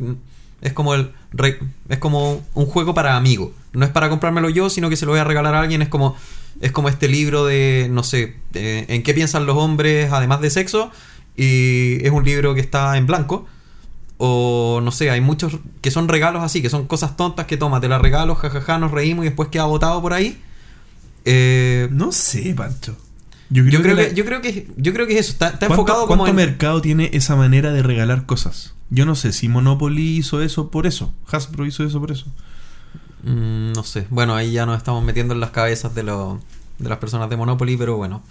es 0.63 0.73
como 0.73 0.95
el 0.95 1.11
re- 1.33 1.59
es 1.89 1.99
como 1.99 2.43
un 2.55 2.67
juego 2.67 2.95
para 2.95 3.17
amigos, 3.17 3.51
no 3.73 3.85
es 3.85 3.91
para 3.91 4.09
comprármelo 4.09 4.49
yo, 4.49 4.71
sino 4.71 4.89
que 4.89 4.97
se 4.97 5.05
lo 5.07 5.13
voy 5.13 5.21
a 5.21 5.25
regalar 5.25 5.55
a 5.55 5.61
alguien, 5.61 5.83
es 5.83 5.89
como 5.89 6.17
es 6.63 6.73
como 6.73 6.89
este 6.89 7.09
libro 7.09 7.45
de 7.47 7.89
no 7.91 8.03
sé, 8.03 8.37
de 8.53 8.85
en 8.89 9.03
qué 9.03 9.15
piensan 9.15 9.47
los 9.47 9.57
hombres 9.57 10.11
además 10.13 10.41
de 10.41 10.51
sexo 10.51 10.91
y 11.37 12.05
es 12.05 12.11
un 12.11 12.25
libro 12.25 12.55
que 12.55 12.61
está 12.61 12.97
en 12.99 13.07
blanco 13.07 13.47
O 14.23 14.81
no 14.83 14.91
sé, 14.93 15.11
hay 15.11 15.23
muchos 15.23 15.57
que 15.81 15.91
son 15.91 16.07
regalos 16.07 16.43
así, 16.43 16.61
que 16.61 16.69
son 16.69 16.87
cosas 16.87 17.17
tontas 17.17 17.47
que 17.47 17.57
toma, 17.57 17.81
te 17.81 17.89
las 17.89 18.03
regalo, 18.03 18.35
jajaja, 18.35 18.77
nos 18.79 18.91
reímos 18.91 19.25
y 19.25 19.29
después 19.29 19.49
queda 19.49 19.65
botado 19.65 20.03
por 20.03 20.13
ahí. 20.13 20.39
Eh, 21.25 21.89
No 21.91 22.13
sé, 22.13 22.55
Pancho. 22.55 22.97
yo, 23.49 23.65
creo 23.81 23.95
la- 23.97 24.09
que, 24.09 24.15
yo 24.15 24.25
creo 24.27 24.43
que 24.43 24.69
yo 24.77 24.93
creo 24.93 25.07
que 25.07 25.15
es 25.15 25.21
eso, 25.21 25.33
está, 25.33 25.47
está 25.47 25.59
¿Cuánto, 25.69 25.75
enfocado 25.75 26.07
como 26.07 26.25
cuánto 26.25 26.39
en, 26.39 26.49
mercado 26.49 26.83
tiene 26.83 27.09
esa 27.15 27.35
manera 27.35 27.73
de 27.73 27.83
regalar 27.83 28.27
cosas? 28.27 28.75
Yo 28.91 29.07
no 29.07 29.15
sé 29.15 29.33
si 29.33 29.49
Monopoly 29.49 30.19
hizo 30.19 30.43
eso 30.43 30.71
por 30.71 30.87
eso. 30.87 31.15
Hasbro 31.31 31.65
hizo 31.65 31.83
eso 31.85 31.99
por 32.01 32.11
eso. 32.13 32.27
Mm, 33.23 33.73
no 33.73 33.85
sé. 33.85 34.07
Bueno, 34.11 34.35
ahí 34.35 34.53
ya 34.53 34.67
nos 34.67 34.77
estamos 34.77 35.03
metiendo 35.03 35.33
en 35.33 35.41
las 35.41 35.51
cabezas 35.51 35.95
de, 35.95 36.03
los 36.03 36.39
de 36.81 36.89
las 36.89 36.99
personas 36.99 37.29
de 37.29 37.37
Monopoly, 37.37 37.77
pero 37.77 37.97
bueno. 37.97 38.23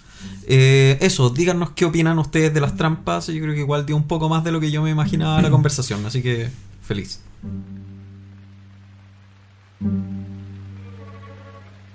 Eh, 0.46 0.98
eso, 1.00 1.30
díganos 1.30 1.70
qué 1.70 1.84
opinan 1.84 2.18
ustedes 2.18 2.52
de 2.52 2.60
las 2.60 2.76
trampas. 2.76 3.28
Yo 3.28 3.40
creo 3.40 3.54
que 3.54 3.60
igual 3.60 3.86
dio 3.86 3.96
un 3.96 4.04
poco 4.04 4.28
más 4.28 4.44
de 4.44 4.52
lo 4.52 4.60
que 4.60 4.70
yo 4.70 4.82
me 4.82 4.90
imaginaba 4.90 5.40
la 5.40 5.50
conversación, 5.50 6.04
así 6.04 6.20
que 6.20 6.50
feliz. 6.82 7.20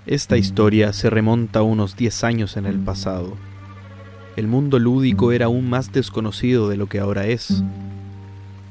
Esta 0.06 0.38
historia 0.38 0.94
se 0.94 1.10
remonta 1.10 1.60
a 1.60 1.64
unos 1.64 1.96
10 1.96 2.24
años 2.24 2.58
en 2.58 2.66
el 2.66 2.80
pasado. 2.80 3.36
El 4.36 4.48
mundo 4.48 4.80
lúdico 4.80 5.32
era 5.32 5.48
aún 5.48 5.70
más 5.70 5.92
desconocido 5.92 6.70
de 6.70 6.78
lo 6.78 6.88
que 6.88 7.00
ahora 7.00 7.28
es. 7.28 7.64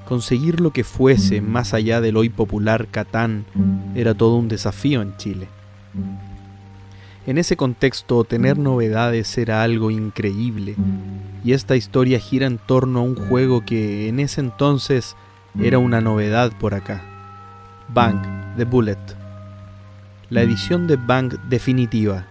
Conseguir 0.06 0.60
lo 0.60 0.72
que 0.72 0.84
fuese 0.84 1.40
más 1.40 1.74
allá 1.74 2.00
del 2.00 2.16
hoy 2.16 2.28
popular 2.28 2.88
Catán 2.90 3.44
era 3.94 4.14
todo 4.14 4.36
un 4.36 4.48
desafío 4.48 5.02
en 5.02 5.16
Chile. 5.16 5.48
En 7.26 7.38
ese 7.38 7.56
contexto, 7.56 8.24
tener 8.24 8.58
novedades 8.58 9.38
era 9.38 9.62
algo 9.62 9.90
increíble, 9.90 10.76
y 11.42 11.52
esta 11.52 11.74
historia 11.74 12.18
gira 12.18 12.46
en 12.46 12.58
torno 12.58 12.98
a 12.98 13.02
un 13.02 13.14
juego 13.14 13.64
que 13.64 14.08
en 14.08 14.20
ese 14.20 14.42
entonces 14.42 15.16
era 15.58 15.78
una 15.78 16.02
novedad 16.02 16.52
por 16.58 16.74
acá. 16.74 17.02
Bang, 17.88 18.20
The 18.58 18.64
Bullet. 18.64 18.98
La 20.28 20.42
edición 20.42 20.86
de 20.86 20.96
Bang 20.96 21.32
definitiva, 21.48 22.26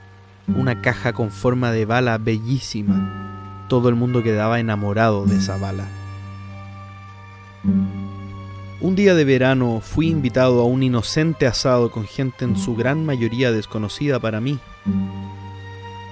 una 0.47 0.81
caja 0.81 1.11
con 1.11 1.31
forma 1.31 1.71
de 1.71 1.85
bala 1.85 2.19
bellísima. 2.19 3.65
Todo 3.69 3.89
el 3.89 3.95
mundo 3.95 4.21
quedaba 4.21 4.59
enamorado 4.59 5.25
de 5.25 5.37
esa 5.37 5.57
bala. 5.57 5.87
Un 8.79 8.95
día 8.95 9.15
de 9.15 9.25
verano 9.25 9.79
fui 9.81 10.09
invitado 10.09 10.61
a 10.61 10.65
un 10.65 10.83
inocente 10.83 11.47
asado 11.47 11.89
con 11.89 12.05
gente 12.05 12.45
en 12.45 12.57
su 12.57 12.75
gran 12.75 13.05
mayoría 13.05 13.51
desconocida 13.51 14.19
para 14.19 14.39
mí. 14.39 14.59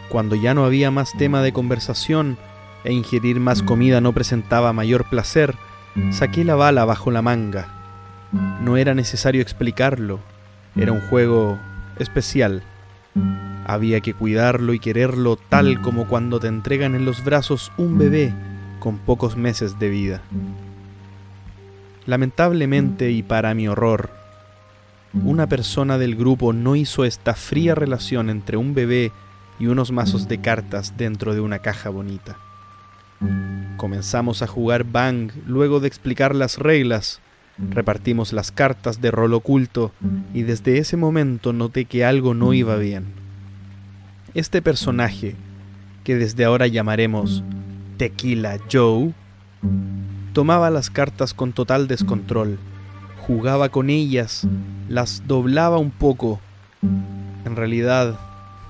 Cuando 0.09 0.36
ya 0.36 0.53
no 0.53 0.65
había 0.65 0.91
más 0.91 1.13
tema 1.13 1.41
de 1.41 1.53
conversación 1.53 2.38
e 2.84 2.93
ingerir 2.93 3.39
más 3.39 3.63
comida 3.63 4.01
no 4.01 4.13
presentaba 4.13 4.74
mayor 4.74 5.05
placer, 5.09 5.55
saqué 6.11 6.43
la 6.43 6.55
bala 6.55 6.86
bajo 6.86 7.11
la 7.11 7.22
manga. 7.22 7.67
No 8.61 8.78
era 8.78 8.93
necesario 8.93 9.41
explicarlo, 9.41 10.19
era 10.76 10.91
un 10.91 11.01
juego 11.01 11.59
especial. 11.99 12.63
Había 13.65 14.01
que 14.01 14.13
cuidarlo 14.13 14.74
y 14.74 14.80
quererlo 14.80 15.38
tal 15.38 15.82
como 15.82 16.07
cuando 16.07 16.39
te 16.39 16.47
entregan 16.47 16.95
en 16.95 17.05
los 17.05 17.24
brazos 17.24 17.72
un 17.78 17.97
bebé 17.97 18.34
con 18.80 18.97
pocos 18.97 19.38
meses 19.38 19.80
de 19.80 19.89
vida. 19.89 20.22
Lamentablemente 22.05 23.11
y 23.11 23.22
para 23.22 23.53
mi 23.53 23.67
horror, 23.67 24.09
una 25.14 25.47
persona 25.47 25.97
del 25.97 26.16
grupo 26.16 26.53
no 26.53 26.76
hizo 26.76 27.03
esta 27.03 27.34
fría 27.34 27.76
relación 27.76 28.30
entre 28.30 28.57
un 28.57 28.74
bebé 28.74 29.12
y 29.59 29.68
unos 29.68 29.91
mazos 29.91 30.28
de 30.28 30.39
cartas 30.39 30.97
dentro 30.97 31.34
de 31.34 31.41
una 31.41 31.59
caja 31.59 31.89
bonita. 31.89 32.38
Comenzamos 33.78 34.41
a 34.41 34.47
jugar 34.47 34.84
Bang. 34.84 35.32
Luego 35.45 35.80
de 35.80 35.88
explicar 35.88 36.36
las 36.36 36.57
reglas, 36.57 37.20
repartimos 37.57 38.34
las 38.34 38.51
cartas 38.51 39.01
de 39.01 39.12
rol 39.12 39.34
oculto 39.34 39.91
y 40.34 40.43
desde 40.43 40.78
ese 40.78 40.97
momento 40.97 41.53
noté 41.53 41.86
que 41.86 42.05
algo 42.05 42.34
no 42.34 42.53
iba 42.53 42.76
bien. 42.78 43.05
Este 44.34 44.62
personaje, 44.62 45.36
que 46.03 46.16
desde 46.16 46.45
ahora 46.45 46.68
llamaremos 46.68 47.43
Tequila 47.97 48.59
Joe, 48.72 49.14
tomaba 50.34 50.70
las 50.70 50.89
cartas 50.89 51.34
con 51.34 51.51
total 51.51 51.88
descontrol, 51.88 52.57
jugaba 53.32 53.69
con 53.69 53.89
ellas, 53.89 54.45
las 54.89 55.25
doblaba 55.25 55.77
un 55.77 55.89
poco, 55.89 56.41
en 56.82 57.55
realidad 57.55 58.19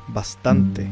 bastante. 0.07 0.87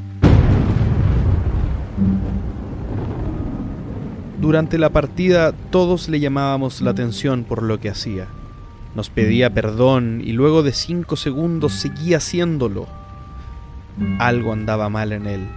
Durante 4.42 4.80
la 4.80 4.90
partida 4.90 5.52
todos 5.70 6.10
le 6.10 6.20
llamábamos 6.20 6.82
la 6.82 6.90
atención 6.90 7.44
por 7.44 7.62
lo 7.62 7.80
que 7.80 7.90
hacía. 7.90 8.26
Nos 8.96 9.12
pedía 9.12 9.54
perdón 9.54 10.24
y 10.26 10.32
luego 10.32 10.64
de 10.64 10.74
cinco 10.74 11.16
segundos 11.16 11.74
seguía 11.74 12.18
haciéndolo. 12.18 12.88
Algo 14.18 14.52
andaba 14.52 14.90
mal 14.90 15.12
en 15.12 15.28
él. 15.28 15.48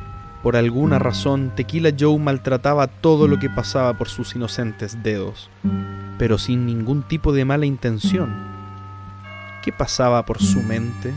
Por 0.42 0.56
alguna 0.56 0.98
razón, 0.98 1.52
Tequila 1.56 1.92
Joe 1.98 2.18
maltrataba 2.18 2.88
todo 2.88 3.26
lo 3.26 3.38
que 3.38 3.48
pasaba 3.48 3.94
por 3.94 4.10
sus 4.10 4.36
inocentes 4.36 5.02
dedos, 5.02 5.48
pero 6.22 6.38
sin 6.38 6.66
ningún 6.66 7.02
tipo 7.02 7.32
de 7.32 7.44
mala 7.44 7.66
intención. 7.66 8.32
¿Qué 9.60 9.72
pasaba 9.72 10.24
por 10.24 10.40
su 10.40 10.62
mente? 10.62 11.12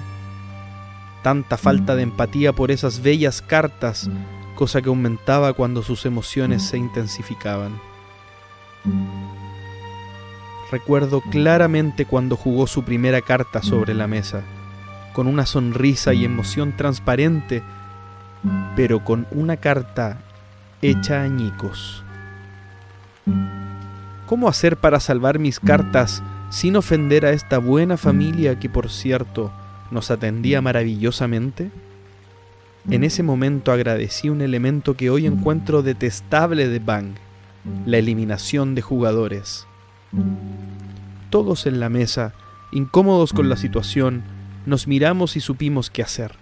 Tanta 1.22 1.58
falta 1.58 1.96
de 1.96 2.02
empatía 2.02 2.54
por 2.54 2.72
esas 2.72 3.04
bellas 3.04 3.44
cartas, 3.44 4.10
cosa 4.56 4.82
que 4.82 4.90
aumentaba 4.90 5.54
cuando 5.54 5.84
sus 5.84 6.08
emociones 6.08 6.64
se 6.64 6.80
intensificaban. 6.80 7.80
Recuerdo 10.72 11.22
claramente 11.30 12.08
cuando 12.08 12.36
jugó 12.36 12.66
su 12.66 12.82
primera 12.82 13.22
carta 13.22 13.62
sobre 13.62 13.94
la 13.94 14.08
mesa, 14.08 14.42
con 15.14 15.28
una 15.28 15.46
sonrisa 15.46 16.16
y 16.16 16.26
emoción 16.26 16.76
transparente, 16.76 17.62
pero 18.76 19.04
con 19.04 19.28
una 19.30 19.58
carta 19.58 20.18
hecha 20.82 21.22
añicos. 21.22 22.04
¿Cómo 24.26 24.48
hacer 24.48 24.78
para 24.78 25.00
salvar 25.00 25.38
mis 25.38 25.60
cartas 25.60 26.24
sin 26.50 26.76
ofender 26.76 27.26
a 27.26 27.32
esta 27.32 27.60
buena 27.60 27.96
familia 27.96 28.60
que, 28.60 28.70
por 28.70 28.90
cierto, 28.90 29.52
nos 29.92 30.10
atendía 30.10 30.62
maravillosamente? 30.62 31.70
En 32.90 33.04
ese 33.04 33.24
momento 33.24 33.72
agradecí 33.72 34.30
un 34.30 34.42
elemento 34.42 34.96
que 34.96 35.10
hoy 35.10 35.26
encuentro 35.26 35.84
detestable 35.84 36.68
de 36.68 36.80
Bang, 36.80 37.16
la 37.86 37.98
eliminación 37.98 38.76
de 38.76 38.82
jugadores. 38.82 39.68
Todos 41.30 41.66
en 41.66 41.80
la 41.80 41.90
mesa, 41.90 42.34
incómodos 42.72 43.34
con 43.34 43.50
la 43.50 43.58
situación, 43.58 44.24
nos 44.66 44.88
miramos 44.88 45.36
y 45.36 45.40
supimos 45.40 45.90
qué 45.90 46.02
hacer. 46.02 46.34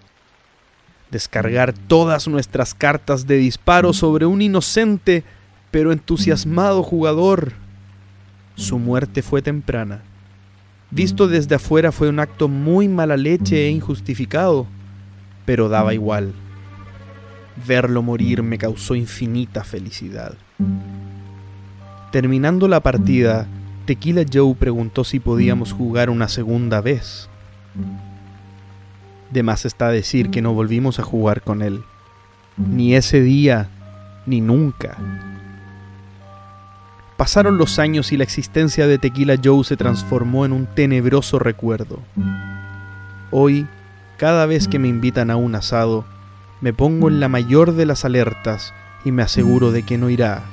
Descargar 1.12 1.74
todas 1.74 2.28
nuestras 2.28 2.74
cartas 2.74 3.28
de 3.28 3.38
disparo 3.38 3.94
sobre 3.94 4.26
un 4.26 4.42
inocente 4.42 5.24
pero 5.72 5.92
entusiasmado 5.92 6.84
jugador. 6.84 7.62
Su 8.56 8.80
muerte 8.80 9.22
fue 9.22 9.41
temprana. 9.41 10.01
Visto 10.91 11.28
desde 11.28 11.56
afuera 11.56 11.91
fue 11.91 12.10
un 12.10 12.20
acto 12.20 12.47
muy 12.47 12.88
mala 12.88 13.18
leche 13.18 13.66
e 13.66 13.70
injustificado, 13.70 14.68
pero 15.45 15.68
daba 15.68 15.93
igual. 15.93 16.34
Verlo 17.68 18.01
morir 18.04 18.43
me 18.43 18.58
causó 18.58 18.95
infinita 18.95 19.64
felicidad. 19.64 20.36
Terminando 22.12 22.68
la 22.68 22.82
partida, 22.82 23.47
Tequila 23.86 24.24
Joe 24.32 24.54
preguntó 24.54 25.04
si 25.04 25.20
podíamos 25.20 25.74
jugar 25.74 26.12
una 26.12 26.28
segunda 26.28 26.80
vez. 26.80 27.28
De 29.32 29.41
más 29.41 29.66
está 29.66 29.89
decir 29.89 30.30
que 30.30 30.43
no 30.43 30.54
volvimos 30.54 30.99
a 30.99 31.04
jugar 31.04 31.41
con 31.41 31.64
él. 31.64 31.82
Ni 32.56 32.95
ese 32.95 33.20
día, 33.20 33.70
ni 34.28 34.41
nunca. 34.41 34.97
Pasaron 37.18 37.57
los 37.57 37.80
años 37.80 38.11
y 38.11 38.18
la 38.18 38.24
existencia 38.24 38.88
de 38.88 38.97
Tequila 38.97 39.36
Joe 39.41 39.64
se 39.64 39.78
transformó 39.78 40.45
en 40.45 40.51
un 40.51 40.66
tenebroso 40.66 41.39
recuerdo. 41.39 41.99
Hoy, 43.32 43.68
cada 44.18 44.45
vez 44.45 44.68
que 44.68 44.80
me 44.80 44.88
invitan 44.88 45.30
a 45.30 45.36
un 45.36 45.55
asado, 45.55 46.05
me 46.61 46.74
pongo 46.74 47.09
en 47.09 47.20
la 47.20 47.30
mayor 47.30 47.74
de 47.74 47.86
las 47.86 48.05
alertas 48.05 48.74
y 49.05 49.11
me 49.11 49.22
aseguro 49.22 49.72
de 49.72 49.84
que 49.84 49.97
no 49.97 50.09
irá 50.09 50.43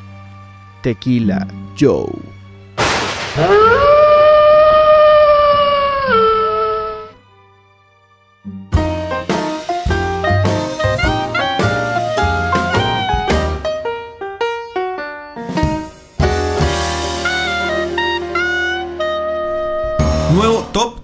Tequila 0.82 1.46
Joe. 1.78 2.10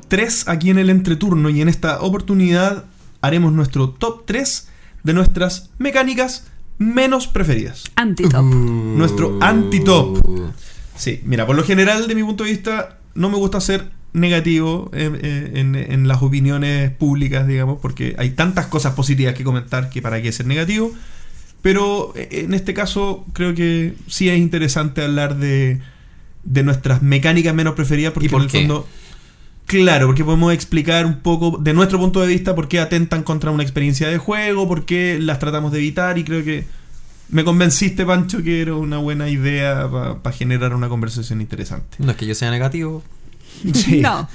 3 0.09 0.49
aquí 0.49 0.71
en 0.71 0.79
el 0.79 0.91
entreturno 0.91 1.51
y 1.51 1.61
en 1.61 1.69
esta 1.69 2.01
oportunidad 2.01 2.85
haremos 3.21 3.53
nuestro 3.53 3.91
top 3.91 4.25
3 4.27 4.69
de 5.03 5.13
nuestras 5.13 5.71
mecánicas 5.79 6.47
menos 6.79 7.27
preferidas. 7.27 7.85
Antitop. 7.97 8.43
Nuestro 8.45 9.39
anti-top. 9.41 10.21
Sí, 10.97 11.21
mira, 11.25 11.47
por 11.47 11.57
lo 11.57 11.63
general, 11.65 12.07
de 12.09 12.15
mi 12.15 12.23
punto 12.23 12.45
de 12.45 12.51
vista, 12.51 12.99
no 13.15 13.29
me 13.31 13.37
gusta 13.37 13.61
ser 13.61 13.91
negativo 14.13 14.91
en, 14.95 15.15
en- 15.57 15.75
en 15.77 16.09
las 16.09 16.23
opiniones 16.23 16.91
públicas, 16.91 17.47
digamos, 17.47 17.79
porque 17.81 18.15
hay 18.19 18.31
tantas 18.31 18.67
cosas 18.67 18.95
positivas 18.95 19.35
que 19.35 19.45
comentar 19.45 19.91
que 19.91 20.01
para 20.03 20.21
qué 20.23 20.33
ser 20.33 20.47
negativo. 20.47 20.93
Pero 21.63 22.13
eh, 22.17 22.29
en 22.45 22.55
este 22.55 22.73
caso, 22.75 23.27
creo 23.33 23.55
que 23.55 23.95
sí 24.07 24.29
es 24.29 24.39
interesante 24.39 25.03
hablar 25.03 25.37
de, 25.37 25.81
de 26.45 26.63
nuestras 26.63 27.03
mecánicas 27.03 27.55
menos 27.55 27.75
preferidas, 27.75 28.13
porque 28.13 28.27
¿Y 28.27 28.31
por 28.31 28.41
en 28.41 28.45
el 28.47 28.51
qué? 28.53 28.59
fondo. 28.61 28.89
Claro, 29.67 30.07
porque 30.07 30.25
podemos 30.25 30.53
explicar 30.53 31.07
un 31.07 31.21
poco 31.21 31.59
de 31.61 31.75
nuestro 31.75 31.99
punto 31.99 32.21
de 32.21 32.29
vista 32.29 32.55
por 32.55 32.69
qué 32.69 32.79
atentan 32.79 33.25
contra 33.25 33.51
una 33.51 33.65
experiencia 33.65 34.09
de 34.09 34.19
juego, 34.19 34.69
por 34.69 34.85
qué 34.85 35.19
las 35.21 35.41
tratamos 35.41 35.73
de 35.73 35.79
evitar 35.79 36.19
y 36.19 36.25
creo 36.25 36.45
que 36.45 36.67
me 37.29 37.43
convenciste, 37.43 38.07
Pancho, 38.07 38.43
que 38.43 38.63
era 38.63 38.75
una 38.75 38.99
buena 38.99 39.29
idea 39.29 39.89
para 40.23 40.37
generar 40.37 40.73
una 40.75 40.89
conversación 40.89 41.41
interesante. 41.41 41.97
No 41.99 42.13
es 42.13 42.17
que 42.17 42.27
yo 42.27 42.35
sea 42.35 42.51
negativo. 42.51 43.03
Sí. 43.75 44.01
No. 44.01 44.29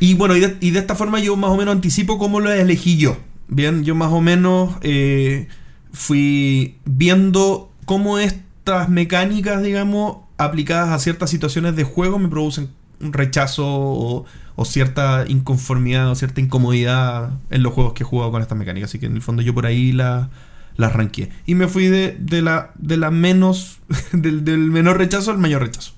Y 0.00 0.14
bueno, 0.14 0.36
y 0.36 0.40
de, 0.40 0.56
y 0.60 0.70
de 0.70 0.78
esta 0.78 0.94
forma 0.94 1.20
yo 1.20 1.36
más 1.36 1.50
o 1.50 1.56
menos 1.56 1.74
anticipo 1.74 2.18
cómo 2.18 2.40
lo 2.40 2.50
elegí 2.50 2.96
yo. 2.96 3.18
Bien, 3.48 3.84
yo 3.84 3.94
más 3.94 4.12
o 4.12 4.20
menos 4.20 4.74
eh, 4.80 5.48
fui 5.92 6.78
viendo 6.84 7.70
cómo 7.84 8.18
estas 8.18 8.88
mecánicas, 8.88 9.62
digamos, 9.62 10.18
aplicadas 10.38 10.90
a 10.90 10.98
ciertas 10.98 11.28
situaciones 11.28 11.76
de 11.76 11.84
juego 11.84 12.18
me 12.18 12.28
producen 12.28 12.70
un 13.02 13.12
rechazo 13.12 13.66
o, 13.66 14.24
o 14.56 14.64
cierta 14.64 15.24
inconformidad 15.28 16.10
o 16.10 16.14
cierta 16.14 16.40
incomodidad 16.40 17.30
en 17.50 17.62
los 17.62 17.72
juegos 17.72 17.92
que 17.92 18.04
he 18.04 18.06
jugado 18.06 18.30
con 18.30 18.42
estas 18.42 18.56
mecánicas. 18.56 18.90
Así 18.90 18.98
que 18.98 19.06
en 19.06 19.16
el 19.16 19.22
fondo 19.22 19.42
yo 19.42 19.54
por 19.54 19.66
ahí 19.66 19.92
la, 19.92 20.30
la. 20.76 21.10
Y 21.46 21.54
me 21.54 21.68
fui 21.68 21.86
de, 21.86 22.16
de 22.18 22.42
la, 22.42 22.70
de 22.76 22.96
la 22.96 23.10
menos, 23.10 23.78
del, 24.12 24.44
del 24.44 24.70
menor 24.70 24.98
rechazo 24.98 25.30
al 25.30 25.38
mayor 25.38 25.62
rechazo. 25.62 25.92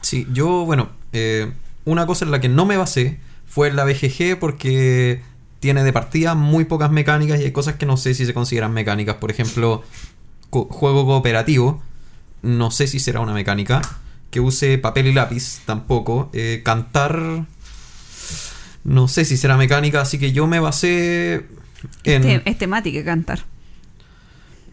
Sí, 0.00 0.26
yo, 0.32 0.64
bueno, 0.64 0.90
eh, 1.12 1.52
una 1.84 2.06
cosa 2.06 2.24
en 2.24 2.30
la 2.30 2.40
que 2.40 2.48
no 2.48 2.66
me 2.66 2.76
basé 2.76 3.20
fue 3.46 3.72
la 3.72 3.84
BGG 3.84 4.38
porque 4.38 5.22
tiene 5.60 5.82
de 5.84 5.92
partida 5.92 6.34
muy 6.34 6.64
pocas 6.64 6.90
mecánicas 6.90 7.40
y 7.40 7.44
hay 7.44 7.52
cosas 7.52 7.74
que 7.74 7.86
no 7.86 7.96
sé 7.96 8.14
si 8.14 8.24
se 8.26 8.34
consideran 8.34 8.72
mecánicas. 8.72 9.16
Por 9.16 9.30
ejemplo, 9.30 9.82
juego 10.50 11.04
cooperativo, 11.04 11.82
no 12.42 12.70
sé 12.70 12.86
si 12.86 12.98
será 12.98 13.20
una 13.20 13.34
mecánica. 13.34 13.82
Que 14.30 14.40
use 14.40 14.78
papel 14.78 15.08
y 15.08 15.12
lápiz, 15.12 15.60
tampoco. 15.66 16.30
Eh, 16.32 16.62
cantar, 16.64 17.46
no 18.84 19.08
sé 19.08 19.24
si 19.24 19.36
será 19.36 19.56
mecánica, 19.56 20.00
así 20.00 20.18
que 20.18 20.32
yo 20.32 20.46
me 20.46 20.60
basé 20.60 21.46
en... 22.04 22.24
Este- 22.24 22.50
es 22.50 22.58
temática 22.58 23.04
cantar. 23.04 23.44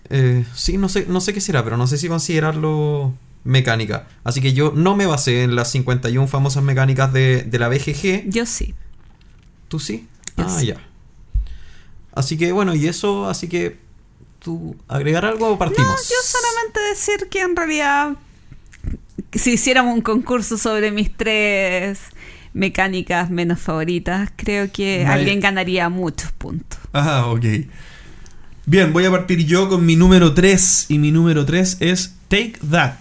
Eh, 0.10 0.46
sí, 0.56 0.78
no 0.78 0.90
sé, 0.90 1.06
no 1.08 1.20
sé 1.22 1.34
qué 1.34 1.42
será, 1.42 1.64
pero 1.64 1.76
no 1.76 1.88
sé 1.88 1.98
si 1.98 2.08
considerarlo 2.08 3.14
mecánica. 3.44 4.08
Así 4.24 4.42
que 4.42 4.54
yo 4.54 4.72
no 4.76 4.96
me 4.96 5.06
basé 5.06 5.44
en 5.44 5.56
las 5.56 5.72
51 5.72 6.28
famosas 6.28 6.64
mecánicas 6.64 7.12
de, 7.12 7.44
de 7.44 7.60
la 7.60 7.68
BGG. 7.68 8.30
Yo 8.30 8.46
sí. 8.46 8.74
¿Tú 9.68 9.80
sí? 9.80 10.08
Yo 10.38 10.46
ah, 10.48 10.58
sí. 10.60 10.68
ya. 10.68 10.78
Así 12.14 12.38
que 12.38 12.52
bueno, 12.52 12.76
y 12.76 12.88
eso, 12.88 13.28
así 13.28 13.48
que... 13.48 13.86
¿Tú 14.40 14.78
agregar 14.88 15.26
algo 15.26 15.50
o 15.50 15.58
partimos? 15.58 15.90
No, 15.90 15.96
yo 15.96 16.16
solamente 16.24 16.80
decir 16.80 17.28
que 17.30 17.42
en 17.42 17.56
realidad 17.56 18.16
si 19.34 19.54
hiciéramos 19.54 19.94
un 19.94 20.02
concurso 20.02 20.58
sobre 20.58 20.92
mis 20.92 21.16
tres 21.16 22.00
mecánicas 22.54 23.30
menos 23.30 23.60
favoritas, 23.60 24.30
creo 24.36 24.72
que 24.72 25.06
alguien 25.06 25.40
ganaría 25.40 25.90
muchos 25.90 26.32
puntos. 26.32 26.80
Ah, 26.94 27.26
ok. 27.28 27.46
Bien, 28.66 28.92
voy 28.92 29.06
a 29.06 29.12
partir 29.12 29.46
yo 29.46 29.70
con 29.70 29.86
mi 29.86 29.96
número 29.96 30.34
3. 30.34 30.88
Y 30.90 31.00
mi 31.00 31.12
número 31.12 31.46
3 31.46 31.78
es 31.80 32.16
Take 32.28 32.56
That. 32.70 32.96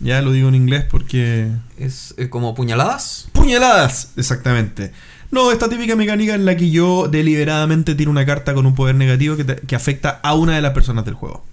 Ya 0.00 0.22
lo 0.22 0.32
digo 0.32 0.48
en 0.48 0.54
inglés 0.54 0.84
porque. 0.90 1.48
¿Es 1.78 2.14
eh, 2.16 2.28
como 2.28 2.54
puñaladas? 2.54 3.28
¡Puñaladas! 3.32 4.10
Exactamente. 4.16 4.92
No, 5.30 5.50
esta 5.52 5.68
típica 5.68 5.96
mecánica 5.96 6.34
en 6.34 6.44
la 6.44 6.56
que 6.56 6.70
yo 6.70 7.08
deliberadamente 7.08 7.94
tiro 7.94 8.10
una 8.10 8.24
carta 8.24 8.54
con 8.54 8.64
un 8.66 8.74
poder 8.74 8.94
negativo 8.94 9.36
que, 9.36 9.44
te- 9.44 9.56
que 9.56 9.74
afecta 9.74 10.20
a 10.22 10.34
una 10.34 10.54
de 10.54 10.62
las 10.62 10.72
personas 10.72 11.04
del 11.04 11.14
juego. 11.14 11.44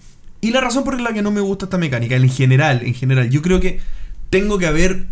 Y 0.44 0.52
la 0.52 0.60
razón 0.62 0.84
por 0.84 1.00
la 1.00 1.14
que 1.14 1.22
no 1.22 1.32
me 1.32 1.42
gusta 1.42 1.66
esta 1.66 1.78
mecánica, 1.78 2.16
en 2.18 2.28
general, 2.30 2.82
en 2.84 2.94
general, 2.94 3.30
yo 3.30 3.42
creo 3.42 3.60
que 3.62 3.80
tengo 4.30 4.58
que 4.60 4.68
haber. 4.68 5.06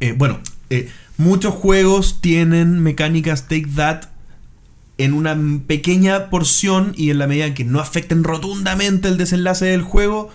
eh, 0.00 0.12
bueno, 0.16 0.40
eh, 0.70 0.88
muchos 1.18 1.54
juegos 1.54 2.20
tienen 2.20 2.80
mecánicas 2.82 3.48
Take 3.48 3.68
That 3.76 4.02
en 4.98 5.12
una 5.14 5.36
pequeña 5.66 6.30
porción 6.30 6.92
y 6.96 7.10
en 7.10 7.18
la 7.18 7.26
medida 7.26 7.46
en 7.46 7.54
que 7.54 7.64
no 7.64 7.80
afecten 7.80 8.24
rotundamente 8.24 9.08
el 9.08 9.16
desenlace 9.18 9.66
del 9.66 9.82
juego, 9.82 10.30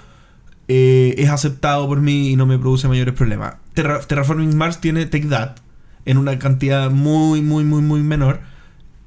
eh, 0.68 1.14
es 1.18 1.30
aceptado 1.30 1.88
por 1.88 2.00
mí 2.02 2.30
y 2.30 2.36
no 2.36 2.46
me 2.46 2.58
produce 2.58 2.88
mayores 2.88 3.14
problemas. 3.14 3.56
Terra- 3.74 4.00
Terraforming 4.00 4.56
Mars 4.56 4.80
tiene 4.82 5.06
Take 5.06 5.28
That 5.28 5.58
en 6.06 6.18
una 6.18 6.40
cantidad 6.40 6.90
muy, 6.90 7.42
muy, 7.42 7.64
muy, 7.64 7.82
muy 7.82 8.02
menor. 8.02 8.40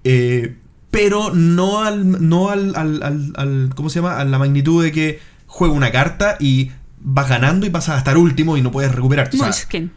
eh, 0.05 0.57
pero 0.91 1.34
no 1.34 1.82
al. 1.82 2.28
no 2.28 2.51
al, 2.51 2.74
al, 2.76 3.03
al- 3.03 3.32
al- 3.36 3.70
¿Cómo 3.74 3.91
se 3.91 3.97
llama? 4.01 4.18
A 4.18 4.24
la 4.24 4.39
magnitud 4.39 4.82
de 4.82 4.93
que 4.93 5.20
juega 5.47 5.74
una 5.74 5.91
carta 5.93 6.36
y 6.41 6.70
vas 7.01 7.28
ganando 7.28 7.66
y 7.66 7.70
pasas 7.70 7.97
a 7.97 7.99
estar 7.99 8.16
último 8.18 8.57
y 8.57 8.62
no 8.62 8.70
puedes 8.72 8.95
recuperarte. 8.95 9.36
O 9.36 9.41
sea, 9.41 9.49
Munchkin. 9.49 9.93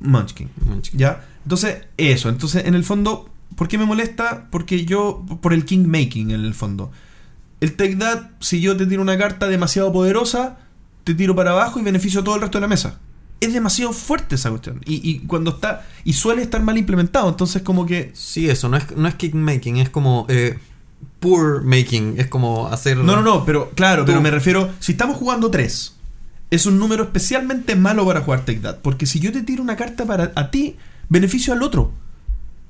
Munchkin. 0.00 0.50
Munchkin. 0.64 0.98
¿Ya? 0.98 1.24
Entonces, 1.44 1.84
eso. 1.96 2.28
Entonces, 2.28 2.64
en 2.66 2.74
el 2.74 2.84
fondo, 2.84 3.30
¿por 3.56 3.68
qué 3.68 3.78
me 3.78 3.84
molesta? 3.84 4.48
Porque 4.50 4.84
yo, 4.84 5.24
por 5.40 5.52
el 5.52 5.64
king 5.64 5.86
making, 5.86 6.30
en 6.30 6.44
el 6.44 6.54
fondo. 6.54 6.90
El 7.60 7.76
take 7.76 7.96
that, 7.96 8.22
si 8.40 8.60
yo 8.60 8.76
te 8.76 8.86
tiro 8.86 9.02
una 9.02 9.18
carta 9.18 9.46
demasiado 9.46 9.92
poderosa, 9.92 10.58
te 11.04 11.14
tiro 11.14 11.36
para 11.36 11.50
abajo 11.52 11.78
y 11.78 11.82
beneficio 11.82 12.20
a 12.20 12.24
todo 12.24 12.36
el 12.36 12.40
resto 12.40 12.58
de 12.58 12.62
la 12.62 12.68
mesa. 12.68 12.98
Es 13.40 13.52
demasiado 13.54 13.92
fuerte 13.92 14.34
esa 14.34 14.50
cuestión. 14.50 14.80
Y, 14.84 15.08
y 15.08 15.20
cuando 15.20 15.52
está. 15.52 15.86
Y 16.04 16.12
suele 16.12 16.42
estar 16.42 16.62
mal 16.62 16.76
implementado. 16.76 17.28
Entonces, 17.28 17.62
como 17.62 17.86
que. 17.86 18.10
Sí, 18.14 18.48
eso, 18.50 18.68
no 18.68 18.76
es, 18.76 18.94
no 18.96 19.08
es 19.08 19.14
kick 19.14 19.34
making, 19.34 19.78
es 19.78 19.88
como 19.88 20.26
eh, 20.28 20.58
poor 21.20 21.62
making, 21.64 22.14
es 22.18 22.26
como 22.26 22.66
hacer... 22.68 22.98
No, 22.98 23.16
no, 23.16 23.22
no, 23.22 23.44
pero 23.46 23.70
claro, 23.70 24.04
pero 24.04 24.20
me 24.20 24.30
refiero. 24.30 24.70
Si 24.78 24.92
estamos 24.92 25.16
jugando 25.16 25.50
3, 25.50 25.96
es 26.50 26.66
un 26.66 26.78
número 26.78 27.04
especialmente 27.04 27.76
malo 27.76 28.04
para 28.06 28.20
jugar 28.20 28.44
Take 28.44 28.60
That. 28.60 28.78
Porque 28.82 29.06
si 29.06 29.20
yo 29.20 29.32
te 29.32 29.42
tiro 29.42 29.62
una 29.62 29.76
carta 29.76 30.04
para 30.04 30.32
a 30.34 30.50
ti, 30.50 30.76
beneficio 31.08 31.52
al 31.54 31.62
otro. 31.62 31.92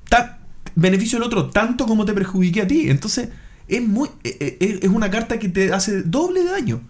Ta- 0.08 0.38
beneficio 0.76 1.18
al 1.18 1.24
otro 1.24 1.50
tanto 1.50 1.86
como 1.86 2.04
te 2.04 2.12
perjudiqué 2.12 2.62
a 2.62 2.66
ti. 2.68 2.90
Entonces, 2.90 3.30
es 3.66 3.82
muy. 3.82 4.08
eh, 4.24 4.56
eh, 4.60 4.78
Es 4.82 4.88
una 4.88 5.10
carta 5.10 5.38
que 5.40 5.48
te 5.48 5.72
hace 5.72 6.02
doble 6.02 6.44
daño. 6.44 6.80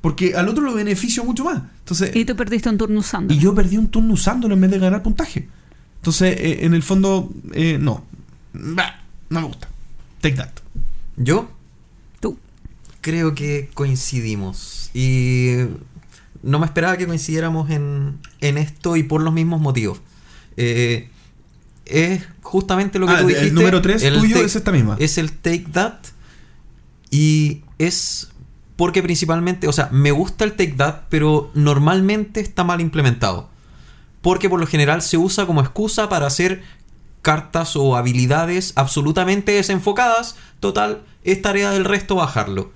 Porque 0.00 0.34
al 0.34 0.48
otro 0.48 0.62
lo 0.64 0.74
beneficio 0.74 1.24
mucho 1.24 1.44
más. 1.44 1.62
Entonces. 1.80 2.14
Y 2.14 2.24
tú 2.24 2.36
perdiste 2.36 2.68
un 2.68 2.78
turno 2.78 3.00
usando. 3.00 3.32
Y 3.34 3.38
yo 3.38 3.54
perdí 3.54 3.76
un 3.78 3.88
turno 3.88 4.12
usándolo 4.14 4.54
en 4.54 4.60
vez 4.60 4.70
de 4.70 4.78
ganar 4.78 5.02
puntaje. 5.02 5.48
Entonces, 5.96 6.36
eh, 6.38 6.64
en 6.64 6.74
el 6.74 6.82
fondo, 6.82 7.32
eh, 7.52 7.78
no. 7.80 8.04
Bah, 8.52 9.00
no 9.30 9.40
me 9.40 9.46
gusta. 9.48 9.68
Take 10.20 10.36
that. 10.36 10.50
Yo 11.16 11.50
Tú. 12.20 12.38
creo 13.00 13.34
que 13.34 13.70
coincidimos. 13.74 14.90
Y 14.94 15.56
no 16.42 16.58
me 16.60 16.66
esperaba 16.66 16.96
que 16.96 17.06
coincidiéramos 17.06 17.70
en, 17.70 18.18
en 18.40 18.58
esto 18.58 18.96
y 18.96 19.02
por 19.02 19.20
los 19.22 19.32
mismos 19.34 19.60
motivos. 19.60 20.00
Eh, 20.56 21.08
es 21.86 22.22
justamente 22.42 22.98
lo 22.98 23.06
que 23.06 23.12
Ah, 23.14 23.18
tú 23.22 23.28
el 23.28 23.34
dijiste. 23.34 23.52
número 23.54 23.82
tres 23.82 24.02
el 24.04 24.14
tuyo 24.18 24.36
take- 24.36 24.44
es 24.46 24.56
esta 24.56 24.70
misma. 24.72 24.96
Es 25.00 25.18
el 25.18 25.32
Take 25.32 25.66
That. 25.72 25.94
Y 27.10 27.62
es 27.78 28.28
porque 28.76 29.02
principalmente, 29.02 29.68
o 29.68 29.72
sea, 29.72 29.88
me 29.90 30.10
gusta 30.10 30.44
el 30.44 30.52
Take 30.52 30.74
That, 30.76 31.02
pero 31.08 31.50
normalmente 31.54 32.40
está 32.40 32.62
mal 32.62 32.80
implementado. 32.80 33.48
Porque 34.20 34.50
por 34.50 34.60
lo 34.60 34.66
general 34.66 35.02
se 35.02 35.16
usa 35.16 35.46
como 35.46 35.60
excusa 35.62 36.08
para 36.08 36.26
hacer 36.26 36.62
cartas 37.22 37.74
o 37.74 37.96
habilidades 37.96 38.72
absolutamente 38.76 39.52
desenfocadas. 39.52 40.36
Total, 40.60 41.02
es 41.24 41.40
tarea 41.40 41.70
del 41.70 41.84
resto 41.84 42.16
bajarlo. 42.16 42.70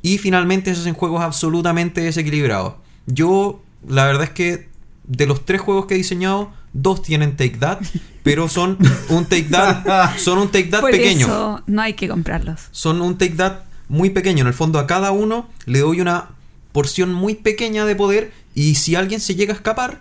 Y 0.00 0.18
finalmente 0.18 0.74
se 0.74 0.80
hacen 0.80 0.94
juegos 0.94 1.22
absolutamente 1.22 2.00
desequilibrados. 2.00 2.74
Yo, 3.06 3.62
la 3.86 4.06
verdad 4.06 4.24
es 4.24 4.30
que 4.30 4.68
de 5.04 5.26
los 5.26 5.44
tres 5.44 5.60
juegos 5.60 5.86
que 5.86 5.94
he 5.94 5.98
diseñado, 5.98 6.52
dos 6.72 7.02
tienen 7.02 7.36
Take 7.36 7.58
That, 7.58 7.80
pero 8.22 8.48
son 8.48 8.78
un 9.08 9.26
Take 9.26 9.44
That, 9.50 10.16
son 10.18 10.38
un 10.38 10.48
Take 10.48 10.68
That 10.68 10.80
Por 10.80 10.92
pequeño. 10.92 11.26
eso 11.26 11.62
no 11.66 11.82
hay 11.82 11.94
que 11.94 12.08
comprarlos. 12.08 12.68
Son 12.70 13.02
un 13.02 13.18
Take 13.18 13.34
That 13.34 13.71
muy 13.92 14.10
pequeño. 14.10 14.40
En 14.40 14.48
el 14.48 14.54
fondo, 14.54 14.78
a 14.78 14.86
cada 14.86 15.12
uno 15.12 15.48
le 15.66 15.80
doy 15.80 16.00
una 16.00 16.30
porción 16.72 17.12
muy 17.12 17.34
pequeña 17.34 17.84
de 17.84 17.94
poder. 17.94 18.32
Y 18.54 18.76
si 18.76 18.96
alguien 18.96 19.20
se 19.20 19.34
llega 19.34 19.52
a 19.52 19.56
escapar, 19.56 20.00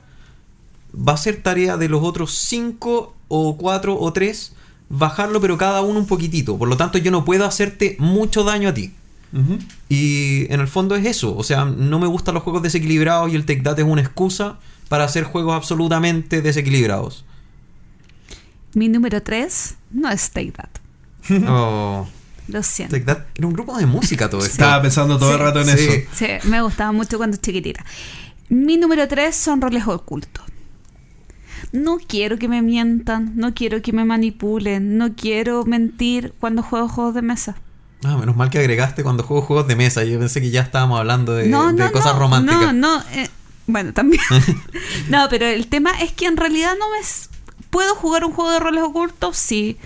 va 0.95 1.13
a 1.13 1.17
ser 1.17 1.43
tarea 1.43 1.77
de 1.77 1.89
los 1.89 2.01
otros 2.01 2.33
cinco 2.33 3.13
o 3.27 3.57
cuatro 3.57 3.99
o 3.99 4.11
tres 4.13 4.53
bajarlo, 4.89 5.39
pero 5.39 5.57
cada 5.57 5.81
uno 5.81 5.99
un 5.99 6.07
poquitito. 6.07 6.57
Por 6.57 6.69
lo 6.69 6.77
tanto, 6.77 6.97
yo 6.97 7.11
no 7.11 7.25
puedo 7.25 7.45
hacerte 7.45 7.97
mucho 7.99 8.43
daño 8.43 8.69
a 8.69 8.73
ti. 8.73 8.93
Y 9.87 10.51
en 10.51 10.59
el 10.59 10.67
fondo 10.67 10.95
es 10.95 11.05
eso. 11.05 11.35
O 11.37 11.43
sea, 11.43 11.65
no 11.65 11.99
me 11.99 12.07
gustan 12.07 12.33
los 12.33 12.43
juegos 12.43 12.63
desequilibrados 12.63 13.31
y 13.31 13.35
el 13.35 13.45
Take 13.45 13.61
That 13.61 13.79
es 13.79 13.85
una 13.85 14.01
excusa 14.01 14.57
para 14.89 15.03
hacer 15.05 15.23
juegos 15.25 15.55
absolutamente 15.55 16.41
desequilibrados. 16.41 17.23
Mi 18.73 18.89
número 18.89 19.21
3 19.21 19.75
no 19.91 20.09
es 20.09 20.31
Take 20.31 20.53
That. 20.53 20.69
Oh, 21.47 22.07
Lo 22.47 22.63
siento. 22.63 22.95
Take 22.95 23.05
That 23.05 23.25
era 23.35 23.47
un 23.47 23.53
grupo 23.53 23.77
de 23.77 23.85
música 23.85 24.29
todo 24.29 24.41
esto. 24.41 24.53
Estaba 24.53 24.81
pensando 24.81 25.17
todo 25.17 25.33
el 25.33 25.39
rato 25.39 25.61
en 25.61 25.67
Sí. 25.77 25.85
eso. 25.85 26.09
Sí, 26.13 26.25
me 26.49 26.61
gustaba 26.61 26.91
mucho 26.91 27.17
cuando 27.17 27.37
chiquitita. 27.37 27.85
Mi 28.49 28.77
número 28.77 29.07
3 29.07 29.33
son 29.35 29.61
roles 29.61 29.87
ocultos. 29.87 30.43
No 31.71 31.97
quiero 32.05 32.37
que 32.37 32.49
me 32.49 32.61
mientan, 32.61 33.33
no 33.35 33.53
quiero 33.53 33.81
que 33.81 33.93
me 33.93 34.03
manipulen, 34.03 34.97
no 34.97 35.15
quiero 35.15 35.63
mentir 35.63 36.33
cuando 36.39 36.63
juego 36.63 36.89
juegos 36.89 37.13
de 37.13 37.21
mesa. 37.21 37.55
Ah, 38.03 38.17
menos 38.17 38.35
mal 38.35 38.49
que 38.49 38.57
agregaste 38.59 39.03
cuando 39.03 39.23
juego 39.23 39.43
juegos 39.43 39.67
de 39.67 39.75
mesa. 39.75 40.03
Yo 40.03 40.19
pensé 40.19 40.41
que 40.41 40.49
ya 40.49 40.61
estábamos 40.61 40.99
hablando 40.99 41.33
de, 41.33 41.47
no, 41.47 41.71
de 41.71 41.83
no, 41.85 41.91
cosas 41.91 42.13
no, 42.13 42.19
románticas. 42.19 42.73
No, 42.73 42.97
no, 42.97 43.03
eh, 43.13 43.29
bueno, 43.67 43.93
también. 43.93 44.23
no, 45.09 45.27
pero 45.29 45.45
el 45.45 45.67
tema 45.67 45.91
es 46.01 46.11
que 46.11 46.25
en 46.25 46.35
realidad 46.35 46.73
no 46.77 46.89
me... 46.89 46.97
¿Puedo 47.69 47.95
jugar 47.95 48.25
un 48.25 48.33
juego 48.33 48.51
de 48.51 48.59
roles 48.59 48.83
ocultos? 48.83 49.37
Sí. 49.37 49.77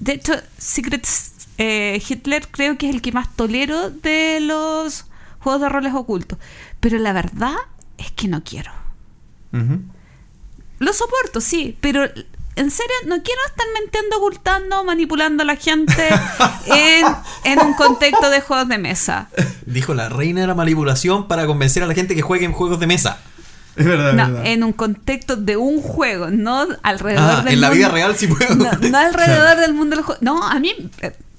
De 0.00 0.12
hecho, 0.12 0.34
Secret 0.58 1.06
eh, 1.58 2.00
Hitler 2.06 2.46
creo 2.48 2.78
que 2.78 2.88
es 2.88 2.94
el 2.94 3.02
que 3.02 3.12
más 3.12 3.34
tolero 3.34 3.90
de 3.90 4.38
los 4.40 5.06
juegos 5.40 5.60
de 5.60 5.68
roles 5.68 5.94
ocultos. 5.94 6.38
Pero 6.80 6.98
la 6.98 7.12
verdad 7.12 7.54
es 7.98 8.10
que 8.12 8.28
no 8.28 8.42
quiero. 8.44 8.72
Lo 10.78 10.92
soporto, 10.92 11.40
sí, 11.40 11.76
pero 11.80 12.04
en 12.04 12.70
serio 12.70 12.94
no 13.06 13.22
quiero 13.22 13.40
estar 13.46 13.66
mintiendo, 13.80 14.18
ocultando, 14.18 14.84
manipulando 14.84 15.42
a 15.42 15.46
la 15.46 15.56
gente 15.56 16.08
en, 16.66 17.06
en 17.44 17.66
un 17.66 17.74
contexto 17.74 18.30
de 18.30 18.40
juegos 18.40 18.68
de 18.68 18.78
mesa. 18.78 19.28
Dijo 19.66 19.94
la 19.94 20.08
reina 20.08 20.42
de 20.42 20.46
la 20.46 20.54
manipulación 20.54 21.26
para 21.26 21.46
convencer 21.46 21.82
a 21.82 21.86
la 21.86 21.94
gente 21.94 22.14
que 22.14 22.22
juegue 22.22 22.44
en 22.44 22.52
juegos 22.52 22.78
de 22.78 22.86
mesa. 22.86 23.20
Es 23.78 23.86
verdad, 23.86 24.10
es 24.10 24.14
No, 24.16 24.26
verdad. 24.34 24.46
en 24.46 24.64
un 24.64 24.72
contexto 24.72 25.36
de 25.36 25.56
un 25.56 25.80
juego, 25.80 26.30
no 26.30 26.66
alrededor 26.82 27.30
Ah, 27.38 27.42
del 27.42 27.54
en 27.54 27.60
la 27.60 27.68
mundo. 27.68 27.78
vida 27.78 27.88
real 27.88 28.16
sí 28.16 28.26
puedo. 28.26 28.54
No, 28.56 28.70
no 28.72 28.98
alrededor 28.98 29.56
del 29.58 29.72
mundo 29.74 29.96
del 29.96 30.04
juego. 30.04 30.20
No, 30.22 30.42
a 30.46 30.58
mí. 30.58 30.72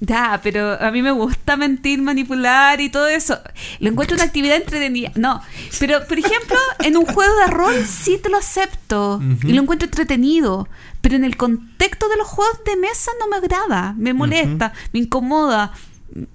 Ya, 0.02 0.40
pero 0.42 0.82
a 0.82 0.90
mí 0.90 1.02
me 1.02 1.10
gusta 1.10 1.58
mentir, 1.58 2.00
manipular 2.00 2.80
y 2.80 2.88
todo 2.88 3.06
eso. 3.06 3.38
Lo 3.80 3.90
encuentro 3.90 4.14
una 4.14 4.24
actividad 4.24 4.56
entretenida. 4.56 5.12
No, 5.14 5.42
pero 5.78 6.06
por 6.06 6.18
ejemplo, 6.18 6.56
en 6.78 6.96
un 6.96 7.04
juego 7.04 7.36
de 7.40 7.46
rol 7.48 7.74
sí 7.86 8.18
te 8.22 8.30
lo 8.30 8.38
acepto 8.38 9.20
y 9.42 9.52
lo 9.52 9.60
encuentro 9.62 9.86
entretenido. 9.86 10.68
Pero 11.02 11.16
en 11.16 11.24
el 11.24 11.36
contexto 11.36 12.08
de 12.08 12.16
los 12.16 12.26
juegos 12.28 12.60
de 12.64 12.76
mesa 12.76 13.10
no 13.20 13.28
me 13.28 13.36
agrada, 13.36 13.94
me 13.98 14.14
molesta, 14.14 14.72
me 14.94 15.00
incomoda. 15.00 15.72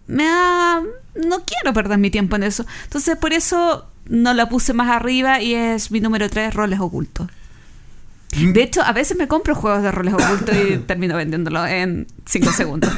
Me 0.07 0.25
da. 0.25 0.81
No 1.15 1.43
quiero 1.45 1.73
perder 1.73 1.97
mi 1.97 2.11
tiempo 2.11 2.35
en 2.35 2.43
eso. 2.43 2.65
Entonces, 2.83 3.17
por 3.17 3.33
eso 3.33 3.87
no 4.09 4.33
la 4.33 4.49
puse 4.49 4.73
más 4.73 4.89
arriba 4.89 5.41
y 5.41 5.53
es 5.53 5.91
mi 5.91 5.99
número 5.99 6.29
3, 6.29 6.53
roles 6.53 6.79
ocultos. 6.79 7.27
De 8.37 8.63
hecho, 8.63 8.81
a 8.81 8.91
veces 8.91 9.17
me 9.17 9.27
compro 9.29 9.55
juegos 9.55 9.81
de 9.81 9.91
roles 9.91 10.13
ocultos 10.13 10.55
y 10.55 10.77
termino 10.87 11.15
vendiéndolo 11.15 11.65
en 11.65 12.05
5 12.25 12.51
segundos. 12.51 12.91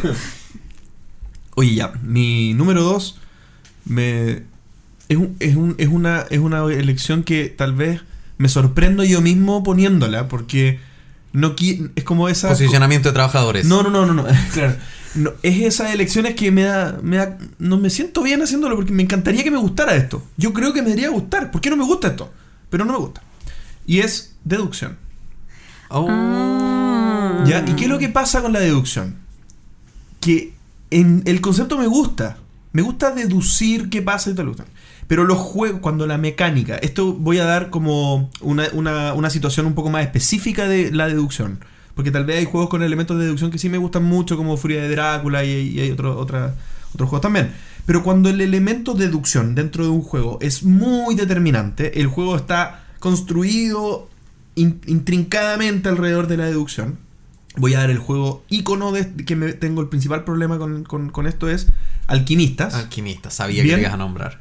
Oye, 1.56 1.76
ya, 1.76 1.92
mi 2.04 2.54
número 2.54 2.84
2 2.84 3.20
me 3.86 4.44
es, 5.10 5.18
un- 5.18 5.36
es, 5.40 5.56
un- 5.56 5.76
es 5.78 5.88
una, 5.88 6.26
es 6.30 6.40
una 6.40 6.64
elección 6.66 7.24
que 7.24 7.50
tal 7.50 7.74
vez 7.74 8.02
me 8.38 8.50
sorprendo 8.50 9.04
yo 9.04 9.22
mismo 9.22 9.64
poniéndola, 9.64 10.28
porque 10.28 10.80
no 11.34 11.56
qui- 11.56 11.92
es 11.96 12.04
como 12.04 12.30
esa... 12.30 12.50
Posicionamiento 12.50 13.10
de 13.10 13.14
trabajadores. 13.14 13.66
No, 13.66 13.82
no, 13.84 13.90
no, 13.90 14.06
no, 14.06 14.14
no. 14.14 14.26
claro. 14.54 14.76
No, 15.16 15.32
es 15.42 15.62
esas 15.62 15.94
elecciones 15.94 16.36
que 16.36 16.52
me 16.52 16.64
da, 16.64 17.00
me 17.02 17.18
da. 17.18 17.38
No 17.60 17.78
me 17.78 17.90
siento 17.90 18.22
bien 18.24 18.42
haciéndolo 18.42 18.76
porque 18.76 18.92
me 18.94 19.04
encantaría 19.04 19.44
que 19.44 19.52
me 19.52 19.58
gustara 19.58 19.96
esto. 19.96 20.24
Yo 20.38 20.54
creo 20.54 20.74
que 20.74 20.82
me 20.82 20.90
debería 20.90 21.10
gustar. 21.10 21.50
¿Por 21.52 21.62
qué 21.62 21.70
no 21.70 21.78
me 21.78 21.84
gusta 21.86 22.10
esto? 22.10 22.32
Pero 22.70 22.86
no 22.86 22.92
me 22.94 23.00
gusta. 23.00 23.22
Y 23.86 24.00
es 24.00 24.36
deducción. 24.44 24.98
Oh. 25.90 26.08
Ah. 26.10 27.44
¿Ya? 27.48 27.64
¿Y 27.68 27.74
qué 27.76 27.86
es 27.86 27.90
lo 27.90 27.98
que 28.00 28.10
pasa 28.10 28.42
con 28.42 28.54
la 28.54 28.60
deducción? 28.60 29.16
Que 30.20 30.54
en 30.92 31.24
el 31.26 31.42
concepto 31.42 31.78
me 31.78 31.88
gusta. 31.88 32.38
Me 32.74 32.82
gusta 32.82 33.12
deducir 33.12 33.90
qué 33.90 34.02
pasa 34.02 34.30
y 34.30 34.34
tal. 34.36 34.54
Pero 35.08 35.24
los 35.24 35.38
juegos, 35.38 35.80
cuando 35.80 36.06
la 36.06 36.18
mecánica. 36.18 36.76
Esto 36.76 37.14
voy 37.14 37.40
a 37.40 37.46
dar 37.46 37.70
como 37.70 38.30
una, 38.42 38.68
una- 38.74 39.14
una 39.14 39.30
situación 39.30 39.66
un 39.66 39.74
poco 39.74 39.90
más 39.90 40.04
específica 40.04 40.68
de 40.68 40.92
la 40.92 41.08
deducción. 41.08 41.60
Porque 41.98 42.12
tal 42.12 42.24
vez 42.24 42.38
hay 42.38 42.46
juegos 42.46 42.70
con 42.70 42.82
elementos 42.82 43.18
de 43.18 43.26
deducción 43.26 43.52
que 43.52 43.58
sí 43.58 43.68
me 43.68 43.78
gustan 43.78 44.06
mucho, 44.06 44.38
como 44.38 44.56
Furia 44.56 44.82
de 44.82 44.90
Drácula 44.90 45.44
y, 45.44 45.50
y 45.50 45.80
hay 45.82 45.92
otro, 45.92 46.18
otra- 46.18 46.56
otros 46.94 47.10
juegos 47.10 47.22
también. 47.22 47.52
Pero 47.86 48.04
cuando 48.04 48.30
el 48.30 48.40
elemento 48.40 48.94
deducción 48.94 49.56
dentro 49.56 49.84
de 49.84 49.90
un 49.90 50.02
juego 50.02 50.38
es 50.42 50.64
muy 50.64 51.16
determinante, 51.16 52.00
el 52.00 52.08
juego 52.08 52.36
está 52.38 52.86
construido 53.00 54.08
in- 54.56 54.80
intrincadamente 54.86 55.90
alrededor 55.90 56.28
de 56.28 56.38
la 56.38 56.46
deducción. 56.46 57.00
Voy 57.56 57.74
a 57.74 57.80
dar 57.80 57.90
el 57.90 57.98
juego 57.98 58.44
icono 58.50 58.92
de 58.92 59.12
que 59.26 59.36
me 59.36 59.52
tengo 59.54 59.82
el 59.82 59.88
principal 59.90 60.24
problema 60.24 60.60
con, 60.60 60.84
con- 60.84 61.10
con 61.10 61.26
esto 61.28 61.50
es 61.50 61.68
Alquimistas. 62.06 62.74
Alquimista, 62.76 63.32
sabía 63.32 63.64
Bien. 63.64 63.76
que 63.76 63.82
ibas 63.82 63.94
a 63.96 63.98
nombrar. 63.98 64.40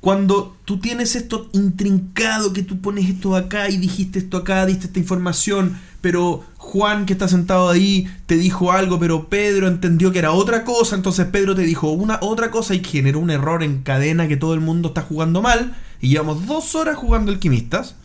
Cuando 0.00 0.56
tú 0.64 0.78
tienes 0.78 1.16
esto 1.16 1.48
intrincado, 1.52 2.52
que 2.52 2.62
tú 2.62 2.80
pones 2.80 3.08
esto 3.08 3.34
acá 3.34 3.68
y 3.68 3.78
dijiste 3.78 4.20
esto 4.20 4.36
acá, 4.36 4.64
diste 4.64 4.86
esta 4.86 4.98
información, 5.00 5.76
pero 6.00 6.44
Juan 6.56 7.06
que 7.06 7.12
está 7.14 7.26
sentado 7.28 7.68
ahí 7.70 8.08
te 8.26 8.36
dijo 8.36 8.72
algo, 8.72 8.98
pero 9.00 9.28
Pedro 9.28 9.66
entendió 9.68 10.12
que 10.12 10.18
era 10.20 10.32
otra 10.32 10.64
cosa, 10.64 10.94
entonces 10.96 11.26
Pedro 11.26 11.54
te 11.54 11.62
dijo 11.62 11.90
una 11.90 12.18
otra 12.22 12.50
cosa 12.50 12.74
y 12.74 12.84
generó 12.84 13.18
un 13.20 13.30
error 13.30 13.62
en 13.62 13.82
cadena 13.82 14.28
que 14.28 14.36
todo 14.36 14.54
el 14.54 14.60
mundo 14.60 14.88
está 14.88 15.02
jugando 15.02 15.42
mal, 15.42 15.76
y 16.00 16.10
llevamos 16.10 16.46
dos 16.46 16.74
horas 16.74 16.96
jugando 16.96 17.32
alquimistas, 17.32 17.96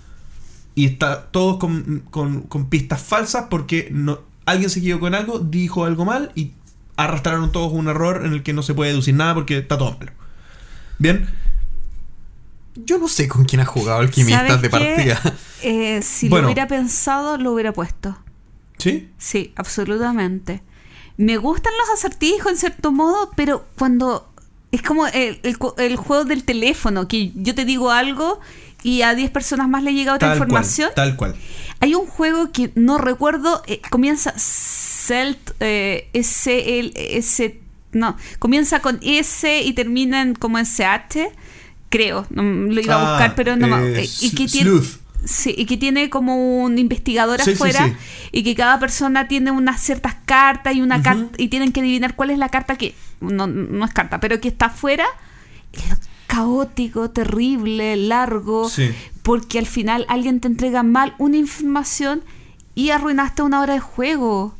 y 0.76 0.86
está 0.86 1.26
todos 1.32 1.58
con, 1.58 2.04
con- 2.10 2.42
con 2.44 2.66
pistas 2.70 3.00
falsas 3.02 3.46
porque 3.50 3.90
no, 3.92 4.20
alguien 4.46 4.70
se 4.72 4.80
equivocó 4.80 5.08
en 5.08 5.14
algo, 5.16 5.38
dijo 5.40 5.86
algo 5.86 6.04
mal 6.04 6.32
y 6.36 6.52
arrastraron 6.98 7.52
todos 7.52 7.72
un 7.74 7.88
error 7.90 8.24
en 8.26 8.34
el 8.34 8.42
que 8.44 8.54
no 8.54 8.64
se 8.64 8.74
puede 8.74 8.90
deducir 8.92 9.14
nada 9.14 9.36
porque 9.36 9.60
está 9.60 9.78
todo 9.78 9.96
malo. 10.00 10.12
Bien, 10.98 11.28
Yo 12.76 12.98
no 12.98 13.08
sé 13.08 13.28
con 13.28 13.46
quién 13.46 13.62
has 13.62 13.68
jugado 13.68 14.00
alquimistas 14.00 14.48
¿Sabes 14.48 14.62
de 14.64 14.70
partida. 14.72 15.22
Eh, 15.64 16.02
si 16.02 16.30
Bueno. 16.30 16.44
lo 16.48 16.48
hubiera 16.54 16.68
pensado, 16.68 17.38
lo 17.38 17.54
hubiera 17.54 17.72
puesto. 17.74 18.18
¿sí? 18.78 19.10
Sí, 19.18 19.54
absolutamente. 19.56 20.62
Me 21.18 21.38
gustan 21.38 21.74
los 21.80 21.90
acertijos 21.98 22.52
en 22.52 22.58
cierto 22.58 22.92
modo, 22.92 23.32
pero 23.36 23.66
cuando 23.78 24.30
es 24.72 24.82
como 24.82 25.06
el, 25.08 25.40
el 25.44 25.58
el 25.78 25.96
juego 25.96 26.26
del 26.26 26.44
teléfono, 26.44 27.08
que 27.08 27.32
yo 27.36 27.54
te 27.56 27.64
digo 27.66 27.92
algo 27.92 28.40
y 28.82 29.04
a 29.04 29.14
10 29.16 29.30
personas 29.32 29.70
más 29.70 29.84
le 29.84 29.94
llega 29.94 30.14
otra 30.16 30.30
Tal 30.30 30.38
información. 30.38 30.90
cual, 30.94 31.08
tal 31.08 31.16
cual. 31.16 31.36
Hay 31.80 31.96
un 31.96 32.06
juego 32.08 32.52
que 32.52 32.72
no 32.76 32.98
recuerdo, 32.98 33.62
eh, 33.68 33.80
comienza 33.90 34.34
Celt, 34.38 35.52
eh, 35.60 36.10
S, 36.14 36.80
L, 36.80 36.92
S, 36.96 37.60
no, 37.92 38.18
comienza 38.40 38.82
con 38.82 39.00
S 39.04 39.62
y 39.62 39.74
termina 39.74 40.22
en 40.22 40.34
como 40.36 40.58
SH, 40.58 41.32
creo, 41.90 42.26
no, 42.32 42.42
lo 42.44 42.82
iba 42.82 42.96
a 42.96 42.98
Ah, 42.98 43.10
buscar, 43.12 43.36
pero 43.36 43.56
no 43.56 43.68
me- 43.68 44.00
eh, 44.00 44.04
eh, 44.04 44.10
y 44.22 44.32
que 44.32 44.48
tiene, 44.48 44.72
Sleuth. 44.72 44.98
Sí, 45.26 45.54
y 45.58 45.66
que 45.66 45.78
tiene 45.78 46.10
como 46.10 46.64
un 46.64 46.78
investigador 46.78 47.42
Sí, 47.42 47.52
afuera 47.52 47.88
sí. 47.88 47.94
y 48.32 48.44
que 48.44 48.56
cada 48.56 48.80
persona 48.80 49.28
tiene 49.28 49.52
unas 49.52 49.82
ciertas 49.82 50.16
cartas 50.26 50.76
y 50.76 50.82
una 50.82 51.02
carta 51.02 51.36
y 51.38 51.48
tienen 51.48 51.72
que 51.72 51.80
adivinar 51.82 52.16
cuál 52.16 52.30
es 52.32 52.38
la 52.38 52.50
carta 52.50 52.76
que 52.76 52.94
no, 53.22 53.48
no 53.48 53.86
es 53.86 53.94
carta, 53.94 54.20
pero 54.20 54.40
que 54.42 54.48
está 54.50 54.68
afuera. 54.68 55.06
Es 55.74 55.84
caótico, 56.28 57.10
terrible, 57.12 57.96
largo, 57.96 58.70
Sí. 58.70 58.92
porque 59.22 59.60
al 59.60 59.66
final 59.68 60.06
alguien 60.10 60.40
te 60.40 60.48
entrega 60.48 60.84
mal 60.84 61.14
una 61.20 61.38
información 61.38 62.24
y 62.76 62.90
arruinaste 62.90 63.44
una 63.44 63.62
hora 63.62 63.74
de 63.74 63.80
juego. 63.80 64.56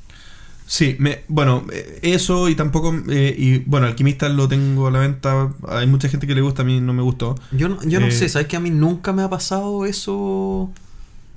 Sí, 0.66 0.96
me, 1.00 1.20
bueno, 1.28 1.66
eh, 1.72 2.00
eso 2.02 2.50
y 2.50 2.56
tampoco. 2.56 2.96
eh, 3.10 3.36
y 3.38 3.58
bueno, 3.60 3.86
Alquimista 3.88 4.30
lo 4.30 4.48
tengo 4.48 4.88
a 4.88 4.92
la 4.92 5.00
venta. 5.00 5.52
Hay 5.68 5.88
mucha 5.88 6.10
gente 6.10 6.26
que 6.26 6.34
le 6.36 6.42
gusta, 6.42 6.62
a 6.62 6.66
mí 6.66 6.80
no 6.82 6.94
me 6.94 7.04
gustó. 7.04 7.36
Yo 7.52 7.70
no, 7.70 7.82
yo 7.84 8.00
no 8.00 8.08
Eh, 8.08 8.12
sé, 8.12 8.30
¿sabes 8.30 8.48
que 8.48 8.56
a 8.56 8.60
mí 8.60 8.70
nunca 8.70 9.12
me 9.14 9.22
ha 9.22 9.30
pasado 9.30 9.86
eso? 9.86 10.72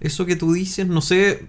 Eso 0.00 0.26
que 0.26 0.36
tú 0.36 0.52
dices, 0.52 0.86
no 0.86 1.00
sé. 1.00 1.46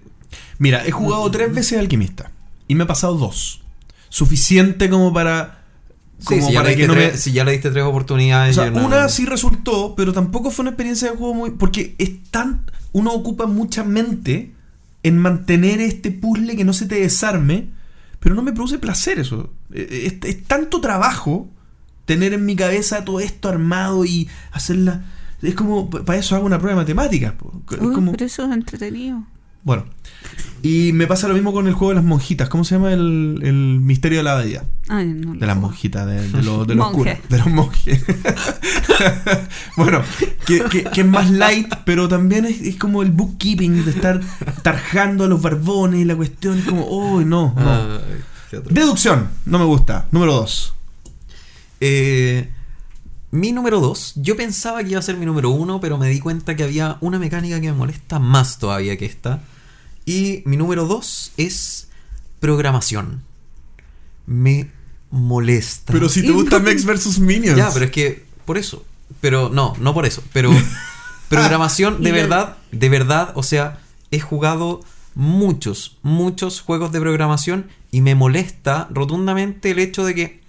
Mira, 0.58 0.84
he 0.86 0.90
jugado 0.90 1.30
tres 1.30 1.54
veces 1.54 1.78
Alquimista 1.78 2.30
y 2.66 2.74
me 2.74 2.84
ha 2.84 2.86
pasado 2.86 3.14
dos. 3.16 3.62
Suficiente 4.10 4.90
como 4.90 5.12
para. 5.12 5.54
Sí, 6.18 6.24
Como 6.24 6.48
si, 6.48 6.52
ya 6.54 6.62
para 6.62 6.74
que 6.74 6.86
no 6.88 6.94
me. 6.94 7.16
si 7.16 7.30
ya 7.32 7.44
le 7.44 7.52
diste 7.52 7.70
tres 7.70 7.84
O 7.84 7.88
oportunidades. 7.90 8.56
sea, 8.56 8.66
yo 8.66 8.70
no- 8.72 8.86
una 8.86 9.08
sí 9.08 9.24
resultó, 9.24 9.94
pero 9.96 10.12
tampoco 10.12 10.50
fue 10.50 10.64
una 10.64 10.70
experiencia 10.70 11.10
de 11.12 11.16
juego 11.16 11.32
muy. 11.34 11.50
Porque 11.52 11.94
es 11.98 12.10
tan. 12.30 12.68
Uno 12.92 13.12
ocupa 13.12 13.46
mucha 13.46 13.84
mente 13.84 14.52
en 15.02 15.18
mantener 15.18 15.80
este 15.80 16.10
puzzle 16.10 16.56
que 16.56 16.64
no 16.64 16.72
se 16.72 16.86
te 16.86 16.96
desarme, 17.00 17.68
pero 18.20 18.34
no 18.34 18.42
me 18.42 18.52
produce 18.52 18.78
placer 18.78 19.18
eso. 19.18 19.52
Eh, 19.72 20.18
Es, 20.22 20.28
es 20.30 20.44
tanto 20.44 20.80
trabajo 20.80 21.48
tener 22.04 22.32
en 22.32 22.46
mi 22.46 22.56
cabeza 22.56 23.04
todo 23.04 23.20
esto 23.20 23.48
armado 23.48 24.04
y 24.04 24.28
hacerla. 24.52 25.04
Es 25.42 25.54
como. 25.54 25.88
Para 25.90 26.18
eso 26.18 26.34
hago 26.34 26.46
una 26.46 26.58
prueba 26.58 26.80
de 26.80 26.82
matemáticas. 26.94 27.34
Es 27.70 27.76
como, 27.78 28.12
pero 28.12 28.26
eso 28.26 28.44
es 28.46 28.52
entretenido. 28.52 29.24
Bueno. 29.64 29.84
Y 30.60 30.92
me 30.92 31.06
pasa 31.06 31.28
lo 31.28 31.34
mismo 31.34 31.52
con 31.52 31.68
el 31.68 31.72
juego 31.74 31.90
de 31.90 31.94
las 31.96 32.04
monjitas. 32.04 32.48
¿Cómo 32.48 32.64
se 32.64 32.74
llama 32.74 32.92
el, 32.92 33.38
el 33.42 33.54
misterio 33.80 34.18
de 34.18 34.24
la 34.24 34.32
abadía? 34.32 34.64
Ay, 34.88 35.06
no 35.06 35.34
lo 35.34 35.38
De 35.40 35.46
las 35.46 35.56
monjitas, 35.56 36.04
de, 36.06 36.28
de, 36.28 36.42
lo- 36.42 36.64
de 36.64 36.74
los 36.74 36.90
curas, 36.90 37.18
de 37.28 37.38
los 37.38 37.46
monjes. 37.46 38.04
bueno, 39.76 40.02
que, 40.46 40.64
que- 40.64 40.84
que 40.84 41.00
es 41.02 41.06
más 41.06 41.30
light, 41.30 41.72
pero 41.84 42.08
también 42.08 42.44
es, 42.44 42.60
es 42.60 42.76
como 42.76 43.02
el 43.02 43.12
bookkeeping, 43.12 43.84
de 43.84 43.90
estar 43.92 44.20
tarjando 44.62 45.24
a 45.24 45.28
los 45.28 45.40
barbones 45.40 46.00
y 46.00 46.04
la 46.04 46.16
cuestión 46.16 46.58
es 46.58 46.64
como, 46.64 46.84
oh, 46.86 47.20
no, 47.20 47.54
no. 47.56 47.70
Ay, 47.70 48.58
atroz. 48.58 48.74
Deducción, 48.74 49.28
no 49.46 49.58
me 49.60 49.64
gusta. 49.64 50.06
Número 50.10 50.32
dos. 50.34 50.74
Eh, 51.80 52.48
Mi 53.30 53.52
número 53.52 53.80
2, 53.80 54.14
yo 54.16 54.36
pensaba 54.36 54.82
que 54.82 54.90
iba 54.90 54.98
a 54.98 55.02
ser 55.02 55.16
mi 55.16 55.26
número 55.26 55.50
1, 55.50 55.80
pero 55.80 55.98
me 55.98 56.08
di 56.08 56.18
cuenta 56.18 56.56
que 56.56 56.64
había 56.64 56.96
una 57.00 57.18
mecánica 57.18 57.60
que 57.60 57.66
me 57.66 57.76
molesta 57.76 58.18
más 58.18 58.58
todavía 58.58 58.96
que 58.96 59.04
esta. 59.04 59.42
Y 60.06 60.42
mi 60.46 60.56
número 60.56 60.86
2 60.86 61.32
es 61.36 61.88
programación. 62.40 63.22
Me 64.26 64.70
molesta. 65.10 65.92
Pero 65.92 66.08
si 66.08 66.22
te 66.22 66.32
gusta 66.32 66.58
Mex 66.58 66.84
vs 66.84 67.18
Minions. 67.18 67.56
Ya, 67.58 67.70
pero 67.70 67.84
es 67.84 67.90
que 67.90 68.24
por 68.46 68.56
eso. 68.56 68.84
Pero 69.20 69.50
no, 69.50 69.74
no 69.78 69.92
por 69.92 70.06
eso. 70.06 70.22
Pero 70.32 70.50
programación, 71.28 72.02
de 72.02 72.12
verdad, 72.12 72.56
de 72.72 72.88
verdad, 72.88 73.32
o 73.34 73.42
sea, 73.42 73.80
he 74.10 74.20
jugado 74.20 74.80
muchos, 75.14 75.98
muchos 76.02 76.60
juegos 76.60 76.92
de 76.92 77.00
programación 77.00 77.68
y 77.90 78.00
me 78.00 78.14
molesta 78.14 78.88
rotundamente 78.90 79.72
el 79.72 79.78
hecho 79.80 80.04
de 80.04 80.14
que, 80.14 80.40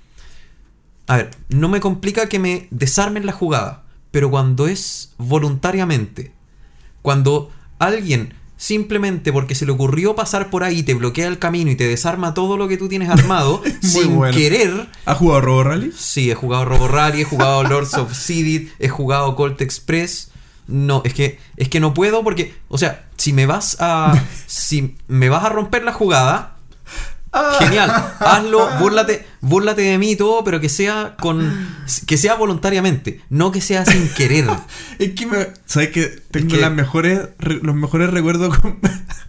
a 1.10 1.18
ver, 1.18 1.32
no 1.50 1.70
me 1.70 1.80
complica 1.80 2.30
que 2.30 2.38
me 2.38 2.68
desarmen 2.70 3.26
la 3.26 3.32
jugada, 3.32 3.82
pero 4.12 4.30
cuando 4.30 4.68
es 4.68 5.16
voluntariamente, 5.18 6.34
cuando 7.02 7.50
alguien 7.80 8.36
simplemente 8.58 9.34
porque 9.34 9.56
se 9.56 9.66
le 9.66 9.72
ocurrió 9.72 10.16
pasar 10.16 10.52
por 10.52 10.64
ahí 10.64 10.84
te 10.84 10.94
bloquea 10.94 11.28
el 11.28 11.40
camino 11.40 11.72
y 11.72 11.76
te 11.76 11.88
desarma 11.88 12.36
todo 12.36 12.58
lo 12.58 12.68
que 12.68 12.78
tú 12.78 12.88
tienes 12.90 13.10
armado 13.10 13.64
sin 13.82 14.18
bueno. 14.18 14.38
querer, 14.38 14.88
¿Has 15.06 15.18
jugado 15.18 15.42
Robo 15.42 15.64
Rally? 15.64 15.92
Sí, 15.98 16.30
he 16.30 16.36
jugado 16.36 16.66
Robo 16.66 16.88
Rally, 16.88 17.22
he 17.22 17.26
jugado 17.26 17.64
Lords 17.64 17.96
of 17.96 18.14
Sidit, 18.14 18.70
he 18.78 18.88
jugado 18.88 19.36
Colt 19.36 19.62
Express. 19.62 20.30
No, 20.68 21.02
es 21.04 21.16
que 21.16 21.40
es 21.58 21.70
que 21.70 21.80
no 21.80 21.96
puedo 21.96 22.24
porque, 22.24 22.54
o 22.68 22.78
sea, 22.78 23.08
si 23.18 23.34
me 23.34 23.48
vas 23.48 23.78
a 23.80 24.14
si 24.46 24.96
me 25.08 25.30
vas 25.30 25.44
a 25.44 25.50
romper 25.50 25.84
la 25.84 25.92
jugada, 25.94 26.58
genial, 27.58 27.90
hazlo, 28.20 28.70
búrlate, 28.80 29.26
búrlate 29.42 29.82
de 29.84 29.98
mí 29.98 30.12
y 30.12 30.16
todo, 30.16 30.44
pero 30.44 30.60
que 30.60 30.70
sea 30.70 31.16
con 31.20 31.68
que 32.06 32.18
sea 32.18 32.36
voluntariamente, 32.36 33.22
no 33.30 33.52
que 33.52 33.62
sea 33.62 33.86
sin 33.86 34.10
querer. 34.10 34.46
Es 35.00 35.12
que 35.12 35.26
me. 35.26 35.48
¿Sabes 35.66 35.90
que 35.90 36.06
Tengo 36.32 36.50
que- 36.56 36.62
las 36.62 36.72
mejores, 36.74 37.22
re- 37.40 37.60
los 37.62 37.76
mejores 37.76 38.10
recuerdos 38.10 38.58
con- 38.60 38.80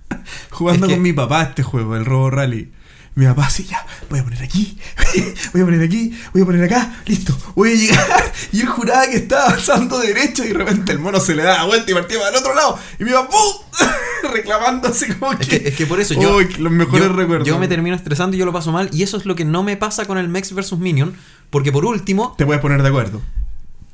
jugando 0.50 0.86
Es 0.86 0.90
que- 0.90 0.94
con 0.96 1.02
mi 1.02 1.12
papá 1.12 1.42
este 1.42 1.62
juego, 1.62 1.96
el 1.96 2.04
Robo 2.04 2.30
Rally. 2.30 2.72
Mi 3.20 3.26
papá 3.26 3.44
así, 3.48 3.64
ya, 3.64 3.84
voy 4.08 4.20
a 4.20 4.24
poner 4.24 4.42
aquí, 4.42 4.78
voy 5.52 5.60
a 5.60 5.64
poner 5.66 5.82
aquí, 5.82 6.18
voy 6.32 6.40
a 6.40 6.46
poner 6.46 6.64
acá, 6.64 7.02
listo, 7.04 7.36
voy 7.54 7.72
a 7.72 7.74
llegar. 7.74 8.32
Y 8.52 8.60
él 8.62 8.66
juraba 8.66 9.06
que 9.08 9.16
estaba 9.18 9.48
avanzando 9.48 9.98
derecho 9.98 10.42
y 10.42 10.48
de 10.48 10.54
repente 10.54 10.92
el 10.92 10.98
mono 11.00 11.20
se 11.20 11.34
le 11.34 11.42
da 11.42 11.58
la 11.58 11.64
vuelta 11.64 11.90
y 11.90 11.94
partía 11.94 12.16
para 12.18 12.30
el 12.30 12.36
otro 12.36 12.54
lado. 12.54 12.78
Y 12.98 13.04
mi 13.04 13.10
papá, 13.10 13.28
¡pum! 13.28 14.30
reclamando 14.32 14.88
así 14.88 15.06
como 15.12 15.32
Es 15.34 15.46
que. 15.46 15.56
es 15.68 15.74
que 15.76 15.84
por 15.86 16.00
eso 16.00 16.14
yo, 16.14 16.36
Uy, 16.36 16.48
los 16.58 16.72
mejores 16.72 17.08
yo- 17.08 17.12
recuerdos. 17.12 17.46
yo 17.46 17.58
me 17.58 17.68
termino 17.68 17.94
estresando 17.94 18.36
y 18.36 18.38
yo 18.38 18.46
lo 18.46 18.52
paso 18.54 18.72
mal. 18.72 18.88
Y 18.92 19.02
eso 19.02 19.18
es 19.18 19.26
lo 19.26 19.34
que 19.34 19.44
no 19.44 19.62
me 19.62 19.76
pasa 19.76 20.06
con 20.06 20.16
el 20.16 20.28
Mex 20.28 20.54
vs. 20.54 20.78
Minion. 20.78 21.14
Porque 21.50 21.72
por 21.72 21.84
último, 21.84 22.34
Te 22.38 22.46
puedes 22.46 22.62
poner 22.62 22.82
de 22.82 22.88
acuerdo. 22.88 23.20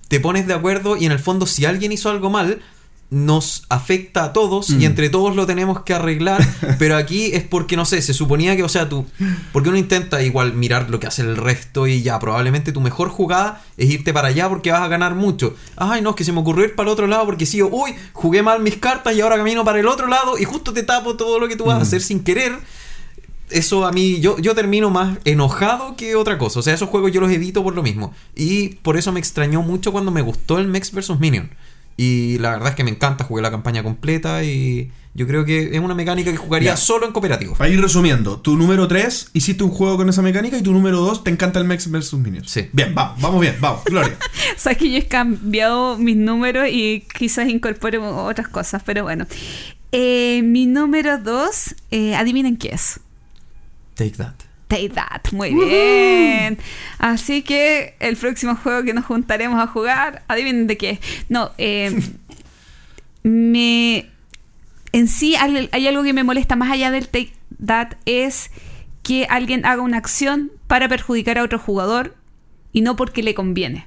te 0.07 0.21
pones 0.21 0.47
de 0.47 0.55
acuerdo 0.55 0.97
y 0.97 1.07
en 1.07 1.11
el 1.13 1.19
fondo 1.19 1.47
si 1.47 1.65
alguien 1.65 1.91
hizo 1.91 2.11
algo 2.11 2.31
mal, 2.31 2.61
nos 3.09 3.65
afecta 3.69 4.25
a 4.25 4.33
todos 4.33 4.71
Mm. 4.71 4.81
y 4.81 4.85
entre 4.85 5.09
todos 5.11 5.37
lo 5.37 5.47
tenemos 5.47 5.83
que 5.83 5.95
arreglar, 5.95 6.45
pero 6.79 6.97
aquí 6.97 7.27
es 7.33 7.45
porque, 7.45 7.77
no 7.77 7.85
sé, 7.85 8.03
se 8.03 8.13
suponía 8.15 8.57
que, 8.57 8.65
o 8.65 8.69
sea, 8.69 8.89
tú, 8.89 9.07
porque 9.53 9.69
uno 9.69 9.79
intenta 9.79 10.23
igual 10.23 10.55
mirar 10.55 10.91
lo 10.91 10.99
que 10.99 11.07
hace 11.07 11.23
el 11.23 11.37
resto 11.37 11.87
y 11.87 12.03
ya, 12.03 12.19
probablemente 12.19 12.73
tu 12.73 12.81
mejor 12.81 13.09
jugada 13.09 13.63
es 13.77 13.89
irte 13.91 14.13
para 14.13 14.29
allá 14.29 14.49
porque 14.49 14.73
vas 14.73 14.83
a 14.83 14.89
ganar 14.89 15.15
mucho. 15.15 15.55
Ay, 15.77 16.03
no, 16.03 16.11
es 16.11 16.17
que 16.17 16.25
se 16.25 16.33
me 16.33 16.41
ocurrió 16.41 16.65
ir 16.65 16.75
para 16.75 16.89
el 16.89 16.93
otro 16.95 17.07
lado 17.07 17.25
porque 17.27 17.47
sí, 17.47 17.63
uy, 17.63 17.95
jugué 18.13 18.43
mal 18.43 18.61
mis 18.61 18.77
cartas 18.77 19.15
y 19.15 19.21
ahora 19.21 19.37
camino 19.37 19.65
para 19.65 19.79
el 19.79 19.87
otro 19.87 20.09
lado 20.09 20.37
y 20.37 20.45
justo 20.45 20.73
te 20.73 20.83
tapo 20.83 21.15
todo 21.17 21.39
lo 21.39 21.47
que 21.49 21.55
tú 21.57 21.65
vas 21.65 21.77
a 21.77 21.79
Mm. 21.79 21.83
hacer 21.83 22.03
sin 22.03 22.21
querer. 22.25 22.59
Eso 23.49 23.87
a 23.87 23.93
mí, 23.93 24.19
yo, 24.19 24.37
yo 24.39 24.57
termino 24.57 24.91
más 24.91 25.19
enojado 25.25 25.95
que 25.95 26.17
otra 26.17 26.37
cosa. 26.37 26.59
O 26.59 26.63
sea, 26.63 26.75
esos 26.75 26.89
juegos 26.89 27.13
yo 27.13 27.21
los 27.21 27.31
evito 27.31 27.63
por 27.63 27.77
lo 27.77 27.83
mismo. 27.85 28.13
Y 28.35 28.71
por 28.83 28.97
eso 28.97 29.13
me 29.13 29.21
extrañó 29.21 29.63
mucho 29.63 29.93
cuando 29.93 30.11
me 30.11 30.21
gustó 30.23 30.59
el 30.59 30.67
Mex 30.67 30.91
vs. 30.91 31.21
Minion. 31.21 31.51
Y 31.97 32.39
la 32.39 32.51
verdad 32.51 32.69
es 32.69 32.75
que 32.75 32.85
me 32.85 32.91
encanta, 32.91 33.25
jugué 33.25 33.41
la 33.43 33.51
campaña 33.51 33.83
completa 33.83 34.45
y 34.45 34.91
yo 35.15 35.27
creo 35.27 35.47
que 35.47 35.75
es 35.75 35.81
una 35.81 35.95
mecánica 35.95 36.31
que 36.31 36.37
jugaría 36.37 36.73
Ya. 36.73 36.77
solo 36.77 37.07
en 37.07 37.13
cooperativo. 37.13 37.55
Para 37.55 37.71
ir 37.71 37.81
resumiendo, 37.81 38.39
tu 38.39 38.55
número 38.57 38.87
3 38.87 39.31
hiciste 39.33 39.65
un 39.65 39.71
juego 39.71 39.97
con 39.97 40.09
esa 40.11 40.21
mecánica 40.21 40.59
y 40.59 40.63
tu 40.63 40.73
número 40.75 41.01
2 41.01 41.25
te 41.25 41.31
encanta 41.31 41.59
el 41.59 41.65
Mex 41.65 41.91
vs 41.91 42.13
Minions. 42.15 42.51
Sí. 42.51 42.69
Bien, 42.75 42.95
vamos, 42.95 43.19
vamos 43.23 43.41
bien, 43.41 43.57
vamos, 43.61 43.83
Gloria. 43.87 44.15
Sabes 44.59 44.77
que 44.77 44.91
yo 44.91 44.99
he 44.99 45.07
cambiado 45.07 45.97
mis 45.97 46.17
números 46.17 46.69
y 46.71 47.05
quizás 47.19 47.49
incorpore 47.49 47.97
otras 47.97 48.49
cosas, 48.49 48.83
pero 48.85 49.05
bueno. 49.05 49.27
Eh, 49.93 50.43
mi 50.45 50.67
número 50.67 51.17
dos, 51.17 51.75
eh, 51.91 52.15
adivinen 52.15 52.59
qué 52.59 52.71
es. 52.75 53.01
Take 53.95 54.11
that. 54.19 54.35
Take 54.69 54.91
That, 54.91 55.33
muy 55.33 55.55
bien. 55.55 56.59
Así 56.99 57.43
que 57.43 57.95
el 58.01 58.17
próximo 58.17 58.57
juego 58.57 58.83
que 58.83 58.95
nos 58.95 59.05
juntaremos 59.05 59.61
a 59.61 59.67
jugar, 59.67 60.23
adivinen 60.29 60.67
de 60.67 60.77
qué. 60.77 61.01
No, 61.29 61.53
eh, 61.59 62.01
me. 63.23 64.11
En 64.93 65.09
sí 65.09 65.37
hay, 65.37 65.69
hay 65.73 65.87
algo 65.87 66.03
que 66.03 66.13
me 66.13 66.25
molesta 66.25 66.57
más 66.57 66.71
allá 66.71 66.91
del 66.91 67.09
Take 67.09 67.33
That 67.65 67.93
es 68.07 68.51
que 69.03 69.27
alguien 69.31 69.65
haga 69.67 69.83
una 69.83 69.99
acción 69.99 70.51
para 70.67 70.89
perjudicar 70.89 71.39
a 71.39 71.45
otro 71.45 71.59
jugador 71.59 72.17
y 72.73 72.81
no 72.81 72.97
porque 72.97 73.23
le 73.23 73.35
conviene. 73.35 73.87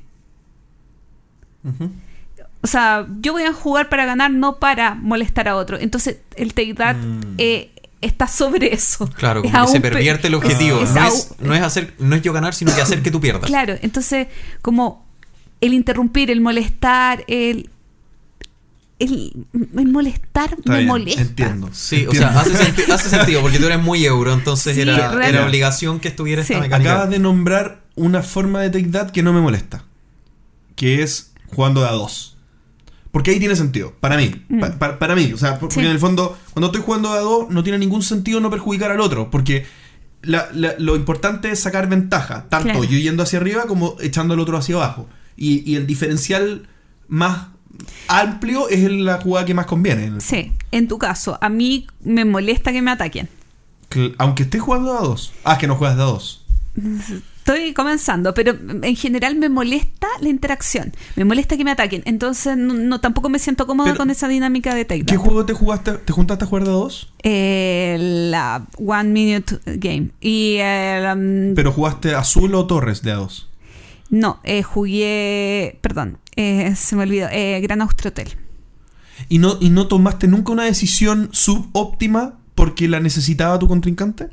O 2.61 2.68
sea, 2.68 3.07
yo 3.19 3.34
voy 3.34 3.43
a 3.43 3.53
jugar 3.53 3.89
para 3.89 4.06
ganar, 4.06 4.31
no 4.31 4.60
para 4.60 4.95
molestar 4.95 5.47
a 5.47 5.56
otro. 5.56 5.77
Entonces, 5.77 6.22
el 6.35 6.53
Take 6.53 6.73
That 6.73 6.95
eh, 7.38 7.72
está 8.01 8.27
sobre 8.27 8.73
eso. 8.73 9.07
Claro, 9.09 9.41
Es 9.43 9.51
como 9.51 9.65
que 9.65 9.71
se 9.73 9.81
pervierte 9.81 10.27
el 10.27 10.35
objetivo. 10.35 10.81
es 10.81 10.93
no, 10.93 11.07
es, 11.07 11.31
no 11.39 11.53
es 11.55 11.61
hacer, 11.61 11.93
no 11.99 12.15
es 12.15 12.21
yo 12.21 12.34
ganar, 12.34 12.53
sino 12.53 12.73
que 12.73 12.81
hacer 12.81 13.01
que 13.01 13.11
tú 13.11 13.19
pierdas. 13.19 13.45
Claro, 13.49 13.76
entonces, 13.81 14.27
como 14.61 15.05
el 15.61 15.73
interrumpir, 15.73 16.31
el 16.31 16.41
molestar, 16.41 17.23
el. 17.27 17.69
El, 18.99 19.45
el 19.77 19.88
molestar 19.88 20.55
Está 20.59 20.71
me 20.73 20.77
bien, 20.80 20.88
molesta. 20.89 21.21
Entiendo. 21.21 21.69
Sí, 21.71 22.05
o 22.05 22.13
sea, 22.13 22.38
hace, 22.38 22.51
senti- 22.53 22.91
hace 22.91 23.09
sentido, 23.09 23.41
porque 23.41 23.57
tú 23.57 23.65
eres 23.67 23.80
muy 23.80 24.03
euro, 24.05 24.34
entonces 24.34 24.76
Sí, 24.76 24.81
era, 24.81 25.26
era 25.26 25.45
obligación 25.45 26.01
que 26.01 26.09
estuviera 26.09 26.43
Sí. 26.43 26.51
esta 26.51 26.63
mecánica. 26.63 26.91
Acabas 26.91 27.09
de 27.09 27.19
nombrar 27.19 27.81
una 27.95 28.23
forma 28.23 28.59
de 28.61 28.69
Take 28.69 28.89
That 28.89 29.11
que 29.11 29.23
no 29.23 29.31
me 29.31 29.39
molesta. 29.39 29.85
Que 30.76 31.01
es 31.01 31.31
jugando 31.55 31.80
de 31.81 31.88
a 31.88 31.91
dos. 31.93 32.35
Porque 33.11 33.31
ahí 33.31 33.40
tiene 33.40 33.56
sentido, 33.56 33.94
para 33.99 34.18
mí. 34.18 34.31
Mm. 34.49 34.60
Pa- 34.60 34.77
pa- 34.80 34.99
para 34.99 35.15
mí, 35.15 35.31
o 35.34 35.38
sea, 35.38 35.52
por- 35.53 35.69
porque 35.69 35.76
Sí. 35.81 35.86
en 35.86 35.91
el 35.91 35.99
fondo, 35.99 36.38
cuando 36.53 36.68
estoy 36.68 36.81
jugando 36.84 37.11
a 37.11 37.19
dos, 37.19 37.49
no 37.49 37.64
tiene 37.64 37.80
ningún 37.80 38.03
sentido 38.03 38.40
no 38.40 38.49
perjudicar 38.52 38.91
al 38.91 38.99
otro. 39.02 39.31
Porque 39.31 39.65
la- 40.22 40.49
la- 40.53 40.76
lo 40.77 40.95
importante 40.95 41.49
es 41.52 41.60
sacar 41.60 41.90
ventaja, 41.90 42.45
tanto 42.49 42.65
Claro. 42.69 42.84
yo 42.84 42.98
yendo 42.99 43.23
hacia 43.23 43.40
arriba 43.40 43.64
como 43.68 43.95
echando 44.02 44.34
al 44.36 44.40
otro 44.40 44.57
hacia 44.57 44.76
abajo. 44.76 45.07
Y, 45.36 45.64
y 45.72 45.76
el 45.76 45.88
diferencial 45.88 46.68
más 47.07 47.48
amplio 48.07 48.68
es 48.69 48.91
la 48.91 49.19
jugada 49.22 49.45
que 49.45 49.53
más 49.53 49.65
conviene. 49.65 50.19
Sí, 50.22 50.52
en 50.72 50.88
tu 50.88 50.98
caso, 50.99 51.38
a 51.41 51.49
mí 51.49 51.88
me 52.03 52.26
molesta 52.26 52.72
que 52.72 52.81
me 52.81 52.91
ataquen. 52.91 53.30
Cl- 53.90 54.14
Aunque 54.19 54.44
estés 54.44 54.61
jugando 54.61 54.95
a 54.98 55.02
dos. 55.02 55.34
Ah, 55.44 55.53
es 55.53 55.60
que 55.60 55.65
no 55.68 55.76
juegas 55.76 55.98
de 55.98 56.03
a 56.03 56.06
dos. 56.06 56.45
Estoy 57.40 57.74
comenzando, 57.74 58.34
pero 58.36 58.56
en 58.84 58.95
general 58.95 59.36
me 59.36 59.49
molesta 59.49 60.07
la 60.22 60.30
interacción. 60.30 60.94
Me 61.16 61.26
molesta 61.26 61.57
que 61.57 61.64
me 61.64 61.72
ataquen. 61.72 62.03
Entonces, 62.06 62.56
no, 62.56 62.74
no- 62.76 62.99
tampoco 63.02 63.28
me 63.30 63.40
siento 63.40 63.66
cómoda 63.66 63.88
Pero- 63.88 63.98
con 63.98 64.10
esa 64.11 64.28
dinámica 64.28 64.76
de 64.76 64.86
Take 64.86 65.06
¿Qué 65.06 65.18
juego 65.18 65.45
te 65.45 65.53
jugaste? 65.53 65.94
¿Te 65.94 66.14
juntaste 66.14 66.44
a 66.44 66.48
jugar 66.48 66.64
de 66.66 66.70
a 66.70 66.74
dos? 66.74 67.11
Eh, 67.24 67.98
la 68.30 68.68
One 68.78 69.10
Minute 69.10 69.60
Game. 69.66 70.11
Y 70.22 70.57
eh, 70.60 71.11
um, 71.11 71.56
¿Pero 71.56 71.72
jugaste 71.72 72.14
azul 72.14 72.53
o 72.53 72.68
torres 72.68 73.02
de 73.02 73.11
a 73.11 73.16
dos? 73.16 73.49
no, 74.11 74.40
eh, 74.44 74.61
jugué. 74.64 75.80
Perdón, 75.82 76.18
eh, 76.36 76.74
se 76.76 76.95
me 76.95 77.03
olvidó. 77.03 77.28
Eh, 77.32 77.60
Gran 77.61 77.82
Austria 77.82 78.10
Hotel. 78.10 78.30
¿Y 79.28 79.40
no, 79.40 79.57
¿Y 79.60 79.70
no 79.70 79.88
tomaste 79.88 80.28
nunca 80.28 80.52
una 80.52 80.64
decisión 80.66 81.30
subóptima 81.32 82.38
porque 82.56 82.88
la 82.88 82.99
necesitaba 82.99 83.57
tu 83.60 83.68
contrincante? 83.68 84.30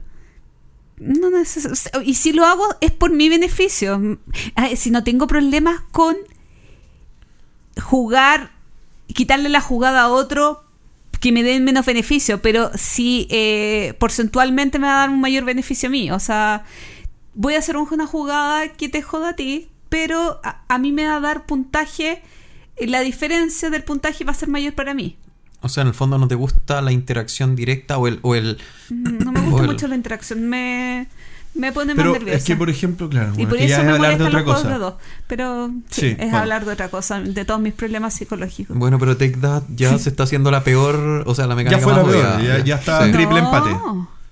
No 0.99 1.29
neces- 1.31 1.91
y 2.05 2.15
si 2.15 2.33
lo 2.33 2.47
hago 2.47 2.65
es 2.81 2.91
por 2.91 3.11
mi 3.11 3.29
beneficio. 3.29 4.19
Si 4.77 4.91
no 4.91 5.05
tengo 5.05 5.27
problemas 5.27 5.81
con 5.93 6.17
jugar, 7.83 8.51
quitarle 9.09 9.49
la 9.49 9.61
jugada 9.61 10.03
a 10.03 10.09
otro 10.09 10.65
que 11.21 11.33
me 11.33 11.43
den 11.43 11.65
menos 11.65 11.87
beneficio, 11.87 12.41
pero 12.43 12.71
si 12.75 13.27
eh, 13.31 13.95
porcentualmente 13.99 14.79
me 14.79 14.87
va 14.87 14.95
a 14.95 14.99
dar 15.01 15.11
un 15.11 15.21
mayor 15.21 15.45
beneficio 15.45 15.89
a 15.89 15.91
mí. 15.91 16.11
O 16.11 16.21
sea, 16.21 16.65
voy 17.35 17.55
a 17.55 17.59
hacer 17.59 17.77
una 17.77 18.07
jugada 18.07 18.69
que 18.73 18.89
te 18.89 19.03
joda 19.03 19.31
a 19.31 19.37
ti, 19.37 19.69
pero 19.89 20.41
a, 20.45 20.63
a 20.69 20.79
mí 20.79 20.93
me 20.93 21.07
va 21.07 21.17
a 21.17 21.21
dar 21.21 21.47
puntaje. 21.47 22.23
La 22.79 23.01
diferencia 23.01 23.71
del 23.71 23.85
puntaje 23.85 24.25
va 24.25 24.33
a 24.33 24.35
ser 24.35 24.49
mayor 24.49 24.75
para 24.75 24.93
mí. 24.95 25.17
O 25.67 25.69
sea, 25.69 25.83
en 25.83 25.89
el 25.89 25.95
fondo 25.95 26.19
no 26.19 26.27
te 26.29 26.35
gusta 26.35 26.81
la 26.83 26.93
interacción 26.93 27.55
directa 27.57 27.99
o 27.99 28.09
el... 28.09 28.19
O 28.23 28.35
el 28.35 28.59
Mm, 28.89 29.19
No 29.25 29.33
me 29.33 29.41
gusta 29.51 29.67
mucho 29.67 29.89
la 29.89 29.97
interacción, 29.97 30.49
me, 30.49 31.09
me 31.55 31.73
pone 31.73 31.95
Pero 31.97 32.11
más 32.11 32.19
nerviosa. 32.21 32.39
es 32.39 32.45
que, 32.45 32.57
por 32.57 32.71
ejemplo, 32.71 33.09
claro, 33.09 33.31
Y 33.33 33.45
bueno, 33.45 33.49
por 33.51 33.59
que 33.59 33.67
ya 33.69 33.75
eso 33.75 33.83
es 33.83 33.87
me 33.89 33.93
hablar 33.95 34.19
de 34.19 34.25
otra 34.25 34.45
cosa. 34.45 34.69
de 34.71 34.79
dos. 34.79 34.95
Pero 35.27 35.69
sí, 35.91 36.01
Sí, 36.01 36.07
es 36.07 36.17
bueno. 36.19 36.39
hablar 36.39 36.65
de 36.65 36.73
otra 36.73 36.89
cosa, 36.89 37.21
de 37.21 37.45
todos 37.45 37.61
mis 37.61 37.73
problemas 37.75 38.15
psicológicos. 38.15 38.77
Bueno, 38.77 38.99
pero 38.99 39.17
Take 39.17 39.37
That 39.39 39.65
ya 39.75 39.99
se 39.99 40.09
está 40.11 40.23
haciendo 40.23 40.51
la 40.51 40.63
peor, 40.65 41.25
o 41.27 41.35
sea, 41.35 41.47
la 41.47 41.55
mecánica 41.57 41.79
Ya 41.81 41.85
fue 41.85 41.95
más 41.95 42.07
la 42.07 42.13
peor, 42.13 42.43
ya- 42.43 42.65
ya 42.65 42.75
está 42.77 43.05
Sí. 43.07 43.13
triple 43.13 43.39
empate. 43.41 43.71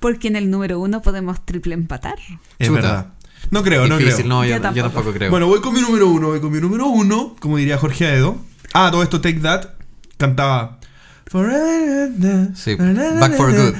porque 0.00 0.28
en 0.28 0.36
el 0.36 0.50
número 0.50 0.78
uno 0.78 1.00
podemos 1.02 1.44
triple 1.44 1.74
empatar. 1.74 2.16
Es 2.58 2.68
Chuta. 2.68 2.80
verdad. 2.80 3.06
No 3.50 3.62
creo, 3.62 3.86
no 3.88 3.96
Difícil, 3.98 4.24
creo. 4.24 4.28
no, 4.28 4.44
Yo 4.44 4.50
yo, 4.50 4.56
yo 4.56 4.62
tampoco. 4.62 4.82
tampoco 4.88 5.12
creo. 5.14 5.30
Bueno, 5.30 5.46
voy 5.46 5.60
con 5.60 5.74
mi 5.74 5.80
número 5.80 6.08
uno. 6.08 6.28
Voy 6.28 6.40
con 6.40 6.52
mi 6.52 6.60
número 6.60 6.86
uno, 6.86 7.34
como 7.40 7.56
diría 7.56 7.76
Jorge 7.78 8.06
Aedo. 8.06 8.36
Ah, 8.72 8.88
todo 8.92 9.02
esto, 9.02 9.20
Take 9.20 9.40
That. 9.40 9.66
Cantaba. 10.16 10.78
Sí, 12.54 12.76
Back 13.20 13.34
for 13.36 13.52
Good. 13.52 13.74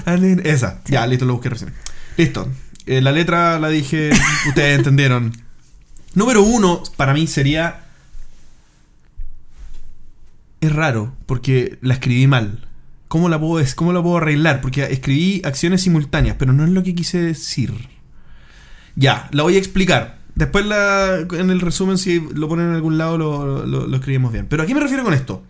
Esa. 0.47 0.81
Ya, 0.87 1.07
listo, 1.07 1.25
lo 1.25 1.35
busqué 1.35 1.51
recién. 1.51 1.73
Listo. 2.17 2.51
Eh, 2.87 3.01
la 3.01 3.13
letra 3.13 3.59
la 3.59 3.69
dije, 3.69 4.11
ustedes 4.49 4.79
entendieron. 4.79 5.33
Número 6.15 6.43
uno 6.43 6.83
para 6.97 7.13
mí 7.15 7.27
sería. 7.27 7.81
Es 10.61 10.73
raro, 10.73 11.15
porque 11.27 11.79
la 11.83 11.95
escribí 11.95 12.27
mal. 12.27 12.67
¿Cómo 13.09 13.29
la 13.29 13.39
puedo, 13.39 13.65
cómo 13.77 13.93
la 13.93 14.03
puedo 14.03 14.17
arreglar? 14.17 14.61
Porque 14.61 14.83
escribí 14.85 15.43
acciones 15.45 15.83
simultáneas, 15.83 16.37
pero 16.39 16.53
no 16.53 16.65
es 16.65 16.71
lo 16.71 16.83
que 16.83 16.95
quise 16.95 17.21
decir. 17.21 17.73
Ya, 18.97 19.29
la 19.33 19.43
voy 19.43 19.57
a 19.57 19.59
explicar. 19.59 20.19
Después 20.35 20.65
la, 20.67 21.19
en 21.33 21.51
el 21.51 21.61
resumen, 21.61 21.99
si 21.99 22.19
lo 22.35 22.49
ponen 22.49 22.69
en 22.71 22.75
algún 22.75 22.99
lado, 22.99 23.19
lo, 23.19 23.67
lo- 23.67 23.87
lo 23.87 23.97
escribimos 23.97 24.33
bien. 24.33 24.47
Pero 24.49 24.63
¿a 24.63 24.67
qué 24.67 24.75
me 24.75 24.81
refiero 24.81 25.05
con 25.05 25.15
esto? 25.15 25.45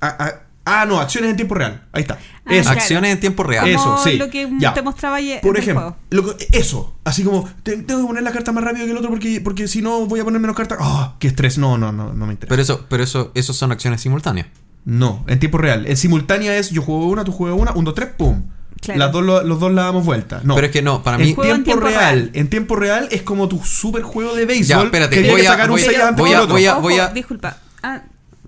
A- 0.00 0.24
a- 0.24 0.45
ah, 0.66 0.84
no, 0.86 1.00
acciones 1.00 1.30
en 1.30 1.36
tiempo 1.36 1.54
real. 1.54 1.82
Ahí 1.92 2.02
está. 2.02 2.18
Ah, 2.44 2.52
Eso. 2.54 2.62
claro. 2.64 2.78
Acciones 2.78 3.12
en 3.12 3.20
tiempo 3.20 3.42
real. 3.42 3.66
Eso, 3.68 3.96
sí. 4.04 4.16
lo 4.18 4.28
que 4.28 4.48
Ya. 4.58 4.74
te 4.74 4.82
mostraba 4.82 5.16
ayer 5.16 5.40
Por 5.40 5.56
ejemplo, 5.58 5.82
juego. 5.82 5.96
lo 6.10 6.36
que- 6.36 6.46
eso. 6.52 6.94
Así 7.04 7.24
como, 7.24 7.48
te- 7.62 7.78
tengo 7.78 8.02
que 8.02 8.06
poner 8.06 8.22
la 8.22 8.32
carta 8.32 8.52
más 8.52 8.62
rápido 8.62 8.84
que 8.84 8.90
el 8.92 8.96
otro 8.98 9.08
porque, 9.10 9.40
porque 9.40 9.66
si 9.68 9.80
no 9.80 10.04
voy 10.06 10.20
a 10.20 10.24
poner 10.24 10.40
menos 10.40 10.54
cartas. 10.56 10.78
¡Ah! 10.80 11.14
¡Qué 11.18 11.28
estrés! 11.28 11.56
No, 11.58 11.78
no, 11.78 11.90
no, 11.92 12.12
no 12.12 12.26
me 12.26 12.32
interesa. 12.34 12.50
Pero 12.50 12.62
eso, 12.62 12.86
pero 12.88 13.02
eso, 13.02 13.32
eso 13.34 13.52
son 13.54 13.72
acciones 13.72 14.00
simultáneas. 14.02 14.46
no, 14.84 15.24
en 15.26 15.38
tiempo 15.40 15.58
real. 15.58 15.86
En 15.86 15.96
simultánea 15.96 16.56
es 16.56 16.70
yo 16.70 16.82
juego 16.82 17.06
una, 17.08 17.24
tú 17.24 17.32
juegas 17.32 17.58
una, 17.58 17.72
un, 17.72 17.84
dos, 17.84 17.94
tres, 17.94 18.10
¡pum! 18.16 18.42
Claro. 18.80 19.00
Las 19.00 19.10
dos, 19.12 19.24
lo- 19.24 19.42
los 19.42 19.58
dos 19.58 19.72
la 19.72 19.84
damos 19.84 20.04
vuelta. 20.04 20.40
No. 20.44 20.54
Pero 20.54 20.66
es 20.66 20.72
que 20.72 20.82
no, 20.82 21.02
para 21.02 21.16
mí. 21.18 21.30
En 21.30 21.34
tiempo, 21.34 21.62
tiempo 21.64 21.80
real, 21.86 22.14
real. 22.20 22.30
En 22.34 22.48
tiempo 22.48 22.76
real 22.76 23.08
es 23.10 23.22
como 23.22 23.48
tu 23.48 23.58
super 23.64 24.02
juego 24.02 24.34
de 24.36 24.44
béisbol. 24.46 24.66
Ya, 24.78 24.84
espérate, 24.84 25.22
que 25.22 25.30
voy 25.30 25.40
que 25.40 25.46
a- 25.48 25.50
sacar 25.52 25.70
un 25.70 25.76
voy 25.76 26.32
a- 26.34 26.42
voy 26.44 26.66
a- 26.66 26.74
voy 26.74 26.98
a- 26.98 27.08
Disculpa. 27.08 27.56
Ah, 27.82 28.02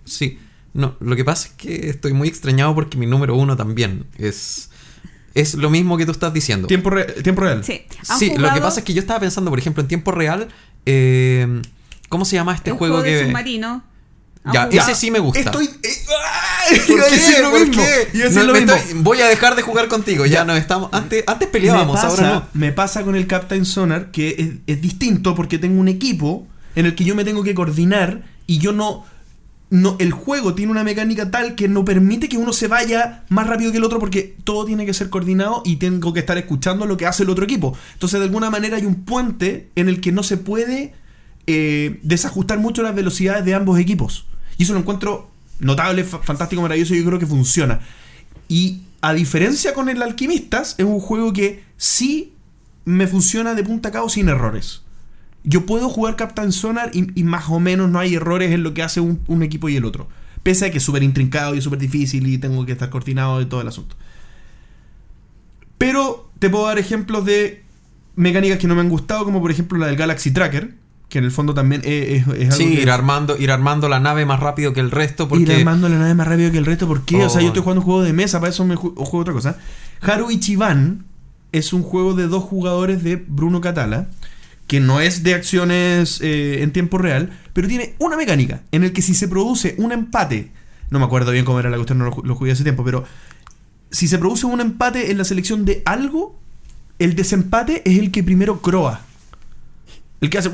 Sí. 0.05 0.39
No, 0.79 0.95
lo 1.01 1.17
que 1.17 1.25
pasa 1.25 1.49
es 1.49 1.55
que 1.55 1.91
estoy 1.91 2.13
muy 2.13 2.29
extrañado 2.29 2.75
porque 2.75 2.97
mi 2.97 3.05
número 3.07 3.35
uno 3.37 3.57
también 3.57 4.07
es. 4.17 4.71
Es 5.35 5.55
lo 5.55 5.71
mismo 5.71 5.97
que 5.99 6.07
tú 6.07 6.13
estás 6.13 6.33
diciendo. 6.33 6.67
Tiempo, 6.69 6.91
re- 6.91 7.05
tiempo 7.23 7.43
real. 7.43 7.63
sí. 7.65 7.83
¿Han 8.09 8.19
Sí, 8.19 8.33
lo 8.37 8.53
que 8.55 8.61
pasa 8.61 8.81
es 8.81 8.85
que 8.85 8.95
yo 8.95 9.01
estaba 9.01 9.21
pensando, 9.21 9.51
por 9.51 9.59
ejemplo, 9.59 9.83
en 9.83 9.89
tiempo 9.89 10.11
real. 10.13 10.49
eh, 10.87 11.63
¿Cómo 12.09 12.25
se 12.25 12.37
llama 12.37 12.55
este 12.55 12.71
el 12.71 12.77
juego, 12.77 13.03
de 13.03 13.11
que.? 13.11 13.27
submarino. 13.27 13.83
¿Han 14.45 14.53
Ya, 14.55 14.65
jugado? 14.67 14.91
ese 14.91 14.95
sí 15.01 15.11
me 15.11 15.19
gusta. 15.19 15.41
Estoy. 15.41 15.67
eh, 15.67 15.89
¡ah! 16.25 16.65
¿Por 16.87 16.97
Iba 16.97 17.05
a 17.07 17.11
decir 17.11 17.35
lo 17.43 17.51
¿Por 17.51 17.67
mismo. 17.67 17.83
No, 17.83 18.43
lo 18.45 18.53
me 18.53 18.61
mismo. 18.61 18.75
estoy- 18.77 19.03
voy 19.03 19.21
a 19.21 19.27
dejar 19.29 19.57
de 19.57 19.63
jugar 19.63 19.89
contigo. 19.89 20.25
Ya, 20.27 20.45
no 20.45 20.57
estamos. 20.57 20.89
Antes, 20.93 21.25
antes 21.27 21.49
me 21.49 21.53
peleábamos, 21.53 21.97
pasa, 22.01 22.09
ahora 22.09 22.35
no. 22.35 22.49
me 22.61 22.73
pasa 22.73 23.03
con 23.03 23.15
el 23.17 23.27
Captain 23.27 23.65
Sonar 23.67 24.11
que 24.13 24.37
es, 24.39 24.77
es 24.77 24.81
distinto 24.81 25.35
porque 25.35 25.59
tengo 25.59 25.81
un 25.81 25.89
equipo 25.89 26.47
en 26.77 26.87
el 26.87 26.95
que 26.95 27.05
yo 27.05 27.15
me 27.15 27.25
tengo 27.25 27.43
que 27.45 27.55
coordinar 27.55 28.23
y 28.47 28.59
yo 28.59 28.73
no, 28.73 29.05
no. 29.71 29.97
El 29.99 30.13
juego 30.13 30.55
tiene 30.55 30.73
una 30.73 30.85
mecánica 30.85 31.31
tal 31.31 31.55
que 31.55 31.69
no 31.69 31.85
permite 31.85 32.29
que 32.29 32.39
uno 32.39 32.53
se 32.53 32.69
vaya 32.69 33.25
más 33.29 33.47
rápido 33.47 33.71
que 33.71 33.79
el 33.79 33.85
otro 33.85 33.99
porque 33.99 34.37
todo 34.45 34.65
tiene 34.65 34.87
que 34.87 34.95
ser 34.95 35.11
coordinado 35.11 35.63
y 35.65 35.77
tengo 35.77 36.13
que 36.13 36.21
estar 36.21 36.39
escuchando 36.39 36.87
lo 36.87 36.97
que 36.97 37.07
hace 37.07 37.23
el 37.25 37.31
otro 37.31 37.45
equipo. 37.45 37.77
Entonces, 37.95 38.19
de 38.21 38.27
alguna 38.27 38.51
manera, 38.51 38.77
hay 38.77 38.87
un 38.87 39.05
puente 39.05 39.69
en 39.75 39.89
el 39.89 40.01
que 40.01 40.13
no 40.13 40.23
se 40.23 40.37
puede 40.37 40.95
eh, 41.47 42.01
desajustar 42.03 42.59
mucho 42.59 42.83
las 42.83 42.95
velocidades 42.95 43.45
de 43.45 43.55
ambos 43.55 43.79
equipos. 43.79 44.27
Y 44.57 44.63
eso 44.65 44.73
lo 44.73 44.81
encuentro 44.81 45.31
notable, 45.61 46.05
fa- 46.05 46.19
fantástico, 46.19 46.63
maravilloso 46.63 46.95
yo 46.95 47.05
creo 47.05 47.19
que 47.19 47.27
funciona. 47.27 47.81
Y 48.49 48.81
a 49.01 49.13
diferencia 49.13 49.75
con 49.75 49.89
el 49.89 50.03
Alquimistas, 50.03 50.75
es 50.79 50.85
un 50.85 51.01
juego 51.01 51.33
que 51.33 51.63
sí 51.77 52.33
me 52.85 53.07
funciona 53.07 53.55
de 53.55 53.63
punta 53.65 53.91
a 53.91 53.93
cabo 53.93 54.09
sin 54.09 54.29
errores. 54.29 54.83
Yo 55.51 55.65
puedo 55.65 55.89
jugar 55.89 56.17
Captain 56.17 56.53
Sonar 56.53 56.91
y, 56.93 57.09
y 57.19 57.25
más 57.25 57.49
o 57.49 57.59
menos 57.59 57.89
no 57.91 57.99
hay 57.99 58.15
errores 58.15 58.53
en 58.53 58.63
lo 58.63 58.75
que 58.75 58.83
hace 58.83 59.01
un, 59.01 59.21
un 59.29 59.43
equipo 59.43 59.69
y 59.71 59.77
el 59.77 59.85
otro. 59.87 60.07
Pese 60.43 60.67
a 60.67 60.71
que 60.71 60.77
es 60.79 60.85
súper 60.85 61.03
intrincado 61.03 61.55
y 61.55 61.63
súper 61.63 61.79
difícil 61.79 62.27
y 62.27 62.37
tengo 62.39 62.67
que 62.67 62.73
estar 62.73 62.91
coordinado 62.91 63.39
de 63.39 63.47
todo 63.47 63.61
el 63.63 63.69
asunto. 63.69 63.97
Pero 65.79 66.31
te 66.39 66.51
puedo 66.51 66.67
dar 66.67 66.79
ejemplos 66.79 67.25
de 67.25 67.63
mecánicas 68.17 68.59
que 68.59 68.67
no 68.67 68.75
me 68.75 68.81
han 68.81 68.89
gustado, 68.89 69.25
como 69.25 69.41
por 69.41 69.51
ejemplo 69.51 69.79
la 69.79 69.87
del 69.87 69.97
Galaxy 69.97 70.33
Tracker, 70.33 70.75
que 71.09 71.19
en 71.19 71.25
el 71.25 71.31
fondo 71.31 71.55
también 71.55 71.83
es, 71.85 72.27
es- 72.27 72.29
es 72.29 72.45
algo 72.53 72.57
Sí, 72.57 72.75
que- 72.77 72.83
ir 72.83 72.91
armando, 72.91 73.37
ir 73.39 73.51
armando 73.51 73.89
la 73.89 74.01
nave 74.01 74.27
más 74.27 74.41
rápido 74.41 74.73
que 74.73 74.81
el 74.81 74.91
resto. 74.91 75.29
Porque. 75.29 75.45
Ir 75.45 75.53
armando 75.53 75.89
la 75.89 75.99
nave 75.99 76.15
más 76.15 76.27
rápido 76.27 76.51
que 76.51 76.59
el 76.59 76.67
resto. 76.67 76.87
¿Por 76.87 77.03
qué? 77.05 77.25
O 77.25 77.29
sea, 77.31 77.39
Oh. 77.39 77.43
yo 77.43 77.49
estoy 77.49 77.63
jugando 77.63 77.81
un 77.81 77.87
juego 77.87 78.03
de 78.03 78.13
mesa, 78.13 78.41
para 78.41 78.51
eso 78.51 78.65
me 78.65 78.75
ju- 78.77 78.95
juego 78.95 79.19
otra 79.19 79.33
cosa. 79.33 79.57
Haru 80.03 80.31
Ichiban 80.31 81.05
es 81.53 81.73
un 81.73 81.83
juego 81.83 82.15
de 82.15 82.27
dos 82.29 82.43
jugadores 82.45 83.03
de 83.03 83.17
Bruno 83.17 83.61
Catala, 83.61 84.09
que 84.69 84.79
no 84.79 85.01
es 85.01 85.25
de 85.25 85.35
acciones 85.35 86.21
eh, 86.21 86.63
en 86.63 86.73
tiempo 86.73 86.99
real, 86.99 87.37
pero 87.53 87.67
tiene 87.67 87.97
una 87.99 88.17
mecánica 88.17 88.63
en 88.71 88.85
el 88.85 88.93
que 88.93 89.03
si 89.03 89.15
se 89.15 89.27
produce 89.27 89.75
un 89.79 89.91
empate, 89.91 90.53
no 90.91 91.01
me 91.01 91.07
acuerdo 91.07 91.33
bien 91.33 91.45
cómo 91.45 91.59
era 91.59 91.71
la 91.71 91.77
cuestión, 91.77 91.99
no 91.99 92.05
lo, 92.05 92.23
lo 92.23 92.35
jugué 92.37 92.53
hace 92.53 92.63
tiempo, 92.63 92.85
pero 92.85 93.05
si 93.91 94.07
se 94.07 94.19
produce 94.19 94.47
un 94.47 94.61
empate 94.61 95.11
en 95.11 95.19
la 95.19 95.25
selección 95.25 95.65
de 95.65 95.83
algo, 95.85 96.39
el 96.99 97.15
desempate 97.15 97.83
es 97.85 97.99
el 97.99 98.11
que 98.11 98.23
primero 98.23 98.61
croa. 98.61 99.03
El 100.21 100.31
que 100.31 100.39
hace... 100.39 100.51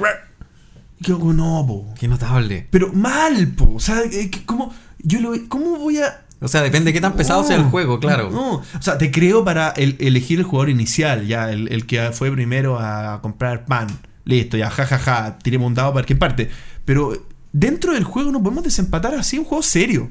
Y 1.01 1.05
yo, 1.05 1.19
no, 1.19 1.65
po. 1.66 1.95
Qué 1.99 2.07
notable. 2.07 2.66
Pero 2.70 2.93
mal, 2.93 3.49
po. 3.49 3.74
O 3.74 3.81
sea, 3.81 4.03
eh, 4.03 4.31
¿cómo, 4.47 4.73
yo 4.99 5.20
lo, 5.20 5.32
¿cómo 5.49 5.77
voy 5.78 5.99
a...? 5.99 6.24
O 6.40 6.48
sea, 6.48 6.61
depende 6.62 6.86
de 6.90 6.93
qué 6.93 7.01
tan 7.01 7.15
pesado 7.16 7.43
sea 7.44 7.56
el 7.56 7.65
juego, 7.65 7.98
claro. 8.01 8.31
No, 8.31 8.56
o 8.56 8.62
sea, 8.82 8.98
te 8.98 9.11
creo 9.11 9.44
para 9.44 9.70
el- 9.70 9.97
elegir 9.98 10.39
el 10.40 10.44
jugador 10.44 10.69
inicial, 10.69 11.27
ya, 11.27 11.51
el, 11.51 11.73
el 11.73 11.86
que 11.86 12.11
fue 12.12 12.31
primero 12.31 12.78
a 12.78 13.20
comprar 13.23 13.65
pan. 13.65 13.86
Listo, 14.27 14.56
ya, 14.56 14.70
jajaja, 14.70 14.98
ja, 14.98 15.23
ja, 15.23 15.39
tiremos 15.39 15.66
un 15.69 15.74
dado 15.74 15.93
para 15.94 16.05
qué 16.06 16.16
parte. 16.16 16.51
Pero 16.85 17.12
dentro 17.52 17.93
del 17.94 18.05
juego 18.05 18.31
no 18.32 18.43
podemos 18.43 18.65
desempatar 18.65 19.15
así 19.15 19.39
un 19.39 19.44
juego 19.44 19.62
serio. 19.62 20.11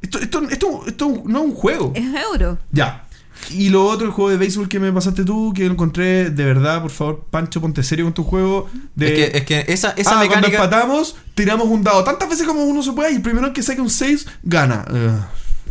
Esto, 0.00 0.18
esto, 0.18 0.42
esto, 0.50 0.82
esto 0.86 1.22
no 1.26 1.38
es 1.40 1.44
un 1.44 1.54
juego. 1.54 1.92
Es 1.94 2.04
euro. 2.32 2.58
Ya. 2.72 3.04
Y 3.50 3.70
lo 3.70 3.84
otro, 3.86 4.06
el 4.06 4.12
juego 4.12 4.30
de 4.30 4.36
béisbol 4.36 4.68
que 4.68 4.78
me 4.78 4.92
pasaste 4.92 5.24
tú, 5.24 5.52
que 5.54 5.64
lo 5.66 5.72
encontré 5.72 6.30
de 6.30 6.44
verdad, 6.44 6.80
por 6.82 6.90
favor, 6.90 7.26
Pancho, 7.30 7.60
ponte 7.60 7.82
serio 7.82 8.04
con 8.04 8.14
tu 8.14 8.22
juego. 8.24 8.68
De, 8.94 9.08
Es 9.08 9.14
que, 9.30 9.38
es 9.38 9.44
que 9.44 9.72
esa, 9.72 9.90
esa 9.96 10.10
ah, 10.10 10.14
cuando 10.26 10.26
mecánica. 10.48 10.64
empatamos, 10.64 11.16
tiramos 11.34 11.66
un 11.68 11.82
dado 11.82 12.04
tantas 12.04 12.28
veces 12.28 12.46
como 12.46 12.62
uno 12.64 12.82
se 12.82 12.92
pueda 12.92 13.10
y 13.10 13.16
el 13.16 13.22
primero 13.22 13.52
que 13.52 13.62
saque 13.62 13.80
un 13.80 13.90
6 13.90 14.26
gana. 14.44 14.84
Eh, 14.92 15.10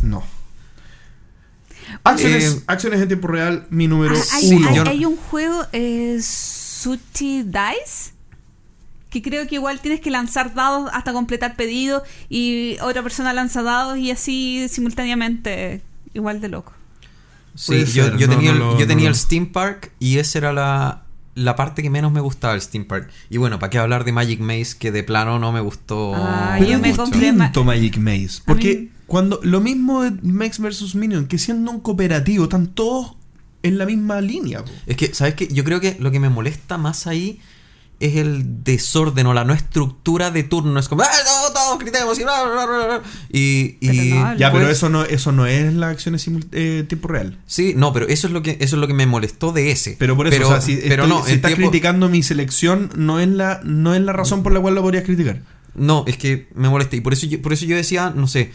no. 0.02 0.22
Acciones, 2.04 2.54
Eh, 2.56 2.62
acciones 2.66 3.00
en 3.00 3.08
tiempo 3.08 3.28
real, 3.28 3.66
mi 3.70 3.86
número 3.88 4.14
Ah, 4.16 4.36
hay, 4.36 4.54
uno. 4.54 4.68
hay- 4.68 4.76
yo 4.76 4.84
no- 4.84 4.90
hay 4.90 5.04
un 5.04 5.16
juego, 5.16 5.66
eh, 5.72 6.18
Sushi 6.22 7.42
Dice, 7.42 8.12
que 9.10 9.20
creo 9.20 9.46
que 9.46 9.56
igual 9.56 9.80
tienes 9.80 10.00
que 10.00 10.10
lanzar 10.10 10.54
dados 10.54 10.88
hasta 10.92 11.12
completar 11.12 11.54
pedido 11.56 12.02
y 12.28 12.76
otra 12.80 13.02
persona 13.02 13.32
lanza 13.32 13.62
dados 13.62 13.98
y 13.98 14.10
así 14.10 14.66
simultáneamente, 14.70 15.82
igual 16.14 16.40
de 16.40 16.48
loco. 16.48 16.72
Sí, 17.54 17.84
yo, 17.84 18.16
yo 18.16 18.26
no, 18.26 18.34
tenía, 18.36 18.52
no 18.54 18.72
el, 18.72 18.78
yo 18.78 18.86
tenía 18.86 19.04
no 19.04 19.10
el 19.10 19.14
Steam 19.14 19.52
Park 19.52 19.92
y 19.98 20.16
esa 20.18 20.38
era 20.38 20.52
la, 20.54 21.02
la 21.34 21.54
parte 21.56 21.82
que 21.82 21.90
menos 21.90 22.10
me 22.10 22.20
gustaba 22.20 22.54
del 22.54 22.62
Steam 22.62 22.86
Park. 22.86 23.10
Y 23.28 23.36
bueno, 23.36 23.58
¿para 23.58 23.68
qué 23.68 23.78
hablar 23.78 24.04
de 24.04 24.12
Magic 24.12 24.40
Maze 24.40 24.76
que 24.78 24.90
de 24.90 25.02
plano 25.02 25.38
no 25.38 25.52
me 25.52 25.60
gustó? 25.60 26.14
Ah, 26.16 26.58
yo 26.58 26.78
me 26.78 26.96
compré 26.96 27.32
Magic 27.32 27.98
Maze. 27.98 28.40
A 28.40 28.44
Porque 28.46 28.78
mí- 28.78 28.91
cuando 29.12 29.38
lo 29.42 29.60
mismo 29.60 30.02
de 30.04 30.12
Max 30.22 30.58
vs. 30.58 30.94
Minion, 30.94 31.26
que 31.26 31.36
siendo 31.36 31.70
un 31.70 31.80
cooperativo, 31.80 32.44
están 32.44 32.68
todos 32.68 33.14
en 33.62 33.76
la 33.76 33.84
misma 33.84 34.22
línea. 34.22 34.64
po. 34.64 34.70
Es 34.86 34.96
que, 34.96 35.12
¿sabes 35.14 35.34
qué? 35.34 35.48
Yo 35.48 35.64
creo 35.64 35.80
que 35.80 35.98
lo 36.00 36.10
que 36.10 36.18
me 36.18 36.30
molesta 36.30 36.78
más 36.78 37.06
ahí 37.06 37.38
es 38.00 38.16
el 38.16 38.64
desorden 38.64 39.26
o 39.26 39.34
la 39.34 39.44
no 39.44 39.52
estructura 39.52 40.30
de 40.30 40.44
turno. 40.44 40.80
Es 40.80 40.88
como, 40.88 41.02
¡ah, 41.02 41.06
no, 41.26 41.52
todos 41.52 41.78
gritemos! 41.78 42.18
Y, 42.18 42.22
bla, 42.22 42.42
bla, 42.44 42.64
bla, 42.64 42.86
bla". 42.86 43.02
y, 43.30 43.76
y- 43.80 43.88
Pero 44.10 44.14
no, 44.30 44.36
Ya, 44.38 44.50
pero 44.50 44.64
pues- 44.64 44.78
eso 44.78 44.88
no, 44.88 45.04
eso 45.04 45.30
no 45.30 45.44
es 45.44 45.74
la 45.74 45.90
acción 45.90 46.14
en 46.16 46.44
eh, 46.52 46.84
tiempo 46.88 47.08
real. 47.08 47.38
Sí, 47.46 47.74
no, 47.76 47.92
pero 47.92 48.08
eso 48.08 48.26
es 48.28 48.32
lo 48.32 48.42
que 48.42 48.52
eso 48.60 48.76
es 48.76 48.80
lo 48.80 48.86
que 48.86 48.94
me 48.94 49.04
molestó 49.04 49.52
de 49.52 49.70
ese. 49.72 49.94
Pero 49.98 50.16
por 50.16 50.26
eso, 50.26 50.42
o 50.42 50.48
sea, 50.50 50.62
si, 50.62 50.76
pero 50.88 51.04
estoy- 51.04 51.18
no, 51.18 51.26
si 51.26 51.32
estás 51.34 51.50
tiempo- 51.50 51.68
criticando 51.70 52.08
mi 52.08 52.22
selección, 52.22 52.90
no 52.96 53.20
es 53.20 53.28
la, 53.28 53.60
no 53.62 53.94
es 53.94 54.00
la 54.00 54.14
razón 54.14 54.42
por 54.42 54.52
la 54.52 54.60
cual 54.60 54.74
lo 54.74 54.80
podrías 54.80 55.04
criticar. 55.04 55.42
No, 55.74 56.04
es 56.08 56.16
que 56.16 56.48
me 56.54 56.70
molesta. 56.70 56.96
Y 56.96 57.02
por 57.02 57.12
eso 57.12 57.26
yo, 57.26 57.40
por 57.42 57.52
eso 57.52 57.66
yo 57.66 57.76
decía, 57.76 58.10
no 58.16 58.26
sé, 58.26 58.50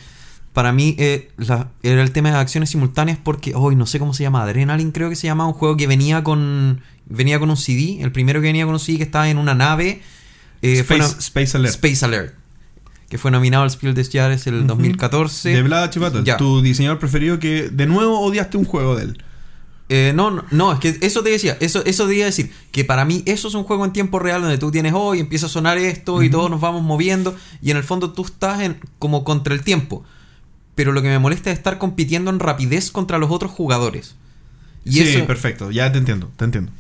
para 0.58 0.72
mí 0.74 0.96
eh, 0.98 1.30
la- 1.38 1.70
era 1.84 2.02
el 2.02 2.12
tema 2.12 2.32
de 2.32 2.38
acciones 2.38 2.72
simultáneas 2.72 3.20
porque, 3.24 3.54
hoy 3.54 3.76
no 3.76 3.86
sé 3.86 4.00
cómo 4.00 4.16
se 4.16 4.24
llama, 4.24 4.42
Adrenaline 4.42 4.92
creo 4.92 5.08
que 5.08 5.16
se 5.16 5.28
llama, 5.28 5.46
un 5.46 5.54
juego 5.54 5.78
que 5.78 5.86
venía 5.86 6.24
con 6.24 6.82
venía 7.06 7.38
con 7.38 7.52
un 7.52 7.58
CD, 7.58 8.00
el 8.02 8.12
primero 8.12 8.42
que 8.42 8.48
venía 8.48 8.66
con 8.66 8.74
un 8.74 8.80
CD 8.80 8.98
que 8.98 9.04
estaba 9.04 9.30
en 9.30 9.38
una 9.38 9.54
nave. 9.54 10.02
eh, 10.64 10.84
fue 10.84 10.98
Space, 10.98 11.20
Space 11.20 11.58
Alert. 11.58 11.76
Space 11.76 12.04
Alert. 12.06 12.34
Que 13.08 13.20
fue 13.20 13.30
nominado 13.30 13.66
al 13.66 13.70
Spiel 13.70 13.94
des 13.94 14.10
Jahres 14.12 14.48
el 14.48 14.56
Ujú. 14.62 14.68
2014. 14.70 15.50
De 15.50 15.62
Vlad 15.62 15.92
Chivato, 15.92 16.24
Ya. 16.24 16.38
tu 16.38 16.64
diseñador 16.64 16.98
preferido 16.98 17.38
que 17.38 17.70
de 17.70 17.86
nuevo 17.86 18.20
odiaste 18.22 18.58
un 18.58 18.66
juego 18.66 18.96
de 18.96 19.04
él. 19.04 19.24
Eh, 19.90 20.12
no, 20.16 20.32
no, 20.32 20.44
no, 20.50 20.74
es 20.74 20.80
que 20.80 20.98
eso 21.02 21.22
te 21.22 21.30
decía, 21.30 21.56
eso, 21.60 21.86
eso 21.86 22.08
te 22.08 22.16
iba 22.16 22.24
a 22.24 22.26
decir, 22.26 22.52
que 22.72 22.84
para 22.84 23.06
mí 23.06 23.22
eso 23.28 23.48
es 23.48 23.54
un 23.54 23.64
juego 23.64 23.86
en 23.86 23.94
tiempo 23.94 24.18
real 24.18 24.42
donde 24.42 24.58
tú 24.58 24.72
tienes 24.72 24.94
hoy, 24.96 25.20
empieza 25.20 25.46
a 25.46 25.50
sonar 25.50 25.78
esto 25.78 26.24
y 26.24 26.32
todos 26.32 26.50
nos 26.50 26.60
vamos 26.60 26.82
moviendo 26.82 27.36
y 27.62 27.70
en 27.70 27.78
el 27.78 27.84
fondo 27.84 28.12
tú 28.12 28.24
estás 28.26 28.60
en, 28.62 28.80
como 28.98 29.24
contra 29.24 29.54
el 29.54 29.62
tiempo. 29.64 30.04
Pero 30.78 30.92
lo 30.92 31.02
que 31.02 31.08
me 31.08 31.18
molesta 31.18 31.50
es 31.50 31.58
estar 31.58 31.80
compitiendo 31.80 32.30
en 32.30 32.38
rapidez 32.38 32.92
contra 32.92 33.18
los 33.18 33.32
otros 33.32 33.52
jugadores. 33.52 34.16
Y 34.86 34.92
sí, 34.92 35.02
eso, 35.02 35.26
perfecto, 35.26 35.72
ya 35.72 35.92
te 35.92 35.98
entiendo, 35.98 36.32
te 36.38 36.46
entiendo. 36.46 36.72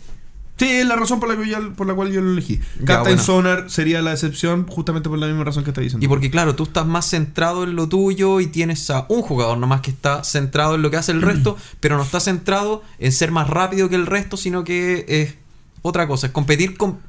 Sí, 0.55 0.69
es 0.69 0.85
la 0.85 0.95
razón 0.95 1.19
por 1.19 1.29
la, 1.29 1.35
que 1.35 1.49
yo, 1.49 1.73
por 1.73 1.87
la 1.87 1.95
cual 1.95 2.11
yo 2.11 2.21
lo 2.21 2.31
elegí. 2.31 2.59
Captain 2.85 3.15
bueno. 3.17 3.23
Sonar 3.23 3.71
sería 3.71 4.03
la 4.03 4.11
excepción 4.11 4.67
justamente 4.67 5.09
por 5.09 5.17
la 5.17 5.25
misma 5.25 5.45
razón 5.45 5.63
que 5.63 5.71
está 5.71 5.81
diciendo. 5.81 6.05
Y 6.05 6.07
porque, 6.07 6.29
claro, 6.29 6.55
tú 6.55 6.63
estás 6.63 6.85
más 6.85 7.09
centrado 7.09 7.63
en 7.63 7.75
lo 7.75 7.89
tuyo 7.89 8.39
y 8.39 8.45
tienes 8.45 8.87
a 8.91 9.07
un 9.09 9.23
jugador 9.23 9.57
nomás 9.57 9.81
que 9.81 9.89
está 9.89 10.23
centrado 10.23 10.75
en 10.75 10.83
lo 10.83 10.91
que 10.91 10.97
hace 10.97 11.11
el 11.11 11.23
resto, 11.23 11.57
pero 11.79 11.97
no 11.97 12.03
está 12.03 12.19
centrado 12.19 12.83
en 12.99 13.11
ser 13.13 13.31
más 13.31 13.49
rápido 13.49 13.89
que 13.89 13.95
el 13.95 14.05
resto, 14.05 14.37
sino 14.37 14.63
que 14.63 15.05
es 15.07 15.33
otra 15.81 16.07
cosa, 16.07 16.27
es 16.27 16.33
competir 16.33 16.77
con 16.77 16.99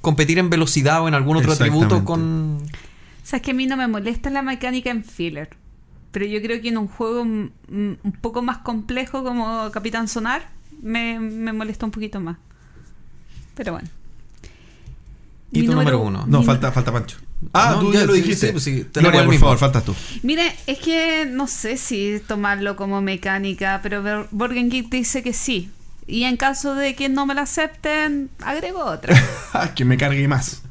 competir 0.00 0.40
en 0.40 0.50
velocidad 0.50 1.02
o 1.02 1.08
en 1.08 1.14
algún 1.14 1.36
otro 1.36 1.52
atributo 1.52 2.04
con 2.04 2.58
O 2.58 2.66
sea, 3.22 3.36
es 3.36 3.42
que 3.42 3.52
a 3.52 3.54
mí 3.54 3.66
no 3.66 3.76
me 3.76 3.86
molesta 3.86 4.28
la 4.30 4.42
mecánica 4.42 4.90
en 4.90 5.04
filler. 5.04 5.61
Pero 6.12 6.26
yo 6.26 6.40
creo 6.42 6.60
que 6.62 6.68
en 6.68 6.78
un 6.78 6.86
juego 6.88 7.22
un 7.22 7.50
poco 8.20 8.42
más 8.42 8.58
complejo 8.58 9.24
como 9.24 9.70
Capitán 9.72 10.06
Sonar 10.08 10.48
me, 10.82 11.18
me 11.18 11.52
molesta 11.52 11.86
un 11.86 11.92
poquito 11.92 12.20
más. 12.20 12.36
Pero 13.54 13.72
bueno. 13.72 13.88
¿Y 15.52 15.60
Mi 15.62 15.66
tu 15.66 15.72
número 15.74 16.00
uno? 16.00 16.24
no, 16.26 16.40
mi- 16.40 16.44
falta, 16.46 16.70
falta 16.72 16.92
Pancho. 16.92 17.16
Ah, 17.52 17.72
No, 17.74 17.80
tú 17.80 17.92
ya, 17.92 18.00
ya, 18.00 18.06
lo 18.06 18.12
dijiste. 18.12 18.46
sí, 18.46 18.52
pues 18.52 18.64
sí, 18.64 18.84
tenemos 18.84 19.12
Gloria, 19.12 19.20
por 19.24 19.30
mismo. 19.30 19.46
favor, 19.46 19.58
faltas 19.58 19.84
tú. 19.84 19.94
Mire, 20.22 20.54
es 20.66 20.78
que 20.78 21.26
no 21.26 21.46
sé 21.48 21.76
si 21.76 22.20
tomarlo 22.26 22.76
como 22.76 23.00
mecánica, 23.02 23.80
pero 23.82 24.02
Bor- 24.02 24.28
Borgen 24.30 24.70
Geek 24.70 24.88
dice 24.90 25.22
que 25.22 25.32
sí. 25.32 25.70
Y 26.06 26.24
en 26.24 26.36
caso 26.36 26.74
de 26.74 26.94
que 26.94 27.08
no 27.08 27.26
me 27.26 27.34
la 27.34 27.42
acepten, 27.42 28.30
agrego 28.40 28.84
otra. 28.84 29.14
que 29.74 29.84
me 29.84 29.96
cargue 29.96 30.26
más. 30.28 30.62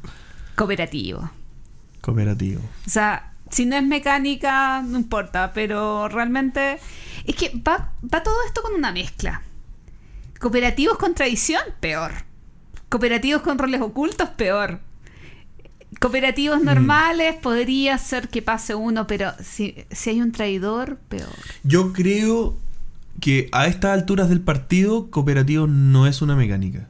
Cooperativo. 0.56 1.30
Cooperativo. 2.00 2.60
O 2.86 2.90
sea, 2.90 3.31
si 3.52 3.64
no 3.66 3.76
es 3.76 3.84
mecánica, 3.84 4.82
no 4.82 4.98
importa, 4.98 5.52
pero 5.52 6.08
realmente 6.08 6.78
es 7.24 7.36
que 7.36 7.50
va, 7.66 7.92
va 8.12 8.22
todo 8.24 8.34
esto 8.46 8.62
con 8.62 8.74
una 8.74 8.90
mezcla. 8.90 9.42
Cooperativos 10.40 10.98
con 10.98 11.14
tradición, 11.14 11.62
peor. 11.78 12.12
Cooperativos 12.88 13.42
con 13.42 13.58
roles 13.58 13.80
ocultos, 13.80 14.28
peor. 14.30 14.80
Cooperativos 16.00 16.60
Mm. 16.60 16.64
normales, 16.64 17.34
podría 17.36 17.96
ser 17.98 18.28
que 18.28 18.42
pase 18.42 18.74
uno, 18.74 19.06
pero 19.06 19.32
si, 19.42 19.76
si 19.90 20.10
hay 20.10 20.20
un 20.20 20.32
traidor, 20.32 20.96
peor. 21.08 21.28
Yo 21.62 21.92
creo 21.92 22.56
que 23.20 23.48
a 23.52 23.66
estas 23.66 23.92
alturas 23.92 24.28
del 24.28 24.40
partido, 24.40 25.10
cooperativo 25.10 25.66
no 25.68 26.06
es 26.08 26.22
una 26.22 26.34
mecánica. 26.34 26.88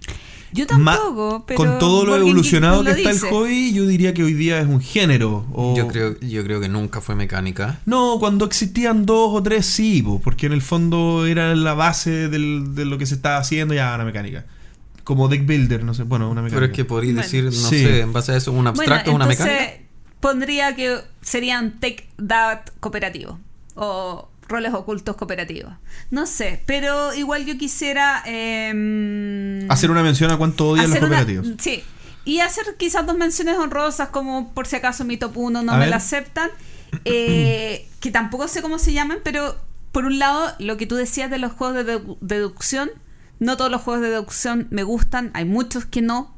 Yo 0.55 0.67
Ma- 0.79 0.95
tampoco, 0.97 1.45
pero. 1.47 1.57
Con 1.57 1.79
todo 1.79 2.05
lo 2.05 2.17
evolucionado 2.17 2.85
que 2.85 2.91
está 2.91 3.11
el 3.11 3.19
hobby, 3.21 3.73
yo 3.73 3.87
diría 3.87 4.13
que 4.15 4.23
hoy 4.23 4.35
día 4.35 4.59
es 4.61 4.67
un 4.67 4.81
género. 4.81 5.45
o- 5.53 5.75
yo 5.77 5.89
creo 5.89 6.19
yo 6.21 6.45
creo 6.45 6.61
que 6.61 6.69
nunca 6.69 7.01
fue 7.01 7.15
mecánica. 7.15 7.81
No, 7.87 8.17
cuando 8.21 8.45
existían 8.45 9.07
dos 9.07 9.31
o 9.35 9.43
tres 9.43 9.65
sí, 9.67 10.03
po, 10.03 10.21
porque 10.21 10.47
en 10.47 10.53
el 10.53 10.63
fondo 10.63 11.27
era 11.27 11.55
la 11.55 11.75
base 11.75 12.29
del- 12.29 12.75
de 12.75 12.85
lo 12.85 12.99
que 12.99 13.07
se 13.07 13.15
estaba 13.15 13.39
haciendo 13.39 13.75
ya 13.75 13.95
una 13.95 14.05
mecánica. 14.05 14.45
Como 15.05 15.29
deck 15.29 15.47
builder, 15.47 15.83
no 15.85 15.95
sé, 15.95 16.03
bueno, 16.05 16.31
una 16.31 16.43
mecánica. 16.43 16.57
Pero 16.61 16.67
es 16.67 16.77
que 16.77 16.85
podría 16.85 17.13
Bueno. 17.13 17.23
decir, 17.23 17.45
no 17.45 17.51
Sí. 17.53 17.83
sé, 17.83 18.01
en 18.01 18.13
base 18.13 18.33
a 18.33 18.37
eso, 18.37 18.53
un 18.53 18.67
abstracto 18.67 19.11
es 19.11 19.17
una 19.17 19.27
mecánica. 19.27 19.79
Pondría 20.21 20.77
que 20.77 20.99
serían 21.23 21.81
Take 21.81 22.07
That 22.29 22.61
cooperativo 22.79 23.41
o 23.75 24.29
roles 24.53 24.73
ocultos 24.75 25.17
cooperativos. 25.17 25.73
No 26.11 26.27
sé, 26.27 26.63
pero 26.67 27.13
igual 27.15 27.45
yo 27.47 27.59
quisiera 27.59 28.23
em, 28.27 29.69
Hacer 29.71 29.91
una 29.91 30.03
mención 30.03 30.31
a 30.31 30.37
cuánto 30.37 30.69
odian 30.71 30.85
los 30.91 30.99
una- 30.99 31.01
cooperativos. 31.09 31.49
sí. 31.59 31.83
Y 32.25 32.39
hacer 32.39 32.65
quizás 32.79 33.05
dos 33.05 33.17
menciones 33.19 33.57
honrosas, 33.59 34.11
como 34.11 34.55
por 34.55 34.69
si 34.69 34.77
acaso 34.77 35.05
mi 35.05 35.17
top 35.17 35.37
1 35.37 35.63
no 35.65 35.73
A 35.73 35.75
me 35.75 35.81
ver. 35.81 35.89
la 35.91 35.97
aceptan. 35.97 36.51
eh, 37.05 37.89
que 38.01 38.11
tampoco 38.13 38.47
sé 38.47 38.63
cómo 38.63 38.79
se 38.79 38.93
llaman, 38.93 39.19
pero 39.25 39.57
por 39.91 40.05
un 40.05 40.19
lado, 40.21 40.55
lo 40.61 40.77
que 40.77 40.87
tú 40.87 40.95
decías 40.95 41.31
de 41.31 41.39
los 41.39 41.51
juegos 41.53 41.85
de 41.85 41.99
dedu- 41.99 42.19
deducción, 42.21 42.91
no 43.41 43.57
todos 43.57 43.71
los 43.73 43.81
juegos 43.83 44.03
de 44.03 44.11
deducción 44.11 44.69
me 44.71 44.85
gustan, 44.85 45.31
hay 45.35 45.45
muchos 45.47 45.85
que 45.85 46.01
no. 46.01 46.33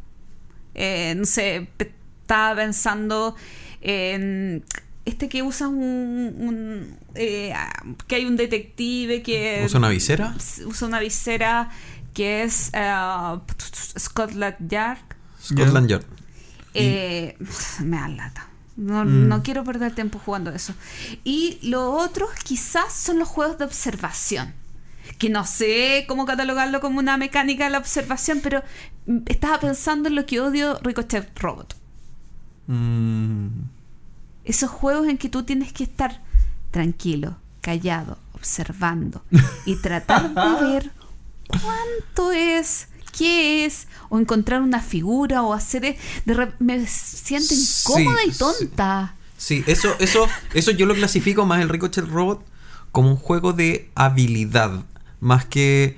Eh, 0.74 1.14
no 1.18 1.26
sé, 1.26 1.68
estaba 1.78 2.56
pensando 2.56 3.36
en 3.82 4.64
este 5.04 5.28
que 5.28 5.42
usa 5.42 5.68
un, 5.68 6.34
un, 6.38 6.96
eh, 7.14 7.52
ah, 7.54 7.72
que 8.06 8.16
hay 8.16 8.24
un 8.26 8.36
detective 8.36 9.22
que 9.22 9.62
¿Usa 9.64 9.78
una 9.78 9.88
visera? 9.88 10.34
usa 10.66 10.88
una 10.88 11.00
visera 11.00 11.70
que 12.12 12.42
es 12.42 12.70
eh, 12.72 12.92
Scotland 13.98 14.56
Yard. 14.68 14.98
Scotland 15.42 15.88
Yard. 15.88 16.04
Eh, 16.74 17.36
me 17.82 17.96
da 17.98 18.08
lata. 18.08 18.48
No, 18.76 19.04
Mm. 19.04 19.28
no 19.28 19.42
quiero 19.44 19.62
perder 19.62 19.94
tiempo 19.94 20.18
jugando 20.18 20.50
eso. 20.50 20.74
Y 21.22 21.58
lo 21.62 21.92
otro 21.92 22.26
quizás 22.44 22.92
son 22.92 23.18
los 23.20 23.28
juegos 23.28 23.58
de 23.58 23.64
observación. 23.64 24.52
Que 25.18 25.28
no 25.28 25.44
sé 25.46 26.06
cómo 26.08 26.24
catalogarlo 26.26 26.80
como 26.80 26.98
una 26.98 27.16
mecánica 27.16 27.64
de 27.64 27.70
la 27.70 27.78
observación, 27.78 28.40
pero 28.42 28.62
mm, 29.06 29.18
estaba 29.26 29.60
pensando 29.60 30.08
en 30.08 30.16
lo 30.16 30.26
que 30.26 30.40
odio 30.40 30.78
Ricochet 30.82 31.38
Robot. 31.38 31.76
Mm, 32.66 33.48
Esos 34.44 34.70
juegos 34.70 35.06
en 35.08 35.18
que 35.18 35.28
tú 35.28 35.42
tienes 35.44 35.72
que 35.72 35.84
estar 35.84 36.20
tranquilo, 36.74 37.36
callado, 37.60 38.18
observando 38.34 39.22
y 39.64 39.76
tratar 39.86 40.34
de 40.34 40.64
ver 40.66 40.90
cuánto 41.48 42.32
es, 42.32 42.88
qué 43.16 43.64
es, 43.64 43.86
o 44.09 44.18
encontrar 44.18 44.60
una 44.60 44.80
figura 44.82 45.42
o 45.42 45.52
hacer... 45.55 45.84
e- 45.84 45.98
De 46.24 46.52
me 46.59 46.84
siento 46.86 47.55
Sí, 47.55 48.01
incómoda 48.02 48.24
y 48.26 48.32
sí. 48.32 48.38
tonta. 48.38 49.14
Sí, 49.38 49.62
eso, 49.68 49.94
eso, 50.01 50.26
eso 50.52 50.70
yo 50.72 50.84
lo 50.86 50.94
clasifico 50.94 51.46
más 51.46 51.60
el 51.62 51.68
Ricochet 51.68 52.06
Robot 52.09 52.44
como 52.90 53.10
un 53.10 53.16
juego 53.16 53.52
de 53.52 53.90
habilidad, 53.94 54.84
más 55.20 55.44
que 55.44 55.96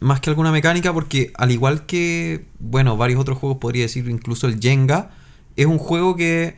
más 0.00 0.20
que 0.20 0.30
alguna 0.30 0.52
mecánica, 0.52 0.92
porque 0.94 1.32
al 1.36 1.50
igual 1.50 1.84
que, 1.84 2.46
bueno, 2.60 2.96
varios 2.96 3.20
otros 3.20 3.36
juegos, 3.36 3.58
podría 3.58 3.82
decir 3.82 4.08
incluso 4.08 4.46
el 4.46 4.58
Jenga, 4.60 5.10
es 5.56 5.66
un 5.66 5.78
juego 5.78 6.14
que, 6.16 6.56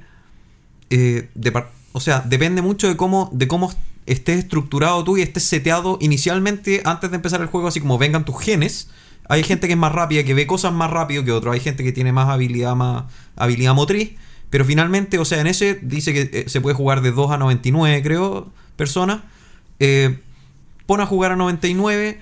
eh, 0.91 1.31
de 1.35 1.53
par- 1.53 1.71
o 1.93 2.01
sea, 2.01 2.21
depende 2.21 2.63
mucho 2.63 2.89
de 2.89 2.97
cómo, 2.97 3.31
de 3.33 3.49
cómo 3.49 3.73
estés 4.07 4.39
estructurado 4.39 5.05
tú 5.05 5.17
y 5.17 5.23
estés 5.23 5.45
seteado 5.45 5.99
inicialmente 6.01 6.83
antes 6.85 7.11
de 7.11 7.17
empezar 7.17 7.41
el 7.41 7.47
juego, 7.47 7.69
así 7.69 7.81
como 7.81 7.99
vengan 7.99 8.25
tus 8.25 8.41
genes. 8.41 8.89
Hay 9.29 9.45
gente 9.45 9.67
que 9.67 9.75
es 9.75 9.79
más 9.79 9.93
rápida, 9.93 10.25
que 10.25 10.35
ve 10.35 10.47
cosas 10.47 10.73
más 10.73 10.91
rápido 10.91 11.25
que 11.25 11.33
otro. 11.33 11.53
Hay 11.53 11.61
gente 11.61 11.85
que 11.85 11.93
tiene 11.93 12.13
más 12.13 12.29
habilidad, 12.29 12.75
más 12.75 13.05
habilidad 13.37 13.75
motriz. 13.75 14.13
Pero 14.51 14.65
finalmente, 14.65 15.19
o 15.19 15.25
sea, 15.25 15.41
en 15.41 15.47
ese 15.47 15.79
dice 15.81 16.13
que 16.13 16.41
eh, 16.41 16.49
se 16.49 16.61
puede 16.61 16.75
jugar 16.75 17.03
de 17.03 17.13
2 17.13 17.31
a 17.31 17.39
99, 17.39 18.03
creo, 18.03 18.51
personas. 18.75 19.21
Eh, 19.79 20.19
pon 20.87 21.01
a 21.01 21.07
jugar 21.07 21.31
a 21.31 21.37
99, 21.37 22.21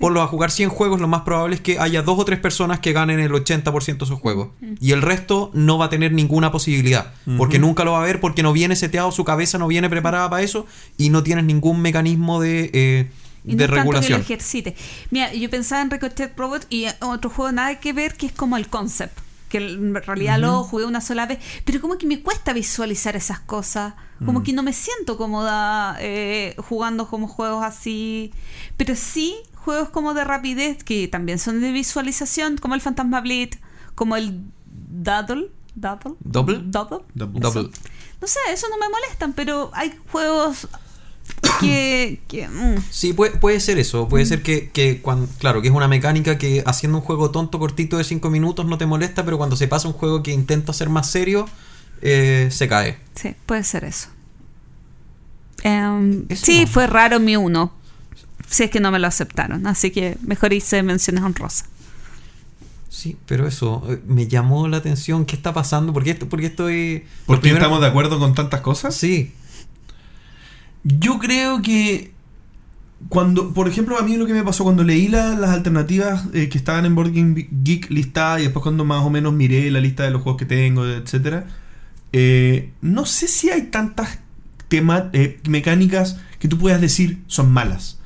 ponlo 0.00 0.22
a 0.22 0.26
jugar 0.26 0.50
100 0.50 0.70
juegos, 0.70 1.00
lo 1.00 1.06
más 1.06 1.22
probable 1.22 1.54
es 1.54 1.60
que 1.60 1.78
haya 1.78 2.02
dos 2.02 2.18
o 2.18 2.24
tres 2.24 2.40
personas 2.40 2.80
que 2.80 2.92
ganen 2.92 3.20
el 3.20 3.30
80% 3.30 3.98
de 3.98 4.04
esos 4.04 4.18
juegos. 4.18 4.48
Y 4.80 4.92
el 4.92 5.02
resto 5.02 5.50
no 5.52 5.78
va 5.78 5.84
a 5.84 5.90
tener 5.90 6.12
ninguna 6.12 6.50
posibilidad. 6.50 7.12
Porque 7.36 7.58
nunca 7.58 7.84
lo 7.84 7.92
va 7.92 8.02
a 8.02 8.06
ver, 8.06 8.18
porque 8.20 8.42
no 8.42 8.52
viene 8.52 8.74
seteado, 8.74 9.12
su 9.12 9.24
cabeza 9.24 9.58
no 9.58 9.68
viene 9.68 9.88
preparada 9.90 10.28
para 10.28 10.42
eso 10.42 10.66
y 10.96 11.10
no 11.10 11.22
tienes 11.22 11.44
ningún 11.44 11.82
mecanismo 11.82 12.40
de, 12.40 12.70
eh, 12.72 13.10
Y 13.44 13.54
de 13.54 13.68
no 13.68 13.74
tanto 13.74 13.74
que 13.74 13.76
lo 13.76 13.76
regulación. 13.82 14.20
ejercite. 14.22 14.74
Mira, 15.10 15.32
yo 15.34 15.48
pensaba 15.50 15.82
en 15.82 15.90
Ricochet 15.90 16.36
Robot 16.36 16.66
y 16.70 16.86
otro 17.00 17.30
juego 17.30 17.52
nada 17.52 17.78
que 17.78 17.92
ver 17.92 18.16
que 18.16 18.26
es 18.26 18.32
como 18.32 18.56
el 18.56 18.68
concept. 18.68 19.18
Que 19.50 19.58
en 19.58 19.94
realidad 19.96 20.38
lo 20.38 20.62
jugué 20.62 20.84
una 20.84 21.00
sola 21.00 21.26
vez. 21.26 21.40
Pero 21.64 21.80
como 21.80 21.98
que 21.98 22.06
me 22.06 22.20
cuesta 22.22 22.52
visualizar 22.52 23.16
esas 23.16 23.40
cosas. 23.40 23.94
Como 24.24 24.42
que 24.42 24.52
no 24.52 24.62
me 24.62 24.72
siento 24.72 25.16
cómoda 25.16 25.96
eh, 25.98 26.54
jugando 26.58 27.08
como 27.08 27.26
juegos 27.26 27.64
así. 27.64 28.32
Pero 28.76 28.94
sí 28.94 29.34
juegos 29.64 29.90
como 29.90 30.14
de 30.14 30.24
rapidez 30.24 30.82
que 30.84 31.08
también 31.08 31.38
son 31.38 31.60
de 31.60 31.72
visualización, 31.72 32.56
como 32.58 32.74
el 32.74 32.80
Fantasma 32.80 33.20
Blitz, 33.20 33.58
como 33.94 34.16
el 34.16 34.42
Daddle. 34.66 35.50
Daddle. 35.74 36.14
¿Double? 36.20 36.60
Double. 36.64 37.04
Double. 37.14 37.40
Double. 37.40 37.70
No 38.20 38.26
sé, 38.26 38.38
eso 38.52 38.66
no 38.68 38.76
me 38.76 38.88
molestan, 38.88 39.32
pero 39.32 39.70
hay 39.72 39.94
juegos 40.10 40.68
que. 41.60 42.20
que 42.28 42.48
mm. 42.48 42.82
Sí, 42.90 43.12
puede, 43.12 43.36
puede 43.38 43.60
ser 43.60 43.78
eso. 43.78 44.08
Puede 44.08 44.26
ser 44.26 44.42
que, 44.42 44.70
que 44.70 45.00
cuan- 45.00 45.28
claro, 45.38 45.62
que 45.62 45.68
es 45.68 45.74
una 45.74 45.88
mecánica 45.88 46.36
que 46.38 46.62
haciendo 46.66 46.98
un 46.98 47.04
juego 47.04 47.30
tonto, 47.30 47.58
cortito 47.58 47.96
de 47.98 48.04
5 48.04 48.28
minutos 48.30 48.66
no 48.66 48.78
te 48.78 48.86
molesta, 48.86 49.24
pero 49.24 49.38
cuando 49.38 49.56
se 49.56 49.68
pasa 49.68 49.88
un 49.88 49.94
juego 49.94 50.22
que 50.22 50.32
intenta 50.32 50.72
ser 50.72 50.88
más 50.88 51.10
serio, 51.10 51.46
eh, 52.02 52.48
se 52.50 52.68
cae. 52.68 52.98
Sí, 53.14 53.34
puede 53.46 53.64
ser 53.64 53.84
eso. 53.84 54.08
Em, 55.62 56.24
Eso. 56.28 56.46
sí, 56.46 56.66
fue 56.66 56.86
raro 56.86 57.20
mi 57.20 57.36
uno. 57.36 57.72
Si 58.50 58.64
es 58.64 58.70
que 58.70 58.80
no 58.80 58.90
me 58.90 58.98
lo 58.98 59.06
aceptaron. 59.06 59.66
Así 59.66 59.90
que 59.92 60.18
mejor 60.22 60.52
hice 60.52 60.82
menciones 60.82 61.22
honrosas. 61.22 61.66
Sí, 62.88 63.16
pero 63.26 63.46
eso 63.46 63.82
eh, 63.88 64.00
me 64.06 64.26
llamó 64.26 64.66
la 64.66 64.78
atención. 64.78 65.24
¿Qué 65.24 65.36
está 65.36 65.54
pasando? 65.54 65.92
¿Por 65.92 66.02
qué, 66.04 66.10
esto- 66.10 66.28
por 66.28 66.40
qué 66.40 66.46
estoy...? 66.46 67.04
¿Por 67.26 67.36
qué 67.36 67.42
primero- 67.42 67.58
estamos 67.64 67.80
de 67.80 67.86
acuerdo 67.86 68.18
con 68.18 68.34
tantas 68.34 68.60
cosas? 68.60 68.94
Sí. 68.96 69.32
Yo 70.82 71.18
creo 71.18 71.62
que 71.62 72.12
cuando, 73.08 73.54
por 73.54 73.68
ejemplo, 73.68 73.98
a 73.98 74.02
mí 74.02 74.16
lo 74.16 74.26
que 74.26 74.34
me 74.34 74.42
pasó 74.42 74.64
cuando 74.64 74.82
leí 74.82 75.08
la- 75.08 75.34
las 75.36 75.50
alternativas 75.50 76.24
eh, 76.34 76.48
que 76.48 76.58
estaban 76.58 76.84
en 76.84 76.94
Board 76.94 77.12
Game 77.12 77.48
Geek 77.62 77.90
listadas 77.90 78.40
y 78.40 78.44
después 78.44 78.62
cuando 78.62 78.84
más 78.84 79.02
o 79.04 79.10
menos 79.10 79.32
miré 79.32 79.70
la 79.70 79.80
lista 79.80 80.02
de 80.02 80.10
los 80.10 80.22
juegos 80.22 80.38
que 80.38 80.46
tengo, 80.46 80.84
etcétera, 80.86 81.46
eh, 82.12 82.72
no 82.82 83.06
sé 83.06 83.28
si 83.28 83.50
hay 83.50 83.62
tantas 83.70 84.18
tema- 84.68 85.10
eh, 85.12 85.38
mecánicas 85.48 86.18
que 86.40 86.48
tú 86.48 86.58
puedas 86.58 86.80
decir 86.80 87.22
son 87.28 87.52
malas. 87.52 87.99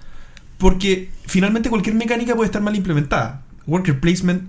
Porque 0.64 1.10
finalmente 1.26 1.68
cualquier 1.68 1.94
mecánica 1.94 2.34
puede 2.34 2.46
estar 2.46 2.62
mal 2.62 2.74
implementada. 2.74 3.42
Worker 3.66 4.00
placement 4.00 4.44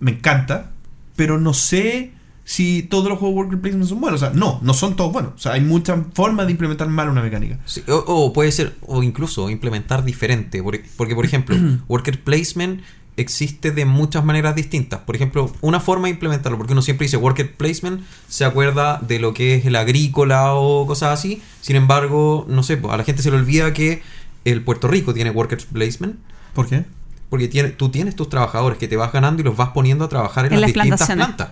me 0.00 0.10
encanta, 0.10 0.72
pero 1.14 1.38
no 1.38 1.54
sé 1.54 2.10
si 2.42 2.82
todos 2.82 3.08
los 3.08 3.20
juegos 3.20 3.36
worker 3.36 3.60
placement 3.60 3.88
son 3.88 4.00
buenos. 4.00 4.20
O 4.20 4.26
sea, 4.26 4.34
no, 4.34 4.58
no 4.64 4.74
son 4.74 4.96
todos 4.96 5.12
buenos. 5.12 5.34
O 5.36 5.38
sea, 5.38 5.52
hay 5.52 5.60
muchas 5.60 5.96
formas 6.12 6.46
de 6.46 6.52
implementar 6.54 6.88
mal 6.88 7.08
una 7.08 7.22
mecánica. 7.22 7.60
Sí, 7.66 7.84
o, 7.86 7.98
o 7.98 8.32
puede 8.32 8.50
ser, 8.50 8.74
o 8.84 9.04
incluso 9.04 9.48
implementar 9.48 10.02
diferente. 10.02 10.60
Porque, 10.60 10.84
porque, 10.96 11.14
por 11.14 11.24
ejemplo, 11.24 11.54
worker 11.86 12.20
placement 12.20 12.80
existe 13.16 13.70
de 13.70 13.84
muchas 13.84 14.24
maneras 14.24 14.56
distintas. 14.56 14.98
Por 15.00 15.14
ejemplo, 15.14 15.52
una 15.60 15.78
forma 15.78 16.08
de 16.08 16.14
implementarlo, 16.14 16.58
porque 16.58 16.72
uno 16.72 16.82
siempre 16.82 17.04
dice 17.04 17.16
worker 17.16 17.54
placement, 17.54 18.02
se 18.28 18.44
acuerda 18.44 18.98
de 18.98 19.20
lo 19.20 19.34
que 19.34 19.54
es 19.54 19.66
el 19.66 19.76
agrícola 19.76 20.54
o 20.54 20.84
cosas 20.86 21.16
así. 21.16 21.40
Sin 21.60 21.76
embargo, 21.76 22.44
no 22.48 22.64
sé, 22.64 22.76
pues, 22.76 22.92
a 22.92 22.96
la 22.96 23.04
gente 23.04 23.22
se 23.22 23.30
le 23.30 23.36
olvida 23.36 23.72
que 23.72 24.02
el 24.44 24.62
Puerto 24.62 24.88
Rico 24.88 25.12
tiene 25.14 25.30
worker 25.30 25.58
placement. 25.72 26.16
¿Por 26.54 26.68
qué? 26.68 26.84
Porque 27.28 27.46
tiene, 27.48 27.70
tú 27.70 27.90
tienes 27.90 28.16
tus 28.16 28.28
trabajadores 28.28 28.78
que 28.78 28.88
te 28.88 28.96
vas 28.96 29.12
ganando 29.12 29.40
y 29.42 29.44
los 29.44 29.56
vas 29.56 29.70
poniendo 29.70 30.04
a 30.04 30.08
trabajar 30.08 30.46
en, 30.46 30.54
En 30.54 30.60
las 30.60 30.74
las 30.74 30.84
distintas 30.84 31.10
plantas. 31.16 31.48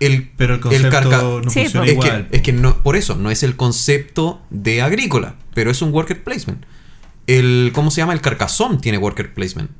El, 0.00 0.30
Pero 0.36 0.54
el 0.54 0.60
concepto 0.60 0.90
carca- 0.90 1.22
no 1.22 1.50
Sí, 1.50 1.60
funciona 1.62 1.86
pues. 1.86 1.90
es 1.96 1.98
que, 2.02 2.06
igual. 2.08 2.28
es 2.32 2.42
que 2.42 2.52
no, 2.52 2.82
por 2.82 2.96
eso, 2.96 3.14
no 3.14 3.30
es 3.30 3.42
el 3.42 3.56
concepto 3.56 4.42
de 4.50 4.82
agrícola, 4.82 5.36
pero 5.54 5.70
es 5.70 5.80
un 5.82 5.92
worker 5.92 6.22
placement. 6.24 6.64
El, 7.26 7.70
¿Cómo 7.74 7.90
se 7.90 8.00
llama? 8.02 8.12
El 8.12 8.20
carcasón 8.20 8.80
tiene 8.80 8.98
worker 8.98 9.32
placement. 9.32 9.70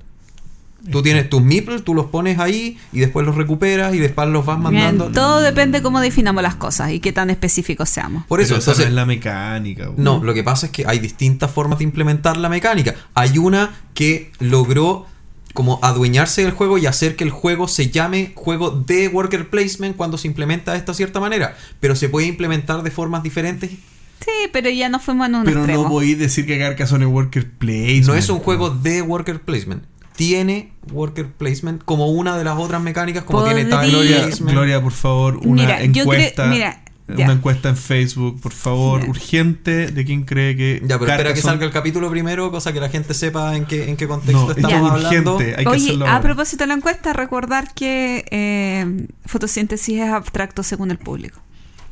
Tú 0.90 1.02
tienes 1.02 1.30
tus 1.30 1.40
meeples, 1.42 1.82
tú 1.82 1.94
los 1.94 2.06
pones 2.06 2.38
ahí 2.38 2.78
y 2.92 3.00
después 3.00 3.24
los 3.24 3.34
recuperas 3.36 3.94
y 3.94 3.98
después 3.98 4.28
los 4.28 4.44
vas 4.44 4.58
Bien, 4.58 4.72
mandando. 4.74 5.10
todo 5.12 5.40
depende 5.40 5.80
cómo 5.82 6.00
definamos 6.00 6.42
las 6.42 6.56
cosas 6.56 6.90
y 6.92 7.00
qué 7.00 7.12
tan 7.12 7.30
específicos 7.30 7.88
seamos. 7.88 8.24
Por 8.26 8.40
eso, 8.40 8.50
Pero 8.50 8.58
esa 8.58 8.70
no 8.70 8.72
entonces, 8.74 8.86
es 8.88 8.94
la 8.94 9.06
mecánica. 9.06 9.90
no, 9.96 10.22
lo 10.22 10.34
que 10.34 10.42
pasa 10.44 10.66
es 10.66 10.72
que 10.72 10.84
hay 10.86 10.98
distintas 10.98 11.50
formas 11.50 11.78
de 11.78 11.84
implementar 11.84 12.36
la 12.36 12.48
mecánica. 12.48 12.94
Hay 13.14 13.38
una 13.38 13.70
que 13.94 14.30
logró 14.40 15.06
como 15.54 15.78
adueñarse 15.82 16.42
del 16.42 16.50
juego 16.52 16.78
y 16.78 16.86
hacer 16.86 17.14
que 17.16 17.24
el 17.24 17.30
juego 17.30 17.68
se 17.68 17.88
llame 17.90 18.32
juego 18.34 18.70
de 18.72 19.06
worker 19.08 19.48
placement 19.50 19.96
cuando 19.96 20.18
se 20.18 20.26
implementa 20.26 20.72
de 20.72 20.78
esta 20.78 20.92
cierta 20.94 21.20
manera. 21.20 21.56
Pero 21.80 21.94
se 21.96 22.08
puede 22.08 22.26
implementar 22.26 22.82
de 22.82 22.90
formas 22.90 23.22
diferentes. 23.22 23.70
Sí, 23.70 24.48
pero 24.52 24.68
ya 24.70 24.88
no 24.88 24.98
fuimos 25.00 25.28
en 25.28 25.34
un 25.36 25.44
Pero 25.44 25.58
extremo. 25.60 25.82
no 25.84 25.88
voy 25.90 26.14
a 26.14 26.16
decir 26.16 26.44
que 26.46 26.58
Carcassonne 26.58 27.04
es 27.04 27.10
worker 27.10 27.50
placement. 27.50 28.06
No 28.06 28.14
es 28.14 28.28
un 28.30 28.38
juego 28.40 28.70
de 28.70 29.02
worker 29.02 29.40
placement. 29.42 29.84
Tiene 30.16 30.72
worker 30.92 31.26
placement 31.32 31.82
como 31.84 32.08
una 32.08 32.36
de 32.38 32.44
las 32.44 32.56
otras 32.58 32.80
mecánicas, 32.80 33.24
como 33.24 33.42
tiene 33.44 33.64
Podría- 33.64 33.80
time 33.80 33.90
Gloria. 33.92 34.28
Gloria, 34.52 34.82
por 34.82 34.92
favor, 34.92 35.38
una 35.44 35.62
Mira, 35.62 35.82
yo 35.84 35.92
creo- 35.92 36.02
encuesta. 36.04 36.54
ya. 36.56 36.80
una 37.08 37.32
encuesta 37.32 37.68
en 37.68 37.76
Facebook, 37.76 38.40
por 38.40 38.52
favor, 38.52 39.02
Ya. 39.02 39.10
urgente, 39.10 39.88
de 39.88 40.04
quién 40.04 40.22
cree 40.24 40.56
que. 40.56 40.80
Ya, 40.86 40.98
pero 40.98 41.10
espera 41.10 41.34
que 41.34 41.40
salga 41.42 41.66
el 41.66 41.72
capítulo 41.72 42.08
primero, 42.10 42.50
cosa 42.50 42.72
que 42.72 42.80
la 42.80 42.88
gente 42.88 43.12
sepa 43.12 43.56
en 43.56 43.66
qué, 43.66 43.90
en 43.90 43.96
qué 43.96 44.06
contexto 44.08 44.44
No, 44.46 44.50
es 44.52 44.56
estamos 44.56 44.90
hablando. 44.90 45.34
urgente, 45.36 45.54
hay 45.58 45.64
que 45.64 45.70
Oye, 45.70 45.90
a 45.92 45.94
ahora. 46.12 46.20
propósito 46.22 46.62
de 46.64 46.68
la 46.68 46.74
encuesta, 46.74 47.12
recordar 47.12 47.74
que 47.74 48.24
eh, 48.30 49.06
fotosíntesis 49.26 50.00
es 50.00 50.08
abstracto 50.10 50.62
según 50.62 50.90
el 50.92 50.98
público. 50.98 51.40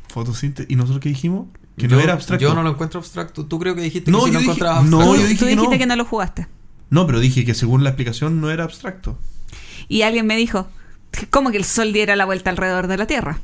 Fotosíntesis. 0.07 0.71
¿Y 0.71 0.75
nosotros 0.75 1.01
qué 1.01 1.09
dijimos? 1.09 1.47
Que 1.77 1.87
yo, 1.87 1.95
no 1.97 2.01
era 2.03 2.13
abstracto. 2.13 2.41
Yo 2.43 2.53
no 2.53 2.63
lo 2.63 2.69
encuentro 2.71 2.99
abstracto. 2.99 3.45
¿Tú 3.45 3.59
creo 3.59 3.75
que 3.75 3.81
dijiste 3.81 4.09
No, 4.11 4.19
que 4.19 4.25
si 4.25 4.31
yo 4.31 4.39
lo 4.41 4.53
dije- 4.53 4.63
no, 4.85 5.15
yo 5.15 5.21
Tú- 5.21 5.27
dije 5.27 5.33
tú 5.39 5.45
que 5.45 5.51
dijiste 5.51 5.55
no. 5.75 5.77
que 5.79 5.85
no 5.87 5.95
lo 5.95 6.05
jugaste. 6.05 6.47
No, 6.93 7.07
pero 7.07 7.19
dije 7.19 7.43
que 7.43 7.55
según 7.55 7.83
la 7.83 7.89
explicación 7.89 8.39
no 8.39 8.51
era 8.51 8.63
abstracto. 8.65 9.17
Y 9.87 10.03
alguien 10.03 10.27
me 10.27 10.35
dijo, 10.37 10.67
¿cómo 11.31 11.49
que 11.49 11.57
el 11.57 11.63
sol 11.63 11.91
diera 11.91 12.15
la 12.15 12.25
vuelta 12.25 12.51
alrededor 12.51 12.85
de 12.85 12.97
la 12.97 13.07
Tierra? 13.07 13.39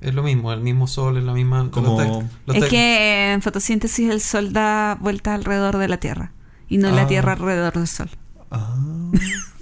Es 0.00 0.12
lo 0.14 0.24
mismo, 0.24 0.52
el 0.52 0.60
mismo 0.62 0.88
sol, 0.88 1.16
es 1.16 1.22
la 1.22 1.32
misma. 1.34 1.70
Como- 1.70 2.28
Es 2.52 2.64
que 2.64 3.32
en 3.32 3.40
fotosíntesis 3.42 4.10
el 4.10 4.20
sol 4.20 4.52
da 4.52 4.96
vuelta 5.00 5.32
alrededor 5.34 5.78
de 5.78 5.86
la 5.86 5.98
Tierra 5.98 6.32
y 6.68 6.78
no 6.78 6.90
la 6.90 7.02
Ah. 7.02 7.06
Tierra 7.06 7.34
alrededor 7.34 7.72
del 7.74 7.86
sol. 7.86 8.10
Ah. 8.50 8.76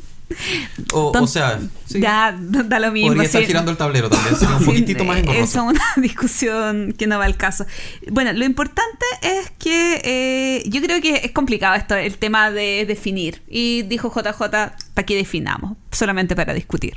O, 0.93 1.13
o 1.19 1.27
sea, 1.27 1.61
sí, 1.87 2.01
Ya, 2.01 2.37
da 2.39 2.79
lo 2.79 2.93
mismo. 2.93 3.09
podría 3.09 3.25
estar 3.25 3.41
sí. 3.41 3.47
girando 3.47 3.71
el 3.71 3.77
tablero 3.77 4.09
también. 4.11 4.37
Sería 4.37 4.57
un 4.57 4.65
poquitito 4.67 5.05
más 5.05 5.19
engorroso. 5.19 5.43
Esa 5.45 5.59
es 5.61 5.67
una 5.73 5.85
discusión 6.03 6.95
que 6.97 7.07
no 7.07 7.19
va 7.19 7.25
al 7.25 7.37
caso. 7.37 7.67
Bueno, 8.11 8.33
lo 8.33 8.45
importante 8.45 9.05
es 9.23 9.51
que 9.59 10.01
eh, 10.05 10.63
yo 10.69 10.81
creo 10.83 11.01
que 11.01 11.17
es 11.25 11.33
complicado 11.33 11.75
esto, 11.75 11.95
el 11.97 12.19
tema 12.19 12.51
de 12.51 12.85
definir. 12.87 13.43
Y 13.49 13.83
dijo 13.83 14.11
JJ, 14.15 14.39
¿para 14.41 15.07
qué 15.07 15.17
definamos? 15.17 15.77
Solamente 15.91 16.37
para 16.37 16.55
discutir. 16.55 16.97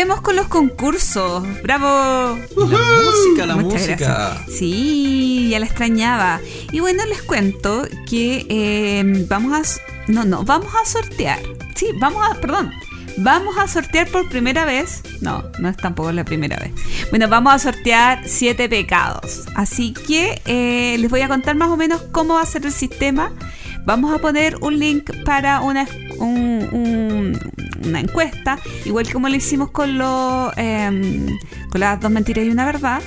Con 0.00 0.34
los 0.34 0.48
concursos. 0.48 1.44
¡Bravo! 1.62 2.38
La 2.56 2.64
música, 3.04 3.46
la 3.46 3.56
Muchas 3.56 3.72
música. 3.82 3.96
gracias. 3.96 4.56
Sí, 4.58 5.48
ya 5.50 5.58
la 5.58 5.66
extrañaba. 5.66 6.40
Y 6.72 6.80
bueno, 6.80 7.04
les 7.06 7.20
cuento 7.22 7.86
que 8.08 8.46
eh, 8.48 9.26
vamos 9.28 9.52
a... 9.52 10.10
No, 10.10 10.24
no, 10.24 10.42
vamos 10.42 10.72
a 10.74 10.86
sortear. 10.88 11.38
Sí, 11.74 11.88
vamos 12.00 12.26
a... 12.26 12.40
Perdón. 12.40 12.70
Vamos 13.18 13.58
a 13.58 13.68
sortear 13.68 14.08
por 14.08 14.26
primera 14.30 14.64
vez. 14.64 15.02
No, 15.20 15.44
no 15.58 15.68
es 15.68 15.76
tampoco 15.76 16.10
la 16.12 16.24
primera 16.24 16.56
vez. 16.56 16.72
Bueno, 17.10 17.28
vamos 17.28 17.52
a 17.52 17.58
sortear 17.58 18.22
siete 18.26 18.70
pecados. 18.70 19.44
Así 19.54 19.92
que 19.92 20.40
eh, 20.46 20.96
les 20.98 21.10
voy 21.10 21.20
a 21.20 21.28
contar 21.28 21.56
más 21.56 21.68
o 21.68 21.76
menos 21.76 22.00
cómo 22.10 22.34
va 22.34 22.42
a 22.42 22.46
ser 22.46 22.64
el 22.64 22.72
sistema. 22.72 23.32
Vamos 23.84 24.14
a 24.14 24.18
poner 24.18 24.56
un 24.62 24.78
link 24.78 25.10
para 25.24 25.60
una, 25.60 25.86
un- 26.18 26.68
un- 26.72 27.38
una 27.80 28.00
encuesta, 28.00 28.58
igual 28.84 29.10
como 29.12 29.28
lo 29.28 29.34
hicimos 29.34 29.70
con, 29.70 29.98
lo, 29.98 30.52
em, 30.56 31.26
con 31.70 31.80
las 31.80 32.00
dos 32.00 32.10
mentiras 32.10 32.44
y 32.44 32.50
una 32.50 32.64
verdad. 32.64 33.02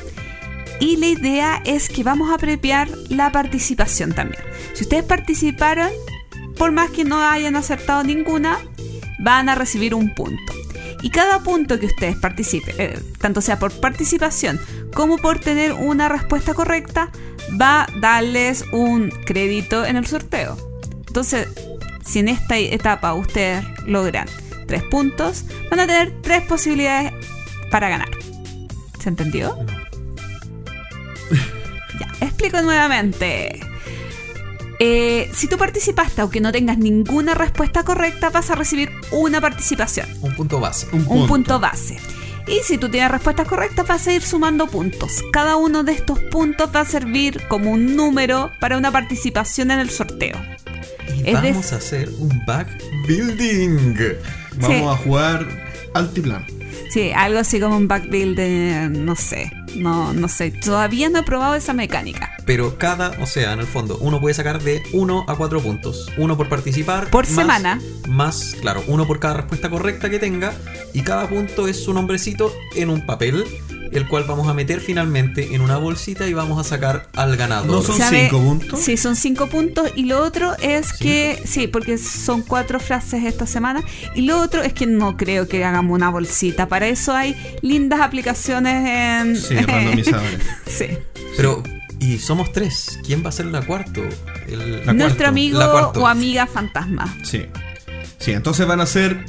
Y 0.79 0.97
la 0.97 1.07
idea 1.07 1.61
es 1.65 1.89
que 1.89 2.03
vamos 2.03 2.31
a 2.31 2.37
premiar 2.37 2.89
la 3.09 3.31
participación 3.31 4.13
también. 4.13 4.43
Si 4.73 4.83
ustedes 4.83 5.03
participaron, 5.03 5.91
por 6.57 6.71
más 6.71 6.89
que 6.89 7.03
no 7.03 7.21
hayan 7.21 7.55
acertado 7.55 8.03
ninguna, 8.03 8.57
van 9.19 9.49
a 9.49 9.55
recibir 9.55 9.95
un 9.95 10.13
punto. 10.13 10.53
Y 11.01 11.09
cada 11.09 11.39
punto 11.39 11.79
que 11.79 11.85
ustedes 11.87 12.15
participen, 12.17 12.75
eh, 12.77 12.99
tanto 13.19 13.41
sea 13.41 13.59
por 13.59 13.71
participación 13.73 14.59
como 14.93 15.17
por 15.17 15.39
tener 15.39 15.73
una 15.73 16.07
respuesta 16.07 16.53
correcta, 16.53 17.11
va 17.59 17.83
a 17.83 17.87
darles 17.99 18.65
un 18.71 19.09
crédito 19.25 19.85
en 19.85 19.97
el 19.97 20.07
sorteo. 20.07 20.57
Entonces, 21.07 21.47
si 22.05 22.19
en 22.19 22.29
esta 22.29 22.57
etapa 22.57 23.13
ustedes 23.13 23.65
logran 23.85 24.27
tres 24.65 24.83
puntos, 24.83 25.45
van 25.69 25.79
a 25.81 25.87
tener 25.87 26.13
tres 26.21 26.41
posibilidades 26.43 27.13
para 27.71 27.89
ganar. 27.89 28.09
¿Se 29.01 29.09
entendió? 29.09 29.57
Ya, 31.99 32.07
explico 32.25 32.61
nuevamente. 32.61 33.59
Eh, 34.79 35.29
si 35.33 35.47
tú 35.47 35.57
participaste, 35.57 36.21
aunque 36.21 36.41
no 36.41 36.51
tengas 36.51 36.77
ninguna 36.79 37.35
respuesta 37.35 37.83
correcta, 37.83 38.31
vas 38.31 38.49
a 38.49 38.55
recibir 38.55 38.89
una 39.11 39.39
participación, 39.39 40.07
Un 40.21 40.33
punto 40.35 40.59
base. 40.59 40.87
un 40.91 41.27
punto 41.27 41.59
base. 41.59 41.97
Y 42.47 42.59
si 42.65 42.77
tú 42.79 42.89
tienes 42.89 43.11
respuestas 43.11 43.47
correctas, 43.47 43.87
vas 43.87 44.05
a 44.07 44.11
ir 44.13 44.21
sumando 44.23 44.67
puntos. 44.67 45.23
Cada 45.31 45.55
uno 45.55 45.83
de 45.83 45.93
estos 45.93 46.19
puntos 46.31 46.71
va 46.75 46.81
a 46.81 46.85
servir 46.85 47.47
como 47.47 47.71
un 47.71 47.95
número 47.95 48.51
para 48.59 48.77
una 48.77 48.91
participación 48.91 49.69
en 49.71 49.79
el 49.79 49.89
sorteo. 49.91 50.35
Y 51.15 51.29
Es 51.29 51.33
vamos 51.35 51.69
de- 51.69 51.75
a 51.75 51.77
hacer 51.77 52.09
un 52.17 52.41
back 52.45 52.67
building. 53.07 53.95
Vamos 54.57 54.77
Sí. 54.77 54.83
a 54.83 54.95
jugar 54.97 55.47
altiplano. 55.93 56.45
Sí, 56.89 57.11
algo 57.11 57.39
así 57.39 57.59
como 57.59 57.75
un 57.77 57.87
backbuild 57.87 58.35
de, 58.37 58.87
no 58.91 59.15
sé, 59.15 59.51
no, 59.75 60.13
no 60.13 60.27
sé. 60.27 60.51
Todavía 60.51 61.09
no 61.09 61.19
he 61.19 61.23
probado 61.23 61.55
esa 61.55 61.73
mecánica. 61.73 62.31
Pero 62.45 62.77
cada, 62.77 63.11
o 63.19 63.25
sea, 63.25 63.53
en 63.53 63.59
el 63.61 63.65
fondo, 63.65 63.97
uno 63.99 64.19
puede 64.19 64.35
sacar 64.35 64.61
de 64.61 64.83
1 64.93 65.25
a 65.27 65.35
4 65.35 65.59
puntos. 65.61 66.11
Uno 66.17 66.37
por 66.37 66.49
participar. 66.49 67.09
Por 67.09 67.25
más- 67.25 67.35
semana. 67.35 67.81
Más, 68.07 68.55
claro, 68.61 68.83
uno 68.87 69.07
por 69.07 69.19
cada 69.19 69.35
respuesta 69.35 69.71
correcta 69.71 70.09
que 70.11 70.19
tenga. 70.19 70.53
Y 70.93 71.01
cada 71.01 71.27
punto 71.27 71.67
es 71.67 71.83
su 71.83 71.93
nombrecito 71.95 72.53
en 72.75 72.91
un 72.91 73.05
papel, 73.07 73.43
el 73.97 74.07
cual 74.07 74.23
vamos 74.27 74.47
a 74.47 74.53
meter 74.53 74.79
finalmente 74.79 75.53
en 75.55 75.61
una 75.61 75.77
bolsita 75.77 76.27
y 76.27 76.33
vamos 76.33 76.59
a 76.59 76.67
sacar 76.67 77.07
al 77.15 77.35
ganador. 77.37 77.67
No 77.71 77.81
son 77.81 77.97
¿Sabe? 77.97 78.23
cinco 78.29 78.41
puntos. 78.43 78.79
Sí, 78.79 78.97
son 78.97 79.15
cinco 79.15 79.47
puntos. 79.47 79.91
Y 79.95 80.05
lo 80.05 80.21
otro 80.23 80.55
es 80.61 80.93
que, 80.93 81.41
sí, 81.45 81.67
porque 81.67 81.97
son 81.97 82.41
cuatro 82.41 82.79
frases 82.79 83.23
esta 83.25 83.45
semana. 83.47 83.83
Y 84.15 84.21
lo 84.23 84.39
otro 84.41 84.63
es 84.63 84.73
que 84.73 84.85
no 84.87 85.17
creo 85.17 85.47
que 85.47 85.63
hagamos 85.65 85.93
una 85.95 86.09
bolsita. 86.09 86.67
Para 86.67 86.87
eso 86.87 87.13
hay 87.15 87.35
lindas 87.61 88.01
aplicaciones 88.01 88.85
en... 88.87 89.35
Sí, 89.35 89.55
randomizadores. 89.55 90.39
sí. 90.67 90.85
Pero, 91.37 91.63
y 91.99 92.19
somos 92.19 92.51
tres. 92.51 92.99
¿Quién 93.05 93.23
va 93.23 93.29
a 93.29 93.31
ser 93.31 93.45
la 93.47 93.61
cuarto? 93.65 94.01
El- 94.47 94.85
La 94.85 94.93
Nuestro 94.93 95.17
cuarto. 95.17 95.27
amigo 95.27 95.59
La 95.59 95.71
cuarto. 95.71 96.01
o 96.01 96.07
amiga 96.07 96.47
fantasma. 96.47 97.15
Sí. 97.23 97.45
Sí, 98.19 98.31
entonces 98.31 98.65
van 98.67 98.79
a 98.81 98.85
ser 98.85 99.25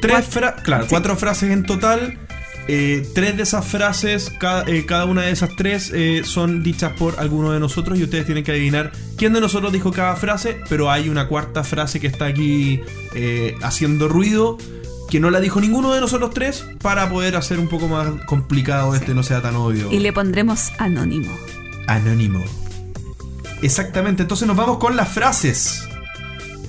tres 0.00 0.12
Cuatro- 0.12 0.30
fra- 0.32 0.56
claro, 0.56 0.84
sí. 0.84 0.90
cuatro 0.90 1.16
frases 1.16 1.50
en 1.50 1.64
total 1.64 2.18
Eh, 2.68 3.08
tres 3.14 3.36
de 3.36 3.44
esas 3.44 3.64
frases, 3.64 4.32
eh, 4.66 4.84
cada, 4.86 5.04
una 5.04 5.22
de 5.22 5.30
esas 5.30 5.54
tres 5.54 5.92
eh, 5.94 6.22
son 6.24 6.64
dichas 6.64 6.92
por 6.94 7.20
alguno 7.20 7.52
de 7.52 7.60
nosotros 7.60 7.96
y 7.98 8.02
ustedes 8.02 8.26
tienen 8.26 8.42
que 8.42 8.50
adivinar 8.50 8.90
quién 9.16 9.32
de 9.32 9.40
nosotros 9.40 9.72
dijo 9.72 9.92
cada 9.92 10.16
frase, 10.16 10.58
pero 10.68 10.90
hay 10.90 11.08
una 11.08 11.28
cuarta 11.28 11.62
frase 11.62 12.00
que 12.00 12.08
está 12.08 12.26
aquí 12.26 12.80
haciendo 13.62 14.08
ruido, 14.08 14.58
que 15.08 15.20
no 15.20 15.30
la 15.30 15.40
dijo 15.40 15.60
ninguno 15.60 15.94
de 15.94 16.00
nosotros 16.00 16.30
tres, 16.34 16.66
para 16.82 17.08
poder 17.08 17.36
hacer 17.36 17.60
un 17.60 17.68
poco 17.68 17.88
más 17.88 18.08
complicado 18.26 18.94
este, 18.94 19.14
no 19.14 19.22
sea 19.22 19.40
tan 19.40 19.54
obvio. 19.54 19.90
Y 19.92 20.00
le 20.00 20.12
pondremos 20.12 20.72
anónimo. 20.78 21.32
Anónimo. 21.86 22.42
Exactamente, 23.62 24.22
entonces 24.22 24.46
nos 24.46 24.56
vamos 24.56 24.78
con 24.78 24.96
las 24.96 25.08
frases 25.08 25.88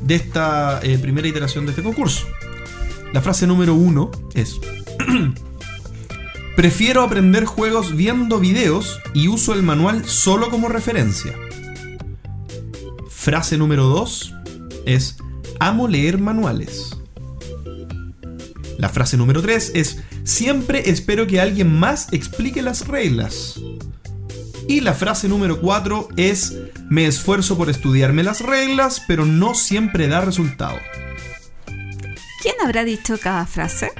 de 0.03 0.15
esta 0.15 0.79
primera 1.01 1.27
iteración 1.27 1.65
de 1.65 1.71
este 1.71 1.81
concurso. 1.81 2.27
La 3.13 3.21
frase 3.21 3.47
número 3.47 3.73
uno 3.73 4.11
es... 4.35 4.59
Prefiero 6.57 7.03
aprender 7.03 7.45
juegos 7.45 7.95
viendo 7.95 8.39
videos 8.39 8.99
y 9.13 9.27
uso 9.27 9.53
el 9.53 9.61
manual 9.61 10.05
solo 10.05 10.49
como 10.49 10.69
referencia. 10.69 11.35
Frase 13.11 13.59
número 13.59 13.83
2 13.83 14.33
es 14.87 15.17
Amo 15.59 15.87
leer 15.87 16.17
manuales. 16.17 16.97
La 18.79 18.89
frase 18.89 19.17
número 19.17 19.43
3 19.43 19.73
es 19.75 19.99
Siempre 20.23 20.89
espero 20.89 21.27
que 21.27 21.39
alguien 21.39 21.77
más 21.77 22.11
explique 22.11 22.63
las 22.63 22.87
reglas. 22.87 23.59
Y 24.67 24.81
la 24.81 24.95
frase 24.95 25.29
número 25.29 25.61
4 25.61 26.07
es 26.17 26.57
Me 26.89 27.05
esfuerzo 27.05 27.55
por 27.55 27.69
estudiarme 27.69 28.23
las 28.23 28.41
reglas, 28.41 29.03
pero 29.07 29.27
no 29.27 29.53
siempre 29.53 30.07
da 30.07 30.21
resultado. 30.21 30.79
¿Quién 32.41 32.55
habrá 32.63 32.83
dicho 32.83 33.19
cada 33.19 33.45
frase? 33.45 33.91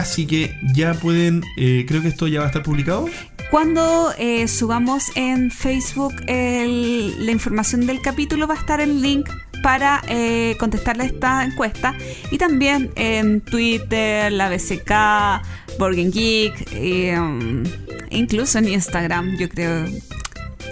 Así 0.00 0.26
que 0.26 0.54
ya 0.74 0.94
pueden, 0.94 1.44
eh, 1.58 1.84
creo 1.86 2.00
que 2.00 2.08
esto 2.08 2.26
ya 2.26 2.38
va 2.40 2.46
a 2.46 2.48
estar 2.48 2.62
publicado. 2.62 3.06
Cuando 3.50 4.12
eh, 4.16 4.48
subamos 4.48 5.12
en 5.14 5.50
Facebook 5.50 6.14
el- 6.26 7.26
la 7.26 7.32
información 7.32 7.86
del 7.86 8.00
capítulo 8.00 8.46
va 8.46 8.54
a 8.54 8.58
estar 8.58 8.80
el 8.80 9.02
link 9.02 9.28
para 9.62 10.00
eh, 10.08 10.56
contestarle 10.58 11.04
esta 11.04 11.44
encuesta 11.44 11.94
y 12.30 12.38
también 12.38 12.90
en 12.96 13.42
Twitter, 13.42 14.32
la 14.32 14.48
BCK, 14.48 15.42
Borgen 15.78 16.10
Geek, 16.12 16.72
y, 16.80 17.10
um, 17.10 17.62
incluso 18.10 18.58
en 18.58 18.68
Instagram, 18.68 19.36
yo 19.38 19.48
creo. 19.50 19.84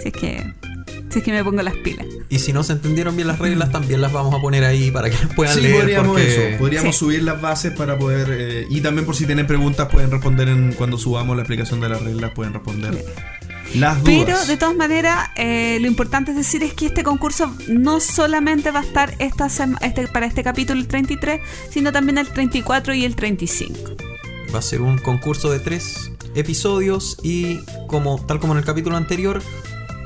Es 0.03 0.13
que, 0.13 0.43
si 1.09 1.19
es 1.19 1.25
que 1.25 1.31
me 1.31 1.43
pongo 1.43 1.61
las 1.61 1.75
pilas. 1.77 2.05
Y 2.29 2.39
si 2.39 2.53
no 2.53 2.63
se 2.63 2.73
entendieron 2.73 3.15
bien 3.15 3.27
las 3.27 3.39
reglas, 3.39 3.71
también 3.71 4.01
las 4.01 4.11
vamos 4.11 4.33
a 4.35 4.39
poner 4.39 4.63
ahí 4.63 4.91
para 4.91 5.09
que 5.09 5.17
las 5.17 5.33
puedan 5.35 5.55
Sí, 5.55 5.61
leer. 5.61 5.75
podríamos 5.81 6.07
porque- 6.09 6.49
eso. 6.51 6.57
Podríamos 6.59 6.95
Sí. 6.95 6.99
subir 6.99 7.23
las 7.23 7.41
bases 7.41 7.71
para 7.73 7.97
poder. 7.97 8.27
eh, 8.31 8.67
y 8.69 8.81
también 8.81 9.05
por 9.05 9.15
si 9.15 9.25
tienen 9.25 9.47
preguntas, 9.47 9.87
pueden 9.91 10.11
responder 10.11 10.47
en, 10.49 10.73
cuando 10.73 10.97
subamos 10.97 11.35
la 11.35 11.41
explicación 11.43 11.79
de 11.79 11.89
las 11.89 12.01
reglas, 12.01 12.31
pueden 12.35 12.53
responder 12.53 13.03
las 13.75 14.03
dudas. 14.03 14.25
Pero 14.25 14.45
de 14.45 14.57
todas 14.57 14.75
maneras, 14.75 15.29
eh, 15.35 15.77
lo 15.81 15.87
importante 15.87 16.31
es 16.31 16.37
decir 16.37 16.63
es 16.63 16.73
que 16.73 16.87
este 16.87 17.03
concurso 17.03 17.53
no 17.67 17.99
solamente 17.99 18.71
va 18.71 18.79
a 18.79 18.83
estar 18.83 19.13
esta 19.19 19.47
este, 19.81 20.07
para 20.07 20.25
este 20.25 20.43
capítulo 20.43 20.79
el 20.79 20.87
33, 20.87 21.41
sino 21.69 21.91
también 21.91 22.17
el 22.17 22.27
34 22.27 22.93
y 22.93 23.05
el 23.05 23.15
35. 23.15 23.95
Va 24.53 24.59
a 24.59 24.63
ser 24.63 24.81
un 24.81 24.97
concurso 24.97 25.51
de 25.51 25.59
tres 25.59 26.11
episodios 26.35 27.17
y 27.23 27.59
como 27.87 28.23
tal 28.25 28.39
como 28.39 28.53
en 28.53 28.59
el 28.59 28.65
capítulo 28.65 28.97
anterior, 28.97 29.41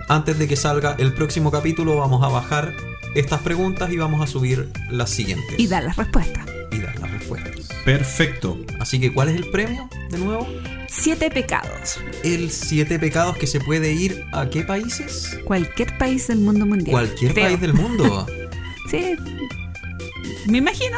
antes 0.10 0.38
de 0.40 0.48
que 0.48 0.56
salga 0.56 0.96
el 1.00 1.14
próximo 1.14 1.52
capítulo 1.52 1.96
vamos 1.98 2.24
a 2.24 2.28
bajar 2.28 2.74
estas 3.16 3.42
preguntas 3.42 3.92
y 3.92 3.98
vamos 3.98 4.22
a 4.22 4.28
subir 4.28 4.70
las 4.90 5.10
siguientes. 5.10 5.56
Y 5.58 5.68
dar 5.68 5.84
las 5.84 5.96
respuestas. 5.98 6.46
Y 6.72 6.80
dar 6.80 6.98
las 7.00 7.12
respuestas. 7.12 7.70
Perfecto. 7.86 8.58
Así 8.80 9.00
que, 9.00 9.14
¿cuál 9.14 9.30
es 9.30 9.36
el 9.36 9.50
premio 9.52 9.88
de 10.10 10.18
nuevo? 10.18 10.48
Siete 10.88 11.30
pecados. 11.30 12.00
El 12.24 12.50
siete 12.52 12.98
pecados 13.00 13.38
que 13.38 13.48
se 13.48 13.60
puede 13.60 13.94
ir 13.94 14.26
a 14.32 14.50
qué 14.50 14.64
países? 14.64 15.38
Cualquier 15.46 15.98
país 15.98 16.28
del 16.28 16.40
mundo 16.40 16.66
mundial. 16.66 16.92
Cualquier 16.92 17.34
creo. 17.34 17.46
país 17.48 17.62
del 17.62 17.74
mundo. 17.74 18.26
Sí. 18.92 19.16
Me 20.46 20.60
imagino. 20.60 20.98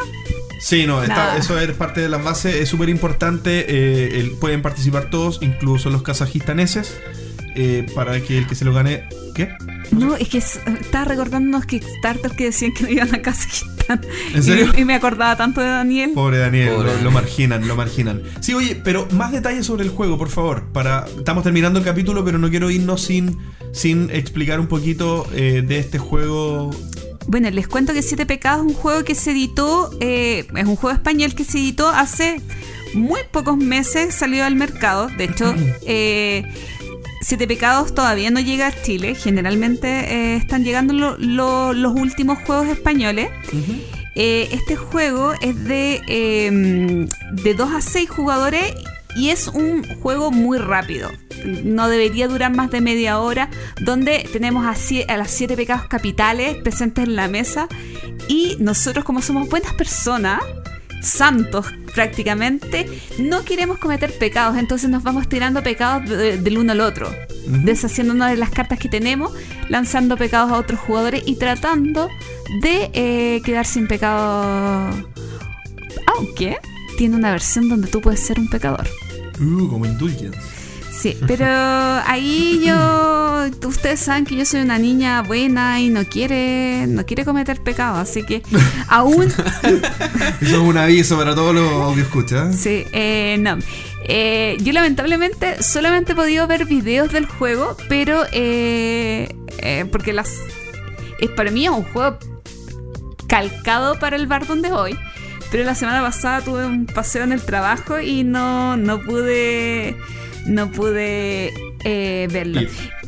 Sí, 0.60 0.86
no, 0.86 1.02
eso 1.02 1.58
es 1.58 1.70
parte 1.72 2.00
de 2.00 2.08
las 2.10 2.22
bases, 2.22 2.56
es 2.56 2.68
súper 2.68 2.88
importante. 2.90 3.64
eh, 3.68 4.36
pueden 4.40 4.60
participar 4.60 5.08
todos, 5.08 5.38
incluso 5.40 5.88
los 5.88 6.02
kazajistaneses, 6.02 6.94
eh, 7.56 7.86
para 7.94 8.20
que 8.20 8.38
el 8.38 8.46
que 8.46 8.54
se 8.54 8.64
lo 8.64 8.72
gane. 8.72 9.04
¿Qué? 9.34 9.48
No, 9.90 10.16
es 10.16 10.28
que 10.28 10.38
es- 10.38 10.60
estaba 10.80 11.04
recordando 11.04 11.48
unos 11.48 11.66
Kickstarter 11.66 12.30
que 12.32 12.44
decían 12.44 12.72
que 12.72 12.84
no 12.84 12.90
iban 12.90 13.14
a 13.14 13.20
Kazajistán. 13.22 14.00
¿En 14.34 14.42
serio? 14.42 14.72
Y, 14.76 14.80
y 14.80 14.84
me 14.84 14.94
acordaba 14.94 15.36
tanto 15.36 15.60
de 15.60 15.68
Daniel. 15.68 16.12
Pobre 16.14 16.38
Daniel, 16.38 16.74
Pobre 16.74 17.02
lo 17.02 17.10
marginan, 17.10 17.68
lo 17.68 17.76
marginan. 17.76 18.22
Sí, 18.40 18.54
oye, 18.54 18.80
pero 18.82 19.06
más 19.12 19.32
detalles 19.32 19.66
sobre 19.66 19.84
el 19.84 19.90
juego, 19.90 20.16
por 20.18 20.28
favor. 20.30 20.64
Para, 20.72 21.06
estamos 21.18 21.44
terminando 21.44 21.78
el 21.78 21.84
capítulo, 21.84 22.24
pero 22.24 22.38
no 22.38 22.48
quiero 22.50 22.70
irnos 22.70 23.02
sin, 23.02 23.36
sin 23.72 24.10
explicar 24.10 24.58
un 24.60 24.66
poquito 24.68 25.26
eh, 25.34 25.62
de 25.66 25.78
este 25.78 25.98
juego. 25.98 26.70
Bueno, 27.28 27.50
les 27.50 27.68
cuento 27.68 27.92
que 27.92 28.02
Siete 28.02 28.24
Pecados 28.24 28.64
es 28.64 28.72
un 28.72 28.78
juego 28.80 29.04
que 29.04 29.14
se 29.14 29.32
editó, 29.32 29.90
eh, 30.00 30.46
es 30.56 30.64
un 30.66 30.76
juego 30.76 30.94
español 30.96 31.34
que 31.34 31.44
se 31.44 31.58
editó 31.58 31.88
hace 31.88 32.40
muy 32.94 33.20
pocos 33.32 33.56
meses, 33.58 34.14
salió 34.14 34.44
al 34.44 34.54
mercado. 34.56 35.08
De 35.18 35.24
hecho, 35.24 35.52
eh, 35.86 36.44
Siete 37.26 37.48
Pecados 37.48 37.92
todavía 37.92 38.30
no 38.30 38.38
llega 38.38 38.68
a 38.68 38.82
Chile. 38.82 39.16
Generalmente 39.16 39.88
eh, 39.88 40.36
están 40.36 40.62
llegando 40.62 40.92
lo- 40.92 41.16
lo- 41.18 41.72
los 41.72 41.92
últimos 41.94 42.38
juegos 42.46 42.68
españoles. 42.68 43.28
Eh, 44.14 44.48
este 44.52 44.76
juego 44.76 45.34
es 45.42 45.64
de, 45.64 46.00
eh, 46.06 47.06
de 47.32 47.54
2 47.54 47.70
a 47.74 47.80
6 47.80 48.08
jugadores 48.08 48.62
y 49.16 49.30
es 49.30 49.48
un 49.48 49.82
juego 50.02 50.30
muy 50.30 50.58
rápido. 50.58 51.10
No 51.64 51.88
debería 51.88 52.28
durar 52.28 52.54
más 52.54 52.70
de 52.70 52.80
media 52.80 53.18
hora, 53.18 53.50
donde 53.80 54.28
tenemos 54.32 54.64
a, 54.64 54.74
a 55.12 55.16
las 55.16 55.30
7 55.32 55.56
pecados 55.56 55.88
capitales 55.88 56.56
presentes 56.62 57.04
en 57.04 57.16
la 57.16 57.26
mesa 57.26 57.66
y 58.28 58.56
nosotros 58.60 59.04
como 59.04 59.20
somos 59.20 59.48
buenas 59.48 59.74
personas, 59.74 60.40
santos 61.08 61.66
prácticamente, 61.94 62.86
no 63.18 63.44
queremos 63.44 63.78
cometer 63.78 64.12
pecados, 64.18 64.56
entonces 64.58 64.90
nos 64.90 65.02
vamos 65.02 65.28
tirando 65.28 65.62
pecados 65.62 66.08
de- 66.08 66.36
del 66.38 66.58
uno 66.58 66.72
al 66.72 66.80
otro, 66.80 67.10
deshaciéndonos 67.46 68.28
de 68.30 68.36
las 68.36 68.50
cartas 68.50 68.78
que 68.78 68.88
tenemos, 68.88 69.32
lanzando 69.68 70.16
pecados 70.16 70.52
a 70.52 70.56
otros 70.56 70.78
jugadores 70.80 71.22
y 71.26 71.36
tratando 71.36 72.08
de 72.60 72.90
eh, 72.92 73.40
quedar 73.44 73.66
sin 73.66 73.88
pecado. 73.88 74.90
Aunque 76.16 76.58
tiene 76.98 77.16
una 77.16 77.30
versión 77.30 77.68
donde 77.68 77.88
tú 77.88 78.00
puedes 78.00 78.20
ser 78.20 78.38
un 78.38 78.48
pecador. 78.48 78.86
Uh, 79.40 79.68
como 79.68 79.84
Indulgence. 79.86 80.38
Sí, 80.98 81.16
pero 81.26 81.46
ahí 81.46 82.62
yo, 82.64 83.44
ustedes 83.66 84.00
saben 84.00 84.24
que 84.24 84.34
yo 84.34 84.46
soy 84.46 84.62
una 84.62 84.78
niña 84.78 85.22
buena 85.22 85.78
y 85.80 85.90
no 85.90 86.04
quiere, 86.04 86.86
no 86.86 87.04
quiere 87.04 87.24
cometer 87.24 87.60
pecado, 87.60 87.98
así 87.98 88.22
que 88.22 88.42
aún 88.88 89.24
Eso 90.40 90.40
es 90.40 90.52
un 90.54 90.78
aviso 90.78 91.18
para 91.18 91.34
todos 91.34 91.54
los 91.54 91.94
que 91.94 92.00
escuchan. 92.00 92.54
Sí, 92.54 92.84
eh, 92.92 93.36
no. 93.38 93.58
Eh, 94.08 94.56
yo 94.60 94.72
lamentablemente 94.72 95.62
solamente 95.62 96.12
he 96.12 96.14
podido 96.14 96.46
ver 96.46 96.64
videos 96.64 97.12
del 97.12 97.26
juego, 97.26 97.76
pero 97.88 98.24
eh, 98.32 99.34
eh, 99.58 99.84
porque 99.90 100.12
las 100.12 100.32
es 101.18 101.30
para 101.30 101.50
mí 101.50 101.64
es 101.64 101.70
un 101.70 101.82
juego 101.82 102.18
calcado 103.26 103.98
para 103.98 104.16
el 104.16 104.26
bar 104.26 104.46
donde 104.46 104.70
voy. 104.70 104.96
Pero 105.50 105.64
la 105.64 105.74
semana 105.74 106.00
pasada 106.02 106.40
tuve 106.40 106.66
un 106.66 106.86
paseo 106.86 107.24
en 107.24 107.32
el 107.32 107.42
trabajo 107.42 108.00
y 108.00 108.24
no, 108.24 108.76
no 108.76 109.00
pude 109.02 109.96
no 110.46 110.70
pude 110.70 111.52
eh, 111.84 112.28
verlo. 112.32 112.60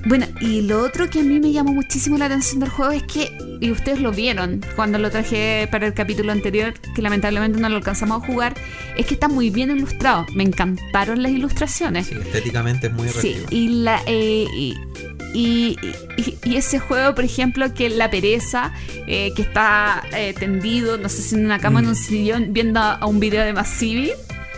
Bueno, 0.05 0.27
y 0.41 0.63
lo 0.63 0.83
otro 0.85 1.11
que 1.11 1.21
a 1.21 1.23
mí 1.23 1.41
me 1.41 1.51
llamó 1.53 1.73
muchísimo 1.75 2.17
la 2.19 2.27
atención 2.27 2.61
del 2.61 2.69
juego 2.69 2.93
es 2.93 3.03
que, 3.03 3.31
y 3.61 3.71
ustedes 3.73 4.01
lo 4.01 4.13
vieron 4.13 4.61
cuando 4.77 4.99
lo 4.99 5.11
traje 5.11 5.69
para 5.73 5.87
el 5.89 5.95
capítulo 5.95 6.31
anterior, 6.31 6.75
que 6.95 7.03
lamentablemente 7.03 7.59
no 7.61 7.69
lo 7.69 7.77
alcanzamos 7.77 8.23
a 8.23 8.27
jugar, 8.27 8.55
es 8.97 9.07
que 9.07 9.15
está 9.15 9.27
muy 9.29 9.51
bien 9.51 9.71
ilustrado. 9.77 10.25
Me 10.35 10.45
encantaron 10.45 11.23
las 11.23 11.33
ilustraciones. 11.33 12.07
Sí, 12.07 12.15
estéticamente 12.15 12.87
es 12.87 12.93
muy 12.93 13.09
Sí, 13.09 13.35
atractivo. 13.35 13.47
y, 13.51 13.69
la, 13.83 14.01
eh, 14.07 14.47
y, 14.55 14.75
y- 15.35 15.77
y- 16.17 16.39
y 16.45 16.57
ese 16.57 16.79
juego, 16.79 17.15
por 17.17 17.25
ejemplo, 17.25 17.75
que 17.75 17.89
la 17.91 18.09
pereza, 18.09 18.73
eh, 19.09 19.33
que 19.35 19.43
está 19.43 20.03
eh, 20.17 20.33
tendido, 20.39 20.97
no 20.97 21.09
sé 21.09 21.23
si 21.23 21.35
en 21.35 21.45
una 21.45 21.59
cama 21.59 21.81
o 21.81 21.83
en 21.83 21.89
un 21.89 21.97
sillón, 21.97 22.53
viendo 22.53 22.81
a 22.81 23.05
un 23.07 23.19
video 23.21 23.45
de 23.45 23.53
Massivi, 23.53 24.13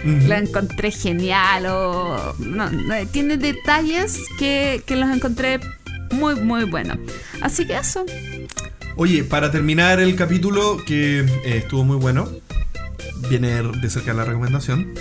la 0.05 0.39
encontré 0.39 0.91
genial. 0.91 1.67
O, 1.67 2.35
no, 2.39 2.71
no, 2.71 2.95
tiene 3.11 3.37
detalles 3.37 4.19
que, 4.39 4.83
que 4.87 4.97
los 4.97 5.11
encontré 5.11 5.61
muy, 6.13 6.35
muy 6.37 6.65
buenos. 6.65 6.99
Así 7.41 7.67
que 7.67 7.77
eso. 7.77 8.05
Oye, 8.97 9.25
para 9.25 9.51
terminar 9.51 10.01
el 10.01 10.15
capítulo, 10.17 10.79
que 10.85 11.21
eh, 11.21 11.59
estuvo 11.59 11.85
muy 11.85 11.97
bueno, 11.97 12.29
viene 13.29 13.63
de 13.63 13.91
cerca 13.91 14.13
la 14.13 14.25
recomendación, 14.25 14.93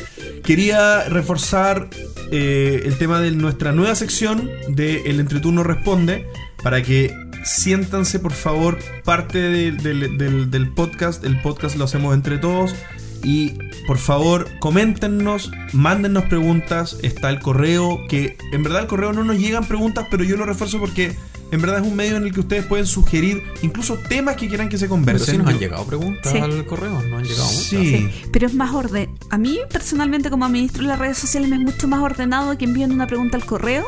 quería 0.43 1.03
reforzar 1.09 1.89
eh, 2.31 2.84
el 2.85 2.97
tema 2.97 3.19
de 3.19 3.31
nuestra 3.31 3.71
nueva 3.71 3.95
sección 3.95 4.49
de 4.69 5.01
El 5.09 5.19
Entreturno 5.19 5.63
Responde, 5.63 6.26
para 6.63 6.81
que 6.84 7.13
siéntanse 7.43 8.19
por 8.19 8.34
favor 8.34 8.77
parte 9.03 9.39
de- 9.39 9.71
del- 9.71 10.17
del- 10.17 10.51
del 10.51 10.69
podcast, 10.73 11.23
el 11.23 11.41
podcast 11.41 11.76
lo 11.76 11.85
hacemos 11.85 12.13
entre 12.13 12.38
todos. 12.38 12.76
Y 13.23 13.53
por 13.87 13.97
favor, 13.97 14.47
coméntenos, 14.59 15.51
mándennos 15.73 16.23
preguntas. 16.25 16.97
Está 17.03 17.29
el 17.29 17.39
correo, 17.39 17.99
que 18.07 18.37
en 18.51 18.63
verdad 18.63 18.81
el 18.81 18.87
correo 18.87 19.13
no 19.13 19.23
nos 19.23 19.37
llegan 19.37 19.65
preguntas, 19.65 20.07
pero 20.09 20.23
yo 20.23 20.37
lo 20.37 20.45
refuerzo 20.45 20.79
porque 20.79 21.15
en 21.51 21.61
verdad 21.61 21.79
es 21.81 21.87
un 21.87 21.95
medio 21.95 22.15
en 22.17 22.23
el 22.23 22.31
que 22.33 22.41
ustedes 22.41 22.63
pueden 22.65 22.85
sugerir 22.85 23.41
incluso 23.63 23.97
temas 23.97 24.35
que 24.35 24.47
quieran 24.47 24.69
que 24.69 24.77
se 24.77 24.85
Pero 24.85 24.89
conversen. 24.91 25.31
sí 25.35 25.37
nos 25.39 25.47
han 25.47 25.59
llegado 25.59 25.83
preguntas 25.85 26.31
Sí. 26.31 26.37
al 26.37 26.63
correo, 26.65 26.91
nos 27.01 27.19
han 27.19 27.23
llegado 27.25 27.45
muchas. 27.51 27.65
Sí. 27.69 28.09
Pero 28.31 28.45
es 28.47 28.53
más 28.53 28.73
orden. 28.73 29.09
A 29.31 29.37
mí, 29.37 29.59
personalmente, 29.71 30.29
como 30.29 30.45
administro 30.45 30.83
las 30.83 30.99
redes 30.99 31.17
sociales, 31.17 31.49
me 31.49 31.55
es 31.55 31.61
mucho 31.63 31.87
más 31.87 32.01
ordenado 32.01 32.57
que 32.57 32.65
envíen 32.65 32.91
una 32.91 33.07
pregunta 33.07 33.35
al 33.37 33.45
correo 33.45 33.85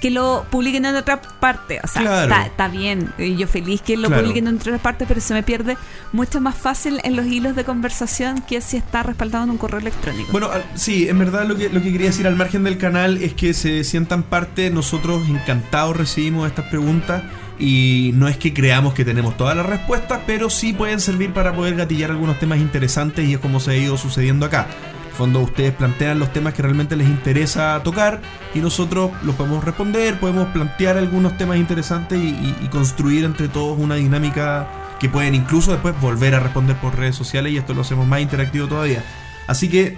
que 0.00 0.10
lo 0.10 0.44
publiquen 0.50 0.84
en 0.84 0.94
otra 0.96 1.20
parte. 1.22 1.80
O 1.82 1.86
sea, 1.86 2.02
Claro. 2.02 2.22
está, 2.32 2.46
está 2.46 2.68
bien. 2.68 3.12
Yo 3.18 3.46
feliz 3.48 3.80
que 3.80 3.96
lo 3.96 4.08
Claro. 4.08 4.22
publiquen 4.22 4.46
en 4.46 4.56
otra 4.56 4.78
parte, 4.78 5.04
pero 5.08 5.20
se 5.20 5.32
me 5.34 5.42
pierde 5.42 5.76
mucho 6.12 6.40
más 6.40 6.54
fácil 6.54 7.00
en 7.04 7.16
los 7.16 7.26
hilos 7.26 7.56
de 7.56 7.64
conversación 7.64 8.42
que 8.42 8.60
si 8.60 8.76
está 8.76 9.02
respaldado 9.02 9.44
en 9.44 9.50
un 9.50 9.58
correo 9.58 9.80
electrónico. 9.80 10.30
Bueno, 10.32 10.50
al- 10.50 10.64
sí, 10.74 11.08
en 11.08 11.18
verdad 11.18 11.46
lo 11.46 11.56
que, 11.56 11.68
lo 11.70 11.82
que 11.82 11.92
quería 11.92 12.08
decir 12.08 12.26
al 12.26 12.36
margen 12.36 12.62
del 12.64 12.78
canal 12.78 13.16
es 13.18 13.32
que 13.34 13.54
se 13.54 13.84
sientan 13.84 14.22
parte, 14.22 14.70
nosotros 14.70 15.28
encantados 15.28 15.96
recibimos 15.96 16.46
estas 16.46 16.66
preguntas 16.66 17.22
y 17.58 18.10
no 18.14 18.28
es 18.28 18.36
que 18.36 18.52
creamos 18.52 18.92
que 18.92 19.04
tenemos 19.04 19.36
todas 19.38 19.56
las 19.56 19.64
respuestas, 19.64 20.20
pero 20.26 20.50
sí 20.50 20.74
pueden 20.74 21.00
servir 21.00 21.32
para 21.32 21.54
poder 21.54 21.74
gatillar 21.74 22.10
algunos 22.10 22.38
temas 22.38 22.58
interesantes 22.58 23.26
y 23.26 23.32
es 23.34 23.38
como 23.40 23.60
se 23.60 23.70
ha 23.70 23.76
ido 23.76 23.96
sucediendo 23.96 24.44
acá. 24.44 24.66
Fondo 25.16 25.40
ustedes 25.40 25.72
plantean 25.72 26.18
los 26.18 26.32
temas 26.32 26.52
que 26.54 26.62
realmente 26.62 26.94
les 26.96 27.08
interesa 27.08 27.80
tocar 27.82 28.20
y 28.54 28.58
nosotros 28.60 29.10
los 29.22 29.34
podemos 29.34 29.64
responder, 29.64 30.20
podemos 30.20 30.48
plantear 30.48 30.98
algunos 30.98 31.36
temas 31.38 31.56
interesantes 31.56 32.18
y, 32.18 32.28
y- 32.28 32.56
y 32.62 32.68
construir 32.68 33.24
entre 33.24 33.48
todos 33.48 33.78
una 33.78 33.94
dinámica 33.94 34.68
que 35.00 35.08
pueden 35.08 35.34
incluso 35.34 35.72
después 35.72 35.98
volver 36.00 36.34
a 36.34 36.40
responder 36.40 36.76
por 36.76 36.96
redes 36.96 37.16
sociales 37.16 37.52
y 37.52 37.56
esto 37.56 37.72
lo 37.74 37.80
hacemos 37.82 38.06
más 38.06 38.20
interactivo 38.20 38.66
todavía. 38.66 39.04
Así 39.46 39.68
que 39.68 39.96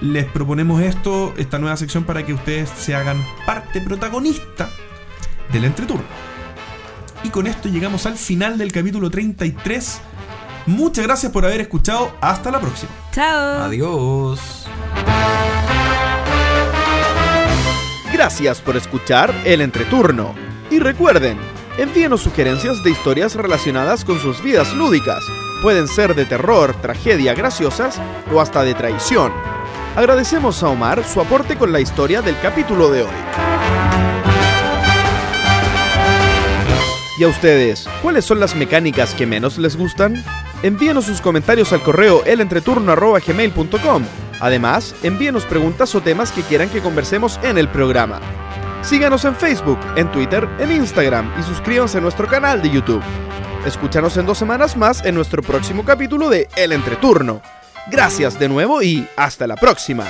les 0.00 0.24
proponemos 0.26 0.80
esto, 0.82 1.34
esta 1.36 1.58
nueva 1.58 1.76
sección 1.76 2.04
para 2.04 2.24
que 2.24 2.32
ustedes 2.32 2.68
se 2.70 2.94
hagan 2.94 3.22
parte 3.46 3.80
protagonista 3.80 4.68
del 5.52 5.64
entreturno. 5.64 6.04
Y 7.22 7.28
con 7.28 7.46
esto 7.46 7.68
llegamos 7.68 8.06
al 8.06 8.16
final 8.16 8.56
del 8.56 8.72
capítulo 8.72 9.10
33. 9.10 10.00
Muchas 10.66 11.06
gracias 11.06 11.32
por 11.32 11.44
haber 11.44 11.60
escuchado. 11.60 12.12
Hasta 12.20 12.50
la 12.50 12.60
próxima. 12.60 12.90
Chao. 13.12 13.64
Adiós. 13.64 14.66
Gracias 18.12 18.60
por 18.60 18.76
escuchar 18.76 19.34
El 19.44 19.62
Entreturno. 19.62 20.34
Y 20.70 20.78
recuerden, 20.78 21.38
envíenos 21.78 22.20
sugerencias 22.20 22.82
de 22.84 22.90
historias 22.90 23.34
relacionadas 23.34 24.04
con 24.04 24.18
sus 24.20 24.42
vidas 24.42 24.74
lúdicas. 24.74 25.24
Pueden 25.62 25.88
ser 25.88 26.14
de 26.14 26.26
terror, 26.26 26.74
tragedia, 26.80 27.34
graciosas 27.34 28.00
o 28.32 28.40
hasta 28.40 28.62
de 28.62 28.74
traición. 28.74 29.32
Agradecemos 29.96 30.62
a 30.62 30.68
Omar 30.68 31.04
su 31.04 31.20
aporte 31.20 31.56
con 31.56 31.72
la 31.72 31.80
historia 31.80 32.22
del 32.22 32.38
capítulo 32.40 32.90
de 32.90 33.02
hoy. 33.02 33.49
¿Y 37.20 37.24
a 37.24 37.28
ustedes, 37.28 37.86
cuáles 38.00 38.24
son 38.24 38.40
las 38.40 38.56
mecánicas 38.56 39.14
que 39.14 39.26
menos 39.26 39.58
les 39.58 39.76
gustan? 39.76 40.24
Envíenos 40.62 41.04
sus 41.04 41.20
comentarios 41.20 41.70
al 41.74 41.82
correo 41.82 42.24
elentreturno.gmail.com. 42.24 44.04
Además, 44.40 44.94
envíenos 45.02 45.44
preguntas 45.44 45.94
o 45.94 46.00
temas 46.00 46.32
que 46.32 46.40
quieran 46.40 46.70
que 46.70 46.80
conversemos 46.80 47.38
en 47.42 47.58
el 47.58 47.68
programa. 47.68 48.20
Síganos 48.80 49.26
en 49.26 49.36
Facebook, 49.36 49.78
en 49.96 50.10
Twitter, 50.10 50.48
en 50.60 50.72
Instagram 50.72 51.30
y 51.38 51.42
suscríbanse 51.42 51.98
a 51.98 52.00
nuestro 52.00 52.26
canal 52.26 52.62
de 52.62 52.70
YouTube. 52.70 53.02
Escúchanos 53.66 54.16
en 54.16 54.24
dos 54.24 54.38
semanas 54.38 54.78
más 54.78 55.04
en 55.04 55.14
nuestro 55.14 55.42
próximo 55.42 55.84
capítulo 55.84 56.30
de 56.30 56.48
El 56.56 56.72
Entreturno. 56.72 57.42
Gracias 57.90 58.38
de 58.40 58.48
nuevo 58.48 58.80
y 58.82 59.06
hasta 59.18 59.46
la 59.46 59.56
próxima. 59.56 60.06